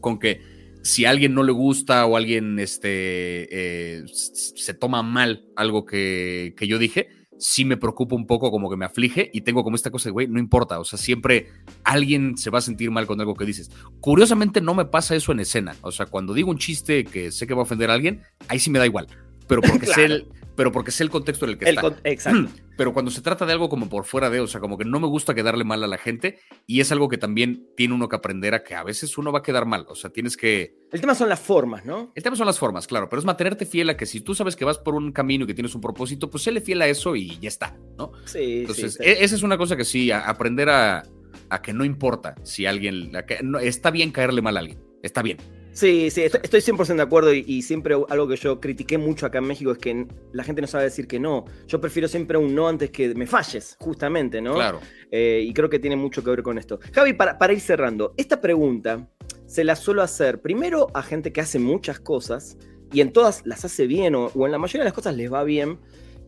con 0.01 0.19
que 0.19 0.41
si 0.83 1.05
a 1.05 1.11
alguien 1.11 1.35
no 1.35 1.43
le 1.43 1.53
gusta 1.53 2.07
o 2.07 2.17
alguien 2.17 2.59
este, 2.59 3.49
eh, 3.51 4.05
se 4.07 4.75
toma 4.75 5.03
mal 5.03 5.45
algo 5.57 5.85
que, 5.85 6.55
que, 6.57 6.67
yo 6.67 6.79
dije, 6.79 7.09
sí 7.39 7.65
me 7.65 7.77
preocupa 7.77 8.17
un 8.17 8.27
poco, 8.27 8.51
como 8.51 8.71
que 8.71 8.77
me 8.77 8.85
aflige 8.85 9.31
y 9.33 9.43
tengo 9.43 9.65
como 9.65 9.77
esta 9.77 9.91
cosa 9.91 10.09
de, 10.09 10.13
güey, 10.13 10.27
no 10.27 10.39
importa, 10.39 10.79
o 10.79 10.85
sea, 10.85 10.99
siempre 10.99 11.49
alguien 11.85 12.37
se 12.37 12.51
va 12.51 12.59
a 12.59 12.63
sentir 12.63 12.91
mal 12.91 13.07
con 13.07 13.21
algo 13.21 13.35
que 13.35 13.45
dices. 13.45 13.71
Curiosamente 14.01 14.61
no 14.61 14.75
me 14.75 14.85
pasa 14.85 15.15
eso 15.15 15.33
en 15.33 15.41
escena, 15.41 15.77
o 15.83 15.93
sea, 15.93 16.07
cuando 16.07 16.35
digo 16.35 16.51
un 16.51 16.59
chiste 16.59 17.05
que 17.05 17.31
sé 17.31 17.47
que 17.47 17.55
va 17.55 17.61
a 17.61 17.65
ofender 17.65 17.91
a 17.91 17.95
alguien, 17.95 18.23
ahí 18.49 18.59
sí 18.59 18.71
me 18.71 18.79
da 18.79 18.87
igual, 18.87 19.09
pero 19.47 19.63
porque 19.63 19.87
sé 19.87 20.05
el, 20.05 20.29
pero 20.59 20.73
porque 20.73 20.91
sé 20.91 21.05
el 21.05 21.11
contexto 21.11 21.45
en 21.45 21.53
el 21.53 21.59
que 21.59 21.71
está. 21.71 21.97
Exacto. 22.03 22.51
Pero 22.77 22.93
cuando 22.93 23.13
se 23.13 23.21
trata 23.21 23.47
de 23.47 23.53
algo 23.53 23.69
como 23.69 23.89
por 23.89 24.05
fuera 24.05 24.29
de, 24.29 24.41
o 24.41 24.49
sea, 24.49 24.61
como 24.61 24.77
que 24.77 24.85
no 24.85 24.99
me 24.99 25.07
gusta 25.07 25.33
quedarle 25.33 25.63
mal 25.63 25.85
a 25.85 25.87
la 25.87 25.99
gente 25.99 26.41
y 26.67 26.81
es 26.81 26.91
algo 26.91 27.09
que 27.09 27.17
también 27.17 27.69
tiene 27.77 27.95
uno 27.95 28.09
que 28.09 28.17
aprender 28.17 28.55
a 28.55 28.65
que 28.65 28.75
a 28.75 28.83
veces 28.83 29.17
uno 29.19 29.31
va 29.31 29.39
a 29.39 29.43
quedar 29.43 29.67
mal, 29.67 29.87
o 29.89 29.95
sea, 29.95 30.11
tienes 30.11 30.37
que... 30.37 30.75
El 30.91 31.01
tema 31.01 31.15
son 31.15 31.29
las 31.29 31.39
formas, 31.39 31.85
¿no? 31.85 32.11
El 32.13 32.23
tema 32.25 32.35
son 32.35 32.47
las 32.47 32.59
formas, 32.59 32.89
claro, 32.89 33.09
pero 33.09 33.21
es 33.21 33.25
mantenerte 33.25 33.67
fiel 33.67 33.89
a 33.91 33.97
que 33.97 34.05
si 34.05 34.21
tú 34.21 34.35
sabes 34.35 34.57
que 34.57 34.65
vas 34.65 34.79
por 34.79 34.97
un 34.97 35.13
camino 35.13 35.45
y 35.45 35.47
que 35.47 35.55
tienes 35.55 35.77
un 35.77 35.81
propósito, 35.81 36.29
pues 36.29 36.43
séle 36.43 36.61
fiel 36.61 36.83
a 36.83 36.89
eso 36.89 37.15
y 37.15 37.39
ya 37.39 37.49
está, 37.49 37.77
¿no? 37.97 38.11
Sí. 38.25 38.63
Entonces, 38.63 38.95
sí, 38.95 39.05
e, 39.05 39.23
esa 39.23 39.37
es 39.37 39.45
una 39.45 39.59
cosa 39.59 39.77
que 39.77 39.85
sí, 39.85 40.11
aprender 40.11 40.71
a, 40.71 41.05
que 41.63 41.73
no 41.73 41.85
importa 41.85 42.35
si 42.43 42.67
alguien, 42.67 43.13
está 43.63 43.93
bien 43.93 44.11
caerle 44.11 44.43
mal 44.43 44.57
a 44.57 44.61
alguien, 44.61 44.81
está 45.05 45.23
bien 45.23 45.39
Sí, 45.73 46.11
sí, 46.11 46.23
estoy, 46.23 46.61
100% 46.61 46.97
de 46.97 47.03
acuerdo 47.03 47.33
y, 47.33 47.63
siempre 47.63 47.95
algo 48.09 48.27
que 48.27 48.37
yo 48.37 48.61
critiqué 48.61 48.99
mucho 48.99 49.27
acá 49.27 49.39
en 49.39 49.45
México 49.45 49.71
es 49.71 49.79
que 49.79 50.07
la 50.33 50.43
gente 50.43 50.61
no 50.61 50.67
sabe 50.67 50.85
decir 50.85 51.07
que 51.07 51.21
no. 51.21 51.45
Yo 51.67 51.81
prefiero 51.81 52.09
siempre 52.09 52.37
un 52.37 52.55
no 52.55 52.69
antes 52.69 52.91
que 52.91 53.15
me 53.15 53.27
falles, 53.27 53.77
justamente, 53.79 54.41
¿no? 54.41 54.55
Claro. 54.55 54.81
Eh, 55.11 55.45
y 55.47 55.53
creo 55.53 55.69
que 55.69 55.79
tiene 55.79 55.97
mucho 55.97 56.25
que 56.25 56.31
ver 56.31 56.43
con 56.43 56.59
esto. 56.59 56.81
Javi, 56.93 57.13
para, 57.13 57.39
para 57.39 57.53
ir 57.53 57.61
cerrando, 57.61 58.15
esta 58.17 58.41
pregunta 58.41 59.09
se 59.47 59.65
la 59.65 59.77
suelo 59.77 60.03
hacer 60.03 60.43
primero 60.43 60.89
a 60.95 61.03
gente 61.03 61.33
que 61.33 61.41
hace 61.41 61.59
muchas 61.59 62.01
cosas 62.01 62.59
y 62.93 63.01
en 63.01 63.13
todas 63.13 63.43
las 63.47 63.65
hace 63.65 63.87
bien 63.87 64.15
o, 64.15 64.31
en 64.35 64.53
la 64.53 64.59
mayoría 64.59 64.83
de 64.83 64.89
las 64.89 64.95
cosas 64.95 65.17
les 65.17 65.33
va 65.33 65.45
bien. 65.45 65.79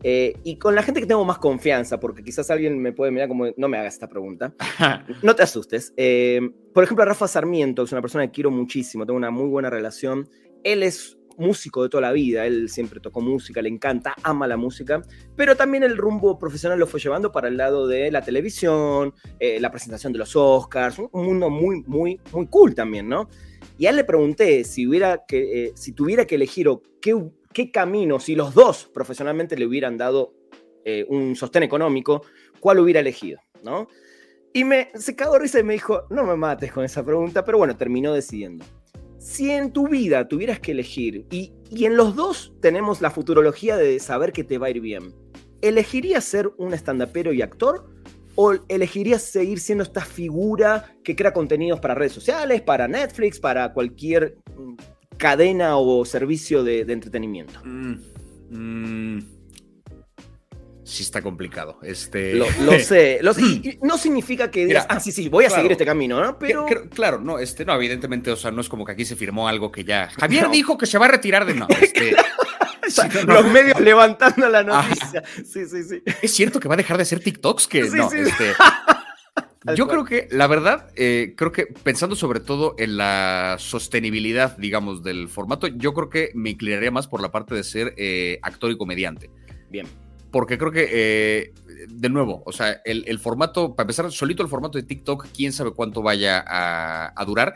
Eh, 0.03 0.33
y 0.43 0.57
con 0.57 0.75
la 0.75 0.83
gente 0.83 0.99
que 0.99 1.05
tengo 1.05 1.25
más 1.25 1.37
confianza, 1.37 1.99
porque 1.99 2.23
quizás 2.23 2.49
alguien 2.49 2.79
me 2.79 2.91
puede 2.91 3.11
mirar 3.11 3.27
como, 3.27 3.47
no 3.55 3.67
me 3.67 3.77
hagas 3.77 3.93
esta 3.93 4.07
pregunta. 4.07 4.53
no 5.23 5.35
te 5.35 5.43
asustes. 5.43 5.93
Eh, 5.97 6.41
por 6.73 6.83
ejemplo, 6.83 7.05
Rafa 7.05 7.27
Sarmiento, 7.27 7.83
es 7.83 7.91
una 7.91 8.01
persona 8.01 8.25
que 8.25 8.31
quiero 8.31 8.51
muchísimo, 8.51 9.05
tengo 9.05 9.17
una 9.17 9.31
muy 9.31 9.47
buena 9.47 9.69
relación. 9.69 10.27
Él 10.63 10.83
es 10.83 11.17
músico 11.37 11.83
de 11.83 11.89
toda 11.89 12.01
la 12.01 12.11
vida, 12.11 12.45
él 12.45 12.69
siempre 12.69 12.99
tocó 12.99 13.21
música, 13.21 13.61
le 13.61 13.69
encanta, 13.69 14.13
ama 14.23 14.47
la 14.47 14.57
música, 14.57 15.01
pero 15.35 15.55
también 15.55 15.83
el 15.83 15.97
rumbo 15.97 16.37
profesional 16.37 16.79
lo 16.79 16.87
fue 16.87 16.99
llevando 16.99 17.31
para 17.31 17.47
el 17.47 17.57
lado 17.57 17.87
de 17.87 18.11
la 18.11 18.21
televisión, 18.21 19.13
eh, 19.39 19.59
la 19.59 19.71
presentación 19.71 20.13
de 20.13 20.19
los 20.19 20.35
Oscars, 20.35 20.99
un 20.99 21.25
mundo 21.25 21.49
muy, 21.49 21.83
muy, 21.87 22.19
muy 22.31 22.47
cool 22.47 22.75
también, 22.75 23.09
¿no? 23.09 23.29
Y 23.77 23.85
a 23.85 23.89
él 23.89 23.95
le 23.95 24.03
pregunté 24.03 24.63
si, 24.63 24.87
hubiera 24.87 25.25
que, 25.27 25.65
eh, 25.65 25.71
si 25.75 25.93
tuviera 25.93 26.25
que 26.25 26.35
elegir 26.35 26.67
o 26.67 26.81
qué, 27.01 27.15
qué 27.53 27.71
camino, 27.71 28.19
si 28.19 28.35
los 28.35 28.53
dos 28.53 28.89
profesionalmente 28.93 29.57
le 29.57 29.65
hubieran 29.65 29.97
dado 29.97 30.33
eh, 30.85 31.05
un 31.09 31.35
sostén 31.35 31.63
económico, 31.63 32.23
¿cuál 32.59 32.79
hubiera 32.79 32.99
elegido? 32.99 33.39
¿no? 33.63 33.87
Y 34.53 34.63
me, 34.63 34.89
se 34.95 35.15
cagó 35.15 35.39
risa 35.39 35.59
y 35.59 35.63
me 35.63 35.73
dijo, 35.73 36.03
no 36.09 36.23
me 36.23 36.35
mates 36.35 36.71
con 36.71 36.83
esa 36.83 37.05
pregunta, 37.05 37.45
pero 37.45 37.57
bueno, 37.57 37.77
terminó 37.77 38.13
decidiendo. 38.13 38.65
Si 39.17 39.51
en 39.51 39.71
tu 39.71 39.87
vida 39.87 40.27
tuvieras 40.27 40.59
que 40.59 40.71
elegir, 40.71 41.25
y, 41.29 41.53
y 41.69 41.85
en 41.85 41.95
los 41.95 42.15
dos 42.15 42.53
tenemos 42.59 43.01
la 43.01 43.11
futurología 43.11 43.77
de 43.77 43.99
saber 43.99 44.33
que 44.33 44.43
te 44.43 44.57
va 44.57 44.67
a 44.67 44.71
ir 44.71 44.81
bien, 44.81 45.13
¿elegirías 45.61 46.25
ser 46.25 46.51
un 46.57 46.73
estandapero 46.73 47.31
y 47.31 47.41
actor 47.41 47.85
¿O 48.35 48.53
elegirías 48.69 49.23
seguir 49.23 49.59
siendo 49.59 49.83
esta 49.83 50.01
figura 50.01 50.95
que 51.03 51.15
crea 51.15 51.33
contenidos 51.33 51.79
para 51.79 51.95
redes 51.95 52.13
sociales, 52.13 52.61
para 52.61 52.87
Netflix, 52.87 53.39
para 53.39 53.73
cualquier 53.73 54.37
mm, 54.55 54.75
cadena 55.21 55.77
o 55.77 56.03
servicio 56.03 56.63
de, 56.63 56.81
entretenimiento? 56.81 57.61
Mm, 57.63 57.93
mm. 58.49 59.19
sí 60.83 61.03
está 61.03 61.21
complicado. 61.21 61.79
Este... 61.83 62.33
Lo, 62.33 62.47
sé, 62.79 63.21
no 63.83 63.97
significa 63.99 64.49
que 64.49 64.65
digas, 64.65 64.87
ah, 64.89 64.99
sí, 64.99 65.11
sí, 65.11 65.29
voy 65.29 65.45
a 65.45 65.51
seguir 65.51 65.71
este 65.71 65.85
camino, 65.85 66.19
¿no? 66.19 66.39
Pero... 66.39 66.65
claro, 66.89 67.19
no, 67.19 67.37
este, 67.37 67.63
no, 67.63 67.75
evidentemente, 67.75 68.31
o 68.31 68.35
sea, 68.35 68.49
no 68.49 68.61
es 68.61 68.67
como 68.67 68.83
que 68.83 68.93
aquí 68.93 69.05
se 69.05 69.15
firmó 69.15 69.47
algo 69.47 69.71
que 69.71 69.85
ya... 69.85 70.09
Javier 70.19 70.49
dijo 70.49 70.75
que 70.77 70.87
se 70.87 70.97
va 70.97 71.05
a 71.05 71.09
retirar 71.09 71.45
de... 71.45 71.53
No, 71.53 71.67
este... 71.81 72.15
Los 73.25 73.45
medios 73.45 73.79
levantando 73.79 74.49
la 74.49 74.63
noticia. 74.63 75.23
Sí, 75.45 75.65
sí, 75.65 75.83
sí. 75.83 76.03
Es 76.21 76.33
cierto 76.33 76.59
que 76.59 76.67
va 76.67 76.73
a 76.73 76.77
dejar 76.77 76.97
de 76.97 77.05
ser 77.05 77.21
TikToks 77.21 77.67
que 77.67 77.83
no. 77.83 78.11
Este, 78.11 78.53
yo 79.75 79.87
creo 79.87 80.05
que, 80.05 80.27
la 80.31 80.47
verdad, 80.47 80.89
eh, 80.95 81.33
creo 81.37 81.51
que 81.51 81.67
pensando 81.67 82.15
sobre 82.15 82.39
todo 82.39 82.75
en 82.77 82.97
la 82.97 83.57
sostenibilidad, 83.59 84.57
digamos, 84.57 85.03
del 85.03 85.27
formato, 85.27 85.67
yo 85.67 85.93
creo 85.93 86.09
que 86.09 86.31
me 86.33 86.51
inclinaría 86.51 86.91
más 86.91 87.07
por 87.07 87.21
la 87.21 87.31
parte 87.31 87.55
de 87.55 87.63
ser 87.63 87.93
eh, 87.97 88.39
actor 88.41 88.71
y 88.71 88.77
comediante. 88.77 89.29
Bien. 89.69 89.87
Porque 90.31 90.57
creo 90.57 90.71
que, 90.71 90.87
eh, 90.89 91.53
de 91.89 92.09
nuevo, 92.09 92.41
o 92.45 92.51
sea, 92.51 92.81
el, 92.85 93.19
formato, 93.19 93.75
para 93.75 93.83
empezar, 93.83 94.11
solito 94.11 94.41
el 94.41 94.49
formato 94.49 94.77
de 94.77 94.83
TikTok, 94.83 95.27
quién 95.35 95.51
sabe 95.51 95.71
cuánto 95.71 96.01
vaya 96.01 96.43
a 96.47 97.25
durar 97.25 97.55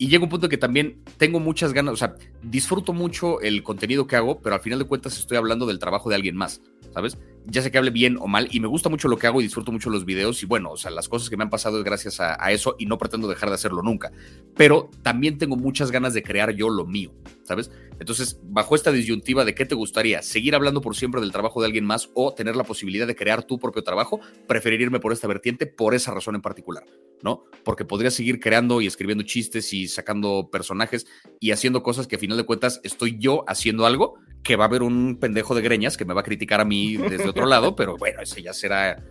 y 0.00 0.08
llega 0.08 0.24
un 0.24 0.30
punto 0.30 0.48
que 0.48 0.56
también 0.56 1.04
tengo 1.18 1.40
muchas 1.40 1.74
ganas, 1.74 1.92
o 1.92 1.96
sea, 1.98 2.14
disfruto 2.42 2.94
mucho 2.94 3.38
el 3.42 3.62
contenido 3.62 4.06
que 4.06 4.16
hago, 4.16 4.40
pero 4.40 4.54
al 4.54 4.62
final 4.62 4.78
de 4.78 4.86
cuentas 4.86 5.18
estoy 5.18 5.36
hablando 5.36 5.66
del 5.66 5.78
trabajo 5.78 6.08
de 6.08 6.14
alguien 6.14 6.36
más, 6.36 6.62
¿sabes? 6.94 7.18
Ya 7.50 7.62
sé 7.62 7.72
que 7.72 7.78
hable 7.78 7.90
bien 7.90 8.16
o 8.20 8.28
mal 8.28 8.48
y 8.50 8.60
me 8.60 8.68
gusta 8.68 8.88
mucho 8.88 9.08
lo 9.08 9.18
que 9.18 9.26
hago 9.26 9.40
y 9.40 9.44
disfruto 9.44 9.72
mucho 9.72 9.90
los 9.90 10.04
videos 10.04 10.40
y 10.42 10.46
bueno, 10.46 10.70
o 10.70 10.76
sea, 10.76 10.90
las 10.92 11.08
cosas 11.08 11.28
que 11.28 11.36
me 11.36 11.42
han 11.42 11.50
pasado 11.50 11.78
es 11.78 11.84
gracias 11.84 12.20
a, 12.20 12.36
eso 12.52 12.76
y 12.78 12.86
no 12.86 12.96
pretendo 12.96 13.26
dejar 13.26 13.48
de 13.48 13.56
hacerlo 13.56 13.82
nunca, 13.82 14.12
pero 14.56 14.88
también 15.02 15.36
tengo 15.36 15.56
muchas 15.56 15.90
ganas 15.90 16.14
de 16.14 16.22
crear 16.22 16.52
yo 16.52 16.70
lo 16.70 16.86
mío, 16.86 17.12
¿sabes? 17.42 17.70
Entonces, 17.98 18.40
bajo 18.44 18.76
esta 18.76 18.92
disyuntiva 18.92 19.44
de 19.44 19.54
qué 19.54 19.66
te 19.66 19.74
gustaría, 19.74 20.22
seguir 20.22 20.54
hablando 20.54 20.80
por 20.80 20.96
siempre 20.96 21.20
del 21.20 21.32
trabajo 21.32 21.60
de 21.60 21.66
alguien 21.66 21.84
más 21.84 22.10
o 22.14 22.32
tener 22.32 22.54
la 22.54 22.64
posibilidad 22.64 23.06
de 23.06 23.16
crear 23.16 23.42
tu 23.42 23.58
propio 23.58 23.82
trabajo, 23.82 24.20
preferiría 24.46 24.86
irme 24.86 25.00
por 25.00 25.12
esta 25.12 25.26
vertiente 25.26 25.66
por 25.66 25.94
esa 25.94 26.14
razón 26.14 26.36
en 26.36 26.42
particular, 26.42 26.84
¿no? 27.22 27.44
Porque 27.64 27.84
podría 27.84 28.10
seguir 28.10 28.38
creando 28.38 28.80
y 28.80 28.86
escribiendo 28.86 29.24
chistes 29.24 29.72
y 29.72 29.88
sacando 29.88 30.48
personajes 30.50 31.06
y 31.40 31.50
haciendo 31.50 31.82
cosas 31.82 32.06
que 32.06 32.16
a 32.16 32.18
final 32.18 32.38
de 32.38 32.46
cuentas 32.46 32.80
estoy 32.84 33.18
yo 33.18 33.44
haciendo 33.48 33.86
algo 33.86 34.14
que 34.42 34.56
va 34.56 34.64
a 34.64 34.68
haber 34.68 34.82
un 34.82 35.18
pendejo 35.20 35.54
de 35.54 35.62
greñas 35.62 35.96
que 35.96 36.04
me 36.04 36.14
va 36.14 36.22
a 36.22 36.24
criticar 36.24 36.60
a 36.60 36.64
mí 36.64 36.96
desde 36.96 37.28
otro 37.28 37.46
lado, 37.46 37.76
pero 37.76 37.96
bueno, 37.96 38.20
ese 38.22 38.42
ya 38.42 38.52
será 38.52 39.02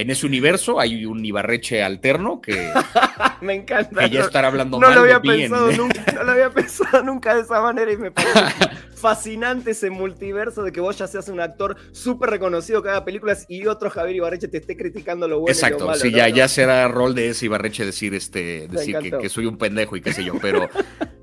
en 0.00 0.10
ese 0.10 0.26
universo 0.26 0.78
hay 0.78 1.04
un 1.04 1.24
Ibarreche 1.24 1.82
alterno 1.82 2.40
que 2.40 2.52
me 3.40 3.54
encanta. 3.54 4.04
Que 4.04 4.10
ya 4.10 4.20
estará 4.20 4.46
hablando 4.46 4.78
no 4.78 4.86
mal 4.86 4.94
lo 4.94 5.00
había 5.00 5.20
pensado 5.20 5.72
nunca, 5.72 6.12
no 6.12 6.22
lo 6.22 6.32
había 6.32 6.50
pensado 6.54 7.02
nunca 7.02 7.34
de 7.34 7.40
esa 7.40 7.60
manera 7.60 7.90
y 7.90 7.96
me 7.96 8.12
parece 8.12 8.40
fascinante 8.94 9.72
ese 9.72 9.90
multiverso 9.90 10.62
de 10.62 10.70
que 10.70 10.80
vos 10.80 10.96
ya 10.96 11.08
seas 11.08 11.28
un 11.28 11.40
actor 11.40 11.76
súper 11.90 12.30
reconocido 12.30 12.80
que 12.80 12.90
haga 12.90 13.04
películas 13.04 13.44
y 13.48 13.66
otro 13.66 13.90
Javier 13.90 14.16
Ibarreche 14.16 14.46
te 14.46 14.58
esté 14.58 14.76
criticando 14.76 15.26
lo 15.26 15.40
bueno 15.40 15.52
Exacto, 15.52 15.78
y 15.78 15.80
lo 15.80 15.86
malo, 15.86 16.00
sí, 16.00 16.12
ya, 16.12 16.28
ya 16.28 16.46
será 16.46 16.86
rol 16.86 17.16
de 17.16 17.30
ese 17.30 17.46
Ibarreche 17.46 17.84
decir 17.84 18.14
este 18.14 18.68
decir 18.68 18.96
que, 19.20 19.28
soy 19.28 19.46
un 19.46 19.58
pendejo 19.58 19.96
y 19.96 20.00
qué 20.00 20.12
sé 20.12 20.22
yo, 20.22 20.34
pero 20.40 20.68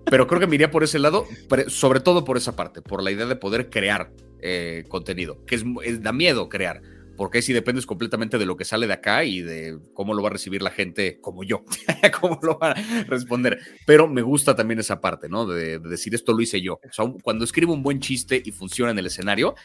pero 0.09 0.27
creo 0.27 0.39
que 0.39 0.47
me 0.47 0.55
iría 0.55 0.69
por 0.69 0.83
ese 0.83 0.99
lado, 0.99 1.25
sobre 1.67 2.01
todo 2.01 2.25
por 2.25 2.37
esa 2.37 2.55
parte, 2.55 2.81
por 2.81 3.01
la 3.01 3.11
idea 3.11 3.25
de 3.25 3.35
poder 3.35 3.69
crear 3.69 4.11
eh, 4.41 4.83
contenido, 4.89 5.43
que 5.45 5.55
es, 5.55 5.63
da 6.03 6.11
miedo 6.11 6.49
crear 6.49 6.81
porque 7.15 7.41
si 7.41 7.53
dependes 7.53 7.85
completamente 7.85 8.37
de 8.37 8.45
lo 8.45 8.57
que 8.57 8.65
sale 8.65 8.87
de 8.87 8.93
acá 8.93 9.23
y 9.23 9.41
de 9.41 9.77
cómo 9.93 10.13
lo 10.13 10.21
va 10.21 10.29
a 10.29 10.33
recibir 10.33 10.61
la 10.61 10.71
gente 10.71 11.19
como 11.21 11.43
yo, 11.43 11.63
cómo 12.19 12.39
lo 12.41 12.57
va 12.59 12.71
a 12.71 13.03
responder. 13.03 13.59
Pero 13.85 14.07
me 14.07 14.21
gusta 14.21 14.55
también 14.55 14.79
esa 14.79 15.01
parte, 15.01 15.29
¿no? 15.29 15.45
De, 15.45 15.79
de, 15.79 15.89
decir 15.89 16.13
esto 16.15 16.33
lo 16.33 16.41
hice 16.41 16.61
yo. 16.61 16.79
O 16.97 17.17
cuando 17.21 17.45
escribo 17.45 17.73
un 17.73 17.83
buen 17.83 17.99
chiste 17.99 18.41
y 18.43 18.51
funciona 18.51 18.91
en 18.91 18.99
el 18.99 19.05
escenario, 19.05 19.55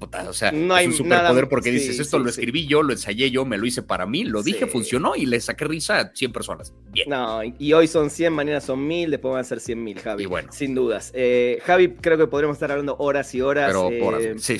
o 0.00 0.32
sea, 0.32 0.52
no 0.52 0.76
es 0.76 0.86
un 0.86 0.92
superpoder 0.94 1.48
porque 1.48 1.70
dices, 1.70 1.98
esto 1.98 2.18
lo 2.18 2.28
escribí 2.28 2.66
yo, 2.66 2.82
lo 2.82 2.92
ensayé 2.92 3.30
yo, 3.30 3.44
me 3.44 3.58
lo 3.58 3.66
hice 3.66 3.82
para 3.82 4.06
mí, 4.06 4.24
lo 4.24 4.42
dije, 4.42 4.66
funcionó 4.66 5.16
y 5.16 5.26
le 5.26 5.40
saqué 5.40 5.64
risa 5.64 6.00
a 6.00 6.12
100 6.14 6.32
personas. 6.32 6.72
Bien. 6.90 7.08
No, 7.08 7.40
y 7.42 7.72
hoy 7.72 7.86
son 7.86 8.10
100, 8.10 8.32
mañana 8.32 8.60
son 8.60 8.86
1000, 8.86 9.10
después 9.10 9.32
van 9.32 9.40
a 9.40 9.44
ser 9.44 9.60
100 9.60 9.82
mil, 9.82 9.98
Javi. 9.98 10.22
Y 10.22 10.26
bueno. 10.26 10.52
Sin 10.52 10.74
dudas. 10.74 11.10
Eh, 11.14 11.58
Javi, 11.64 11.94
creo 11.94 12.16
que 12.16 12.26
podríamos 12.26 12.56
estar 12.56 12.70
hablando 12.70 12.96
horas 12.98 13.34
y 13.34 13.40
horas. 13.40 13.66
Pero 13.68 14.18
eh, 14.18 14.34
sí. 14.38 14.58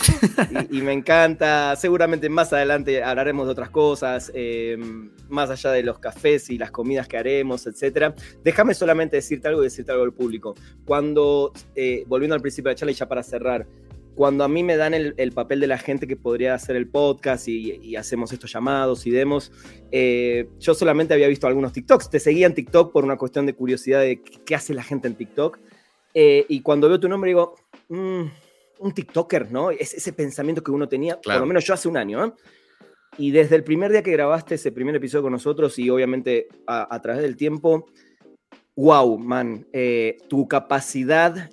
Y, 0.71 0.83
me 0.83 0.93
encanta. 0.93 1.77
Seguramente 1.77 2.29
más 2.29 2.53
adelante 2.53 3.03
hablaremos 3.03 3.47
de 3.47 3.53
otras 3.53 3.71
cosas, 3.71 4.31
eh, 4.35 4.77
más 5.29 5.51
allá 5.51 5.73
de 5.73 5.83
los 5.83 5.99
cafés 5.99 6.51
y 6.51 6.59
las 6.59 6.71
comidas 6.71 7.09
que 7.09 7.17
haremos, 7.17 7.67
etcétera. 7.67 8.15
Déjame 8.43 8.75
solamente 8.75 9.17
decirte 9.17 9.49
algo 9.49 9.63
y 9.63 9.65
decirte 9.65 9.93
algo 9.93 10.05
al 10.05 10.13
público. 10.13 10.55
Cuando, 10.85 11.53
volviendo 12.07 12.35
al 12.35 12.41
principio 12.41 12.69
de 12.69 12.75
la 12.75 12.79
charla 12.79 12.93
y 12.93 12.95
ya 12.95 13.09
para 13.09 13.23
cerrar, 13.23 13.67
cuando 14.19 14.43
a 14.43 14.49
mí 14.49 14.65
me 14.65 14.77
dan 14.77 14.95
el, 14.95 15.33
papel 15.33 15.61
de 15.61 15.69
la 15.69 15.79
gente 15.79 16.09
que 16.09 16.17
podría 16.17 16.53
hacer 16.53 16.75
el 16.75 16.89
podcast 16.89 17.47
y, 17.47 17.95
hacemos 17.95 18.33
estos 18.33 18.53
llamados 18.53 19.07
y 19.07 19.13
demos, 19.13 19.53
eh, 19.93 20.49
yo 20.59 20.75
solamente 20.75 21.15
había 21.15 21.29
visto 21.29 21.47
algunos 21.47 21.73
TikToks. 21.73 22.11
Te 22.11 22.19
seguía 22.19 22.47
en 22.49 22.55
TikTok 22.55 22.93
por 22.93 23.05
una 23.05 23.17
cuestión 23.17 23.47
de 23.47 23.55
curiosidad 23.55 24.01
de 24.01 24.21
qué 24.21 24.57
hace 24.57 24.75
la 24.75 24.83
gente 24.83 25.07
en 25.07 25.15
TikTok. 25.15 25.61
Eh, 26.15 26.45
y 26.49 26.63
cuando 26.63 26.89
veo 26.89 26.99
tu 26.99 27.09
nombre 27.09 27.29
digo, 27.29 27.55
mm, 27.91 28.23
un 28.81 28.93
TikToker, 28.93 29.53
¿no? 29.53 29.71
Es 29.71 29.95
ese 29.95 30.13
pensamiento 30.13 30.65
que 30.65 30.73
uno 30.73 30.89
tenía, 30.89 31.21
por 31.21 31.37
lo 31.37 31.47
menos 31.47 31.65
yo 31.65 31.75
hace 31.75 31.87
un 31.87 31.97
año, 31.97 32.25
¿eh? 32.25 32.33
Y 33.19 33.31
desde 33.31 33.55
el 33.55 33.63
primer 33.63 33.93
día 33.93 34.03
que 34.03 34.11
grabaste 34.11 34.57
ese 34.57 34.73
primer 34.73 34.97
episodio 34.97 35.23
con 35.23 35.33
nosotros 35.33 35.79
y 35.79 35.91
obviamente 35.91 36.49
a 36.67 37.01
través 37.01 37.23
del 37.23 37.37
tiempo, 37.37 37.87
wow, 38.79 39.19
man, 39.19 39.67
eh, 39.73 40.19
tu 40.29 40.47
capacidad, 40.47 41.51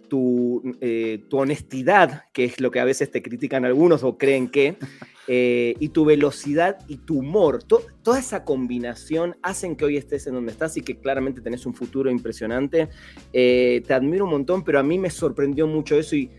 eh, 0.79 1.23
tu, 1.27 1.37
honestidad, 1.39 2.25
que 2.31 2.43
es 2.43 2.59
lo 2.59 2.69
que 2.69 2.79
a 2.79 2.85
veces 2.85 3.09
te 3.09 3.23
critican 3.23 3.65
algunos 3.65 4.03
o 4.03 4.15
creen 4.15 4.47
que, 4.47 4.77
eh, 5.27 5.73
y 5.79 5.89
tu 5.89 6.05
velocidad 6.05 6.77
y 6.87 6.97
tu 6.97 7.17
humor, 7.17 7.63
toda 7.63 8.19
esa 8.19 8.45
combinación 8.45 9.37
hacen 9.41 9.75
que 9.75 9.85
hoy 9.85 9.97
estés 9.97 10.27
en 10.27 10.35
donde 10.35 10.51
estás 10.51 10.77
y 10.77 10.81
que 10.81 10.99
claramente 10.99 11.41
tenés 11.41 11.65
un 11.65 11.73
futuro 11.73 12.11
impresionante. 12.11 12.89
te 13.31 13.93
admiro 13.93 14.25
un 14.25 14.31
montón, 14.31 14.63
pero 14.63 14.77
a 14.77 14.83
mí 14.83 14.99
me 14.99 15.09
sorprendió 15.09 15.65
mucho 15.65 15.95
eso 15.97 16.15
y 16.15 16.29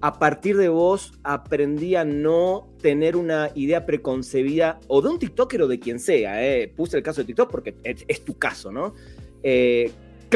a 0.00 0.16
partir 0.20 0.56
de 0.58 0.68
vos 0.68 1.14
aprendí 1.24 1.96
a 1.96 2.04
no 2.04 2.68
tener 2.80 3.16
una 3.16 3.50
idea 3.56 3.84
preconcebida 3.84 4.78
o 4.86 5.02
de 5.02 5.08
un 5.08 5.18
TikToker 5.18 5.62
o 5.62 5.66
de 5.66 5.80
quien 5.80 5.98
sea. 5.98 6.36
Puse 6.76 6.98
el 6.98 7.02
caso 7.02 7.22
de 7.22 7.24
TikTok 7.24 7.50
porque 7.50 7.74
es, 7.82 8.04
es 8.06 8.24
tu 8.24 8.38
caso, 8.38 8.70
¿no? 8.70 8.94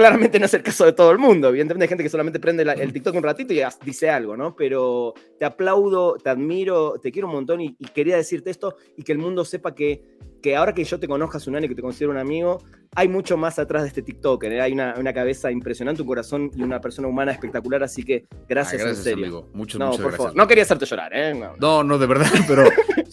Claramente 0.01 0.39
no 0.39 0.47
es 0.47 0.55
el 0.55 0.63
caso 0.63 0.87
de 0.87 0.95
todo 0.95 1.11
el 1.11 1.19
mundo. 1.19 1.49
Evidentemente 1.51 1.85
hay 1.85 1.89
gente 1.89 2.03
que 2.03 2.09
solamente 2.09 2.41
prende 2.41 2.63
el 2.63 2.91
TikTok 2.91 3.15
un 3.15 3.23
ratito 3.23 3.53
y 3.53 3.61
dice 3.85 4.09
algo, 4.09 4.35
¿no? 4.35 4.57
Pero 4.57 5.13
te 5.39 5.45
aplaudo, 5.45 6.17
te 6.17 6.31
admiro, 6.31 6.99
te 6.99 7.13
quiero 7.13 7.29
un 7.29 7.35
montón 7.35 7.61
y, 7.61 7.77
quería 7.93 8.17
decirte 8.17 8.49
esto 8.49 8.77
y 8.97 9.03
que 9.03 9.13
el 9.13 9.19
mundo 9.19 9.45
sepa 9.45 9.75
que 9.75 10.03
que 10.43 10.57
ahora 10.57 10.75
que 10.75 10.85
yo 10.85 10.99
te 10.99 11.09
conozca 11.09 11.39
hace 11.39 11.51
un 11.51 11.57
año 11.57 11.67
y 11.67 11.69
que 11.69 11.75
te 11.75 11.83
considero 11.83 12.11
un 12.13 12.19
amigo, 12.19 12.63
hay 12.95 13.09
mucho 13.09 13.37
más 13.37 13.59
atrás 13.59 13.83
de 13.83 13.89
este 13.89 14.03
TikToker. 14.03 14.53
¿eh? 14.53 14.61
Hay 14.61 14.73
una, 14.73 15.13
cabeza 15.13 15.51
impresionante, 15.51 16.03
un 16.03 16.09
corazón 16.09 16.51
y 16.57 16.63
una 16.63 16.81
persona 16.81 17.09
humana 17.09 17.33
espectacular. 17.33 17.83
Así 17.83 18.03
que 18.03 18.27
gracias, 18.49 18.83
en 18.83 18.97
serio. 18.97 19.25
Amigo. 19.25 19.49
Muchas, 19.53 19.79
no, 19.79 19.91
por 19.93 20.13
Favor. 20.13 20.37
No 20.37 20.47
quería 20.47 20.65
hacerte 20.65 20.87
llorar, 20.87 21.13
¿eh? 21.15 21.35
No, 21.61 21.85
no, 21.85 21.99
de 21.99 22.07
verdad, 22.07 22.27
pero 22.49 22.65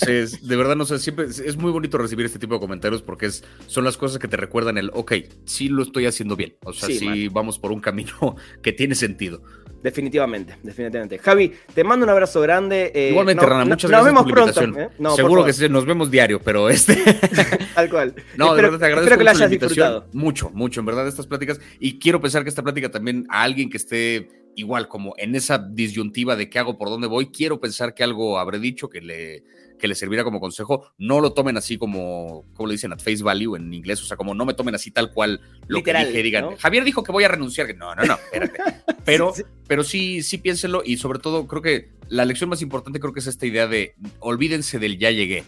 de 0.05 0.55
verdad, 0.55 0.75
no 0.75 0.85
sé, 0.85 0.99
siempre 0.99 1.25
es 1.25 1.57
muy 1.57 1.71
bonito 1.71 1.97
recibir 1.97 2.25
este 2.25 2.39
tipo 2.39 2.53
de 2.53 2.59
comentarios 2.59 3.01
porque 3.01 3.27
es, 3.27 3.43
son 3.67 3.83
las 3.83 3.97
cosas 3.97 4.19
que 4.19 4.27
te 4.27 4.37
recuerdan 4.37 4.77
el, 4.77 4.91
ok, 4.93 5.13
sí 5.45 5.69
lo 5.69 5.83
estoy 5.83 6.05
haciendo 6.05 6.35
bien. 6.35 6.55
O 6.63 6.73
sea, 6.73 6.87
sí, 6.89 7.27
vamos 7.29 7.59
por 7.59 7.71
un 7.71 7.79
camino 7.79 8.35
que 8.61 8.71
tiene 8.73 8.95
sentido. 8.95 9.41
Definitivamente, 9.81 10.57
definitivamente. 10.63 11.19
Javi, 11.19 11.53
te 11.73 11.83
mando 11.83 12.03
un 12.03 12.09
abrazo 12.09 12.41
grande. 12.41 12.91
Eh, 12.95 13.09
Igualmente, 13.11 13.45
Rana, 13.45 13.65
muchas 13.65 13.89
gracias. 13.89 14.13
Nos 14.13 14.25
vemos 14.25 14.53
pronto. 14.53 14.79
¿eh? 14.81 14.89
Seguro 15.15 15.45
que 15.45 15.69
nos 15.69 15.85
vemos 15.85 16.09
diario, 16.09 16.41
pero 16.41 16.69
este. 16.69 16.95
Tal 17.75 17.89
cual. 17.89 18.15
No, 18.37 18.55
de 18.55 18.61
verdad 18.61 18.79
te 18.79 18.85
agradezco 18.85 19.13
espero 19.13 19.17
que 19.17 19.23
la 19.23 19.31
hayas 19.31 19.49
disfrutado. 19.49 20.07
Mucho, 20.13 20.49
mucho, 20.51 20.79
en 20.79 20.85
verdad, 20.85 21.07
estas 21.07 21.27
pláticas. 21.27 21.59
Y 21.79 21.99
quiero 21.99 22.21
pensar 22.21 22.43
que 22.43 22.49
esta 22.49 22.63
plática 22.63 22.89
también 22.89 23.25
a 23.29 23.43
alguien 23.43 23.69
que 23.69 23.77
esté 23.77 24.27
igual 24.57 24.87
como 24.87 25.13
en 25.17 25.35
esa 25.35 25.59
disyuntiva 25.59 26.35
de 26.35 26.49
qué 26.49 26.59
hago, 26.59 26.77
por 26.77 26.89
dónde 26.89 27.07
voy, 27.07 27.27
quiero 27.27 27.59
pensar 27.59 27.93
que 27.93 28.03
algo 28.03 28.39
habré 28.39 28.59
dicho 28.59 28.89
que 28.89 29.01
le, 29.01 29.43
que 29.77 29.87
le 29.87 29.95
servirá 29.95 30.23
como 30.23 30.39
consejo. 30.39 30.91
No 30.97 31.21
lo 31.21 31.33
tomen 31.33 31.57
así 31.57 31.77
como, 31.77 32.43
como 32.53 32.67
le 32.67 32.73
dicen, 32.73 32.91
at 32.91 32.99
face 32.99 33.23
value 33.23 33.55
en 33.55 33.71
inglés, 33.73 34.01
o 34.01 34.05
sea, 34.05 34.17
como 34.17 34.33
no 34.33 34.45
me 34.45 34.55
tomen 34.55 34.75
así 34.75 34.91
tal 34.91 35.13
cual 35.13 35.39
lo 35.67 35.83
que 35.83 35.93
dije, 35.93 36.23
digan, 36.23 36.57
Javier 36.57 36.83
dijo 36.83 37.03
que 37.03 37.11
voy 37.11 37.23
a 37.23 37.29
renunciar. 37.29 37.67
No, 37.77 37.93
no, 37.95 38.03
no, 38.03 38.15
espérate. 38.15 38.57
Pero 39.05 39.33
sí, 39.33 39.43
pero 39.67 39.85
sí, 39.85 40.21
sí 40.21 40.37
piénsenlo 40.37 40.81
y 40.83 40.97
sobre 40.97 41.19
todo 41.19 41.47
creo 41.47 41.61
que 41.61 41.91
la 42.09 42.25
lección 42.25 42.49
más 42.49 42.61
importante 42.61 42.99
creo 42.99 43.13
que 43.13 43.21
es 43.21 43.27
esta 43.27 43.45
idea 43.45 43.65
de 43.65 43.95
olvídense 44.19 44.79
del 44.79 44.97
ya 44.97 45.11
llegué. 45.11 45.45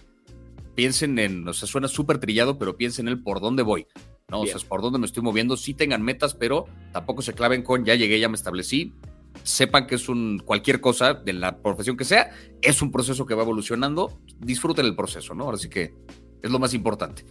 Piensen 0.80 1.20
en, 1.20 1.46
o 1.46 1.52
sea, 1.52 1.68
suena 1.68 1.90
súper 1.90 2.20
trillado, 2.20 2.58
pero 2.58 2.78
piensen 2.78 3.10
en 3.10 3.16
el 3.16 3.22
por 3.22 3.42
dónde 3.42 3.64
voy. 3.64 3.86
¿no? 4.30 4.40
O 4.40 4.46
sea, 4.46 4.56
por 4.66 4.82
dónde 4.82 4.98
me 4.98 5.06
estoy 5.08 5.22
moviendo. 5.22 5.58
Sí 5.58 5.74
tengan 5.74 6.02
metas, 6.02 6.36
pero 6.36 6.68
tampoco 6.94 7.22
se 7.22 7.34
claven 7.34 7.64
con 7.64 7.84
ya 7.84 7.96
llegué, 7.96 8.18
ya 8.18 8.30
me 8.30 8.36
establecí. 8.38 8.94
Sepan 9.44 9.88
que 9.88 9.96
es 9.96 10.08
un 10.08 10.40
cualquier 10.40 10.80
cosa 10.80 11.16
de 11.16 11.34
la 11.34 11.58
profesión 11.58 11.98
que 11.98 12.06
sea, 12.06 12.32
es 12.62 12.82
un 12.82 12.94
proceso 12.94 13.26
que 13.26 13.36
va 13.36 13.44
evolucionando. 13.44 14.22
Disfruten 14.40 14.86
el 14.86 14.96
proceso, 14.96 15.34
¿no? 15.34 15.44
Ahora 15.44 15.58
sí 15.58 15.68
que 15.68 15.94
es 16.42 16.50
lo 16.50 16.60
más 16.60 16.74
importante. 16.74 17.26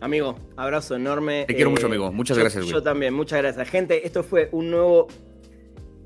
Amigo, 0.00 0.38
abrazo 0.56 0.96
enorme. 0.96 1.44
Te 1.46 1.54
quiero 1.54 1.68
mucho, 1.68 1.88
eh, 1.88 1.90
amigo. 1.90 2.10
Muchas 2.10 2.38
gracias, 2.38 2.64
Yo 2.64 2.82
también, 2.82 3.12
muchas 3.12 3.38
gracias. 3.40 3.68
Gente, 3.68 4.06
esto 4.06 4.22
fue 4.22 4.48
un 4.52 4.70
nuevo 4.70 5.08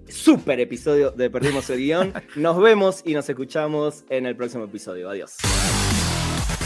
super 0.08 0.58
episodio 0.58 1.12
de 1.12 1.30
Perdimos 1.30 1.70
el 1.70 1.78
Guión. 1.78 2.12
Nos 2.34 2.60
vemos 2.60 3.02
y 3.04 3.14
nos 3.14 3.28
escuchamos 3.28 4.04
en 4.08 4.26
el 4.26 4.34
próximo 4.34 4.64
episodio. 4.64 5.08
Adiós. 5.08 5.36